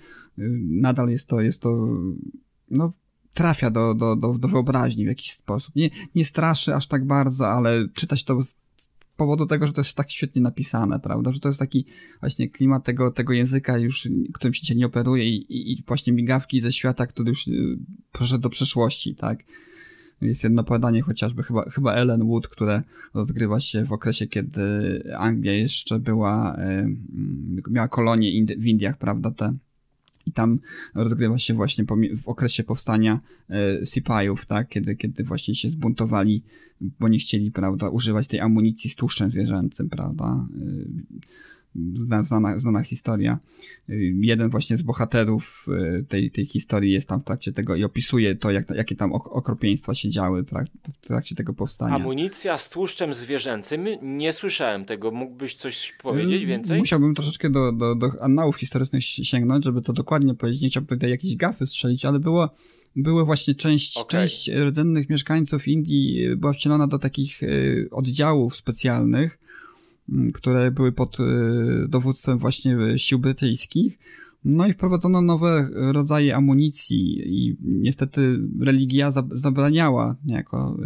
nadal 0.69 1.10
jest 1.10 1.27
to, 1.27 1.41
jest 1.41 1.61
to, 1.61 1.88
no, 2.72 2.94
trafia 3.34 3.72
do, 3.72 3.94
do, 3.94 4.15
do, 4.15 4.34
do 4.34 4.48
wyobraźni 4.48 5.06
w 5.06 5.07
jakiś 5.07 5.31
sposób. 5.31 5.76
Nie, 5.76 5.90
nie 6.15 6.26
straszy 6.26 6.76
aż 6.76 6.88
tak 6.88 7.06
bardzo, 7.06 7.48
ale 7.48 7.88
czytać 7.94 8.23
to 8.23 8.44
z 8.44 8.56
powodu 9.18 9.45
tego, 9.45 9.68
że 9.68 9.73
to 9.73 9.81
jest 9.81 9.95
tak 9.95 10.11
świetnie 10.11 10.41
napisane, 10.41 10.99
prawda? 10.99 11.31
Że 11.31 11.40
to 11.40 11.49
jest 11.49 11.60
taki 11.60 11.85
właśnie 12.19 12.49
klimat 12.49 12.84
tego, 12.84 13.11
tego 13.11 13.34
języka 13.34 13.77
już, 13.77 14.10
którym 14.34 14.53
się 14.53 14.76
nie 14.76 14.85
operuje 14.85 15.30
i, 15.30 15.35
i, 15.35 15.72
i 15.72 15.84
właśnie 15.88 16.14
migawki 16.14 16.61
ze 16.61 16.72
świata, 16.72 17.07
który 17.07 17.30
już 17.30 17.48
y, 17.48 17.77
poszedł 18.11 18.41
do 18.41 18.49
przeszłości, 18.49 19.15
tak? 19.15 19.40
Jest 20.22 20.44
jedno 20.44 20.61
opowiadanie 20.61 21.02
chociażby, 21.02 21.44
chyba, 21.44 21.69
chyba 21.69 21.94
Ellen 21.94 22.23
Wood, 22.23 22.48
które 22.48 22.84
rozgrywa 23.14 23.60
się 23.60 23.85
w 23.85 23.91
okresie, 23.91 24.27
kiedy 24.27 24.61
Anglia 25.18 25.53
jeszcze 25.53 25.99
była, 25.99 26.56
y, 26.56 26.61
mm, 26.61 27.61
miała 27.69 27.88
kolonie 27.88 28.44
Indi- 28.44 28.60
w 28.60 28.65
Indiach, 28.65 28.98
prawda, 28.98 29.31
te 29.31 29.53
i 30.26 30.31
tam 30.31 30.60
rozgrywa 30.95 31.38
się 31.38 31.53
właśnie 31.53 31.85
w 32.18 32.30
okresie 32.30 32.64
powstania 32.64 33.19
e, 33.49 33.85
Sipajów, 33.85 34.45
tak? 34.45 34.69
Kiedy, 34.69 34.95
kiedy 34.95 35.23
właśnie 35.23 35.56
się 35.56 35.69
zbuntowali, 35.69 36.44
bo 36.99 37.07
nie 37.07 37.19
chcieli, 37.19 37.51
prawda, 37.51 37.89
używać 37.89 38.27
tej 38.27 38.39
amunicji 38.39 38.89
z 38.89 38.95
tłuszczem 38.95 39.31
zwierzęcym, 39.31 39.89
prawda? 39.89 40.47
Zna- 41.95 42.23
Znana, 42.23 42.57
znana 42.60 42.84
historia. 42.84 43.39
E, 43.89 43.93
Jeden 44.22 44.49
właśnie 44.49 44.77
z 44.77 44.81
bohaterów 44.81 45.65
e, 45.99 46.03
tej, 46.03 46.31
tej 46.31 46.45
historii 46.45 46.91
jest 46.91 47.07
tam 47.07 47.22
w 47.22 47.23
trakcie 47.23 47.51
tego 47.53 47.76
i 47.76 47.84
opisuje 47.84 48.35
to, 48.35 48.51
jak, 48.51 48.69
jakie 48.69 48.95
tam 48.95 49.14
ok- 49.14 49.27
okropieństwa 49.31 49.93
się 49.95 50.10
działy 50.10 50.43
w 50.43 51.07
trakcie 51.07 51.35
tego 51.35 51.53
powstania. 51.53 51.95
Amunicja 51.95 52.57
z 52.57 52.69
tłuszczem 52.69 53.14
zwierzęcym? 53.14 53.85
Nie 54.01 54.34
słyszałem 54.34 54.85
tego. 54.85 55.11
Mógłbyś 55.11 55.55
coś 55.55 55.93
powiedzieć 56.03 56.35
Mm, 56.35 56.47
więcej? 56.47 56.80
Musiałbym 56.80 57.15
troszeczkę 57.15 57.49
do, 57.49 57.72
do, 57.72 57.95
do 57.95 58.11
annałów 58.23 58.55
historycznych 58.55 59.03
si- 59.03 59.26
sięgnąć, 59.26 59.65
żeby 59.65 59.81
to 59.81 59.93
dokładnie 59.93 60.34
powiedzieć. 60.35 60.61
Nie 60.61 60.69
chciałbym 60.69 60.97
tutaj 60.97 61.10
jakieś 61.10 61.35
gafy 61.35 61.65
strzelić, 61.65 62.05
ale 62.05 62.19
było, 62.19 62.49
były 62.95 63.26
właśnie 63.26 63.56
część, 63.56 63.98
Okej. 63.98 64.10
część 64.10 64.52
rdzennych 64.52 65.10
mieszkańców 65.10 65.68
Indii 65.68 66.26
y, 66.26 66.38
była 66.38 66.53
wcielona 66.53 66.88
do 66.88 66.99
takich 66.99 67.44
y, 67.44 67.88
oddziałów 67.91 68.56
specjalnych, 68.56 69.40
mm, 70.10 70.32
które 70.32 70.72
były 70.72 70.91
pod 70.91 71.20
y, 71.20 71.24
dowództwem 71.88 72.38
właśnie 72.38 72.78
sił 72.98 73.20
brytyjskich. 73.20 73.99
No 74.45 74.68
i 74.68 74.74
wprowadzono 74.74 75.22
nowe 75.22 75.70
rodzaje 75.74 76.36
amunicji 76.36 77.22
i 77.26 77.56
niestety 77.61 78.40
religia 78.61 79.11
zabraniała 79.32 80.15
niejako 80.26 80.78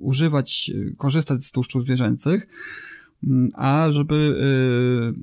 używać, 0.00 0.70
korzystać 0.96 1.44
z 1.44 1.52
tłuszczów 1.52 1.84
zwierzęcych, 1.84 2.46
a 3.54 3.92
żeby 3.92 4.14
y, 4.14 5.20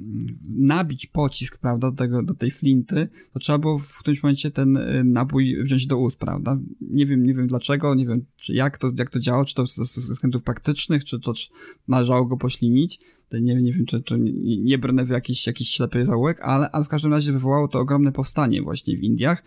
nabić 0.49 1.07
pocisk, 1.07 1.57
prawda, 1.57 1.91
do, 1.91 1.97
tego, 1.97 2.23
do 2.23 2.33
tej 2.33 2.51
flinty, 2.51 3.07
to 3.33 3.39
trzeba 3.39 3.57
było 3.57 3.79
w 3.79 3.97
którymś 3.99 4.23
momencie 4.23 4.51
ten 4.51 4.77
y, 4.77 5.03
nabój 5.03 5.63
wziąć 5.63 5.87
do 5.87 5.97
ust, 5.97 6.17
prawda. 6.17 6.57
Nie 6.81 7.05
wiem, 7.05 7.25
nie 7.25 7.33
wiem 7.33 7.47
dlaczego, 7.47 7.95
nie 7.95 8.07
wiem 8.07 8.25
czy 8.37 8.53
jak 8.53 8.77
to, 8.77 8.91
jak 8.97 9.09
to 9.09 9.19
działo, 9.19 9.45
czy 9.45 9.55
to 9.55 9.65
ze 9.65 10.01
względów 10.01 10.43
praktycznych, 10.43 11.05
czy 11.05 11.19
to 11.19 11.33
czy 11.33 11.49
należało 11.87 12.25
go 12.25 12.37
poślinić, 12.37 12.99
nie, 13.41 13.61
nie 13.61 13.73
wiem, 13.73 13.85
czy, 13.85 14.03
czy 14.03 14.19
nie 14.63 14.77
brnę 14.77 15.05
w 15.05 15.09
jakiś, 15.09 15.47
jakiś 15.47 15.69
ślepy 15.69 16.05
zaułek, 16.05 16.41
ale, 16.41 16.69
ale 16.71 16.85
w 16.85 16.87
każdym 16.87 17.11
razie 17.11 17.31
wywołało 17.31 17.67
to 17.67 17.79
ogromne 17.79 18.11
powstanie 18.11 18.61
właśnie 18.61 18.97
w 18.97 19.03
Indiach, 19.03 19.43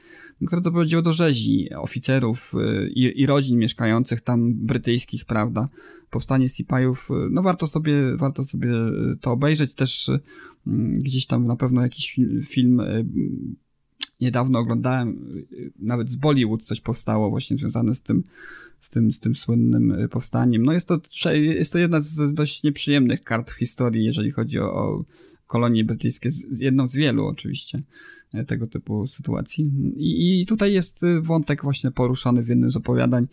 które 0.47 0.63
doprowadziło 0.63 1.03
do 1.03 1.13
rzezi 1.13 1.69
oficerów 1.75 2.55
y, 2.55 2.89
i, 2.89 3.21
i 3.21 3.27
rodzin 3.27 3.59
mieszkających 3.59 4.21
tam 4.21 4.55
brytyjskich, 4.55 5.25
prawda. 5.25 5.69
Powstanie 6.11 6.49
Sipajów, 6.49 7.09
y, 7.11 7.29
no 7.31 7.43
warto 7.43 7.67
sobie, 7.67 8.17
warto 8.17 8.45
sobie 8.45 8.71
y, 8.71 9.17
to 9.21 9.33
obejrzeć. 9.33 9.75
Też 9.75 10.11
gdzieś 10.93 11.27
tam 11.27 11.47
na 11.47 11.57
pewno 11.57 11.83
jakiś 11.83 12.21
film 12.45 12.83
niedawno 14.21 14.59
oglądałem, 14.59 15.35
nawet 15.79 16.11
z 16.11 16.17
Bollywood 16.17 16.63
coś 16.63 16.81
powstało 16.81 17.31
właśnie 17.31 17.57
związane 17.57 17.95
z 17.95 18.01
tym, 18.01 18.23
z 18.87 18.91
tym, 18.91 19.13
z 19.13 19.21
tym 19.21 19.35
słynnym 19.35 19.91
y, 19.91 20.09
powstaniem. 20.09 20.63
No 20.63 20.73
jest 20.73 20.89
to, 20.89 21.01
jest 21.33 21.73
to 21.73 21.79
jedna 21.79 22.01
z 22.01 22.35
dość 22.35 22.63
nieprzyjemnych 22.63 23.25
kart 23.25 23.51
w 23.51 23.55
historii, 23.55 24.05
jeżeli 24.05 24.31
chodzi 24.31 24.59
o, 24.59 24.75
o 24.75 25.05
kolonie 25.47 25.85
brytyjskie, 25.85 26.31
jedną 26.57 26.89
z 26.89 26.97
wielu 26.97 27.27
oczywiście 27.27 27.83
e, 28.35 28.45
tego 28.45 28.67
typu 28.67 29.07
sytuacji. 29.07 29.73
I, 29.97 30.43
I 30.43 30.47
tutaj 30.47 30.73
jest 30.73 31.03
y, 31.03 31.21
wątek 31.21 31.63
właśnie 31.63 31.91
poruszany 31.91 32.43
w 32.43 32.49
jednym 32.49 32.71
z 32.71 32.77
opowiadań. 32.77 33.27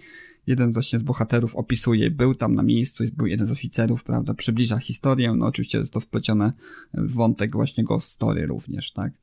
Jeden 0.47 0.71
właśnie 0.71 0.99
z 0.99 1.03
bohaterów 1.03 1.55
opisuje, 1.55 2.11
był 2.11 2.35
tam 2.35 2.55
na 2.55 2.63
miejscu, 2.63 3.03
był 3.17 3.27
jeden 3.27 3.47
z 3.47 3.51
oficerów, 3.51 4.03
prawda, 4.03 4.33
przybliża 4.33 4.77
historię, 4.77 5.33
no 5.35 5.45
oczywiście 5.45 5.77
jest 5.77 5.93
to 5.93 5.99
wplecione 5.99 6.53
w 6.93 7.13
wątek 7.13 7.51
właśnie 7.51 7.83
Ghost 7.83 8.09
Story 8.09 8.45
również, 8.45 8.91
tak. 8.91 9.13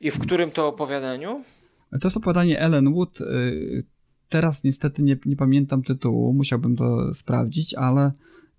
I 0.00 0.10
w 0.10 0.18
którym 0.18 0.50
to 0.56 0.68
opowiadaniu? 0.68 1.44
To 1.90 2.08
jest 2.08 2.16
opowiadanie 2.16 2.60
Ellen 2.60 2.92
Wood, 2.92 3.20
y, 3.20 3.84
Teraz 4.30 4.64
niestety 4.64 5.02
nie, 5.02 5.16
nie 5.26 5.36
pamiętam 5.36 5.82
tytułu, 5.82 6.32
musiałbym 6.32 6.76
to 6.76 7.14
sprawdzić, 7.14 7.74
ale 7.74 8.12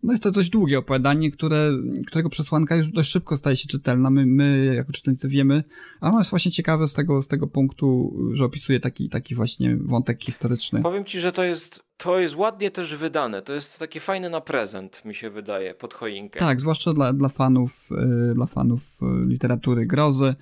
no 0.04 0.14
jest 0.14 0.24
to 0.24 0.32
dość 0.32 0.50
długie 0.50 0.80
opowiadanie, 0.80 1.32
które, 1.32 1.70
którego 2.08 2.30
przesłanka 2.30 2.76
już 2.76 2.88
dość 2.88 3.12
szybko 3.12 3.38
staje 3.38 3.56
się 3.56 3.68
czytelna. 3.68 4.10
My, 4.10 4.26
my 4.26 4.74
jako 4.76 4.92
czytelnicy 4.92 5.28
wiemy, 5.28 5.64
a 6.02 6.10
ono 6.10 6.18
jest 6.18 6.30
właśnie 6.30 6.52
ciekawe 6.52 6.88
z 6.88 6.94
tego, 6.94 7.22
z 7.22 7.28
tego 7.28 7.48
punktu, 7.48 8.16
że 8.34 8.46
opisuje 8.46 8.80
taki, 8.80 9.10
taki 9.10 9.36
właśnie 9.36 9.78
wątek 9.78 10.24
historyczny. 10.24 10.82
Powiem 10.82 11.06
ci, 11.06 11.20
że 11.20 11.32
to 11.32 11.44
jest, 11.44 11.84
to 11.98 12.20
jest 12.20 12.36
ładnie 12.36 12.72
też 12.72 12.96
wydane. 12.96 13.42
To 13.42 13.54
jest 13.54 13.80
takie 13.80 14.00
fajne 14.00 14.30
na 14.30 14.42
prezent, 14.42 15.06
mi 15.06 15.16
się 15.16 15.30
wydaje, 15.30 15.74
pod 15.74 15.94
choinkę. 15.94 16.40
Tak, 16.40 16.62
zwłaszcza 16.62 16.94
dla, 16.94 17.14
dla 17.14 17.30
fanów, 17.30 17.90
yy, 17.92 18.34
dla 18.34 18.46
fanów 18.46 18.82
yy, 19.02 19.26
literatury 19.26 19.86
grozy, 19.86 20.36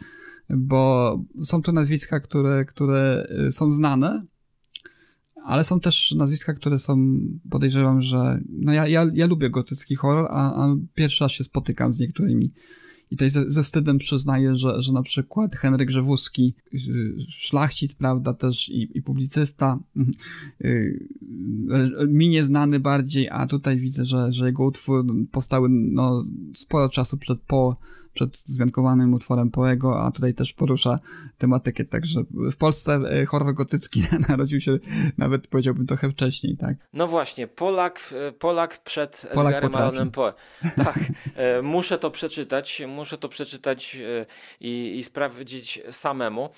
bo 0.50 1.20
są 1.44 1.62
to 1.62 1.72
nazwiska, 1.72 2.20
które, 2.20 2.66
które 2.66 3.28
yy, 3.44 3.52
są 3.52 3.72
znane, 3.72 4.24
ale 5.46 5.64
są 5.64 5.80
też 5.80 6.12
nazwiska, 6.12 6.54
które 6.54 6.80
są, 6.80 7.20
podejrzewam, 7.50 8.02
że, 8.02 8.40
no 8.50 8.74
ja, 8.74 8.88
ja, 8.88 9.06
ja 9.14 9.28
lubię 9.28 9.50
gotycki 9.50 9.96
horror, 9.96 10.28
a, 10.30 10.66
a 10.66 10.76
pierwszy 10.96 11.24
raz 11.24 11.32
się 11.32 11.44
spotykam 11.44 11.94
z 11.94 12.00
niektórymi. 12.00 12.52
I 13.12 13.16
tutaj 13.16 13.30
ze, 13.30 13.52
ze 13.52 13.64
wstydem 13.64 13.98
przyznaję, 13.98 14.56
że, 14.56 14.82
że 14.82 14.94
na 14.94 15.04
przykład 15.04 15.56
Henryk 15.56 15.90
Rzewuski, 15.90 16.56
y, 16.74 16.78
szlachcic, 17.30 17.94
prawda, 17.94 18.34
też 18.34 18.70
i, 18.70 18.98
i 18.98 19.02
publicysta, 19.02 19.80
yy, 20.60 21.10
mi 22.08 22.30
nieznany 22.30 22.80
bardziej, 22.80 23.30
a 23.30 23.48
tutaj 23.48 23.78
widzę, 23.78 24.06
że, 24.06 24.34
że 24.34 24.46
jego 24.46 24.64
utwór 24.64 25.06
powstały 25.32 25.70
no, 25.70 26.26
sporo 26.56 26.90
czasu 26.90 27.18
przed 27.18 27.40
po 27.40 27.78
przed 28.20 28.38
zmiankowanym 28.44 29.14
utworem 29.14 29.52
Poego, 29.52 30.04
a 30.04 30.12
tutaj 30.12 30.34
też 30.34 30.54
porusza 30.54 31.00
tematykę, 31.38 31.86
także 31.86 32.24
w 32.32 32.56
Polsce 32.58 32.94
e, 32.94 33.26
horror 33.26 33.54
gotycki 33.54 34.04
narodził 34.30 34.62
się 34.62 34.80
nawet 35.18 35.48
powiedziałbym 35.48 35.88
trochę 35.88 36.12
wcześniej, 36.12 36.58
tak? 36.58 36.78
No 36.94 37.08
właśnie, 37.08 37.48
Polak, 37.48 38.14
e, 38.28 38.32
Polak 38.32 38.84
przed 38.84 39.28
Polak 39.34 39.54
Edgarem 39.54 39.76
Allanem 39.76 40.12
Poe. 40.12 40.34
Tak, 40.86 41.00
e, 41.36 41.62
muszę 41.62 41.98
to 41.98 42.12
przeczytać, 42.12 42.82
muszę 42.88 43.18
to 43.18 43.30
przeczytać 43.30 43.98
i, 44.62 44.98
i 45.00 45.04
sprawdzić 45.04 45.82
samemu. 45.92 46.50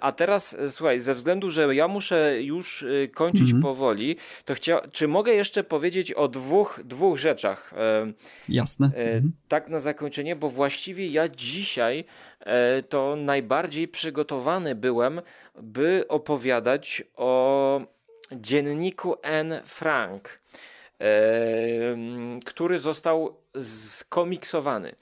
A 0.00 0.12
teraz 0.12 0.56
słuchaj, 0.68 1.00
ze 1.00 1.14
względu, 1.14 1.50
że 1.50 1.74
ja 1.74 1.88
muszę 1.88 2.42
już 2.42 2.84
kończyć 3.14 3.42
mhm. 3.42 3.62
powoli, 3.62 4.16
to 4.44 4.54
chcia... 4.54 4.80
czy 4.92 5.08
mogę 5.08 5.32
jeszcze 5.32 5.64
powiedzieć 5.64 6.12
o 6.12 6.28
dwóch, 6.28 6.80
dwóch 6.84 7.18
rzeczach? 7.18 7.74
Jasne. 8.48 8.86
Mhm. 8.86 9.32
Tak 9.48 9.68
na 9.68 9.80
zakończenie, 9.80 10.36
bo 10.36 10.50
właściwie 10.50 10.89
właściwie 10.90 11.12
ja 11.12 11.28
dzisiaj 11.28 12.04
e, 12.40 12.82
to 12.82 13.16
najbardziej 13.16 13.88
przygotowany 13.88 14.74
byłem, 14.74 15.22
by 15.54 16.04
opowiadać 16.08 17.02
o 17.16 17.80
dzienniku 18.32 19.16
N. 19.22 19.60
Frank, 19.64 20.40
e, 21.00 21.10
który 22.44 22.78
został 22.78 23.36
skomiksowany. 23.62 24.94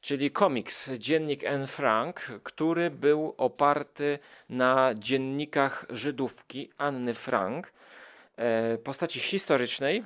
Czyli 0.00 0.30
komiks 0.30 0.90
Dziennik 0.90 1.44
N. 1.44 1.66
Frank, 1.66 2.20
który 2.42 2.90
był 2.90 3.34
oparty 3.36 4.18
na 4.48 4.94
dziennikach 4.94 5.86
Żydówki 5.90 6.70
Anny 6.78 7.14
Frank, 7.14 7.72
e, 8.36 8.78
postaci 8.78 9.20
historycznej, 9.20 10.04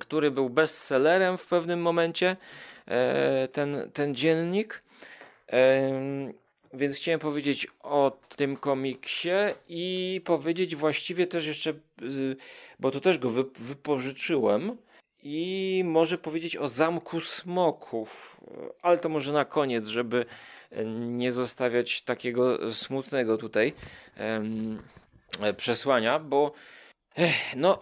który 0.00 0.30
był 0.30 0.50
bestsellerem 0.50 1.38
w 1.38 1.46
pewnym 1.46 1.82
momencie 1.82 2.36
ten, 3.52 3.90
ten 3.92 4.14
dziennik. 4.14 4.82
Więc 6.72 6.96
chciałem 6.96 7.20
powiedzieć 7.20 7.66
o 7.82 8.18
tym 8.36 8.56
komiksie 8.56 9.28
i 9.68 10.20
powiedzieć 10.24 10.76
właściwie 10.76 11.26
też 11.26 11.46
jeszcze, 11.46 11.70
y, 11.70 12.36
bo 12.80 12.90
to 12.90 13.00
też 13.00 13.18
go 13.18 13.30
wypożyczyłem, 13.58 14.76
i 15.22 15.82
może 15.86 16.18
powiedzieć 16.18 16.56
o 16.56 16.68
Zamku 16.68 17.20
Smoków, 17.20 18.40
ale 18.82 18.98
to 18.98 19.08
może 19.08 19.32
na 19.32 19.44
koniec, 19.44 19.86
żeby 19.86 20.24
nie 20.94 21.32
zostawiać 21.32 22.02
takiego 22.02 22.72
smutnego 22.72 23.38
tutaj 23.38 23.72
przesłania, 25.56 26.18
bo 26.18 26.52
no, 27.56 27.78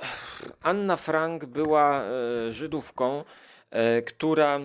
Anna 0.63 0.97
Frank 0.97 1.45
była 1.45 2.03
e, 2.03 2.53
Żydówką, 2.53 3.25
e, 3.71 4.03
która 4.03 4.61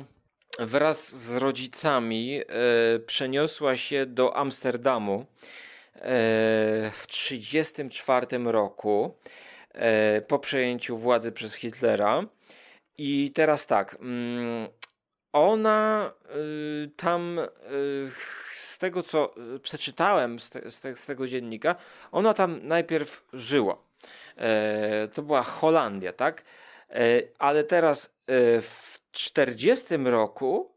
wraz 0.60 1.16
z 1.16 1.32
rodzicami 1.32 2.42
e, 2.42 3.00
przeniosła 3.00 3.78
się 3.78 4.06
do 4.06 4.38
Amsterdamu 4.38 5.20
e, 5.20 5.26
w 6.94 7.08
1934 7.08 8.28
roku 8.44 9.16
e, 9.74 10.22
po 10.22 10.40
przejęciu 10.40 10.98
władzy 10.98 11.32
przez 11.32 11.54
Hitlera. 11.54 12.26
I 12.98 13.32
teraz 13.36 13.68
tak, 13.68 13.98
mm, 14.00 14.68
ona 15.34 16.14
y, 16.86 16.90
tam 16.98 17.40
y, 17.40 17.48
z 18.60 18.78
tego 18.78 19.04
co 19.04 19.36
przeczytałem 19.62 20.40
z, 20.40 20.50
te, 20.50 20.72
z, 20.72 20.80
te, 20.80 20.96
z 20.96 21.06
tego 21.06 21.28
dziennika, 21.28 21.76
ona 22.12 22.34
tam 22.34 22.68
najpierw 22.68 23.24
żyła. 23.34 23.78
To 25.14 25.22
była 25.22 25.44
Holandia, 25.44 26.14
tak? 26.14 26.44
Ale 27.40 27.64
teraz 27.64 28.16
w 28.62 29.03
1940 29.14 29.86
roku 30.04 30.74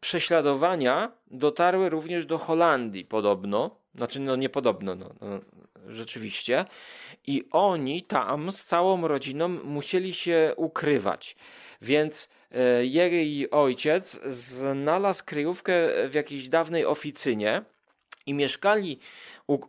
prześladowania 0.00 1.12
dotarły 1.26 1.88
również 1.88 2.26
do 2.26 2.38
Holandii 2.38 3.04
podobno. 3.04 3.80
Znaczy, 3.94 4.20
no 4.20 4.36
nie 4.36 4.48
podobno, 4.48 4.94
no, 4.94 5.14
no, 5.20 5.40
rzeczywiście. 5.88 6.64
I 7.26 7.48
oni 7.50 8.02
tam 8.02 8.52
z 8.52 8.64
całą 8.64 9.08
rodziną 9.08 9.48
musieli 9.48 10.14
się 10.14 10.52
ukrywać. 10.56 11.36
Więc 11.82 12.28
e, 12.50 12.86
jej 12.86 13.50
ojciec 13.50 14.20
znalazł 14.26 15.24
kryjówkę 15.24 15.72
w 16.08 16.14
jakiejś 16.14 16.48
dawnej 16.48 16.86
oficynie 16.86 17.62
i 18.26 18.34
mieszkali 18.34 18.98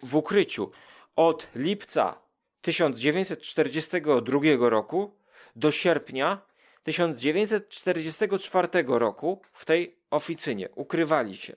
w 0.04 0.16
ukryciu 0.16 0.72
od 1.16 1.48
lipca 1.56 2.22
1942 2.62 4.70
roku 4.70 5.16
do 5.56 5.72
sierpnia 5.72 6.51
1944 6.84 8.68
roku 8.88 9.42
w 9.54 9.66
tej 9.66 9.96
oficynie 10.12 10.70
ukrywali 10.76 11.38
się. 11.38 11.56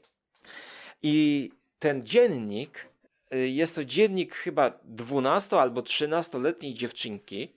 I 1.02 1.50
ten 1.78 2.06
dziennik 2.06 2.88
y, 3.34 3.48
jest 3.48 3.74
to 3.74 3.84
dziennik 3.84 4.34
chyba 4.34 4.72
12 4.84 5.60
albo 5.60 5.80
13-letniej 5.80 6.74
dziewczynki, 6.74 7.56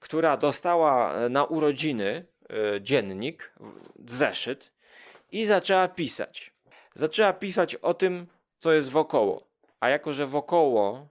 która 0.00 0.36
dostała 0.36 1.14
e, 1.14 1.28
na 1.28 1.44
urodziny 1.44 2.26
e, 2.50 2.80
dziennik, 2.80 3.52
zeszyt 4.08 4.72
i 5.32 5.44
zaczęła 5.44 5.88
pisać. 5.88 6.52
zaczęła 6.94 7.32
pisać 7.32 7.74
o 7.74 7.94
tym, 7.94 8.26
co 8.58 8.72
jest 8.72 8.88
wokoło. 8.88 9.44
A 9.80 9.88
jako, 9.88 10.12
że 10.12 10.26
wokoło, 10.26 11.08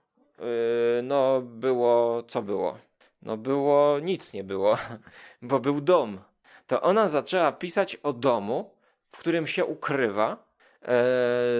no 1.02 1.40
było, 1.40 2.22
co 2.22 2.42
było? 2.42 2.78
No 3.24 3.36
było, 3.36 3.98
nic 4.00 4.32
nie 4.32 4.44
było, 4.44 4.78
bo 5.42 5.60
był 5.60 5.80
dom. 5.80 6.20
To 6.66 6.82
ona 6.82 7.08
zaczęła 7.08 7.52
pisać 7.52 7.96
o 7.96 8.12
domu, 8.12 8.70
w 9.12 9.18
którym 9.18 9.46
się 9.46 9.64
ukrywa, 9.64 10.32
e, 10.32 10.86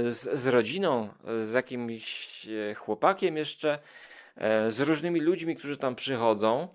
z, 0.05 0.29
z 0.33 0.47
rodziną, 0.47 1.09
z 1.43 1.53
jakimś 1.53 2.47
e, 2.47 2.75
chłopakiem 2.75 3.37
jeszcze, 3.37 3.79
e, 4.37 4.71
z 4.71 4.81
różnymi 4.81 5.21
ludźmi, 5.21 5.57
którzy 5.57 5.77
tam 5.77 5.95
przychodzą. 5.95 6.69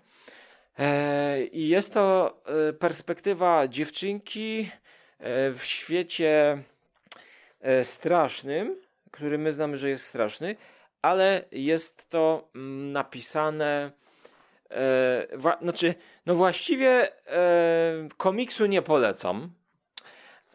I 1.52 1.68
jest 1.68 1.94
to 1.94 2.38
perspektywa 2.80 3.68
dziewczynki 3.68 4.72
w 5.54 5.60
świecie 5.64 6.64
strasznym, 7.84 8.76
który 9.12 9.38
my 9.38 9.54
znamy, 9.54 9.78
że 9.78 9.90
jest 9.90 10.06
straszny, 10.06 10.56
ale 11.02 11.46
jest 11.52 12.10
to 12.10 12.50
mm, 12.56 12.92
napisane. 12.92 13.92
E, 14.72 15.28
znaczy, 15.62 15.96
no 16.26 16.36
właściwie 16.36 17.08
e, 17.28 18.08
komiksu 18.18 18.66
nie 18.66 18.82
polecam, 18.82 19.50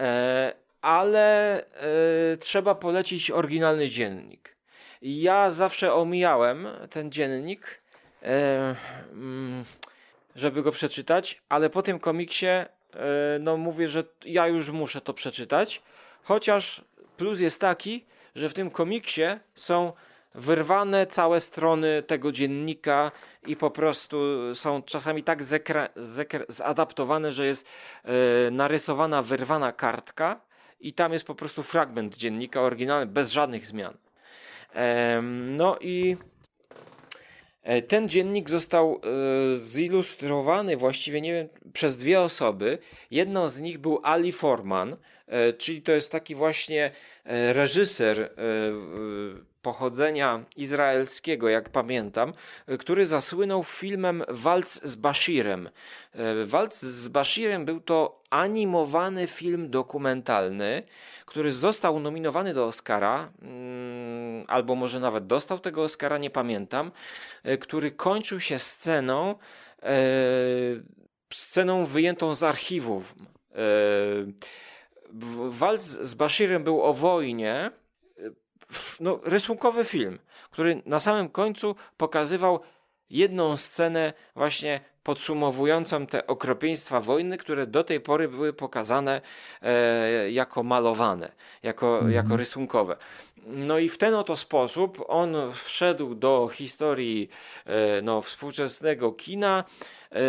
e, 0.00 0.52
ale 0.82 1.58
e, 1.60 2.36
trzeba 2.36 2.74
polecić 2.74 3.30
oryginalny 3.30 3.88
dziennik. 3.88 4.56
Ja 5.02 5.50
zawsze 5.50 5.94
omijałem 5.94 6.68
ten 6.90 7.12
dziennik, 7.12 7.80
e, 8.22 8.76
mm, 9.12 9.64
żeby 10.36 10.62
go 10.62 10.72
przeczytać, 10.72 11.42
ale 11.48 11.70
po 11.70 11.82
tym 11.82 11.98
komiksie, 11.98 12.46
e, 12.46 12.66
no 13.40 13.56
mówię, 13.56 13.88
że 13.88 14.04
ja 14.24 14.46
już 14.46 14.70
muszę 14.70 15.00
to 15.00 15.14
przeczytać, 15.14 15.82
chociaż 16.22 16.84
plus 17.16 17.40
jest 17.40 17.60
taki, 17.60 18.04
że 18.34 18.48
w 18.48 18.54
tym 18.54 18.70
komiksie 18.70 19.22
są 19.54 19.92
wyrwane 20.34 21.06
całe 21.06 21.40
strony 21.40 22.02
tego 22.02 22.32
dziennika 22.32 23.12
i 23.46 23.56
po 23.56 23.70
prostu 23.70 24.16
są 24.54 24.82
czasami 24.82 25.22
tak 25.22 25.42
zadaptowane, 26.48 27.32
że 27.32 27.46
jest 27.46 27.66
e, 28.04 28.50
narysowana, 28.50 29.22
wyrwana 29.22 29.72
kartka 29.72 30.40
i 30.80 30.92
tam 30.92 31.12
jest 31.12 31.24
po 31.24 31.34
prostu 31.34 31.62
fragment 31.62 32.16
dziennika 32.16 32.60
oryginalny 32.60 33.06
bez 33.06 33.30
żadnych 33.30 33.66
zmian. 33.66 33.94
No 35.32 35.78
i 35.80 36.16
e, 37.62 37.82
ten 37.82 38.08
dziennik 38.08 38.50
został 38.50 38.94
e, 38.94 39.56
zilustrowany 39.56 40.76
właściwie, 40.76 41.20
nie 41.20 41.32
wiem, 41.32 41.48
przez 41.72 41.96
dwie 41.96 42.20
osoby. 42.20 42.78
Jedną 43.10 43.48
z 43.48 43.60
nich 43.60 43.78
był 43.78 44.00
Ali 44.02 44.32
Forman, 44.32 44.96
czyli 45.58 45.82
to 45.82 45.92
jest 45.92 46.12
taki 46.12 46.34
właśnie 46.34 46.90
reżyser 47.24 48.30
pochodzenia 49.64 50.44
izraelskiego, 50.56 51.48
jak 51.48 51.68
pamiętam, 51.68 52.32
który 52.78 53.06
zasłynął 53.06 53.64
filmem 53.64 54.24
Walc 54.28 54.80
z 54.82 54.96
Bashirem. 54.96 55.70
Walc 56.46 56.80
z 56.80 57.08
Bashirem 57.08 57.64
był 57.64 57.80
to 57.80 58.22
animowany 58.30 59.26
film 59.26 59.70
dokumentalny, 59.70 60.82
który 61.26 61.52
został 61.52 62.00
nominowany 62.00 62.54
do 62.54 62.64
Oscara, 62.64 63.32
mm, 63.42 64.44
albo 64.48 64.74
może 64.74 65.00
nawet 65.00 65.26
dostał 65.26 65.58
tego 65.58 65.82
Oscara, 65.82 66.18
nie 66.18 66.30
pamiętam, 66.30 66.90
który 67.60 67.90
kończył 67.90 68.40
się 68.40 68.58
sceną, 68.58 69.34
sceną 71.32 71.86
wyjętą 71.86 72.34
z 72.34 72.42
archiwów. 72.42 73.14
Walc 75.48 75.82
z 75.82 76.14
Bashirem 76.14 76.64
był 76.64 76.82
o 76.82 76.94
wojnie, 76.94 77.70
no, 79.00 79.20
rysunkowy 79.24 79.84
film, 79.84 80.18
który 80.50 80.82
na 80.86 81.00
samym 81.00 81.28
końcu 81.28 81.76
pokazywał 81.96 82.60
jedną 83.10 83.56
scenę 83.56 84.12
właśnie 84.36 84.80
podsumowującą 85.02 86.06
te 86.06 86.26
okropieństwa 86.26 87.00
wojny, 87.00 87.36
które 87.36 87.66
do 87.66 87.84
tej 87.84 88.00
pory 88.00 88.28
były 88.28 88.52
pokazane 88.52 89.20
e, 89.62 90.30
jako 90.30 90.62
malowane, 90.62 91.32
jako, 91.62 91.98
mm. 91.98 92.12
jako 92.12 92.36
rysunkowe. 92.36 92.96
No 93.46 93.78
i 93.78 93.88
w 93.88 93.98
ten 93.98 94.14
oto 94.14 94.36
sposób 94.36 95.04
on 95.06 95.36
wszedł 95.64 96.14
do 96.14 96.48
historii 96.52 97.28
e, 97.66 98.02
no, 98.02 98.22
współczesnego 98.22 99.12
kina, 99.12 99.64
e, 100.12 100.20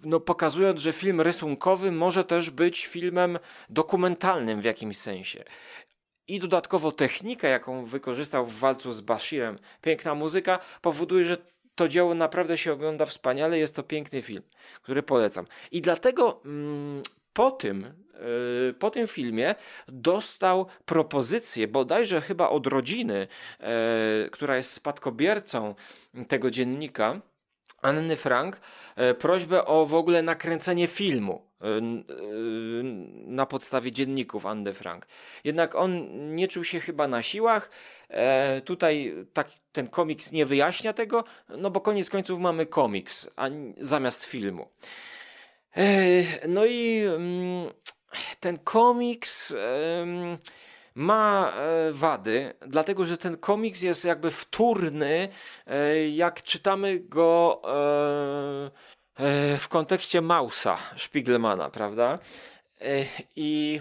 no, 0.00 0.20
pokazując, 0.20 0.80
że 0.80 0.92
film 0.92 1.20
rysunkowy 1.20 1.92
może 1.92 2.24
też 2.24 2.50
być 2.50 2.86
filmem 2.86 3.38
dokumentalnym 3.70 4.60
w 4.60 4.64
jakimś 4.64 4.98
sensie. 4.98 5.44
I 6.28 6.40
dodatkowo 6.40 6.92
technika, 6.92 7.48
jaką 7.48 7.84
wykorzystał 7.84 8.46
w 8.46 8.58
walcu 8.58 8.92
z 8.92 9.00
Bashirem, 9.00 9.58
piękna 9.82 10.14
muzyka, 10.14 10.58
powoduje, 10.82 11.24
że 11.24 11.36
to 11.74 11.88
dzieło 11.88 12.14
naprawdę 12.14 12.58
się 12.58 12.72
ogląda 12.72 13.06
wspaniale. 13.06 13.58
Jest 13.58 13.74
to 13.74 13.82
piękny 13.82 14.22
film, 14.22 14.42
który 14.82 15.02
polecam. 15.02 15.46
I 15.70 15.82
dlatego 15.82 16.40
mm, 16.44 17.02
po 17.32 17.50
tym, 17.50 17.94
yy, 18.66 18.74
po 18.78 18.90
tym 18.90 19.06
filmie 19.06 19.54
dostał 19.88 20.66
propozycję, 20.84 21.68
bodajże 21.68 22.20
chyba 22.20 22.48
od 22.48 22.66
rodziny, 22.66 23.26
yy, 23.60 23.66
która 24.30 24.56
jest 24.56 24.70
spadkobiercą 24.70 25.74
tego 26.28 26.50
dziennika, 26.50 27.20
Anny 27.84 28.16
Frank, 28.16 28.60
yy, 28.96 29.14
prośbę 29.14 29.64
o 29.64 29.86
w 29.86 29.94
ogóle 29.94 30.22
nakręcenie 30.22 30.86
filmu 30.86 31.54
na 33.26 33.46
podstawie 33.46 33.92
dzienników 33.92 34.46
Andy 34.46 34.74
Frank. 34.74 35.06
Jednak 35.44 35.74
on 35.74 36.08
nie 36.34 36.48
czuł 36.48 36.64
się 36.64 36.80
chyba 36.80 37.08
na 37.08 37.22
siłach. 37.22 37.70
E, 38.08 38.60
tutaj 38.60 39.14
tak, 39.32 39.48
ten 39.72 39.88
komiks 39.88 40.32
nie 40.32 40.46
wyjaśnia 40.46 40.92
tego, 40.92 41.24
no 41.48 41.70
bo 41.70 41.80
koniec 41.80 42.10
końców 42.10 42.40
mamy 42.40 42.66
komiks 42.66 43.30
a, 43.36 43.48
zamiast 43.78 44.24
filmu. 44.24 44.68
E, 45.76 45.84
no 46.48 46.66
i 46.66 47.04
mm, 47.06 47.70
ten 48.40 48.58
komiks 48.58 49.54
ma 50.94 51.52
e, 51.52 51.92
wady, 51.92 52.54
dlatego 52.66 53.04
że 53.04 53.18
ten 53.18 53.36
komiks 53.36 53.82
jest 53.82 54.04
jakby 54.04 54.30
wtórny, 54.30 55.28
jak 56.12 56.42
czytamy 56.42 57.00
go 57.00 57.62
E, 59.20 59.58
w 59.58 59.68
kontekście 59.68 60.20
Mausa 60.20 60.78
Spiegelmana, 60.96 61.70
prawda? 61.70 62.18
E, 62.80 63.04
I 63.36 63.80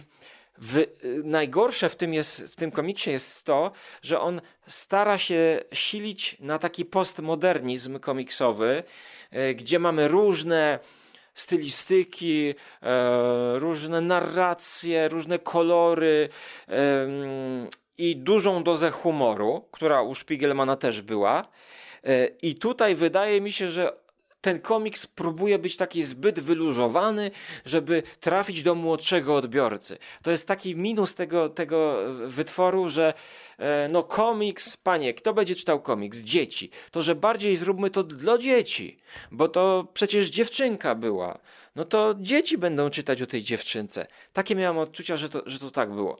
w, 0.57 0.85
najgorsze 1.23 1.89
w 1.89 1.95
tym, 1.95 2.13
jest, 2.13 2.53
w 2.53 2.55
tym 2.55 2.71
komiksie 2.71 3.11
jest 3.11 3.43
to, 3.43 3.71
że 4.01 4.19
on 4.19 4.41
stara 4.67 5.17
się 5.17 5.59
silić 5.73 6.37
na 6.39 6.59
taki 6.59 6.85
postmodernizm 6.85 7.99
komiksowy, 7.99 8.83
e, 9.31 9.53
gdzie 9.53 9.79
mamy 9.79 10.07
różne 10.07 10.79
stylistyki, 11.33 12.55
różne 13.53 14.01
narracje, 14.01 15.07
różne 15.07 15.39
kolory 15.39 16.29
i 17.97 18.15
dużą 18.15 18.63
dozę 18.63 18.91
humoru, 18.91 19.67
która 19.71 20.01
u 20.01 20.15
Spiegelmana 20.15 20.75
też 20.75 21.01
była. 21.01 21.45
I 22.41 22.55
tutaj 22.55 22.95
wydaje 22.95 23.41
mi 23.41 23.51
się, 23.53 23.69
że 23.69 24.02
ten 24.43 24.59
komiks 24.59 25.07
próbuje 25.07 25.59
być 25.59 25.77
taki 25.77 26.03
zbyt 26.03 26.39
wyluzowany, 26.39 27.31
żeby 27.65 28.03
trafić 28.19 28.63
do 28.63 28.75
młodszego 28.75 29.35
odbiorcy. 29.35 29.97
To 30.21 30.31
jest 30.31 30.47
taki 30.47 30.75
minus 30.75 31.15
tego, 31.15 31.49
tego 31.49 31.97
wytworu, 32.27 32.89
że 32.89 33.13
e, 33.57 33.87
no 33.91 34.03
komiks, 34.03 34.77
panie, 34.77 35.13
kto 35.13 35.33
będzie 35.33 35.55
czytał 35.55 35.81
komiks? 35.81 36.19
Dzieci. 36.19 36.69
To, 36.91 37.01
że 37.01 37.15
bardziej 37.15 37.55
zróbmy 37.55 37.89
to 37.89 38.03
dla 38.03 38.37
dzieci, 38.37 38.97
bo 39.31 39.47
to 39.47 39.87
przecież 39.93 40.29
dziewczynka 40.29 40.95
była. 40.95 41.39
No 41.75 41.85
to 41.85 42.15
dzieci 42.19 42.57
będą 42.57 42.89
czytać 42.89 43.21
o 43.21 43.27
tej 43.27 43.43
dziewczynce. 43.43 44.05
Takie 44.33 44.55
miałem 44.55 44.77
odczucia, 44.77 45.17
że 45.17 45.29
to, 45.29 45.41
że 45.45 45.59
to 45.59 45.71
tak 45.71 45.91
było. 45.91 46.19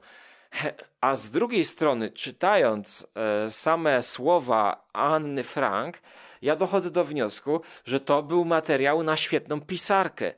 A 1.02 1.16
z 1.16 1.32
drugiej 1.32 1.66
strony, 1.66 2.10
czytając 2.10 3.08
e, 3.16 3.52
same 3.52 4.04
słowa 4.04 4.86
Anny 4.94 5.44
Frank, 5.44 5.98
ja 6.44 6.56
dochodzę 6.56 6.92
do 6.92 7.06
wniosku, 7.06 7.62
że 7.86 8.00
to 8.00 8.24
był 8.24 8.46
materiał 8.46 9.04
na 9.04 9.18
świetną 9.18 9.62
pisarkę, 9.62 10.34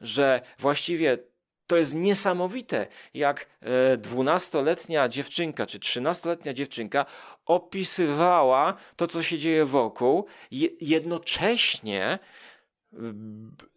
że 0.00 0.40
właściwie 0.58 1.18
to 1.66 1.76
jest 1.76 1.94
niesamowite, 1.94 2.86
jak 3.14 3.46
e, 3.60 3.96
dwunastoletnia 3.96 5.08
dziewczynka 5.08 5.66
czy 5.66 5.78
trzynastoletnia 5.78 6.52
dziewczynka 6.52 7.06
opisywała 7.46 8.74
to, 8.96 9.06
co 9.06 9.22
się 9.22 9.38
dzieje 9.38 9.64
wokół, 9.64 10.26
jednocześnie 10.80 12.18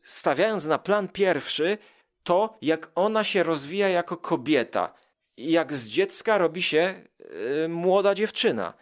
stawiając 0.04 0.66
na 0.66 0.78
plan 0.78 1.08
pierwszy 1.08 1.78
to, 2.24 2.58
jak 2.62 2.92
ona 2.96 3.24
się 3.24 3.44
rozwija 3.44 3.90
jako 3.90 4.18
kobieta, 4.18 4.94
jak 5.38 5.74
z 5.74 5.88
dziecka 5.88 6.38
robi 6.38 6.62
się 6.62 6.80
e, 6.86 7.68
młoda 7.68 8.16
dziewczyna 8.16 8.74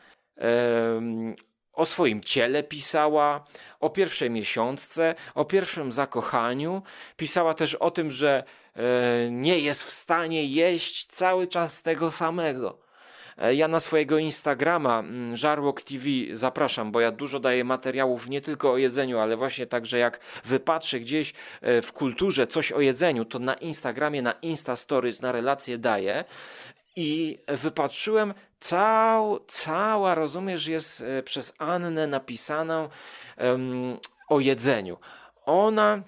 o 1.80 1.86
swoim 1.86 2.24
ciele 2.24 2.64
pisała, 2.64 3.46
o 3.80 3.90
pierwszej 3.90 4.30
miesiączce, 4.30 5.16
o 5.36 5.46
pierwszym 5.46 5.92
zakochaniu. 5.92 6.82
Pisała 7.18 7.54
też 7.54 7.76
o 7.76 7.92
tym, 7.92 8.12
że 8.12 8.44
e, 8.76 8.82
nie 9.32 9.60
jest 9.60 9.84
w 9.84 9.92
stanie 9.92 10.46
jeść 10.46 11.06
cały 11.06 11.48
czas 11.48 11.82
tego 11.82 12.12
samego. 12.12 12.78
E, 13.38 13.56
ja 13.56 13.68
na 13.68 13.80
swojego 13.80 14.18
Instagrama 14.18 15.00
mm, 15.00 15.38
Żarłok 15.38 15.82
TV 15.82 16.06
zapraszam, 16.34 16.92
bo 16.92 17.02
ja 17.02 17.12
dużo 17.12 17.40
daję 17.40 17.64
materiałów 17.64 18.30
nie 18.30 18.42
tylko 18.42 18.72
o 18.72 18.78
jedzeniu, 18.78 19.20
ale 19.20 19.38
właśnie 19.38 19.66
także 19.66 19.98
jak 19.98 20.20
wypatrzę 20.46 21.00
gdzieś 21.00 21.34
e, 21.62 21.82
w 21.82 21.92
kulturze 21.92 22.48
coś 22.48 22.72
o 22.72 22.82
jedzeniu, 22.82 23.26
to 23.26 23.40
na 23.40 23.54
Instagramie, 23.54 24.22
na 24.22 24.32
Insta 24.32 24.76
Stories, 24.76 25.22
na 25.22 25.32
relacje 25.32 25.78
daję. 25.78 26.24
I 27.02 27.40
wypatrzyłem 27.48 28.34
cał, 28.60 29.40
cała, 29.48 30.16
rozumiesz, 30.16 30.68
jest 30.68 31.02
e, 31.02 31.24
przez 31.24 31.54
Annę 31.58 32.08
napisana 32.08 32.90
um, 33.38 33.98
o 34.30 34.40
jedzeniu. 34.40 34.98
Ona 35.46 36.04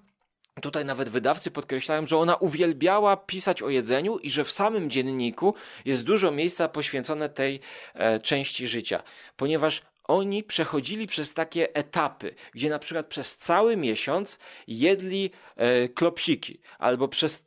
Tutaj 0.61 0.85
nawet 0.85 1.09
wydawcy 1.09 1.51
podkreślają, 1.51 2.05
że 2.05 2.17
ona 2.17 2.35
uwielbiała 2.35 3.17
pisać 3.17 3.61
o 3.61 3.69
jedzeniu 3.69 4.17
i 4.17 4.31
że 4.31 4.43
w 4.43 4.51
samym 4.51 4.89
dzienniku 4.89 5.55
jest 5.85 6.03
dużo 6.03 6.31
miejsca 6.31 6.67
poświęcone 6.67 7.29
tej 7.29 7.59
e, 7.93 8.19
części 8.19 8.67
życia, 8.67 9.03
ponieważ 9.35 9.81
oni 10.03 10.43
przechodzili 10.43 11.07
przez 11.07 11.33
takie 11.33 11.75
etapy, 11.75 12.35
gdzie 12.53 12.69
na 12.69 12.79
przykład 12.79 13.07
przez 13.07 13.37
cały 13.37 13.77
miesiąc 13.77 14.39
jedli 14.67 15.31
e, 15.55 15.89
klopsiki, 15.89 16.61
albo 16.79 17.07
przez 17.07 17.45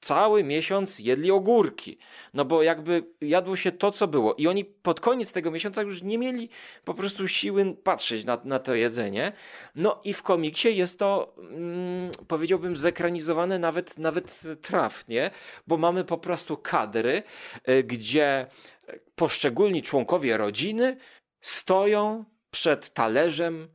cały 0.00 0.44
miesiąc 0.44 0.98
jedli 0.98 1.30
ogórki. 1.30 1.98
No 2.34 2.44
bo 2.44 2.62
jakby 2.62 3.04
jadło 3.20 3.56
się 3.56 3.72
to, 3.72 3.92
co 3.92 4.08
było. 4.08 4.34
I 4.34 4.46
oni 4.46 4.64
pod 4.64 5.00
koniec 5.00 5.32
tego 5.32 5.50
miesiąca 5.50 5.82
już 5.82 6.02
nie 6.02 6.18
mieli 6.18 6.48
po 6.84 6.94
prostu 6.94 7.28
siły 7.28 7.76
patrzeć 7.82 8.24
na, 8.24 8.40
na 8.44 8.58
to 8.58 8.74
jedzenie. 8.74 9.32
No 9.74 10.00
i 10.04 10.12
w 10.12 10.22
komiksie 10.22 10.76
jest 10.76 10.98
to, 10.98 11.34
mm, 11.38 12.10
powiedziałbym, 12.28 12.76
zekranizowane 12.76 13.58
nawet, 13.58 13.98
nawet 13.98 14.42
trafnie, 14.62 15.30
bo 15.66 15.76
mamy 15.76 16.04
po 16.04 16.18
prostu 16.18 16.56
kadry, 16.56 17.22
y, 17.68 17.84
gdzie 17.84 18.46
poszczególni 19.14 19.82
członkowie 19.82 20.36
rodziny 20.36 20.96
stoją 21.40 22.24
przed 22.50 22.92
talerzem 22.94 23.68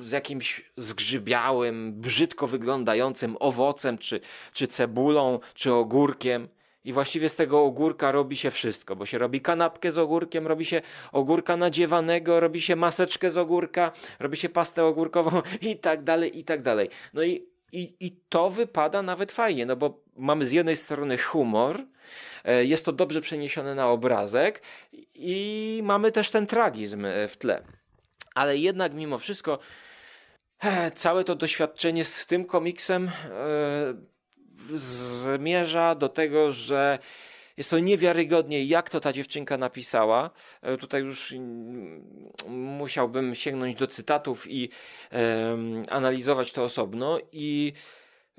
z 0.00 0.12
jakimś 0.12 0.70
zgrzybiałym, 0.76 1.92
brzydko 1.92 2.46
wyglądającym 2.46 3.36
owocem, 3.40 3.98
czy, 3.98 4.20
czy 4.52 4.68
cebulą, 4.68 5.40
czy 5.54 5.72
ogórkiem. 5.72 6.48
I 6.84 6.92
właściwie 6.92 7.28
z 7.28 7.34
tego 7.34 7.64
ogórka 7.64 8.12
robi 8.12 8.36
się 8.36 8.50
wszystko, 8.50 8.96
bo 8.96 9.06
się 9.06 9.18
robi 9.18 9.40
kanapkę 9.40 9.92
z 9.92 9.98
ogórkiem, 9.98 10.46
robi 10.46 10.64
się 10.64 10.80
ogórka 11.12 11.56
nadziewanego, 11.56 12.40
robi 12.40 12.60
się 12.60 12.76
maseczkę 12.76 13.30
z 13.30 13.36
ogórka, 13.36 13.92
robi 14.18 14.36
się 14.36 14.48
pastę 14.48 14.84
ogórkową 14.84 15.42
i 15.70 15.76
tak 15.76 16.02
dalej, 16.02 16.38
i 16.38 16.44
tak 16.44 16.62
dalej. 16.62 16.88
No 17.14 17.22
i, 17.22 17.46
i, 17.72 17.94
i 18.00 18.20
to 18.28 18.50
wypada 18.50 19.02
nawet 19.02 19.32
fajnie, 19.32 19.66
no 19.66 19.76
bo 19.76 20.00
mamy 20.16 20.46
z 20.46 20.52
jednej 20.52 20.76
strony 20.76 21.18
humor, 21.18 21.84
e, 22.44 22.64
jest 22.64 22.84
to 22.84 22.92
dobrze 22.92 23.20
przeniesione 23.20 23.74
na 23.74 23.90
obrazek 23.90 24.62
i 25.14 25.80
mamy 25.84 26.12
też 26.12 26.30
ten 26.30 26.46
tragizm 26.46 27.04
e, 27.04 27.28
w 27.28 27.36
tle 27.36 27.62
ale 28.36 28.56
jednak 28.56 28.94
mimo 28.94 29.18
wszystko 29.18 29.58
e, 30.60 30.90
całe 30.90 31.24
to 31.24 31.34
doświadczenie 31.34 32.04
z 32.04 32.26
tym 32.26 32.44
komiksem 32.44 33.08
e, 33.08 33.10
zmierza 34.74 35.94
do 35.94 36.08
tego, 36.08 36.52
że 36.52 36.98
jest 37.56 37.70
to 37.70 37.78
niewiarygodnie, 37.78 38.64
jak 38.64 38.90
to 38.90 39.00
ta 39.00 39.12
dziewczynka 39.12 39.58
napisała. 39.58 40.30
E, 40.62 40.76
tutaj 40.76 41.02
już 41.02 41.34
musiałbym 42.48 43.34
sięgnąć 43.34 43.76
do 43.76 43.86
cytatów 43.86 44.50
i 44.50 44.70
analizować 45.88 46.52
to 46.52 46.64
osobno. 46.64 47.18
I 47.32 47.72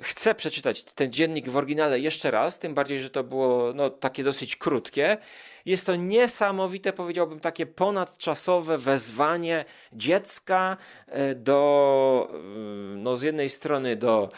chcę 0.02 0.36
przeczytać 0.36 0.84
ten 0.84 1.12
dziennik 1.12 1.50
w 1.50 1.58
oryginale 1.58 2.00
jeszcze 2.00 2.32
raz, 2.32 2.60
tym 2.60 2.74
bardziej, 2.74 3.00
że 3.02 3.10
to 3.10 3.24
było 3.24 3.74
no, 3.74 3.90
takie 3.90 4.24
dosyć 4.24 4.56
krótkie. 4.56 5.18
Jest 5.66 5.86
to 5.86 5.96
niesamowite, 5.96 6.94
powiedziałbym, 6.94 7.40
takie 7.40 7.66
ponadczasowe 7.66 8.78
wezwanie 8.78 9.66
dziecka 9.94 10.78
e, 11.08 11.36
do, 11.36 12.30
mm, 12.34 13.04
no 13.04 13.18
z 13.18 13.22
jednej 13.22 13.50
strony 13.50 13.96
do 13.96 14.30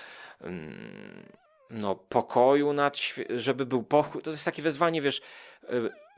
mm, 0.42 1.30
no, 1.70 1.96
pokoju, 1.96 2.74
nad, 2.74 2.98
żeby 3.30 3.66
był 3.66 3.84
pokój. 3.84 4.22
To 4.22 4.30
jest 4.30 4.46
takie 4.46 4.62
wezwanie, 4.62 5.02
wiesz, 5.02 5.22
e, 5.64 5.70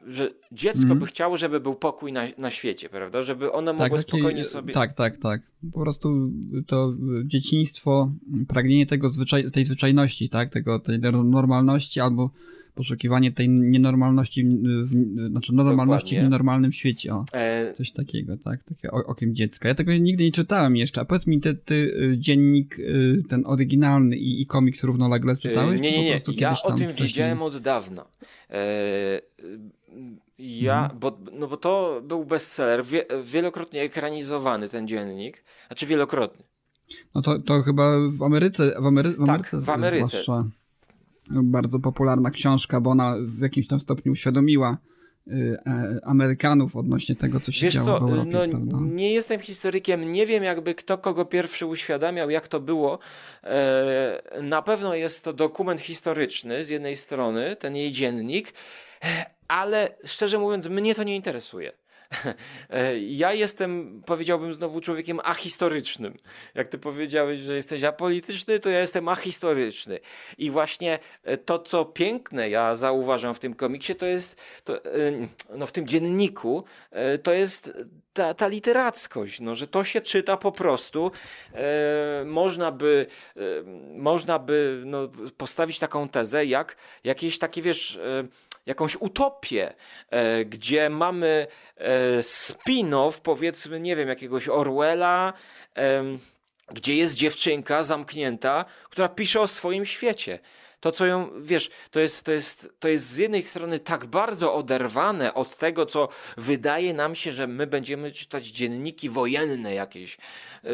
że 0.07 0.29
dziecko 0.51 0.85
mm. 0.85 0.99
by 0.99 1.05
chciało, 1.05 1.37
żeby 1.37 1.59
był 1.59 1.75
pokój 1.75 2.13
na, 2.13 2.23
na 2.37 2.51
świecie, 2.51 2.89
prawda? 2.89 3.23
Żeby 3.23 3.51
one 3.51 3.73
mogły 3.73 3.97
tak, 3.97 3.99
spokojnie 3.99 4.43
sobie... 4.43 4.73
Tak, 4.73 4.95
tak, 4.95 5.17
tak. 5.17 5.41
Po 5.73 5.79
prostu 5.79 6.31
to 6.67 6.93
dzieciństwo, 7.25 8.11
pragnienie 8.47 8.85
tego 8.85 9.09
zwyczaj, 9.09 9.51
tej 9.51 9.65
zwyczajności, 9.65 10.29
tak? 10.29 10.49
Tego, 10.49 10.79
tej 10.79 10.99
normalności 10.99 11.99
albo 11.99 12.29
poszukiwanie 12.75 13.31
tej 13.31 13.49
nienormalności, 13.49 14.45
w, 14.85 14.89
znaczy 15.29 15.53
normalności 15.53 16.05
Dokładnie. 16.05 16.19
w 16.19 16.23
nienormalnym 16.23 16.71
świecie. 16.71 17.13
O, 17.13 17.25
e... 17.33 17.73
Coś 17.73 17.91
takiego, 17.91 18.37
tak? 18.37 18.63
Takie 18.63 18.91
okiem 18.91 19.35
dziecka. 19.35 19.67
Ja 19.67 19.75
tego 19.75 19.97
nigdy 19.97 20.23
nie 20.23 20.31
czytałem 20.31 20.75
jeszcze. 20.75 21.01
A 21.01 21.05
powiedz 21.05 21.27
mi, 21.27 21.41
ty, 21.41 21.53
ty 21.53 21.75
y, 21.75 22.17
dziennik, 22.17 22.79
y, 22.79 23.23
ten 23.29 23.43
oryginalny 23.45 24.17
i, 24.17 24.41
i 24.41 24.45
komiks 24.45 24.83
równolegle 24.83 25.37
czytałeś? 25.37 25.81
Nie, 25.81 25.91
nie, 25.91 26.03
nie. 26.03 26.21
Ja 26.37 26.55
o 26.63 26.71
tym 26.71 26.87
wcześniej... 26.87 27.07
wiedziałem 27.07 27.41
od 27.41 27.57
dawna. 27.57 28.05
E... 28.49 29.21
Ja, 30.39 30.83
mhm. 30.83 30.99
bo, 30.99 31.17
no 31.31 31.47
bo 31.47 31.57
to 31.57 32.01
był 32.03 32.25
bestseller, 32.25 32.85
wie, 32.85 33.05
wielokrotnie 33.23 33.81
ekranizowany 33.81 34.69
ten 34.69 34.87
dziennik, 34.87 35.43
znaczy 35.67 35.85
wielokrotnie. 35.85 36.45
No 37.15 37.21
to, 37.21 37.39
to 37.39 37.63
chyba 37.63 37.91
w 38.09 38.23
Ameryce, 38.23 38.81
w, 38.81 38.85
Amery 38.85 39.11
w 39.11 39.21
Ameryce, 39.21 39.57
tak, 39.57 39.65
w 39.65 39.69
Ameryce. 39.69 40.23
Bardzo 41.29 41.79
popularna 41.79 42.31
książka, 42.31 42.81
bo 42.81 42.89
ona 42.89 43.15
w 43.21 43.39
jakimś 43.39 43.67
tam 43.67 43.79
stopniu 43.79 44.11
uświadomiła 44.11 44.77
y, 45.27 45.57
e, 45.65 45.99
Amerykanów 46.03 46.75
odnośnie 46.75 47.15
tego, 47.15 47.39
co 47.39 47.51
się 47.51 47.65
Wiesz 47.65 47.73
działo 47.73 47.85
co, 47.87 47.99
w 47.99 48.09
Europie. 48.09 48.31
No, 48.31 48.47
prawda? 48.49 48.77
Nie 48.81 49.13
jestem 49.13 49.39
historykiem, 49.39 50.11
nie 50.11 50.25
wiem 50.25 50.43
jakby 50.43 50.75
kto 50.75 50.97
kogo 50.97 51.25
pierwszy 51.25 51.65
uświadamiał, 51.65 52.29
jak 52.29 52.47
to 52.47 52.59
było. 52.59 52.99
E, 53.43 54.21
na 54.41 54.61
pewno 54.61 54.95
jest 54.95 55.23
to 55.23 55.33
dokument 55.33 55.81
historyczny 55.81 56.65
z 56.65 56.69
jednej 56.69 56.95
strony, 56.95 57.55
ten 57.55 57.75
jej 57.75 57.91
dziennik, 57.91 58.53
ale 59.51 59.95
szczerze 60.05 60.39
mówiąc 60.39 60.67
mnie 60.67 60.95
to 60.95 61.03
nie 61.03 61.15
interesuje. 61.15 61.71
E, 62.69 62.99
ja 62.99 63.33
jestem, 63.33 64.01
powiedziałbym 64.05 64.53
znowu, 64.53 64.81
człowiekiem 64.81 65.19
ahistorycznym. 65.23 66.17
Jak 66.55 66.67
ty 66.67 66.77
powiedziałeś, 66.77 67.39
że 67.39 67.55
jesteś 67.55 67.83
apolityczny, 67.83 68.59
to 68.59 68.69
ja 68.69 68.79
jestem 68.79 69.07
ahistoryczny. 69.07 69.99
I 70.37 70.51
właśnie 70.51 70.99
e, 71.23 71.37
to, 71.37 71.59
co 71.59 71.85
piękne 71.85 72.49
ja 72.49 72.75
zauważam 72.75 73.33
w 73.33 73.39
tym 73.39 73.53
komiksie, 73.53 73.95
to 73.95 74.05
jest, 74.05 74.41
to, 74.63 74.85
e, 74.85 74.89
no 75.55 75.65
w 75.65 75.71
tym 75.71 75.87
dzienniku, 75.87 76.63
to 77.23 77.33
jest 77.33 77.73
ta, 78.13 78.33
ta 78.33 78.47
literackość, 78.47 79.39
no, 79.39 79.55
że 79.55 79.67
to 79.67 79.83
się 79.83 80.01
czyta 80.01 80.37
po 80.37 80.51
prostu. 80.51 81.11
Można 82.25 82.71
by, 82.71 83.05
można 83.95 84.39
by 84.39 84.83
no, 84.85 85.09
postawić 85.37 85.79
taką 85.79 86.09
tezę, 86.09 86.45
jak 86.45 86.75
jakieś 87.03 87.39
takie, 87.39 87.61
wiesz, 87.61 87.99
jakąś 88.71 88.95
utopię, 88.95 89.73
e, 90.09 90.45
gdzie 90.45 90.89
mamy 90.89 91.47
e, 91.77 92.19
spin-off, 92.21 93.19
powiedzmy, 93.19 93.79
nie 93.79 93.95
wiem, 93.95 94.09
jakiegoś 94.09 94.49
Orwella, 94.49 95.33
gdzie 96.71 96.95
jest 96.95 97.15
dziewczynka 97.15 97.83
zamknięta, 97.83 98.65
która 98.89 99.09
pisze 99.09 99.41
o 99.41 99.47
swoim 99.47 99.85
świecie. 99.85 100.39
To, 100.79 100.91
co 100.91 101.05
ją, 101.05 101.29
wiesz, 101.41 101.69
to 101.91 101.99
jest, 101.99 102.23
to, 102.23 102.31
jest, 102.31 102.73
to 102.79 102.87
jest 102.87 103.07
z 103.07 103.17
jednej 103.17 103.41
strony 103.41 103.79
tak 103.79 104.05
bardzo 104.05 104.53
oderwane 104.53 105.33
od 105.33 105.57
tego, 105.57 105.85
co 105.85 106.07
wydaje 106.37 106.93
nam 106.93 107.15
się, 107.15 107.31
że 107.31 107.47
my 107.47 107.67
będziemy 107.67 108.11
czytać 108.11 108.47
dzienniki 108.47 109.09
wojenne 109.09 109.73
jakieś, 109.73 110.17
yy, 110.63 110.71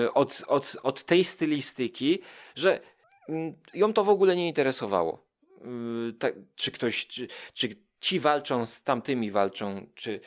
yy, 0.00 0.12
od, 0.12 0.42
od, 0.46 0.76
od 0.82 1.04
tej 1.04 1.24
stylistyki, 1.24 2.18
że 2.54 2.80
yy, 3.28 3.54
ją 3.74 3.92
to 3.92 4.04
w 4.04 4.08
ogóle 4.08 4.36
nie 4.36 4.48
interesowało. 4.48 5.23
Y, 6.08 6.12
tak, 6.12 6.34
czy 6.54 6.70
ktoś, 6.70 7.06
czy, 7.06 7.28
czy 7.54 7.68
ci 8.00 8.20
walczą 8.20 8.66
z 8.66 8.82
tamtymi 8.82 9.30
walczą, 9.30 9.86
czy, 9.94 10.20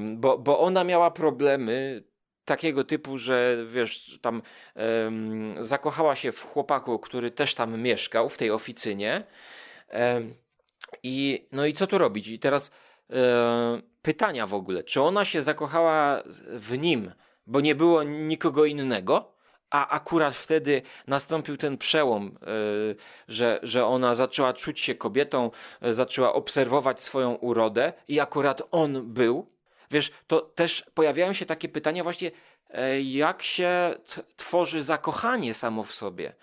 bo, 0.00 0.38
bo 0.38 0.60
ona 0.60 0.84
miała 0.84 1.10
problemy 1.10 2.02
takiego 2.46 2.84
typu, 2.84 3.18
że 3.18 3.66
wiesz, 3.70 4.18
tam 4.22 4.42
um, 4.74 5.54
zakochała 5.64 6.16
się 6.16 6.32
w 6.32 6.42
chłopaku, 6.42 6.98
który 6.98 7.30
też 7.30 7.54
tam 7.54 7.80
mieszkał 7.80 8.28
w 8.28 8.38
tej 8.38 8.50
oficynie. 8.50 9.24
Um, 9.92 10.34
I 11.02 11.48
no 11.52 11.66
i 11.66 11.74
co 11.74 11.86
tu 11.86 11.98
robić? 11.98 12.28
I 12.28 12.38
teraz 12.38 12.70
um, 13.08 13.82
pytania 14.02 14.46
w 14.46 14.54
ogóle, 14.54 14.84
czy 14.84 15.02
ona 15.02 15.24
się 15.24 15.42
zakochała 15.42 16.22
w 16.52 16.78
nim, 16.78 17.12
bo 17.46 17.60
nie 17.60 17.74
było 17.74 18.02
nikogo 18.02 18.64
innego? 18.64 19.35
A 19.70 19.88
akurat 19.88 20.34
wtedy 20.34 20.82
nastąpił 21.06 21.56
ten 21.56 21.78
przełom, 21.78 22.38
e, 22.42 22.46
że, 23.28 23.60
że 23.62 23.86
ona 23.86 24.14
zaczęła 24.14 24.52
czuć 24.52 24.80
się 24.80 24.94
kobietą, 24.94 25.50
e, 25.80 25.94
zaczęła 25.94 26.32
obserwować 26.32 27.00
swoją 27.00 27.34
urodę 27.34 27.92
i 28.08 28.20
akurat 28.20 28.62
on 28.70 29.12
był, 29.12 29.56
Wiesz, 29.90 30.10
to 30.26 30.40
też 30.40 30.84
pojawiają 30.94 31.32
się 31.32 31.46
takie 31.46 31.68
pytania 31.68 32.02
właśnie, 32.02 32.30
e, 32.70 33.00
jak 33.00 33.42
się 33.42 33.94
tworzy 34.36 34.82
zakochanie 34.82 35.54
samo 35.54 35.84
w 35.84 35.92
sobie. 35.92 36.34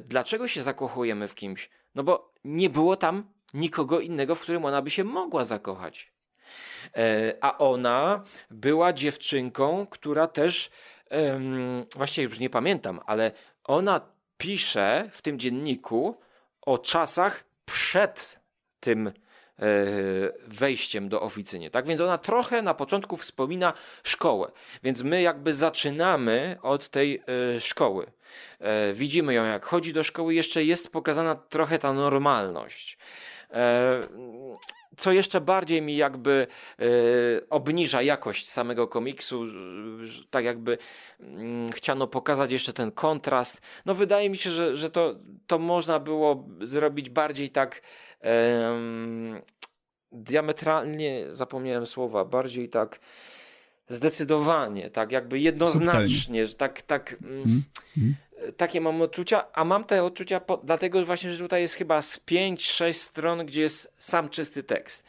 Dlaczego 0.00 0.48
się 0.48 0.62
zakochujemy 0.62 1.28
w 1.28 1.34
kimś? 1.34 1.70
No 1.94 2.04
bo 2.04 2.32
nie 2.44 2.70
było 2.70 2.96
tam 2.96 3.24
nikogo 3.54 4.00
innego, 4.00 4.34
w 4.34 4.40
którym 4.40 4.64
ona 4.64 4.82
by 4.82 4.90
się 4.90 5.04
mogła 5.04 5.44
zakochać. 5.44 6.12
A 7.40 7.58
ona 7.58 8.22
była 8.50 8.92
dziewczynką, 8.92 9.86
która 9.86 10.26
też, 10.26 10.70
właściwie 11.96 12.24
już 12.24 12.38
nie 12.38 12.50
pamiętam, 12.50 13.00
ale 13.06 13.32
ona 13.64 14.00
pisze 14.38 15.10
w 15.12 15.22
tym 15.22 15.38
dzienniku 15.38 16.16
o 16.62 16.78
czasach 16.78 17.44
przed 17.64 18.40
tym 18.80 19.12
E, 19.58 19.86
wejściem 20.46 21.08
do 21.08 21.22
oficynie. 21.22 21.70
Tak 21.70 21.86
więc 21.86 22.00
ona 22.00 22.18
trochę 22.18 22.62
na 22.62 22.74
początku 22.74 23.16
wspomina 23.16 23.72
szkołę. 24.04 24.50
Więc 24.82 25.02
my 25.02 25.22
jakby 25.22 25.54
zaczynamy 25.54 26.56
od 26.62 26.88
tej 26.88 27.22
e, 27.56 27.60
szkoły. 27.60 28.06
E, 28.60 28.92
widzimy 28.92 29.34
ją 29.34 29.44
jak 29.44 29.64
chodzi 29.64 29.92
do 29.92 30.02
szkoły, 30.02 30.34
jeszcze 30.34 30.64
jest 30.64 30.92
pokazana 30.92 31.34
trochę 31.34 31.78
ta 31.78 31.92
normalność 31.92 32.98
co 34.96 35.12
jeszcze 35.12 35.40
bardziej 35.40 35.82
mi 35.82 35.96
jakby 35.96 36.46
obniża 37.50 38.02
jakość 38.02 38.48
samego 38.48 38.88
komiksu, 38.88 39.44
tak 40.30 40.44
jakby 40.44 40.78
mm, 41.20 41.68
chciano 41.68 42.06
pokazać 42.06 42.52
jeszcze 42.52 42.72
ten 42.72 42.92
kontrast. 42.92 43.60
No 43.86 43.94
wydaje 43.94 44.30
mi 44.30 44.36
się, 44.36 44.50
że, 44.50 44.76
że 44.76 44.90
to, 44.90 45.14
to 45.46 45.58
można 45.58 46.00
było 46.00 46.48
zrobić 46.60 47.10
bardziej 47.10 47.50
tak 47.50 47.82
diametralnie, 50.12 51.24
zapomniałem 51.32 51.86
słowa, 51.86 52.24
bardziej 52.24 52.68
tak 52.68 53.00
zdecydowanie, 53.88 54.90
tak 54.90 55.12
jakby 55.12 55.38
jednoznacznie, 55.38 56.46
że 56.46 56.54
tak, 56.54 56.82
tak 56.82 57.16
mm, 57.22 57.62
mm. 57.98 58.14
Takie 58.56 58.80
mam 58.80 59.02
odczucia, 59.02 59.44
a 59.52 59.64
mam 59.64 59.84
te 59.84 60.04
odczucia 60.04 60.40
po, 60.40 60.56
dlatego 60.56 61.04
właśnie, 61.04 61.32
że 61.32 61.38
tutaj 61.38 61.62
jest 61.62 61.74
chyba 61.74 62.02
z 62.02 62.18
5-6 62.18 62.92
stron, 62.92 63.46
gdzie 63.46 63.60
jest 63.60 63.92
sam 63.98 64.28
czysty 64.28 64.62
tekst. 64.62 65.04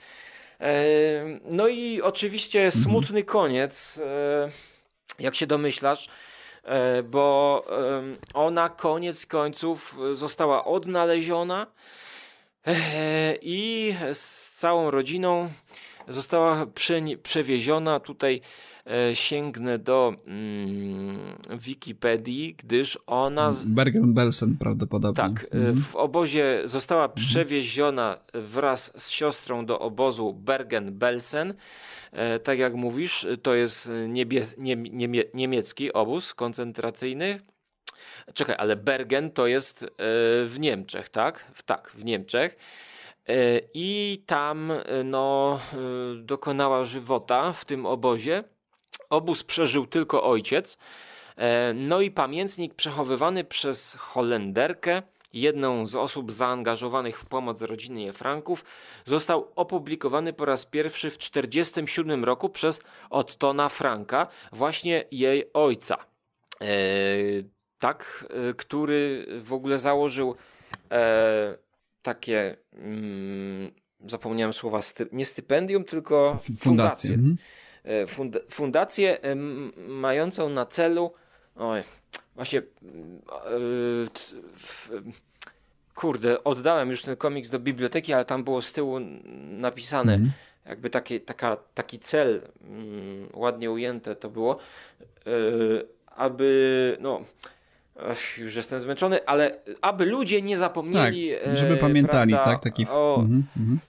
E, 0.60 0.84
no 1.46 1.68
i 1.68 2.02
oczywiście 2.02 2.66
mhm. 2.66 2.84
smutny 2.84 3.24
koniec, 3.24 4.00
e, 4.06 4.52
jak 5.20 5.36
się 5.36 5.48
domyślasz, 5.48 6.10
e, 6.64 7.04
bo 7.04 7.66
ona 8.34 8.70
koniec 8.70 9.26
końców 9.26 10.00
została 10.14 10.66
odnaleziona 10.66 11.68
i 13.42 13.94
z 14.14 14.52
całą 14.58 14.92
rodziną 14.92 15.50
została 16.08 16.66
przewieziona. 17.24 18.00
Tutaj 18.00 18.42
sięgnę 19.14 19.80
do 19.80 20.14
mm, 20.28 21.18
Wikipedii, 21.60 22.56
gdyż 22.58 23.00
ona. 23.08 23.52
Bergen-Belsen 23.52 24.58
prawdopodobnie. 24.60 25.24
Tak, 25.24 25.44
e, 25.44 25.58
mhm. 25.58 25.82
w 25.82 25.96
obozie 25.96 26.62
została 26.66 27.04
mhm. 27.04 27.28
przewieziona 27.28 28.18
wraz 28.34 28.94
z 28.98 29.10
siostrą 29.10 29.66
do 29.66 29.80
obozu 29.80 30.34
Bergen-Belsen. 30.46 31.54
E, 32.12 32.40
tak 32.40 32.60
jak 32.60 32.74
mówisz, 32.74 33.28
to 33.42 33.56
jest 33.56 33.92
niebie, 34.08 34.46
nie, 34.58 34.76
niemie, 34.76 35.24
niemiecki 35.34 35.94
obóz 35.94 36.34
koncentracyjny. 36.34 37.40
Czekaj, 38.34 38.56
ale 38.60 38.76
Bergen 38.76 39.32
to 39.32 39.48
jest 39.48 39.86
w 40.48 40.56
Niemczech, 40.60 41.10
tak? 41.10 41.46
Tak, 41.66 41.92
w 41.96 42.06
Niemczech. 42.06 42.58
E, 43.28 43.62
I 43.74 44.24
tam 44.26 44.72
e, 44.72 45.04
no, 45.04 45.60
e, 45.74 45.78
dokonała 46.16 46.86
żywota 46.86 47.54
w 47.54 47.66
tym 47.66 47.86
obozie. 47.86 48.44
Obóz 49.10 49.44
przeżył 49.44 49.88
tylko 49.88 50.24
ojciec. 50.24 50.78
No 51.76 52.02
i 52.02 52.12
pamiętnik 52.12 52.74
przechowywany 52.74 53.44
przez 53.44 53.96
Holenderkę, 54.00 55.02
jedną 55.34 55.86
z 55.86 55.96
osób 55.96 56.32
zaangażowanych 56.32 57.20
w 57.20 57.26
pomoc 57.26 57.62
rodzinie 57.62 58.14
Franków, 58.14 58.66
został 59.06 59.52
opublikowany 59.56 60.34
po 60.34 60.46
raz 60.46 60.66
pierwszy 60.66 61.10
w 61.10 61.18
1947 61.18 62.24
roku 62.24 62.50
przez 62.50 62.80
Ottona 63.10 63.70
Franka, 63.70 64.28
właśnie 64.52 65.04
jej 65.12 65.54
ojca. 65.54 65.98
tak, 67.80 68.28
który 68.58 69.28
w 69.44 69.54
ogóle 69.54 69.78
założył 69.78 70.36
takie, 72.02 72.58
mm, 72.74 73.72
zapomniałem 74.08 74.54
słowa, 74.54 74.82
nie 75.12 75.26
stypendium, 75.26 75.84
tylko 75.84 76.40
fundację. 76.60 77.14
Mhm. 77.14 77.38
E, 77.88 78.08
fund, 78.08 78.38
fundację 78.52 79.18
mającą 79.88 80.50
na 80.50 80.66
celu, 80.66 81.14
oj, 81.56 81.84
właśnie, 82.36 82.62
yy, 82.82 84.08
kurde, 85.96 86.44
oddałem 86.44 86.90
już 86.90 87.02
ten 87.02 87.16
komiks 87.16 87.50
do 87.50 87.60
biblioteki, 87.60 88.14
ale 88.14 88.26
tam 88.26 88.44
było 88.44 88.62
z 88.62 88.74
tyłu 88.74 89.00
napisane, 89.50 90.14
mhm. 90.14 90.32
jakby 90.66 90.90
taki, 90.90 91.20
taka, 91.20 91.58
taki 91.74 92.00
cel, 92.00 92.42
mm, 92.62 93.30
ładnie 93.34 93.72
ujęte 93.72 94.16
to 94.16 94.30
było, 94.30 94.60
aby, 96.16 96.98
no, 97.00 97.22
Ech, 98.00 98.38
już 98.38 98.56
jestem 98.56 98.80
zmęczony, 98.80 99.26
ale 99.26 99.52
aby 99.82 100.06
ludzie 100.06 100.42
nie 100.42 100.58
zapomnieli. 100.58 101.32
Tak, 101.46 101.58
żeby 101.58 101.78
pamiętali, 101.78 102.34
prawda, 102.34 102.52
tak? 102.52 102.64
Taki... 102.64 102.88
O, 102.90 103.18
mhm, 103.20 103.44
mhm. 103.58 103.80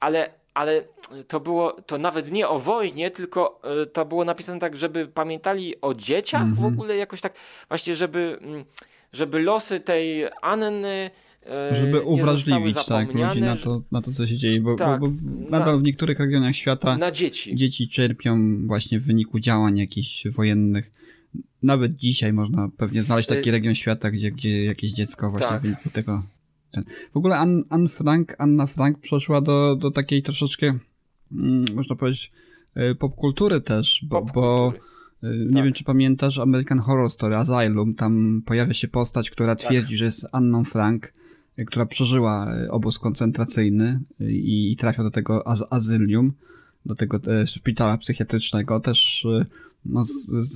Ale, 0.00 0.30
ale 0.54 0.82
to 1.28 1.40
było 1.40 1.72
to 1.72 1.98
nawet 1.98 2.32
nie 2.32 2.48
o 2.48 2.58
wojnie, 2.58 3.10
tylko 3.10 3.60
e, 3.82 3.86
to 3.86 4.04
było 4.04 4.24
napisane 4.24 4.60
tak, 4.60 4.76
żeby 4.76 5.06
pamiętali 5.06 5.80
o 5.80 5.94
dzieciach 5.94 6.42
mhm. 6.42 6.56
w 6.60 6.64
ogóle 6.64 6.96
jakoś 6.96 7.20
tak, 7.20 7.34
właśnie, 7.68 7.94
żeby, 7.94 8.38
mm, 8.40 8.64
żeby 9.12 9.38
losy 9.42 9.80
tej 9.80 10.24
Anny. 10.42 11.10
E, 11.46 11.76
żeby 11.76 12.00
uwrażliwić 12.00 12.84
tak, 12.84 13.14
ludzi 13.14 13.40
na 13.40 13.56
to, 13.56 13.82
na 13.92 14.02
to, 14.02 14.12
co 14.12 14.26
się 14.26 14.36
dzieje, 14.36 14.60
bo, 14.60 14.74
tak, 14.74 15.00
bo, 15.00 15.08
bo 15.08 15.14
nadal 15.50 15.74
na, 15.74 15.80
w 15.80 15.82
niektórych 15.82 16.18
regionach 16.18 16.56
świata 16.56 17.10
dzieci. 17.12 17.56
dzieci 17.56 17.88
cierpią 17.88 18.58
właśnie 18.66 19.00
w 19.00 19.04
wyniku 19.04 19.40
działań 19.40 19.78
jakichś 19.78 20.26
wojennych 20.26 20.90
nawet 21.62 21.96
dzisiaj 21.96 22.32
można 22.32 22.68
pewnie 22.76 23.02
znaleźć 23.02 23.28
taki 23.28 23.50
region 23.50 23.74
świata, 23.74 24.10
gdzie, 24.10 24.30
gdzie 24.30 24.64
jakieś 24.64 24.92
dziecko 24.92 25.30
właśnie 25.30 25.48
tak. 25.48 25.60
w 25.60 25.62
wyniku 25.62 25.90
tego. 25.90 26.22
Ten. 26.72 26.84
W 27.12 27.16
ogóle 27.16 27.38
Ann, 27.38 27.62
Ann 27.70 27.88
Frank, 27.88 28.34
Anna 28.38 28.66
Frank 28.66 28.98
przeszła 28.98 29.40
do, 29.40 29.76
do 29.76 29.90
takiej 29.90 30.22
troszeczkę, 30.22 30.78
mm, 31.32 31.64
można 31.74 31.96
powiedzieć, 31.96 32.32
y, 32.76 32.94
popkultury 32.94 33.60
też, 33.60 34.04
bo, 34.08 34.22
pop 34.22 34.32
bo 34.34 34.72
y, 35.24 35.46
nie 35.48 35.54
tak. 35.54 35.64
wiem, 35.64 35.72
czy 35.72 35.84
pamiętasz 35.84 36.38
American 36.38 36.78
Horror 36.78 37.10
Story 37.10 37.36
Asylum, 37.36 37.94
tam 37.94 38.42
pojawia 38.46 38.74
się 38.74 38.88
postać, 38.88 39.30
która 39.30 39.56
tak. 39.56 39.68
twierdzi, 39.68 39.94
tak. 39.94 39.98
że 39.98 40.04
jest 40.04 40.26
Anną 40.32 40.64
Frank, 40.64 41.12
która 41.66 41.86
przeżyła 41.86 42.52
obóz 42.70 42.98
koncentracyjny 42.98 44.00
i, 44.20 44.72
i 44.72 44.76
trafia 44.76 45.02
do 45.02 45.10
tego 45.10 45.46
az 45.46 45.64
azylium, 45.70 46.32
do 46.86 46.94
tego 46.94 47.20
e, 47.26 47.46
szpitala 47.46 47.98
psychiatrycznego. 47.98 48.80
Też 48.80 49.26
no, 49.84 50.04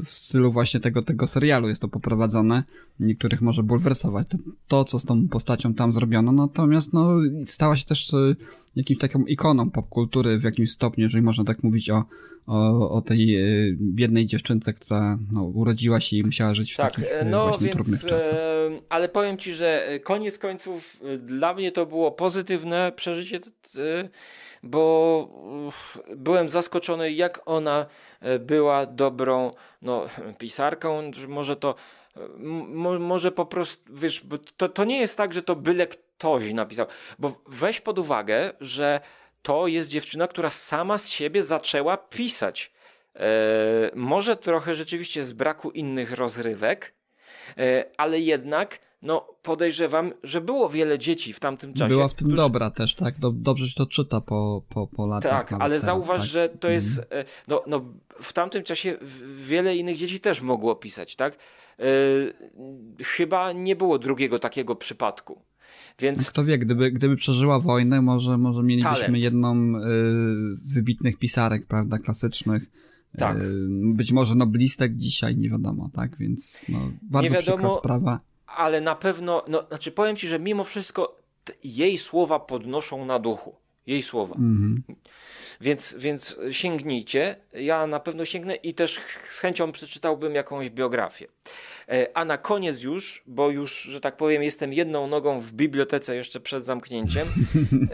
w 0.05 0.09
stylu 0.09 0.53
właśnie 0.53 0.81
tego, 0.81 1.03
tego 1.03 1.27
serialu 1.27 1.69
jest 1.69 1.82
to 1.82 1.89
poprowadzone. 1.89 2.65
Niektórych 3.01 3.43
może 3.43 3.62
bulwersować 3.62 4.28
to, 4.28 4.39
to, 4.69 4.85
co 4.85 4.98
z 4.98 5.05
tą 5.05 5.28
postacią 5.28 5.74
tam 5.74 5.93
zrobiono, 5.93 6.32
natomiast 6.32 6.93
no, 6.93 7.11
stała 7.47 7.77
się 7.77 7.85
też 7.85 8.15
e, 8.15 8.36
jakimś 8.77 8.98
taką 8.98 9.24
ikoną 9.24 9.70
popkultury 9.70 10.39
w 10.39 10.44
jakimś 10.44 10.70
stopniu, 10.70 11.05
jeżeli 11.05 11.23
można 11.23 11.44
tak 11.44 11.62
mówić 11.62 11.90
o, 11.90 12.05
o, 12.47 12.90
o 12.90 13.03
tej 13.03 13.36
e, 13.36 13.43
biednej 13.81 14.27
dziewczynce, 14.27 14.73
która 14.73 15.19
no, 15.32 15.44
urodziła 15.44 16.01
się 16.01 16.16
i 16.16 16.24
musiała 16.24 16.55
żyć 16.55 16.73
w 16.73 16.77
tak, 16.77 16.94
takich 16.94 17.12
e, 17.12 17.24
no, 17.24 17.48
właśnie 17.48 17.66
więc, 17.66 17.77
trudnych 17.77 18.01
czasach. 18.01 18.36
Ale 18.89 19.09
powiem 19.09 19.39
Ci, 19.39 19.55
że 19.55 19.89
koniec 20.05 20.39
końców 20.39 21.01
dla 21.19 21.55
mnie 21.55 21.73
to 21.73 21.86
było 21.86 22.12
pozytywne 22.12 22.93
przeżycie 22.97 23.40
bo 24.66 25.28
byłem 26.16 26.48
zaskoczony, 26.48 27.12
jak 27.12 27.40
ona 27.44 27.86
e, 28.20 28.38
była 28.38 28.86
dobrą 28.86 29.52
no, 29.82 30.06
pisarką, 30.38 31.10
może 31.28 31.56
to 31.56 31.74
może 32.98 33.32
po 33.32 33.47
prostu, 33.47 33.94
wiesz, 33.94 34.24
to, 34.56 34.68
to 34.68 34.84
nie 34.84 35.01
jest 35.01 35.16
tak, 35.16 35.34
że 35.34 35.43
to 35.43 35.56
byle 35.56 35.86
ktoś 35.86 36.52
napisał, 36.52 36.86
bo 37.18 37.43
weź 37.47 37.80
pod 37.80 37.98
uwagę, 37.98 38.52
że 38.60 39.01
to 39.43 39.66
jest 39.66 39.88
dziewczyna, 39.88 40.28
która 40.28 40.51
sama 40.51 40.98
z 40.98 41.09
siebie 41.09 41.43
zaczęła 41.43 41.97
pisać. 41.97 42.72
E, 43.16 43.90
może 43.94 44.36
trochę 44.36 44.74
rzeczywiście 44.74 45.24
z 45.24 45.32
braku 45.32 45.70
innych 45.70 46.12
rozrywek, 46.12 46.94
e, 47.59 47.84
ale 47.97 48.20
jednak 48.20 48.78
no 49.02 49.28
podejrzewam, 49.43 50.12
że 50.23 50.40
było 50.40 50.68
wiele 50.68 50.98
dzieci 50.98 51.32
w 51.32 51.40
tamtym 51.40 51.74
czasie. 51.74 51.89
Była 51.94 52.09
w 52.09 52.14
tym 52.14 52.27
którzy... 52.27 52.36
dobra 52.36 52.70
też, 52.70 52.94
tak? 52.94 53.14
dobrze 53.32 53.68
się 53.68 53.74
to 53.74 53.86
czyta 53.86 54.20
po, 54.20 54.62
po, 54.68 54.86
po 54.86 55.06
latach. 55.06 55.48
Tak, 55.48 55.52
ale 55.62 55.74
teraz, 55.74 55.85
zauważ, 55.85 56.20
tak? 56.20 56.31
że 56.31 56.48
to 56.48 56.68
jest, 56.68 56.98
Mhm. 56.98 57.20
e, 57.20 57.24
no, 57.48 57.62
no 57.66 57.85
w 58.20 58.32
tamtym 58.32 58.62
czasie 58.62 58.97
wiele 59.40 59.77
innych 59.77 59.97
dzieci 59.97 60.20
też 60.20 60.40
mogło 60.43 60.74
pisać, 60.74 61.16
tak? 61.16 61.36
E, 61.78 61.85
chyba 63.05 63.52
nie 63.52 63.77
było 63.77 63.98
drugiego 63.98 64.39
takiego 64.39 64.77
przypadku. 64.77 65.43
Więc 65.98 66.31
Kto 66.31 66.44
wie, 66.44 66.59
gdyby, 66.59 66.90
gdyby 66.90 67.16
przeżyła 67.16 67.60
wojnę, 67.60 68.02
może, 68.02 68.39
może 68.39 68.62
mielibyśmy 68.62 68.97
Talent. 69.06 69.24
jedną 69.24 69.55
y, 69.55 69.82
z 70.62 70.73
wybitnych 70.73 71.18
pisarek, 71.18 71.66
prawda, 71.66 71.98
klasycznych. 71.98 72.62
Tak. 73.18 73.36
Być 73.94 74.12
może 74.12 74.35
noblistek 74.35 74.97
dzisiaj, 74.97 75.36
nie 75.36 75.51
wiadomo, 75.51 75.90
tak? 75.94 76.16
Więc 76.18 76.66
no, 76.68 76.78
bardzo 77.02 77.28
Nie 77.31 77.36
przykra 77.36 77.56
wiadomo, 77.56 77.74
sprawa. 77.78 78.20
Ale 78.57 78.81
na 78.81 78.95
pewno, 78.95 79.43
no, 79.49 79.62
znaczy 79.69 79.93
powiem 79.93 80.16
ci, 80.16 80.28
że 80.28 80.39
mimo 80.39 80.65
wszystko 80.65 81.19
jej 81.65 81.99
słowa 81.99 82.41
podnoszą 82.41 83.05
na 83.05 83.19
duchu. 83.19 83.55
Jej 83.87 84.03
słowa. 84.03 84.35
Mhm. 84.35 84.83
Więc, 85.61 85.97
więc 85.99 86.37
sięgnijcie. 86.51 87.37
Ja 87.53 87.87
na 87.87 88.01
pewno 88.01 88.24
sięgnę 88.24 88.55
i 88.55 88.74
też 88.74 89.01
z 89.31 89.39
chęcią 89.39 89.73
przeczytałbym 89.73 90.35
jakąś 90.35 90.70
biografię. 90.70 91.27
E, 91.89 92.07
A 92.16 92.24
na 92.24 92.39
koniec 92.39 92.83
już, 92.83 93.23
bo 93.27 93.51
już, 93.51 93.83
że 93.83 94.01
tak 94.01 94.16
powiem, 94.16 94.43
jestem 94.43 94.73
jedną 94.73 95.07
nogą 95.07 95.41
w 95.41 95.53
bibliotece 95.53 96.16
jeszcze 96.16 96.41
przed 96.41 96.65
zamknięciem. 96.65 97.28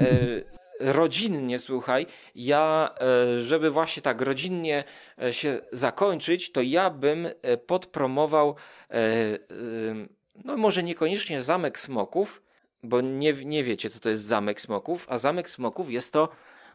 e, 0.01 0.62
Rodzinnie, 0.93 1.59
słuchaj, 1.59 2.06
ja, 2.34 2.90
e, 3.01 3.43
żeby 3.43 3.70
właśnie 3.70 4.02
tak 4.02 4.20
rodzinnie 4.20 4.84
się 5.30 5.60
zakończyć, 5.72 6.52
to 6.52 6.62
ja 6.62 6.90
bym 6.90 7.28
podpromował, 7.66 8.56
no 10.44 10.56
może 10.56 10.82
niekoniecznie 10.82 11.42
Zamek 11.42 11.78
Smoków, 11.78 12.42
bo 12.82 13.00
nie, 13.00 13.32
nie 13.32 13.64
wiecie, 13.64 13.90
co 13.90 14.00
to 14.00 14.09
jest 14.09 14.22
Zamek 14.22 14.60
Smoków, 14.60 15.06
a 15.09 15.18
Zamek 15.18 15.48
Smoków 15.48 15.90
jest 15.90 16.12
to 16.12 16.28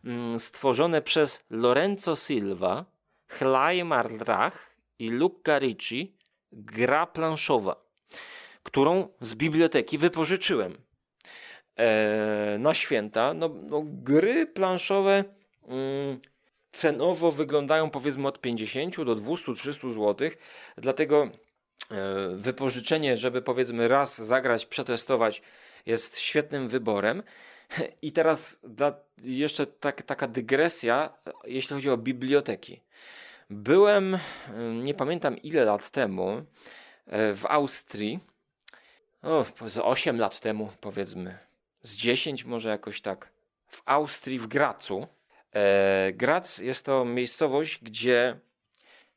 mm, 0.05 0.39
stworzone 0.39 1.01
przez 1.01 1.39
Lorenzo 1.49 2.15
Silva, 2.15 2.85
Hlaimar 3.27 4.17
Drach 4.17 4.75
i 4.99 5.09
Luca 5.09 5.59
Ricci 5.59 6.13
gra 6.51 7.05
planszowa, 7.05 7.75
którą 8.63 9.07
z 9.21 9.35
biblioteki 9.35 9.97
wypożyczyłem 9.97 10.77
e, 11.75 12.57
na 12.59 12.73
święta. 12.73 13.33
No, 13.33 13.49
no, 13.49 13.83
gry 13.85 14.45
planszowe 14.45 15.23
mm, 15.67 16.19
cenowo 16.71 17.31
wyglądają 17.31 17.89
powiedzmy 17.89 18.27
od 18.27 18.41
50 18.41 19.03
do 19.03 19.15
200-300 19.15 19.93
zł, 19.93 20.29
dlatego 20.77 21.29
wypożyczenie, 22.35 23.17
żeby 23.17 23.41
powiedzmy 23.41 23.87
raz 23.87 24.21
zagrać, 24.21 24.65
przetestować 24.65 25.41
jest 25.85 26.19
świetnym 26.19 26.69
wyborem. 26.69 27.23
I 28.01 28.11
teraz 28.11 28.59
jeszcze 29.23 29.65
tak, 29.65 30.01
taka 30.01 30.27
dygresja, 30.27 31.09
e, 31.27 31.31
jeśli 31.45 31.75
chodzi 31.75 31.89
o 31.89 31.97
biblioteki. 31.97 32.81
Byłem, 33.49 34.15
e, 34.15 34.19
nie 34.59 34.93
pamiętam 34.93 35.37
ile 35.37 35.65
lat 35.65 35.89
temu, 35.89 36.43
e, 37.07 37.35
w 37.35 37.45
Austrii. 37.45 38.19
O, 39.21 39.45
z 39.65 39.77
8 39.77 40.19
lat 40.19 40.39
temu, 40.39 40.71
powiedzmy. 40.81 41.37
Z 41.83 41.97
10 41.97 42.45
może 42.45 42.69
jakoś 42.69 43.01
tak. 43.01 43.29
W 43.67 43.81
Austrii, 43.85 44.39
w 44.39 44.47
Gracu. 44.47 45.07
E, 45.53 46.11
Grac 46.13 46.57
jest 46.57 46.85
to 46.85 47.05
miejscowość, 47.05 47.79
gdzie 47.83 48.39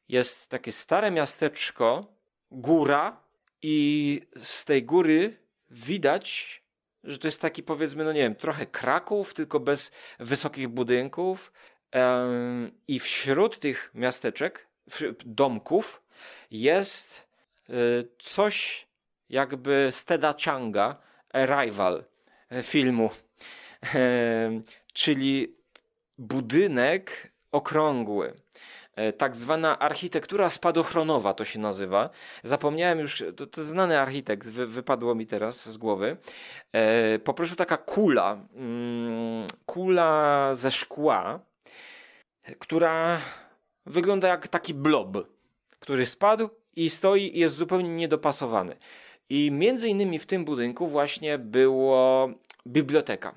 jest 0.09 0.49
takie 0.49 0.73
stare 0.73 1.11
miasteczko, 1.11 2.07
góra 2.51 3.21
i 3.63 4.21
z 4.37 4.65
tej 4.65 4.83
góry 4.85 5.37
widać, 5.71 6.61
że 7.05 7.19
to 7.19 7.29
jest 7.29 7.41
taki 7.41 7.63
powiedzmy, 7.63 8.05
no 8.05 8.13
nie 8.13 8.21
wiem, 8.21 8.35
trochę 8.35 8.67
Kraków, 8.67 9.35
tylko 9.35 9.61
bez 9.61 9.91
wysokich 10.19 10.69
budynków. 10.69 11.53
I 12.89 13.01
wśród 13.01 13.59
tych 13.59 13.91
miasteczek, 13.95 14.69
domków 15.27 16.03
jest 16.51 17.29
e, 17.69 17.73
coś 18.19 18.87
jakby 19.29 19.89
z 19.91 20.05
Teda 20.05 20.35
Changa, 20.45 20.97
Arrival 21.33 22.05
e, 22.51 22.63
filmu. 22.63 23.11
Czyli 24.93 25.57
budynek 26.19 27.33
okrągły. 27.53 28.35
E, 29.01 29.13
Tak 29.13 29.37
zwana 29.37 29.79
architektura 29.79 30.51
spadochronowa 30.51 31.35
to 31.35 31.45
się 31.45 31.59
nazywa. 31.59 32.11
Zapomniałem 32.45 32.99
już, 32.99 33.25
to, 33.37 33.47
to 33.47 33.65
znany 33.65 34.01
architekt, 34.01 34.49
wy, 34.49 34.67
wypadło 34.67 35.15
mi 35.15 35.27
teraz 35.27 35.69
z 35.69 35.77
głowy. 35.77 36.17
E, 36.73 37.19
po 37.19 37.35
prostu 37.35 37.57
taka 37.57 37.77
kula, 37.77 38.39
mm, 38.55 39.47
kula 39.67 40.51
ze 40.55 40.71
szkła, 40.71 41.41
która 42.59 43.21
wygląda 43.87 44.29
jak 44.29 44.49
taki 44.49 44.75
blob, 44.75 45.29
który 45.81 46.07
spadł 46.07 46.49
i 46.77 46.91
stoi 46.91 47.37
i 47.37 47.39
jest 47.39 47.55
zupełnie 47.55 47.89
niedopasowany. 47.89 48.77
I 49.29 49.51
między 49.51 49.89
innymi 49.89 50.19
w 50.19 50.27
tym 50.27 50.45
budynku 50.45 50.89
właśnie 50.89 51.39
było 51.39 52.31
biblioteka. 52.67 53.35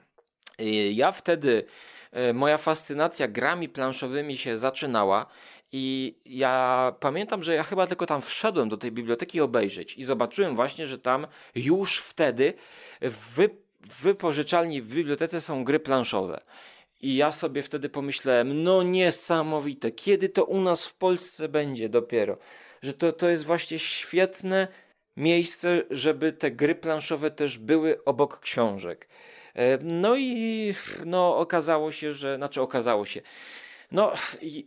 I 0.59 0.95
Ja 0.95 1.11
wtedy, 1.11 1.65
e, 2.11 2.33
moja 2.33 2.57
fascynacja 2.57 3.27
grami 3.27 3.69
planszowymi 3.69 4.37
się 4.37 4.57
zaczynała 4.57 5.25
i 5.75 6.15
ja 6.25 6.95
pamiętam, 6.99 7.43
że 7.43 7.55
ja 7.55 7.63
chyba 7.63 7.87
tylko 7.87 8.05
tam 8.05 8.21
wszedłem 8.21 8.69
do 8.69 8.77
tej 8.77 8.91
biblioteki 8.91 9.41
obejrzeć 9.41 9.93
i 9.97 10.03
zobaczyłem 10.03 10.55
właśnie, 10.55 10.87
że 10.87 10.99
tam 10.99 11.27
już 11.55 11.97
wtedy 11.97 12.53
w 13.01 13.35
wy, 13.35 13.49
w 13.89 14.01
wypożyczalni 14.01 14.81
w 14.81 14.95
bibliotece 14.95 15.41
są 15.41 15.63
gry 15.63 15.79
planszowe. 15.79 16.41
I 17.01 17.15
ja 17.15 17.31
sobie 17.31 17.63
wtedy 17.63 17.89
pomyślałem, 17.89 18.63
no 18.63 18.83
niesamowite, 18.83 19.91
kiedy 19.91 20.29
to 20.29 20.45
u 20.45 20.61
nas 20.61 20.85
w 20.85 20.93
Polsce 20.93 21.49
będzie 21.49 21.89
dopiero, 21.89 22.37
że 22.81 22.93
to, 22.93 23.13
to 23.13 23.29
jest 23.29 23.43
właśnie 23.45 23.79
świetne 23.79 24.67
miejsce, 25.17 25.81
żeby 25.89 26.33
te 26.33 26.51
gry 26.51 26.75
planszowe 26.75 27.31
też 27.31 27.57
były 27.57 28.03
obok 28.05 28.39
książek. 28.39 29.07
E, 29.53 29.77
No 29.77 30.15
i 30.15 30.73
no, 31.05 31.37
okazało 31.37 31.91
się, 31.91 32.13
że, 32.13 32.35
znaczy 32.35 32.61
okazało 32.61 33.05
się, 33.05 33.21
no 33.93 34.13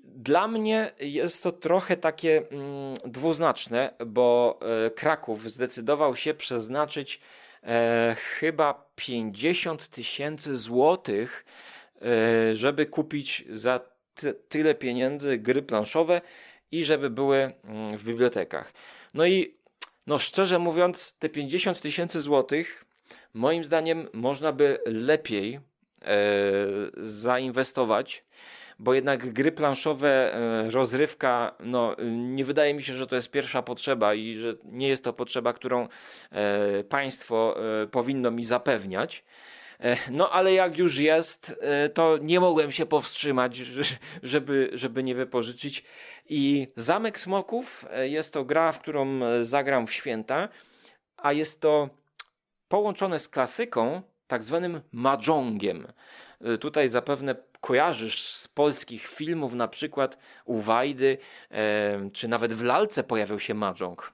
dla 0.05 0.49
mnie 0.49 0.93
jest 1.01 1.43
to 1.43 1.53
trochę 1.53 1.97
takie 1.97 2.43
mm, 2.51 2.95
dwuznaczne, 3.05 3.95
bo 4.07 4.59
e, 4.87 4.91
Kraków 4.91 5.51
zdecydował 5.51 6.17
się 6.17 6.35
przeznaczyć 6.35 7.21
e, 7.63 8.17
chyba 8.39 8.91
50 8.97 9.89
tysięcy 9.89 10.57
złotych, 10.57 11.45
e, 12.03 12.55
żeby 12.55 12.87
kupić 12.87 13.45
za 13.51 13.81
ty, 14.15 14.35
tyle 14.49 14.75
pieniędzy 14.75 15.39
gry 15.39 15.63
planszowe 15.63 16.21
i 16.73 16.85
żeby 16.85 17.11
były 17.11 17.53
mm, 17.65 17.99
w 17.99 18.05
bibliotekach. 18.05 18.73
No 19.15 19.27
i 19.27 19.55
no 20.07 20.19
szczerze 20.19 20.59
mówiąc, 20.59 21.17
te 21.19 21.29
50 21.29 21.81
tysięcy 21.81 22.21
złotych 22.21 22.85
moim 23.35 23.65
zdaniem 23.65 24.09
można 24.13 24.53
by 24.53 24.79
lepiej 24.87 25.55
e, 25.55 25.61
zainwestować, 26.97 28.25
bo 28.79 28.95
jednak 28.95 29.33
gry 29.33 29.53
planszowe, 29.53 30.35
e, 30.35 30.71
rozrywka, 30.71 31.55
no 31.61 31.97
nie 32.11 32.45
wydaje 32.45 32.75
mi 32.75 32.83
się, 32.83 32.95
że 32.95 33.07
to 33.07 33.15
jest 33.15 33.31
pierwsza 33.31 33.63
potrzeba 33.63 34.15
i 34.15 34.35
że 34.35 34.55
nie 34.65 34.89
jest 34.89 35.05
to 35.05 35.13
potrzeba, 35.13 35.53
którą 35.53 35.89
e, 36.31 36.85
państwo 36.85 37.57
e, 37.83 37.87
powinno 37.87 38.31
mi 38.31 38.45
zapewniać. 38.45 39.25
No 40.11 40.31
ale 40.31 40.53
jak 40.53 40.79
już 40.79 40.99
jest, 40.99 41.65
to 41.95 42.19
nie 42.23 42.41
mogłem 42.41 42.73
się 42.73 42.87
powstrzymać, 42.87 43.57
że- 43.57 43.83
żeby, 44.23 44.71
żeby 44.73 45.03
nie 45.03 45.15
wypożyczyć. 45.15 45.85
I 46.29 46.69
Zamek 46.77 47.21
Smoków 47.21 47.85
jest 48.03 48.33
to 48.33 48.45
gra, 48.45 48.73
w 48.73 48.81
którą 48.81 49.07
zagram 49.43 49.87
w 49.87 49.93
święta, 49.93 50.49
a 51.17 51.33
jest 51.33 51.61
to 51.61 51.91
połączone 52.69 53.19
z 53.19 53.29
klasyką, 53.29 54.03
tak 54.27 54.45
zwanym 54.45 54.81
mahjongiem. 54.93 55.87
Tutaj 56.61 56.89
zapewne 56.89 57.35
kojarzysz 57.67 58.33
z 58.33 58.49
polskich 58.49 59.07
filmów, 59.07 59.55
na 59.55 59.69
przykład 59.69 60.19
u 60.45 60.59
Wajdy, 60.61 61.19
czy 62.13 62.29
nawet 62.29 62.53
w 62.53 62.65
lalce 62.65 63.05
pojawiał 63.05 63.41
się 63.41 63.55
mahjong. 63.55 64.13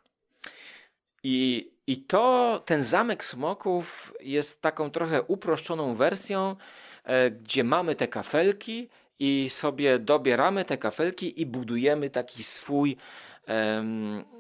I, 1.23 1.70
I 1.87 1.97
to, 1.97 2.62
ten 2.66 2.83
Zamek 2.83 3.24
Smoków 3.24 4.15
jest 4.20 4.62
taką 4.62 4.91
trochę 4.91 5.23
uproszczoną 5.23 5.95
wersją, 5.95 6.57
e, 7.05 7.31
gdzie 7.31 7.65
mamy 7.65 7.95
te 7.95 8.09
kafelki 8.09 8.89
i 9.19 9.51
sobie 9.51 9.99
dobieramy 9.99 10.65
te 10.65 10.79
kafelki 10.79 11.41
i 11.41 11.47
budujemy 11.47 12.11
taki 12.11 12.43
swój 12.43 12.97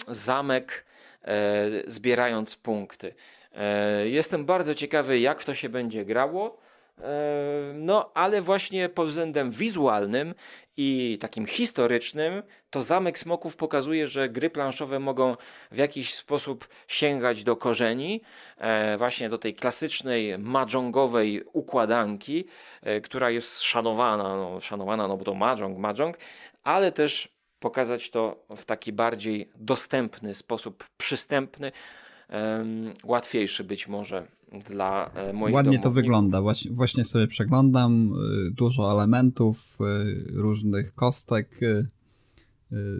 zamek, 0.08 0.84
e, 1.24 1.68
zbierając 1.86 2.56
punkty. 2.56 3.14
E, 3.54 4.08
Jestem 4.08 4.44
bardzo 4.44 4.74
ciekawy, 4.74 5.20
jak 5.20 5.44
to 5.44 5.54
się 5.54 5.68
będzie 5.68 6.04
grało. 6.04 6.61
No, 7.74 8.10
ale 8.14 8.42
właśnie 8.42 8.88
pod 8.88 9.08
względem 9.08 9.50
wizualnym 9.50 10.34
i 10.76 11.18
takim 11.20 11.46
historycznym, 11.46 12.42
to 12.70 12.82
Zamek 12.82 13.18
Smoków 13.18 13.56
pokazuje, 13.56 14.08
że 14.08 14.28
gry 14.28 14.50
planszowe 14.50 14.98
mogą 14.98 15.36
w 15.70 15.76
jakiś 15.76 16.14
sposób 16.14 16.68
sięgać 16.88 17.44
do 17.44 17.56
korzeni, 17.56 18.20
e, 18.58 18.98
właśnie 18.98 19.28
do 19.28 19.38
tej 19.38 19.54
klasycznej 19.54 20.38
mahjongowej 20.38 21.42
układanki, 21.52 22.44
e, 22.82 23.00
która 23.00 23.30
jest 23.30 23.62
szanowana, 23.62 24.36
no, 24.36 24.60
szanowana, 24.60 25.08
no 25.08 25.16
bo 25.16 25.24
to 25.24 25.34
mahjong, 25.34 25.78
mahjong, 25.78 26.18
ale 26.62 26.92
też 26.92 27.28
pokazać 27.58 28.10
to 28.10 28.44
w 28.56 28.64
taki 28.64 28.92
bardziej 28.92 29.50
dostępny 29.56 30.34
sposób, 30.34 30.84
przystępny, 30.96 31.72
łatwiejszy 33.04 33.64
być 33.64 33.88
może 33.88 34.26
dla 34.70 35.10
e, 35.14 35.32
moich 35.32 35.54
Ładnie 35.54 35.64
domowników. 35.70 35.84
to 35.84 35.90
wygląda. 35.90 36.42
Właśnie, 36.70 37.04
sobie 37.04 37.26
przeglądam. 37.26 38.12
y, 38.48 38.50
Dużo 38.50 38.92
elementów, 38.92 39.78
y, 39.80 40.32
różnych 40.32 40.94
kostek. 40.94 41.62
y, 41.62 41.86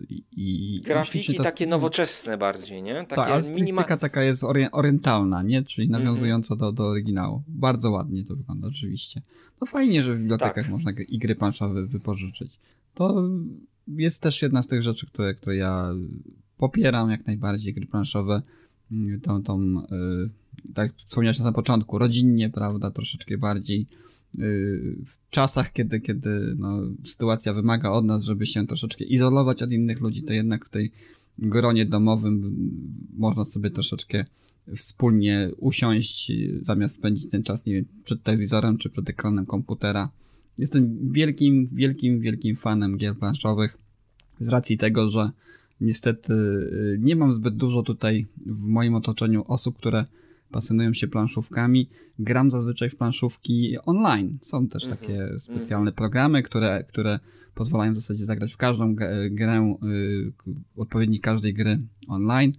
I, 0.09 0.25
i 0.37 0.81
Grafiki 0.83 1.35
to- 1.35 1.43
takie 1.43 1.67
nowoczesne 1.67 2.39
bardziej, 2.39 2.83
nie? 2.83 2.95
Takie 2.95 3.07
Tak, 3.15 3.29
ale 3.29 3.51
minima... 3.55 3.83
taka 3.83 4.23
jest 4.23 4.43
orien- 4.43 4.69
orientalna, 4.73 5.43
nie? 5.43 5.63
Czyli 5.63 5.87
Mhm. 5.87 6.05
nawiązująca 6.05 6.57
do, 6.57 6.73
do 6.73 6.85
oryginału. 6.87 7.43
Bardzo 7.49 7.91
ładnie 7.91 8.25
to 8.25 8.37
wygląda, 8.37 8.69
oczywiście. 8.69 9.23
No 9.61 9.67
fajnie, 9.67 10.03
że 10.03 10.15
w 10.15 10.19
bibliotekach 10.19 10.55
Tak. 10.65 10.69
można 10.69 10.93
i 11.09 11.19
gry 11.19 11.35
planszowe 11.35 11.87
wypożyczyć. 11.87 12.59
To 12.95 13.23
jest 13.89 14.23
też 14.23 14.43
jedna 14.43 14.63
z 14.63 14.67
tych 14.67 14.83
rzeczy, 14.83 15.07
które, 15.07 15.35
które 15.35 15.57
ja 15.57 15.93
popieram 16.57 17.11
jak 17.11 17.27
najbardziej, 17.27 17.75
gry 17.75 17.87
planszowe. 17.87 18.43
Tą, 19.23 19.43
tą 19.43 19.79
y, 19.79 20.31
tak 20.75 20.95
wspomniałeś 20.97 21.39
na 21.39 21.43
samym 21.43 21.55
początku, 21.55 21.99
rodzinnie, 21.99 22.51
prawda, 22.51 22.91
troszeczkę 22.91 23.39
bardziej 23.39 23.87
y, 24.39 24.97
w 25.07 25.31
czasach, 25.31 25.73
kiedy, 25.73 26.01
kiedy 26.01 26.55
no, 26.59 26.81
sytuacja 27.07 27.55
wymaga 27.55 27.91
od 27.91 28.05
nas, 28.05 28.25
żeby 28.25 28.47
się 28.47 28.67
troszeczkę 28.67 29.05
izolować 29.05 29.63
od 29.63 29.73
innych 29.73 30.01
ludzi, 30.01 30.23
to 30.23 30.33
jednak 30.33 30.67
w 30.67 30.69
tej 30.69 30.93
gronie 31.39 31.87
domowym 31.87 32.57
można 33.17 33.45
sobie 33.45 33.71
troszeczkę 33.71 34.25
wspólnie 34.77 35.51
usiąść, 35.57 36.33
zamiast 36.63 36.95
spędzić 36.95 37.31
ten 37.31 37.43
czas, 37.43 37.67
nie 37.67 37.75
wiem, 37.75 37.85
przed 38.05 38.23
telewizorem 38.23 38.79
czy 38.79 38.91
przed 38.91 39.11
ekranem 39.11 39.47
komputera. 39.47 40.11
Jestem 40.59 41.13
wielkim, 41.13 41.69
wielkim, 41.73 42.21
wielkim 42.21 42.57
fanem 42.57 42.97
gier 42.97 43.17
planszowych 43.17 43.79
z 44.41 44.49
racji 44.49 44.79
tego, 44.79 45.11
że 45.11 45.31
niestety 45.81 46.33
y, 46.33 46.99
nie 47.01 47.17
mam 47.17 47.33
zbyt 47.33 47.57
dużo 47.57 47.83
tutaj 47.83 48.27
w 48.47 48.63
moim 48.63 48.95
otoczeniu 48.95 49.45
osób, 49.49 49.79
które 49.79 50.05
pasjonują 50.53 50.93
się 50.93 51.09
planszówkami. 51.09 51.89
Gram 52.19 52.51
zazwyczaj 52.51 52.89
w 52.91 52.97
planszówki 52.97 53.77
online. 53.87 54.39
Są 54.43 54.69
też 54.69 54.85
Mhm, 54.85 55.01
takie 55.01 55.39
specjalne 55.39 55.93
programy, 55.93 56.43
które, 56.43 56.85
które 56.89 57.19
pozwalają 57.55 57.93
w 57.93 57.97
zasadzie 57.97 58.25
zagrać 58.25 58.53
w 58.53 58.57
każdą 58.57 58.95
g- 58.95 59.31
grę, 59.31 59.77
k- 60.37 60.45
odpowiednik 60.77 61.23
każdej 61.23 61.55
gry 61.55 61.79
online. 62.09 62.53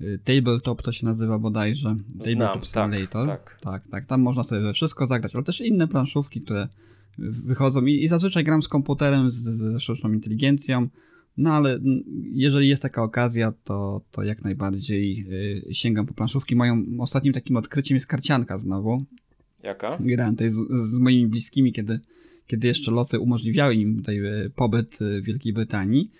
Y, 0.00 0.18
Tabletop 0.24 0.82
to 0.82 0.92
się 0.92 1.06
nazywa 1.06 1.38
bodajże. 1.38 1.96
Tabletop 2.18 2.60
tak, 2.60 2.66
Simulator. 2.68 3.26
tak. 3.26 3.58
tak, 3.60 3.88
tak. 3.90 4.06
Tam 4.06 4.20
można 4.20 4.42
sobie 4.42 4.60
we 4.60 4.72
wszystko 4.72 5.06
zagrać, 5.06 5.34
ale 5.34 5.44
też 5.44 5.60
inne 5.60 5.88
planszówki, 5.88 6.40
które 6.40 6.68
wychodzą 7.18 7.84
i, 7.86 8.02
i 8.04 8.08
zazwyczaj 8.08 8.44
gram 8.44 8.62
z 8.62 8.68
komputerem, 8.68 9.30
ze 9.30 9.80
sztuczną 9.80 10.12
inteligencją. 10.12 10.88
No 11.38 11.52
ale 11.52 11.78
jeżeli 12.32 12.68
jest 12.68 12.82
taka 12.82 13.02
okazja, 13.02 13.52
to, 13.64 14.00
to 14.10 14.22
jak 14.22 14.44
najbardziej 14.44 15.26
y, 15.68 15.74
sięgam 15.74 16.06
po 16.06 16.14
planszówki. 16.14 16.56
Moim 16.56 17.00
ostatnim 17.00 17.32
takim 17.32 17.56
odkryciem 17.56 17.94
jest 17.94 18.06
karcianka 18.06 18.58
znowu. 18.58 19.04
Jaka? 19.62 19.98
Grałem 20.00 20.34
tutaj 20.34 20.50
z, 20.50 20.56
z 20.90 20.98
moimi 20.98 21.26
bliskimi, 21.26 21.72
kiedy, 21.72 22.00
kiedy 22.46 22.66
jeszcze 22.66 22.90
loty 22.90 23.20
umożliwiały 23.20 23.74
im 23.74 23.96
tutaj 23.96 24.18
y, 24.18 24.50
pobyt 24.56 25.00
y, 25.02 25.20
w 25.20 25.24
Wielkiej 25.24 25.52
Brytanii. 25.52 26.10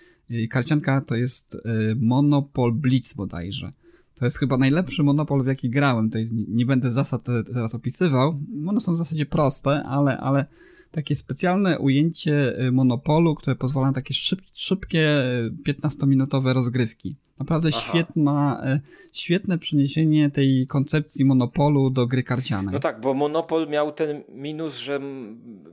Karcianka 0.49 1.01
to 1.01 1.15
jest 1.15 1.57
Monopol 1.95 2.73
Blitz 2.73 3.13
bodajże. 3.13 3.71
To 4.15 4.25
jest 4.25 4.39
chyba 4.39 4.57
najlepszy 4.57 5.03
monopol, 5.03 5.43
w 5.43 5.47
jaki 5.47 5.69
grałem. 5.69 6.05
Tutaj 6.05 6.29
nie 6.31 6.65
będę 6.65 6.91
zasad 6.91 7.25
teraz 7.53 7.75
opisywał. 7.75 8.39
One 8.67 8.79
są 8.79 8.93
w 8.93 8.97
zasadzie 8.97 9.25
proste, 9.25 9.83
ale, 9.83 10.17
ale 10.17 10.45
takie 10.91 11.15
specjalne 11.15 11.79
ujęcie 11.79 12.61
y, 12.67 12.71
monopolu, 12.71 13.35
które 13.35 13.55
pozwala 13.55 13.87
na 13.87 13.93
takie 13.93 14.13
szyb, 14.13 14.41
szybkie 14.53 15.23
y, 15.67 15.73
15-minutowe 15.73 16.53
rozgrywki. 16.53 17.15
Naprawdę 17.39 17.69
Aha. 17.73 17.81
świetna, 17.81 18.63
y, 18.75 18.81
świetne 19.13 19.57
przeniesienie 19.57 20.29
tej 20.29 20.67
koncepcji 20.67 21.25
monopolu 21.25 21.89
do 21.89 22.07
gry 22.07 22.23
karcianej. 22.23 22.73
No 22.73 22.79
tak, 22.79 23.01
bo 23.01 23.13
Monopol 23.13 23.69
miał 23.69 23.91
ten 23.91 24.23
minus, 24.29 24.77
że 24.77 24.99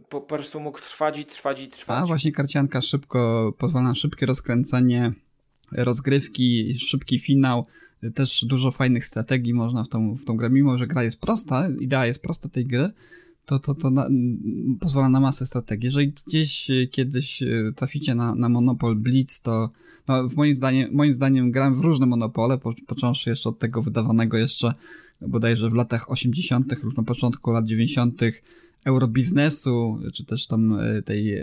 po 0.08 0.20
prostu 0.20 0.60
mógł 0.60 0.80
trwać 0.80 1.18
i 1.18 1.24
trwać 1.24 1.60
i 1.60 1.68
trwać. 1.68 2.02
A 2.02 2.06
właśnie 2.06 2.32
karcianka 2.32 2.80
szybko 2.80 3.52
pozwala 3.58 3.88
na 3.88 3.94
szybkie 3.94 4.26
rozkręcenie 4.26 5.12
rozgrywki, 5.72 6.78
szybki 6.78 7.18
finał. 7.18 7.66
Też 8.14 8.44
dużo 8.44 8.70
fajnych 8.70 9.04
strategii 9.04 9.54
można 9.54 9.84
w 9.84 9.88
tą, 9.88 10.14
w 10.14 10.24
tą 10.24 10.36
grę, 10.36 10.50
mimo 10.50 10.78
że 10.78 10.86
gra 10.86 11.02
jest 11.02 11.20
prosta, 11.20 11.68
idea 11.80 12.06
jest 12.06 12.22
prosta 12.22 12.48
tej 12.48 12.66
gry, 12.66 12.90
to, 13.46 13.58
to, 13.58 13.74
to 13.74 13.90
na, 13.90 14.08
pozwala 14.80 15.08
na 15.08 15.20
masę 15.20 15.46
strategii. 15.46 15.86
Jeżeli 15.86 16.12
gdzieś 16.26 16.70
e, 16.70 16.86
kiedyś 16.86 17.42
e, 17.42 17.72
traficie 17.76 18.14
na, 18.14 18.34
na 18.34 18.48
Monopol 18.48 18.96
Blitz, 18.96 19.40
to 19.40 19.70
no, 20.08 20.28
w 20.28 20.36
moim, 20.36 20.54
zdaniem, 20.54 20.88
moim 20.92 21.12
zdaniem 21.12 21.50
gram 21.50 21.74
w 21.74 21.80
różne 21.80 22.06
monopole, 22.06 22.58
po, 22.58 22.74
począwszy 22.86 23.30
jeszcze 23.30 23.48
od 23.48 23.58
tego 23.58 23.82
wydawanego 23.82 24.36
jeszcze 24.36 24.74
bodajże 25.20 25.70
w 25.70 25.74
latach 25.74 26.10
80. 26.10 26.82
lub 26.82 26.96
na 26.96 27.02
początku 27.02 27.50
lat 27.50 27.66
90 27.66 28.20
eurobiznesu, 28.84 29.98
czy 30.14 30.24
też 30.24 30.46
tam 30.46 30.80
e, 30.80 31.02
tej, 31.02 31.40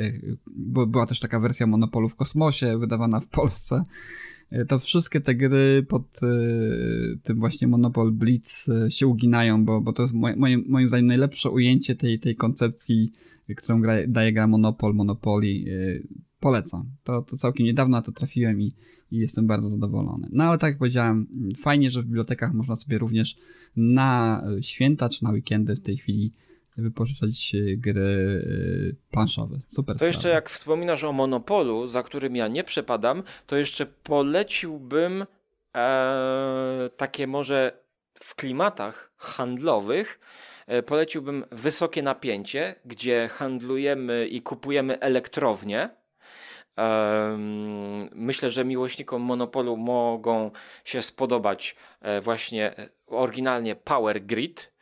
bo 0.48 0.88
była 0.88 1.06
też 1.06 1.20
taka 1.20 1.40
wersja 1.40 1.68
Monopolu 1.68 2.10
w 2.10 2.16
kosmosie 2.16 2.78
wydawana 2.78 3.20
w 3.20 3.28
Polsce. 3.28 3.84
E, 4.50 4.66
To 4.66 4.80
wszystkie 4.80 5.22
te 5.22 5.36
gry 5.36 5.86
pod 5.90 6.20
e, 6.24 6.28
tym 7.24 7.40
właśnie 7.40 7.68
Monopol 7.68 8.12
Blitz 8.12 8.70
e, 8.70 8.92
się 8.92 9.08
uginają, 9.08 9.66
bo, 9.66 9.82
bo 9.82 9.94
to 9.94 10.02
jest 10.02 10.14
moim, 10.14 10.66
moim 10.68 10.88
zdaniem 10.88 11.08
najlepsze 11.08 11.50
ujęcie 11.50 11.96
tej, 11.96 12.20
tej 12.20 12.36
koncepcji, 12.36 13.12
którą 13.58 13.82
gra, 13.82 13.94
daje 14.08 14.34
gra 14.34 14.48
Monopol, 14.48 14.94
Monopoli. 14.94 15.66
Polecam. 16.40 16.86
To, 17.04 17.22
to 17.22 17.38
całkiem 17.38 17.66
niedawno 17.66 17.98
na 17.98 18.02
to 18.02 18.12
trafiłem 18.12 18.62
i, 18.62 18.74
i 19.12 19.18
jestem 19.18 19.48
bardzo 19.48 19.70
zadowolony. 19.70 20.28
No 20.32 20.44
ale 20.44 20.58
tak 20.58 20.70
jak 20.72 20.78
powiedziałem, 20.78 21.28
fajnie, 21.58 21.92
że 21.92 22.02
w 22.02 22.06
bibliotekach 22.06 22.54
można 22.54 22.76
sobie 22.76 22.98
również 22.98 23.36
na 23.76 24.44
święta 24.62 25.10
czy 25.10 25.24
na 25.24 25.32
weekendy 25.32 25.76
w 25.76 25.80
tej 25.80 25.98
chwili 25.98 26.34
wypożyczać 26.78 27.56
e, 27.56 27.78
gry 27.78 28.44
e, 28.92 29.12
planszowe. 29.12 29.60
Super 29.68 29.96
To 29.96 29.98
sprawa. 30.00 30.08
jeszcze 30.08 30.30
jak 30.30 30.50
wspominasz 30.50 31.04
o 31.04 31.12
Monopolu, 31.12 31.88
za 31.88 32.04
którym 32.04 32.36
ja 32.36 32.48
nie 32.48 32.64
przepadam, 32.64 33.24
to 33.48 33.56
jeszcze 33.56 33.86
poleciłbym 33.86 35.26
e, 35.76 36.90
takie 36.98 37.28
może 37.28 37.84
w 38.20 38.36
klimatach 38.36 39.12
handlowych 39.18 40.20
e, 40.68 40.84
poleciłbym 40.84 41.46
wysokie 41.52 42.04
napięcie, 42.04 42.76
gdzie 42.86 43.30
handlujemy 43.32 44.28
i 44.28 44.42
kupujemy 44.42 45.00
elektrownie. 45.00 45.90
Myślę, 48.12 48.52
że 48.52 48.66
miłośnikom 48.66 49.22
Monopolu 49.22 49.78
mogą 49.78 50.52
się 50.84 51.02
spodobać 51.02 51.76
właśnie 52.22 52.76
oryginalnie 53.08 53.76
Power 53.76 54.26
Grid, 54.26 54.73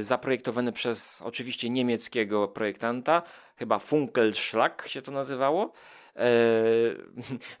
zaprojektowany 0.00 0.72
przez 0.72 1.22
oczywiście 1.22 1.70
niemieckiego 1.70 2.48
projektanta, 2.48 3.22
chyba 3.56 3.78
Funkelschlag 3.78 4.88
się 4.88 5.02
to 5.02 5.12
nazywało. 5.12 5.72
E, 6.16 6.20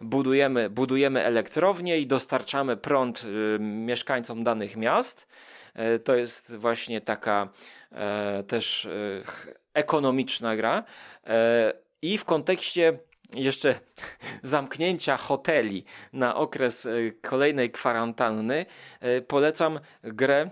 Budujemy, 0.00 0.70
budujemy 0.70 1.24
elektrownię 1.24 1.98
i 1.98 2.06
dostarczamy 2.06 2.76
prąd 2.76 3.24
e, 3.24 3.58
mieszkańcom 3.58 4.44
danych 4.44 4.76
miast. 4.76 5.26
E, 5.74 5.98
To 5.98 6.16
jest 6.16 6.56
właśnie 6.56 7.00
taka 7.00 7.48
e, 7.92 8.42
też 8.46 8.86
e, 8.86 8.90
ekonomiczna 9.74 10.56
gra. 10.56 10.84
E, 11.26 11.72
I 12.02 12.18
w 12.18 12.24
kontekście 12.24 12.98
jeszcze 13.34 13.74
zamknięcia 14.42 15.16
hoteli 15.16 15.84
na 16.12 16.36
okres 16.36 16.86
e, 16.86 16.90
kolejnej 17.22 17.70
kwarantanny 17.70 18.66
e, 19.00 19.20
polecam 19.20 19.80
grę 20.02 20.50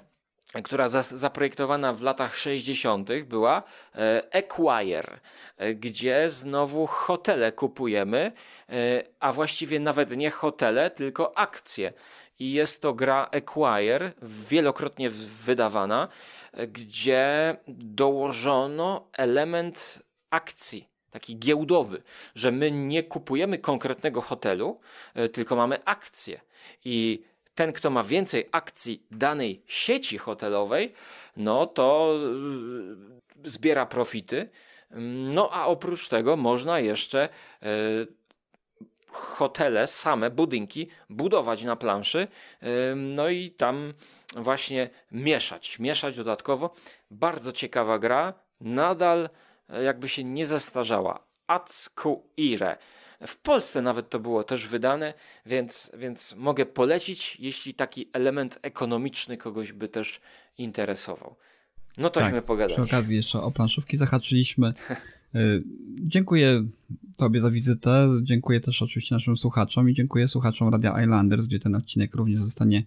która 0.60 0.88
zaprojektowana 0.88 1.92
w 1.92 2.02
latach 2.02 2.36
60. 2.36 3.08
była 3.24 3.62
e, 3.94 4.22
Acquire, 4.32 5.20
e, 5.56 5.74
gdzie 5.74 6.30
znowu 6.30 6.86
hotele 6.86 7.52
kupujemy, 7.52 8.32
e, 8.68 9.02
a 9.20 9.32
właściwie 9.32 9.80
nawet 9.80 10.16
nie 10.16 10.30
hotele, 10.30 10.90
tylko 10.90 11.38
akcje. 11.38 11.92
I 12.38 12.52
jest 12.52 12.82
to 12.82 12.94
gra 12.94 13.28
Acquire, 13.32 14.12
wielokrotnie 14.22 15.10
wydawana, 15.44 16.08
e, 16.52 16.66
gdzie 16.66 17.56
dołożono 17.68 19.08
element 19.12 20.02
akcji, 20.30 20.88
taki 21.10 21.38
giełdowy, 21.38 22.02
że 22.34 22.52
my 22.52 22.70
nie 22.70 23.02
kupujemy 23.02 23.58
konkretnego 23.58 24.20
hotelu, 24.20 24.80
tylko 25.32 25.56
mamy 25.56 25.84
akcje. 25.84 26.40
I 26.84 27.24
ten, 27.54 27.72
kto 27.72 27.90
ma 27.90 28.04
więcej 28.04 28.48
akcji 28.52 29.06
danej 29.10 29.62
sieci 29.66 30.18
hotelowej, 30.18 30.92
no 31.36 31.66
to 31.66 32.18
y, 33.44 33.50
zbiera 33.50 33.86
profity. 33.86 34.46
No 35.34 35.50
a 35.52 35.66
oprócz 35.66 36.08
tego 36.08 36.36
można 36.36 36.80
jeszcze 36.80 37.28
y, 37.62 38.06
hotele, 39.12 39.86
same 39.86 40.30
budynki 40.30 40.88
budować 41.10 41.62
na 41.62 41.76
planszy, 41.76 42.26
no 42.96 43.28
i 43.28 43.50
tam 43.50 43.94
właśnie 44.36 44.90
mieszać, 45.10 45.78
mieszać 45.78 46.16
dodatkowo. 46.16 46.74
Bardzo 47.10 47.52
ciekawa 47.52 47.98
gra, 47.98 48.32
nadal 48.60 49.28
jakby 49.82 50.08
się 50.08 50.24
nie 50.24 50.46
zestarzała. 50.46 51.18
Atskuire. 51.46 52.76
W 53.26 53.36
Polsce 53.36 53.82
nawet 53.82 54.10
to 54.10 54.20
było 54.20 54.44
też 54.44 54.66
wydane, 54.66 55.14
więc, 55.46 55.92
więc 55.98 56.34
mogę 56.36 56.66
polecić, 56.66 57.36
jeśli 57.40 57.74
taki 57.74 58.08
element 58.12 58.58
ekonomiczny 58.62 59.36
kogoś 59.36 59.72
by 59.72 59.88
też 59.88 60.20
interesował. 60.58 61.36
No 61.98 62.10
tośmy 62.10 62.32
tak, 62.32 62.44
pogadali. 62.44 62.74
Przy 62.74 62.82
okazji 62.82 63.16
jeszcze 63.16 63.42
o 63.42 63.50
planszówki 63.50 63.96
zahaczyliśmy. 63.96 64.66
E, 64.68 64.74
dziękuję 66.14 66.66
Tobie 67.16 67.40
za 67.40 67.50
wizytę, 67.50 68.08
dziękuję 68.22 68.60
też 68.60 68.82
oczywiście 68.82 69.14
naszym 69.14 69.36
słuchaczom 69.36 69.90
i 69.90 69.94
dziękuję 69.94 70.28
słuchaczom 70.28 70.68
Radia 70.68 71.02
Islanders, 71.02 71.46
gdzie 71.46 71.60
ten 71.60 71.74
odcinek 71.74 72.14
również 72.14 72.40
zostanie 72.40 72.84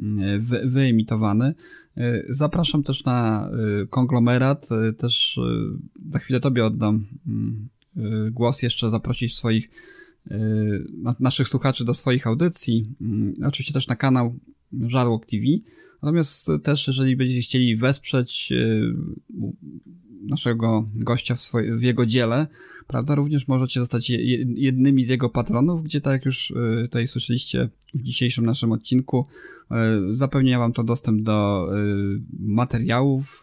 mm, 0.00 0.40
wy 0.40 0.62
wyemitowany. 0.66 1.54
E, 1.96 2.22
zapraszam 2.28 2.82
też 2.82 3.04
na 3.04 3.50
konglomerat, 3.90 4.68
też 4.98 5.40
za 6.10 6.18
chwilę 6.18 6.40
Tobie 6.40 6.66
oddam 6.66 7.06
mm, 7.26 7.68
głos, 8.30 8.62
jeszcze 8.62 8.90
zaprosić 8.90 9.36
swoich 9.36 9.70
naszych 11.20 11.48
słuchaczy 11.48 11.84
do 11.84 11.94
swoich 11.94 12.26
audycji, 12.26 12.94
mm, 13.00 13.34
oczywiście 13.46 13.72
też 13.72 13.86
na 13.86 13.96
kanał 13.96 14.38
Żarłok 14.86 15.26
TV. 15.26 15.44
Natomiast 16.02 16.48
też, 16.62 16.86
jeżeli 16.86 17.16
będziecie 17.16 17.40
chcieli 17.40 17.76
wesprzeć 17.76 18.52
naszego 20.22 20.86
gościa 20.94 21.34
w, 21.34 21.40
swoje, 21.40 21.76
w 21.76 21.82
jego 21.82 22.06
dziele, 22.06 22.46
prawda, 22.86 23.14
również 23.14 23.48
możecie 23.48 23.80
zostać 23.80 24.10
jednymi 24.54 25.04
z 25.04 25.08
jego 25.08 25.28
patronów, 25.28 25.82
gdzie 25.82 26.00
tak 26.00 26.12
jak 26.12 26.24
już 26.24 26.50
y, 26.50 26.54
tutaj 26.82 27.08
słyszeliście 27.08 27.68
w 27.94 28.02
dzisiejszym 28.02 28.46
naszym 28.46 28.72
odcinku, 28.72 29.26
y, 30.12 30.16
zapewnia 30.16 30.58
wam 30.58 30.72
to 30.72 30.84
dostęp 30.84 31.22
do 31.22 31.68
y, 31.76 32.20
materiałów 32.38 33.42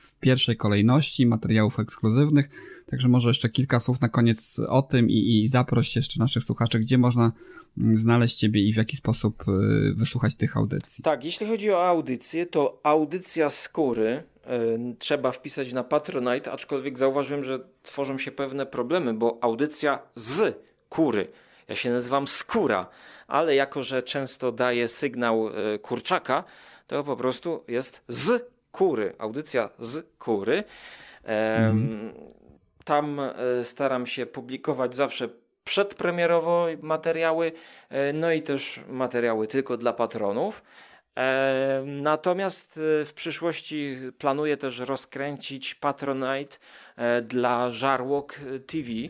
w 0.00 0.18
pierwszej 0.20 0.56
kolejności, 0.56 1.26
materiałów 1.26 1.78
ekskluzywnych, 1.78 2.48
Także 2.90 3.08
może 3.08 3.28
jeszcze 3.28 3.48
kilka 3.48 3.80
słów 3.80 4.00
na 4.00 4.08
koniec 4.08 4.60
o 4.68 4.82
tym 4.82 5.10
i, 5.10 5.42
i 5.42 5.48
zaproś 5.48 5.96
jeszcze 5.96 6.20
naszych 6.20 6.44
słuchaczy, 6.44 6.78
gdzie 6.78 6.98
można 6.98 7.32
mm, 7.78 7.98
znaleźć 7.98 8.36
Ciebie 8.36 8.68
i 8.68 8.72
w 8.72 8.76
jaki 8.76 8.96
sposób 8.96 9.44
wysłuchać 9.94 10.34
tych 10.34 10.56
audycji. 10.56 11.04
Tak, 11.04 11.24
jeśli 11.24 11.46
chodzi 11.46 11.70
o 11.70 11.86
audycję, 11.86 12.46
to 12.46 12.80
audycja 12.82 13.50
skóry 13.50 14.22
E, 14.48 14.94
trzeba 14.98 15.32
wpisać 15.32 15.72
na 15.72 15.84
Patronite, 15.84 16.52
aczkolwiek 16.52 16.98
zauważyłem, 16.98 17.44
że 17.44 17.58
tworzą 17.82 18.18
się 18.18 18.30
pewne 18.30 18.66
problemy, 18.66 19.14
bo 19.14 19.38
audycja 19.40 19.98
z 20.14 20.58
kury. 20.88 21.28
Ja 21.68 21.76
się 21.76 21.90
nazywam 21.90 22.28
Skóra, 22.28 22.86
ale 23.26 23.54
jako, 23.54 23.82
że 23.82 24.02
często 24.02 24.52
daje 24.52 24.88
sygnał 24.88 25.48
e, 25.48 25.78
kurczaka, 25.78 26.44
to 26.86 27.04
po 27.04 27.16
prostu 27.16 27.64
jest 27.68 28.04
z 28.08 28.50
kury. 28.72 29.12
Audycja 29.18 29.70
z 29.78 30.06
kury. 30.18 30.64
Mhm. 31.24 32.12
Tam 32.88 33.20
e, 33.20 33.34
staram 33.64 34.06
się 34.06 34.26
publikować 34.26 34.96
zawsze 34.96 35.28
przedpremierowo 35.64 36.66
materiały, 36.82 37.52
no 38.14 38.32
i 38.32 38.42
też 38.42 38.80
materiały 38.88 39.46
tylko 39.46 39.76
dla 39.76 39.92
patronów. 39.92 40.62
Natomiast 41.84 42.80
e, 43.02 43.04
w 43.04 43.12
przyszłości 43.14 43.96
planuję 44.18 44.56
też 44.56 44.78
rozkręcić 44.78 45.74
Patronite 45.74 46.56
e, 46.96 47.22
dla 47.22 47.70
Żarłok 47.70 48.40
TV 48.66 48.88
e, 48.90 49.08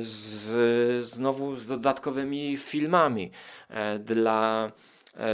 z, 0.00 1.04
znowu 1.04 1.56
z 1.56 1.66
dodatkowymi 1.66 2.56
filmami 2.56 3.30
dla 4.00 4.72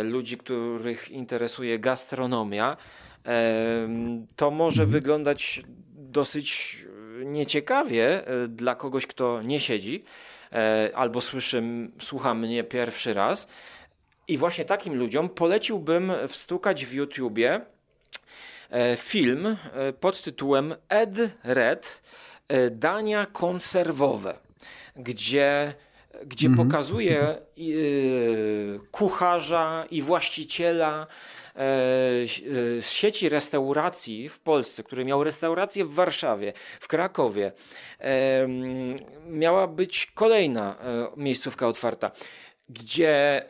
ludzi, 0.03 0.37
których 0.37 1.11
interesuje 1.11 1.79
gastronomia. 1.79 2.77
To 4.37 4.51
może 4.51 4.83
mhm. 4.83 4.91
wyglądać 4.91 5.63
dosyć 5.95 6.79
nieciekawie 7.33 8.23
dla 8.49 8.75
kogoś, 8.75 9.07
kto 9.07 9.43
nie 9.43 9.61
siedzi 9.61 10.03
albo 10.95 11.21
słyszy, 11.21 11.63
słucha 12.01 12.35
mnie 12.35 12.65
pierwszy 12.65 13.15
raz. 13.15 13.49
I 14.31 14.39
właśnie 14.39 14.65
takim 14.65 14.95
ludziom 14.95 15.29
poleciłbym 15.29 16.13
wstukać 16.29 16.87
w 16.87 16.93
YouTubie 16.93 17.61
e, 18.71 18.97
film 18.97 19.47
e, 19.47 19.93
pod 19.93 20.23
tytułem 20.23 20.75
Ed 20.89 21.17
Red 21.45 22.03
e, 22.49 22.71
Dania 22.71 23.27
konserwowe, 23.27 24.39
gdzie, 24.97 25.75
gdzie 26.27 26.47
mhm. 26.49 26.69
pokazuje 26.69 27.39
kucharza 28.91 29.85
i 29.91 30.03
właściciela 30.03 31.07
sieci 32.81 33.29
restauracji 33.29 34.29
w 34.29 34.39
Polsce, 34.39 34.83
który 34.83 35.05
miał 35.05 35.25
restaurację 35.25 35.85
w 35.85 35.95
Warszawie, 35.95 36.53
w 36.81 36.89
Krakowie. 36.89 37.53
Miała 39.27 39.67
być 39.67 40.07
kolejna 40.15 40.77
miejscówka 41.17 41.67
otwarta 41.67 42.11
gdzie 42.71 43.45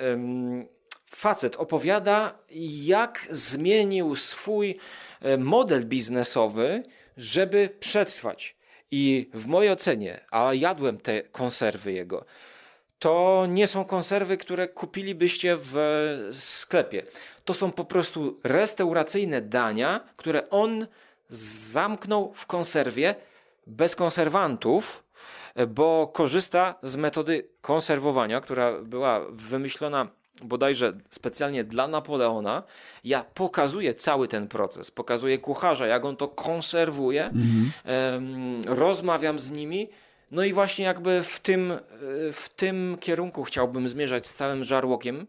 facet 1.11 1.57
opowiada, 1.57 2.39
jak 2.85 3.27
zmienił 3.31 4.17
swój 4.17 4.79
e, 5.21 5.37
model 5.37 5.87
biznesowy, 5.87 6.83
żeby 7.17 7.77
przetrwać. 7.81 8.57
I 8.91 9.31
w 9.35 9.47
mojej 9.47 9.73
ocenie, 9.73 10.21
a 10.31 10.55
jadłem 10.55 10.99
te 10.99 11.23
konserwy 11.23 11.93
jego, 11.93 12.25
to 12.99 13.47
nie 13.49 13.67
są 13.67 13.85
konserwy, 13.85 14.37
które 14.37 14.69
kupilibyście 14.69 15.57
w 15.61 15.77
sklepie. 16.33 17.03
To 17.51 17.55
są 17.55 17.73
po 17.73 17.85
prostu 17.85 18.41
restauracyjne 18.45 19.41
dania, 19.41 20.01
które 20.17 20.51
on 20.51 20.87
zamknął 21.29 22.33
w 22.35 22.47
konserwie 22.47 23.15
bez 23.67 23.97
konserwantów, 23.97 25.05
bo 25.69 26.07
korzysta 26.07 26.75
z 26.83 26.97
metody 26.97 27.49
konserwowania, 27.61 28.41
która 28.41 28.73
była 28.83 29.21
wymyślona 29.31 30.09
bodajże 30.43 30.93
specjalnie 31.11 31.65
dla 31.65 31.89
Napoleona. 31.89 32.63
Ja 33.05 33.25
pokazuję 33.35 33.95
cały 33.95 34.29
ten 34.29 34.49
proces, 34.49 34.91
pokazuję 34.91 35.39
kucharza, 35.39 35.87
jak 35.87 36.05
on 36.05 36.17
to 36.17 36.29
konserwuje, 36.29 37.25
mhm. 37.25 37.73
rozmawiam 38.67 39.39
z 39.39 39.51
nimi 39.51 39.89
no 40.31 40.44
i 40.44 40.52
właśnie 40.52 40.85
jakby 40.85 41.23
w 41.23 41.40
tym, 41.40 41.73
e, 41.73 41.78
w 42.32 42.48
tym 42.57 42.97
kierunku 43.01 43.44
chciałbym 43.44 43.89
zmierzać 43.89 44.27
z 44.27 44.35
całym 44.35 44.65
żarłokiem. 44.65 45.27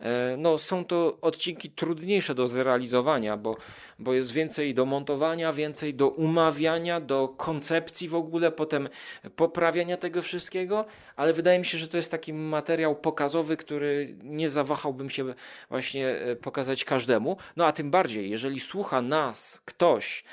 E, 0.00 0.36
no, 0.38 0.58
są 0.58 0.84
to 0.84 1.18
odcinki 1.20 1.70
trudniejsze 1.70 2.34
do 2.34 2.48
zrealizowania, 2.48 3.36
bo, 3.36 3.56
bo 3.98 4.14
jest 4.14 4.32
więcej 4.32 4.74
do 4.74 4.86
montowania, 4.86 5.52
więcej 5.52 5.94
do 5.94 6.08
umawiania, 6.08 7.00
do 7.00 7.28
koncepcji 7.28 8.08
w 8.08 8.14
ogóle, 8.14 8.52
potem 8.52 8.88
poprawiania 9.36 9.96
tego 9.96 10.22
wszystkiego, 10.22 10.84
ale 11.16 11.32
wydaje 11.32 11.58
mi 11.58 11.66
się, 11.66 11.78
że 11.78 11.88
to 11.88 11.96
jest 11.96 12.10
taki 12.10 12.32
materiał 12.32 12.96
pokazowy, 12.96 13.56
który 13.56 14.16
nie 14.22 14.50
zawahałbym 14.50 15.10
się 15.10 15.34
właśnie 15.68 16.08
e, 16.08 16.36
pokazać 16.36 16.84
każdemu. 16.84 17.36
No 17.56 17.66
a 17.66 17.72
tym 17.72 17.90
bardziej, 17.90 18.30
jeżeli 18.30 18.60
słucha 18.60 19.02
nas 19.02 19.62
ktoś 19.64 20.24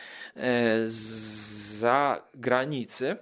z 0.85 1.59
za 1.79 2.21
granicy, 2.33 3.17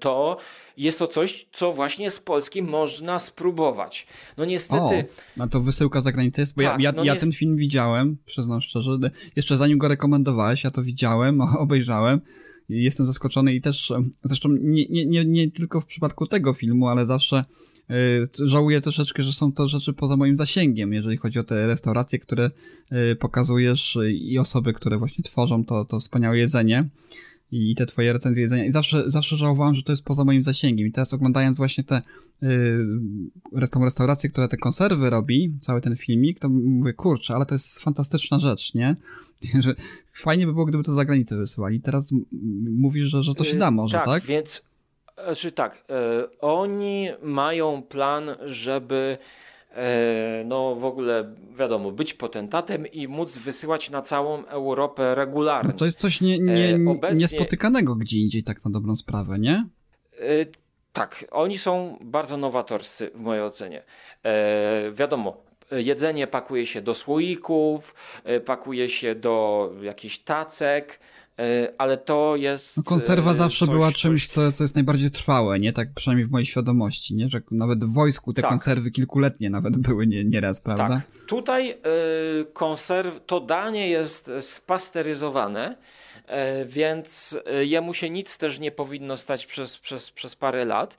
to 0.00 0.36
jest 0.76 0.98
to 0.98 1.06
coś, 1.06 1.46
co 1.52 1.72
właśnie 1.72 2.10
z 2.10 2.20
Polski 2.20 2.62
można 2.62 3.18
spróbować. 3.18 4.06
No 4.38 4.44
niestety... 4.44 4.94
O, 4.94 5.04
no 5.36 5.48
to 5.48 5.60
wysyłka 5.60 6.02
za 6.02 6.12
granicę 6.12 6.42
jest, 6.42 6.54
bo 6.56 6.62
tak, 6.62 6.80
ja, 6.80 6.90
ja, 6.90 6.92
no 6.96 7.04
ja 7.04 7.16
ten 7.16 7.32
film 7.32 7.56
widziałem, 7.56 8.16
przyznam 8.24 8.60
szczerze, 8.60 8.98
jeszcze 9.36 9.56
zanim 9.56 9.78
go 9.78 9.88
rekomendowałeś, 9.88 10.64
ja 10.64 10.70
to 10.70 10.82
widziałem, 10.82 11.40
obejrzałem 11.64 12.20
jestem 12.68 13.06
zaskoczony 13.06 13.54
i 13.54 13.60
też, 13.60 13.92
zresztą 14.24 14.48
nie, 14.60 14.86
nie, 14.86 15.06
nie, 15.06 15.24
nie 15.24 15.50
tylko 15.50 15.80
w 15.80 15.86
przypadku 15.86 16.26
tego 16.26 16.52
filmu, 16.52 16.88
ale 16.88 17.06
zawsze 17.06 17.44
y, 17.90 18.46
żałuję 18.46 18.80
troszeczkę, 18.80 19.22
że 19.22 19.32
są 19.32 19.52
to 19.52 19.68
rzeczy 19.68 19.92
poza 19.92 20.16
moim 20.16 20.36
zasięgiem, 20.36 20.92
jeżeli 20.92 21.16
chodzi 21.16 21.38
o 21.38 21.44
te 21.44 21.66
restauracje, 21.66 22.18
które 22.18 22.50
y, 23.12 23.16
pokazujesz 23.16 23.98
i 24.10 24.38
osoby, 24.38 24.72
które 24.72 24.98
właśnie 24.98 25.24
tworzą 25.24 25.64
to, 25.64 25.84
to 25.84 26.00
wspaniałe 26.00 26.38
jedzenie 26.38 26.88
i 27.50 27.74
te 27.74 27.86
twoje 27.86 28.12
recenzje 28.12 28.42
jedzenia. 28.42 28.64
I 28.64 28.72
zawsze, 28.72 29.10
zawsze 29.10 29.36
żałowałem, 29.36 29.74
że 29.74 29.82
to 29.82 29.92
jest 29.92 30.04
poza 30.04 30.24
moim 30.24 30.44
zasięgiem. 30.44 30.86
I 30.86 30.92
teraz 30.92 31.14
oglądając 31.14 31.56
właśnie 31.56 31.84
tę 31.84 32.02
yy, 32.42 33.68
tą 33.70 33.84
restaurację, 33.84 34.30
która 34.30 34.48
te 34.48 34.56
konserwy 34.56 35.10
robi, 35.10 35.52
cały 35.60 35.80
ten 35.80 35.96
filmik, 35.96 36.40
to 36.40 36.48
mówię, 36.48 36.92
kurczę, 36.92 37.34
ale 37.34 37.46
to 37.46 37.54
jest 37.54 37.78
fantastyczna 37.78 38.38
rzecz, 38.38 38.74
nie? 38.74 38.96
że 39.64 39.74
fajnie 40.14 40.46
by 40.46 40.52
było, 40.52 40.64
gdyby 40.64 40.84
to 40.84 40.92
za 40.92 41.04
granicę 41.04 41.36
wysyłali. 41.36 41.80
Teraz 41.80 42.12
mówisz, 42.70 43.08
że, 43.08 43.22
że 43.22 43.34
to 43.34 43.44
się 43.44 43.58
da 43.58 43.70
może, 43.70 43.96
tak? 43.96 44.06
Tak, 44.06 44.22
więc 44.22 44.62
znaczy 45.24 45.52
tak, 45.52 45.84
yy, 45.88 46.38
oni 46.40 47.08
mają 47.22 47.82
plan, 47.82 48.30
żeby 48.44 49.18
no 50.44 50.74
w 50.74 50.84
ogóle 50.84 51.34
wiadomo, 51.58 51.90
być 51.90 52.14
potentatem 52.14 52.86
i 52.86 53.08
móc 53.08 53.38
wysyłać 53.38 53.90
na 53.90 54.02
całą 54.02 54.46
Europę 54.46 55.14
regularnie. 55.14 55.70
No 55.72 55.78
to 55.78 55.86
jest 55.86 55.98
coś 55.98 56.20
nie, 56.20 56.38
nie, 56.38 56.76
e, 56.76 56.90
obecnie... 56.90 57.18
niespotykanego 57.18 57.94
gdzie 57.94 58.18
indziej 58.18 58.44
tak 58.44 58.64
na 58.64 58.70
dobrą 58.70 58.96
sprawę, 58.96 59.38
nie? 59.38 59.66
Tak, 60.92 61.24
oni 61.30 61.58
są 61.58 61.98
bardzo 62.00 62.36
nowatorscy 62.36 63.10
w 63.14 63.20
mojej 63.20 63.42
ocenie. 63.42 63.82
wiadomo, 64.92 65.44
jedzenie 65.70 66.26
pakuje 66.26 66.66
się 66.66 66.82
do 66.82 66.94
słoików, 66.94 67.94
pakuje 68.44 68.88
się 68.88 69.14
do 69.14 69.70
jakichś 69.82 70.18
tacek, 70.18 70.98
E, 70.98 71.23
ale 71.78 71.96
to 71.96 72.36
jest. 72.36 72.76
No 72.76 72.82
konserwa 72.82 73.30
e, 73.30 73.34
zawsze 73.34 73.66
coś, 73.66 73.74
była 73.74 73.92
czymś, 73.92 74.28
co, 74.28 74.52
co 74.52 74.64
jest 74.64 74.74
najbardziej 74.74 75.10
trwałe, 75.10 75.60
nie? 75.60 75.72
Tak 75.72 75.88
przynajmniej 75.94 76.26
w 76.26 76.30
mojej 76.30 76.46
świadomości, 76.46 77.14
nie? 77.14 77.28
Że 77.28 77.42
nawet 77.50 77.84
w 77.84 77.92
wojsku 77.92 78.32
te 78.32 78.42
tak. 78.42 78.50
konserwy 78.50 78.90
kilkuletnie 78.90 79.50
nawet 79.50 79.76
były 79.76 80.06
nie, 80.06 80.24
nieraz, 80.24 80.60
prawda? 80.60 80.88
Tak. 80.88 81.26
Tutaj 81.26 81.70
y, 81.70 81.74
konserw, 82.52 83.20
to 83.26 83.40
danie 83.40 83.88
jest 83.88 84.30
spasteryzowane, 84.40 85.76
więc 86.66 87.38
jemu 87.60 87.94
się 87.94 88.10
nic 88.10 88.38
też 88.38 88.58
nie 88.58 88.70
powinno 88.70 89.16
stać 89.16 89.46
przez, 89.46 89.78
przez, 89.78 90.10
przez 90.10 90.36
parę 90.36 90.64
lat. 90.64 90.98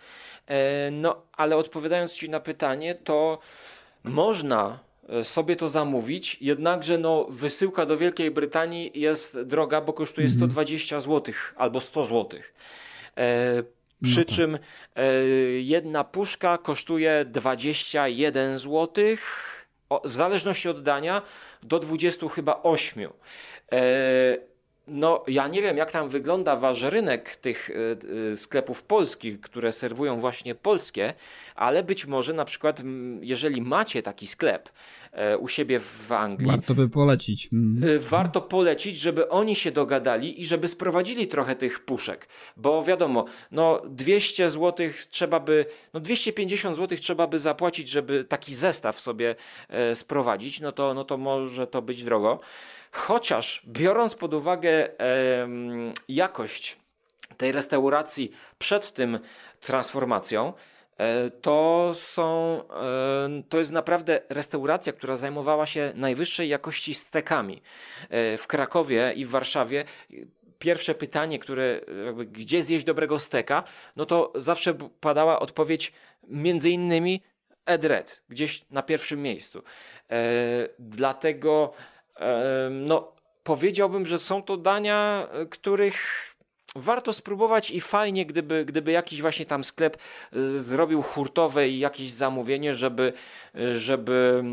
No, 0.92 1.22
ale 1.34 1.58
odpowiadając 1.58 2.14
Ci 2.14 2.30
na 2.30 2.40
pytanie, 2.40 2.96
to 2.96 3.40
można 4.04 4.80
E, 4.95 4.95
sobie 5.24 5.56
to 5.56 5.70
zamówić, 5.70 6.38
jednakże 6.42 6.98
no, 6.98 7.26
wysyłka 7.30 7.86
do 7.86 7.98
Wielkiej 7.98 8.32
Brytanii 8.32 8.92
jest 8.96 9.42
droga, 9.42 9.82
bo 9.82 9.94
kosztuje 9.94 10.30
120 10.30 10.96
mhm. 10.96 11.16
zł 11.16 11.34
albo 11.56 11.82
100 11.82 12.06
zł. 12.06 12.40
E, 13.18 13.64
przy 14.04 14.20
no 14.20 14.26
tak. 14.26 14.36
czym 14.36 14.58
e, 14.96 15.14
jedna 15.60 16.04
puszka 16.04 16.58
kosztuje 16.58 17.26
21 17.26 18.58
zł, 18.58 19.06
o, 19.90 20.10
w 20.10 20.16
zależności 20.16 20.70
od 20.70 20.84
dania, 20.84 21.22
do 21.64 21.80
20 21.80 22.30
chyba 22.30 22.60
8. 22.64 23.10
E, 23.72 24.38
no, 24.88 25.24
ja 25.28 25.48
nie 25.48 25.62
wiem, 25.62 25.78
jak 25.78 25.92
tam 25.92 26.10
wygląda 26.10 26.56
wasz 26.56 26.82
rynek 26.82 27.36
tych 27.36 27.70
e, 27.70 27.74
e, 28.34 28.38
sklepów 28.38 28.84
polskich, 28.84 29.42
które 29.42 29.72
serwują 29.72 30.20
właśnie 30.20 30.56
polskie, 30.56 31.14
ale 31.56 31.84
być 31.84 32.06
może 32.06 32.34
na 32.34 32.46
przykład, 32.46 32.82
jeżeli 33.22 33.62
macie 33.62 34.04
taki 34.04 34.28
sklep 34.28 34.70
e, 35.12 35.38
u 35.38 35.48
siebie 35.48 35.80
w 35.80 36.12
Anglii. 36.12 36.52
Warto 36.52 36.76
by 36.76 36.90
polecić. 36.90 37.50
Mm. 37.54 38.00
Warto 38.00 38.42
polecić, 38.42 39.00
żeby 39.00 39.30
oni 39.30 39.56
się 39.56 39.72
dogadali 39.72 40.42
i 40.42 40.46
żeby 40.46 40.68
sprowadzili 40.68 41.28
trochę 41.28 41.56
tych 41.56 41.86
puszek, 41.86 42.28
bo 42.58 42.84
wiadomo, 42.84 43.26
no 43.52 43.82
200 43.90 44.50
zł 44.50 44.88
trzeba 45.10 45.40
by, 45.40 45.66
no 45.94 46.00
250 46.00 46.76
zł 46.76 46.98
trzeba 46.98 47.28
by 47.28 47.40
zapłacić, 47.40 47.90
żeby 47.90 48.24
taki 48.24 48.56
zestaw 48.56 49.00
sobie 49.00 49.36
sprowadzić, 49.94 50.62
no 50.62 50.72
to, 50.72 50.94
no 50.94 51.04
to 51.04 51.18
może 51.18 51.68
to 51.68 51.82
być 51.82 52.04
drogo. 52.04 52.40
Chociaż 52.96 53.62
biorąc 53.68 54.16
pod 54.16 54.34
uwagę 54.34 55.00
e, 55.00 55.48
jakość 56.10 56.78
tej 57.38 57.52
restauracji 57.52 58.32
przed 58.58 58.94
tym 58.94 59.20
transformacją, 59.60 60.54
e, 60.98 61.30
to 61.30 61.92
są, 61.94 62.62
e, 62.70 63.44
to 63.50 63.60
jest 63.60 63.72
naprawdę 63.72 64.22
restauracja, 64.30 64.94
która 64.94 65.18
zajmowała 65.18 65.66
się 65.66 65.92
najwyższej 65.96 66.50
jakości 66.50 66.94
stekami. 66.94 67.62
E, 68.10 68.38
w 68.38 68.48
Krakowie 68.48 69.14
i 69.16 69.26
w 69.26 69.30
Warszawie 69.30 69.84
pierwsze 70.60 70.96
pytanie, 70.96 71.40
które 71.40 71.82
jakby, 72.06 72.26
gdzie 72.26 72.64
zjeść 72.64 72.86
dobrego 72.86 73.20
steka, 73.20 73.64
no 73.96 74.06
to 74.06 74.34
zawsze 74.36 74.74
padała 75.00 75.40
odpowiedź 75.40 75.94
między 76.28 76.70
innymi 76.70 77.24
Edred, 77.66 78.22
gdzieś 78.30 78.66
na 78.70 78.84
pierwszym 78.84 79.22
miejscu. 79.22 79.64
Dlatego 80.80 81.74
no, 82.72 83.16
powiedziałbym, 83.46 84.06
że 84.06 84.20
są 84.20 84.44
to 84.44 84.58
dania, 84.58 85.28
e, 85.32 85.46
których 85.46 85.96
warto 86.76 87.14
spróbować 87.14 87.72
i 87.72 87.82
fajnie, 87.82 88.26
gdyby, 88.26 88.66
gdyby 88.66 88.92
jakiś 88.92 89.22
właśnie 89.22 89.46
tam 89.46 89.64
sklep 89.64 89.98
zrobił 90.58 91.02
hurtowe 91.02 91.70
i 91.70 91.80
jakieś 91.80 92.12
zamówienie, 92.12 92.76
żeby, 92.76 93.14
e, 93.56 93.80
żeby 93.80 94.44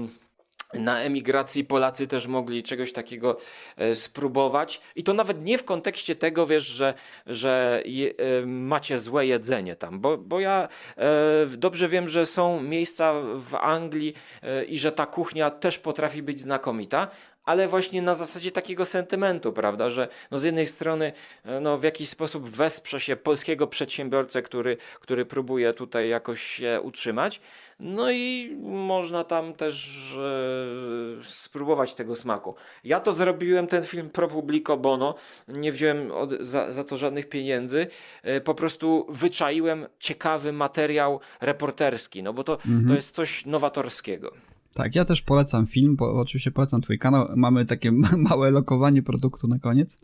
na 0.75 1.01
emigracji 1.01 1.65
Polacy 1.65 2.07
też 2.07 2.27
mogli 2.27 2.63
czegoś 2.63 2.93
takiego 2.93 3.37
e, 3.77 3.95
spróbować. 3.97 4.81
I 4.97 5.03
to 5.03 5.15
nawet 5.15 5.45
nie 5.45 5.59
w 5.59 5.65
kontekście 5.65 6.17
tego, 6.17 6.47
wiesz, 6.47 6.67
że, 6.67 6.95
że 7.27 7.83
je, 7.85 8.15
macie 8.47 8.99
złe 8.99 9.27
jedzenie 9.27 9.77
tam, 9.77 10.01
bo, 10.01 10.19
bo 10.19 10.41
ja 10.41 10.69
e, 10.97 11.47
dobrze 11.47 11.89
wiem, 11.89 12.09
że 12.09 12.27
są 12.27 12.63
miejsca 12.63 13.15
w 13.37 13.55
Anglii 13.55 14.15
e, 14.43 14.65
i 14.65 14.79
że 14.79 14.93
ta 14.93 15.07
kuchnia 15.07 15.51
też 15.51 15.79
potrafi 15.79 16.23
być 16.23 16.41
znakomita, 16.41 17.09
ale 17.45 17.69
właśnie 17.69 18.03
na 18.03 18.15
zasadzie 18.15 18.53
takiego 18.53 18.87
sentymentu, 18.87 19.53
prawda, 19.53 19.91
że 19.91 20.09
no 20.31 20.39
z 20.39 20.43
jednej 20.43 20.67
strony 20.67 21.13
e, 21.45 21.61
no 21.61 21.79
w 21.79 21.83
jakiś 21.83 22.09
sposób 22.09 22.49
wesprze 22.49 23.01
się 23.01 23.17
polskiego 23.17 23.67
przedsiębiorcę, 23.67 24.43
który, 24.43 24.77
który 25.01 25.25
próbuje 25.25 25.73
tutaj 25.73 26.09
jakoś 26.09 26.43
się 26.43 26.81
utrzymać, 26.83 27.41
no 27.81 28.11
i 28.11 28.57
można 28.63 29.25
tam 29.25 29.55
też 29.55 29.89
e, 30.17 31.25
spróbować 31.25 31.95
tego 31.95 32.17
smaku. 32.17 32.55
Ja 32.85 33.01
to 33.01 33.13
zrobiłem, 33.13 33.67
ten 33.67 33.85
film 33.85 34.11
pro 34.11 34.29
publico 34.29 34.77
bono, 34.77 35.15
nie 35.49 35.73
wziąłem 35.73 36.13
od, 36.13 36.31
za, 36.41 36.73
za 36.73 36.85
to 36.85 36.97
żadnych 36.97 37.29
pieniędzy, 37.29 37.87
e, 38.23 38.41
po 38.41 38.55
prostu 38.55 39.07
wyczaiłem 39.09 39.87
ciekawy 39.99 40.53
materiał 40.53 41.21
reporterski, 41.41 42.23
no 42.23 42.33
bo 42.33 42.45
to, 42.45 42.53
mhm. 42.53 42.89
to 42.89 42.95
jest 42.95 43.15
coś 43.15 43.47
nowatorskiego. 43.47 44.33
Tak, 44.75 44.95
ja 44.95 45.05
też 45.05 45.23
polecam 45.23 45.67
film, 45.67 45.97
bo 45.97 46.21
oczywiście 46.21 46.51
polecam 46.51 46.81
twój 46.81 46.99
kanał. 46.99 47.29
Mamy 47.37 47.67
takie 47.67 47.93
małe 48.31 48.51
lokowanie 48.51 49.03
produktu 49.03 49.49
na 49.49 49.59
koniec. 49.59 50.01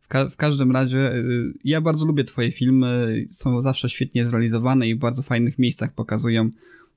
W, 0.00 0.08
ka 0.08 0.28
w, 0.28 0.36
każdym 0.36 0.72
razie 0.72 1.14
y, 1.14 1.52
ja 1.64 1.80
bardzo 1.80 2.06
lubię 2.06 2.24
twoje 2.24 2.52
filmy, 2.52 3.26
są 3.30 3.62
zawsze 3.62 3.88
świetnie 3.88 4.26
zrealizowane 4.26 4.88
i 4.88 4.94
w 4.94 4.98
bardzo 4.98 5.22
fajnych 5.22 5.58
miejscach 5.58 5.92
pokazują. 5.92 6.50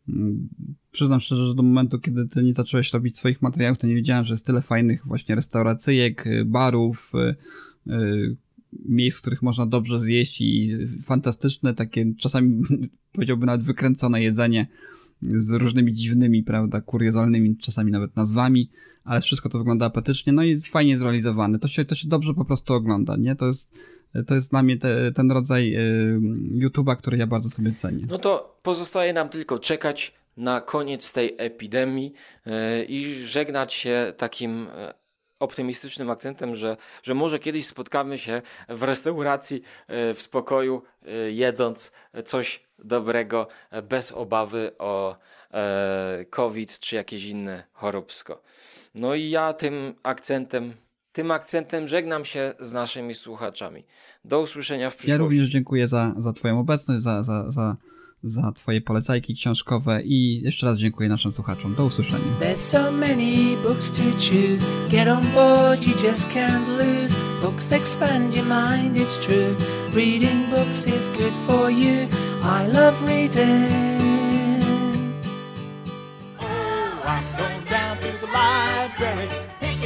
Mm, 0.09 0.49
przyznam 0.91 1.19
szczerze, 1.19 1.47
że 1.47 1.55
do 1.55 1.63
momentu, 1.63 1.99
kiedy 1.99 2.27
ty 2.27 2.43
nie 2.43 2.53
zacząłeś 2.53 2.93
robić 2.93 3.17
swoich 3.17 3.41
materiałów, 3.41 3.77
to 3.77 3.87
nie 3.87 3.95
wiedziałem, 3.95 4.25
że 4.25 4.33
jest 4.33 4.45
tyle 4.45 4.61
fajnych 4.61 5.07
właśnie 5.07 5.35
restauracyjek, 5.35 6.27
y, 6.27 6.45
barów, 6.45 7.11
y, 7.87 8.35
miejsc, 8.85 9.17
w 9.17 9.21
których 9.21 9.41
można 9.41 9.65
dobrze 9.65 9.99
zjeść 9.99 10.41
i 10.41 10.77
fantastyczne, 11.03 11.73
takie 11.73 12.13
czasami 12.17 12.61
powiedziałbym 13.13 13.45
nawet 13.45 13.63
wykręcone 13.65 14.21
jedzenie 14.21 14.67
z 15.21 15.49
różnymi 15.49 15.93
dziwnymi, 15.93 16.43
prawda, 16.43 16.81
kuriozalnymi 16.81 17.57
czasami 17.57 17.91
nawet 17.91 18.15
nazwami, 18.15 18.69
ale 19.03 19.21
wszystko 19.21 19.49
to 19.49 19.57
wygląda 19.57 19.85
apetycznie, 19.85 20.33
no 20.33 20.43
i 20.43 20.49
jest 20.49 20.67
fajnie 20.67 20.97
zrealizowane. 20.97 21.59
To 21.59 21.67
się, 21.67 21.85
to 21.85 21.95
się 21.95 22.07
dobrze 22.07 22.33
po 22.33 22.45
prostu 22.45 22.73
ogląda, 22.73 23.15
nie? 23.15 23.35
To 23.35 23.45
jest, 23.45 23.71
to 24.27 24.35
jest 24.35 24.51
dla 24.51 24.63
mnie 24.63 24.77
te, 24.77 25.11
ten 25.11 25.31
rodzaj 25.31 25.75
y, 25.75 26.19
YouTube'a, 26.51 26.97
który 26.97 27.17
ja 27.17 27.27
bardzo 27.27 27.49
sobie 27.49 27.73
cenię. 27.73 28.05
No 28.09 28.17
to 28.17 28.59
pozostaje 28.63 29.13
nam 29.13 29.29
tylko 29.29 29.59
czekać 29.59 30.13
na 30.37 30.61
koniec 30.61 31.13
tej 31.13 31.35
epidemii 31.37 32.13
y, 32.47 32.51
i 32.85 33.13
żegnać 33.13 33.73
się 33.73 34.13
takim 34.17 34.67
optymistycznym 35.39 36.09
akcentem, 36.09 36.55
że, 36.55 36.77
że 37.03 37.13
może 37.13 37.39
kiedyś 37.39 37.65
spotkamy 37.65 38.17
się 38.17 38.41
w 38.69 38.83
restauracji 38.83 39.61
w 39.87 40.17
spokoju, 40.17 40.83
jedząc 41.29 41.91
coś 42.25 42.65
dobrego, 42.79 43.47
e, 43.71 43.81
bez 43.81 44.11
obawy 44.11 44.71
o 44.77 45.17
e, 45.53 46.25
COVID 46.29 46.79
czy 46.79 46.95
jakieś 46.95 47.25
inne 47.25 47.63
choróbsko. 47.73 48.41
No 48.95 49.15
i 49.15 49.29
ja 49.29 49.53
tym 49.53 49.93
akcentem, 50.03 50.73
tym 51.11 51.31
akcentem 51.31 51.87
żegnam 51.87 52.25
się 52.25 52.53
z 52.59 52.71
naszymi 52.71 53.15
słuchaczami. 53.15 53.83
Do 54.25 54.41
usłyszenia 54.41 54.89
w 54.89 54.93
przyszłości. 54.95 55.11
Ja 55.11 55.17
również 55.17 55.49
dziękuję 55.49 55.87
za, 55.87 56.15
za 56.17 56.33
Twoją 56.33 56.59
obecność, 56.59 57.03
za, 57.03 57.23
za, 57.23 57.51
za 57.51 57.75
za 58.25 58.51
Twoje 58.51 58.81
polecajki 58.81 59.35
książkowe 59.35 60.01
i 60.03 60.41
jeszcze 60.43 60.65
raz 60.65 60.77
dziękuję 60.79 61.09
naszym 61.09 61.31
słuchaczom. 61.31 61.75
Do 61.75 61.85
usłyszenia. 61.85 62.23
There's 62.39 62.57
so 62.57 62.91
many 62.91 63.57
books 63.63 63.91
to 63.91 64.03
choose. 64.03 64.67
Get 64.89 65.07
on 65.07 65.23
board, 65.33 65.87
you 65.87 65.93
just 66.09 66.29
can't 66.29 66.67
lose. 66.67 67.15
Books 67.41 67.71
expand 67.71 68.35
your 68.35 68.45
mind, 68.45 68.97
it's 68.97 69.19
true. 69.25 69.55
Reading 69.93 70.49
books 70.49 70.87
is 70.87 71.07
good 71.07 71.33
for 71.47 71.71
you. 71.71 72.07
I 72.43 72.67
love 72.67 72.95
reading. 73.07 74.03
Oh, 76.39 76.45
I'm 77.05 77.37
going 77.37 77.65
down 77.69 77.97
to 77.97 78.11
the 78.21 78.27
library, 78.33 79.29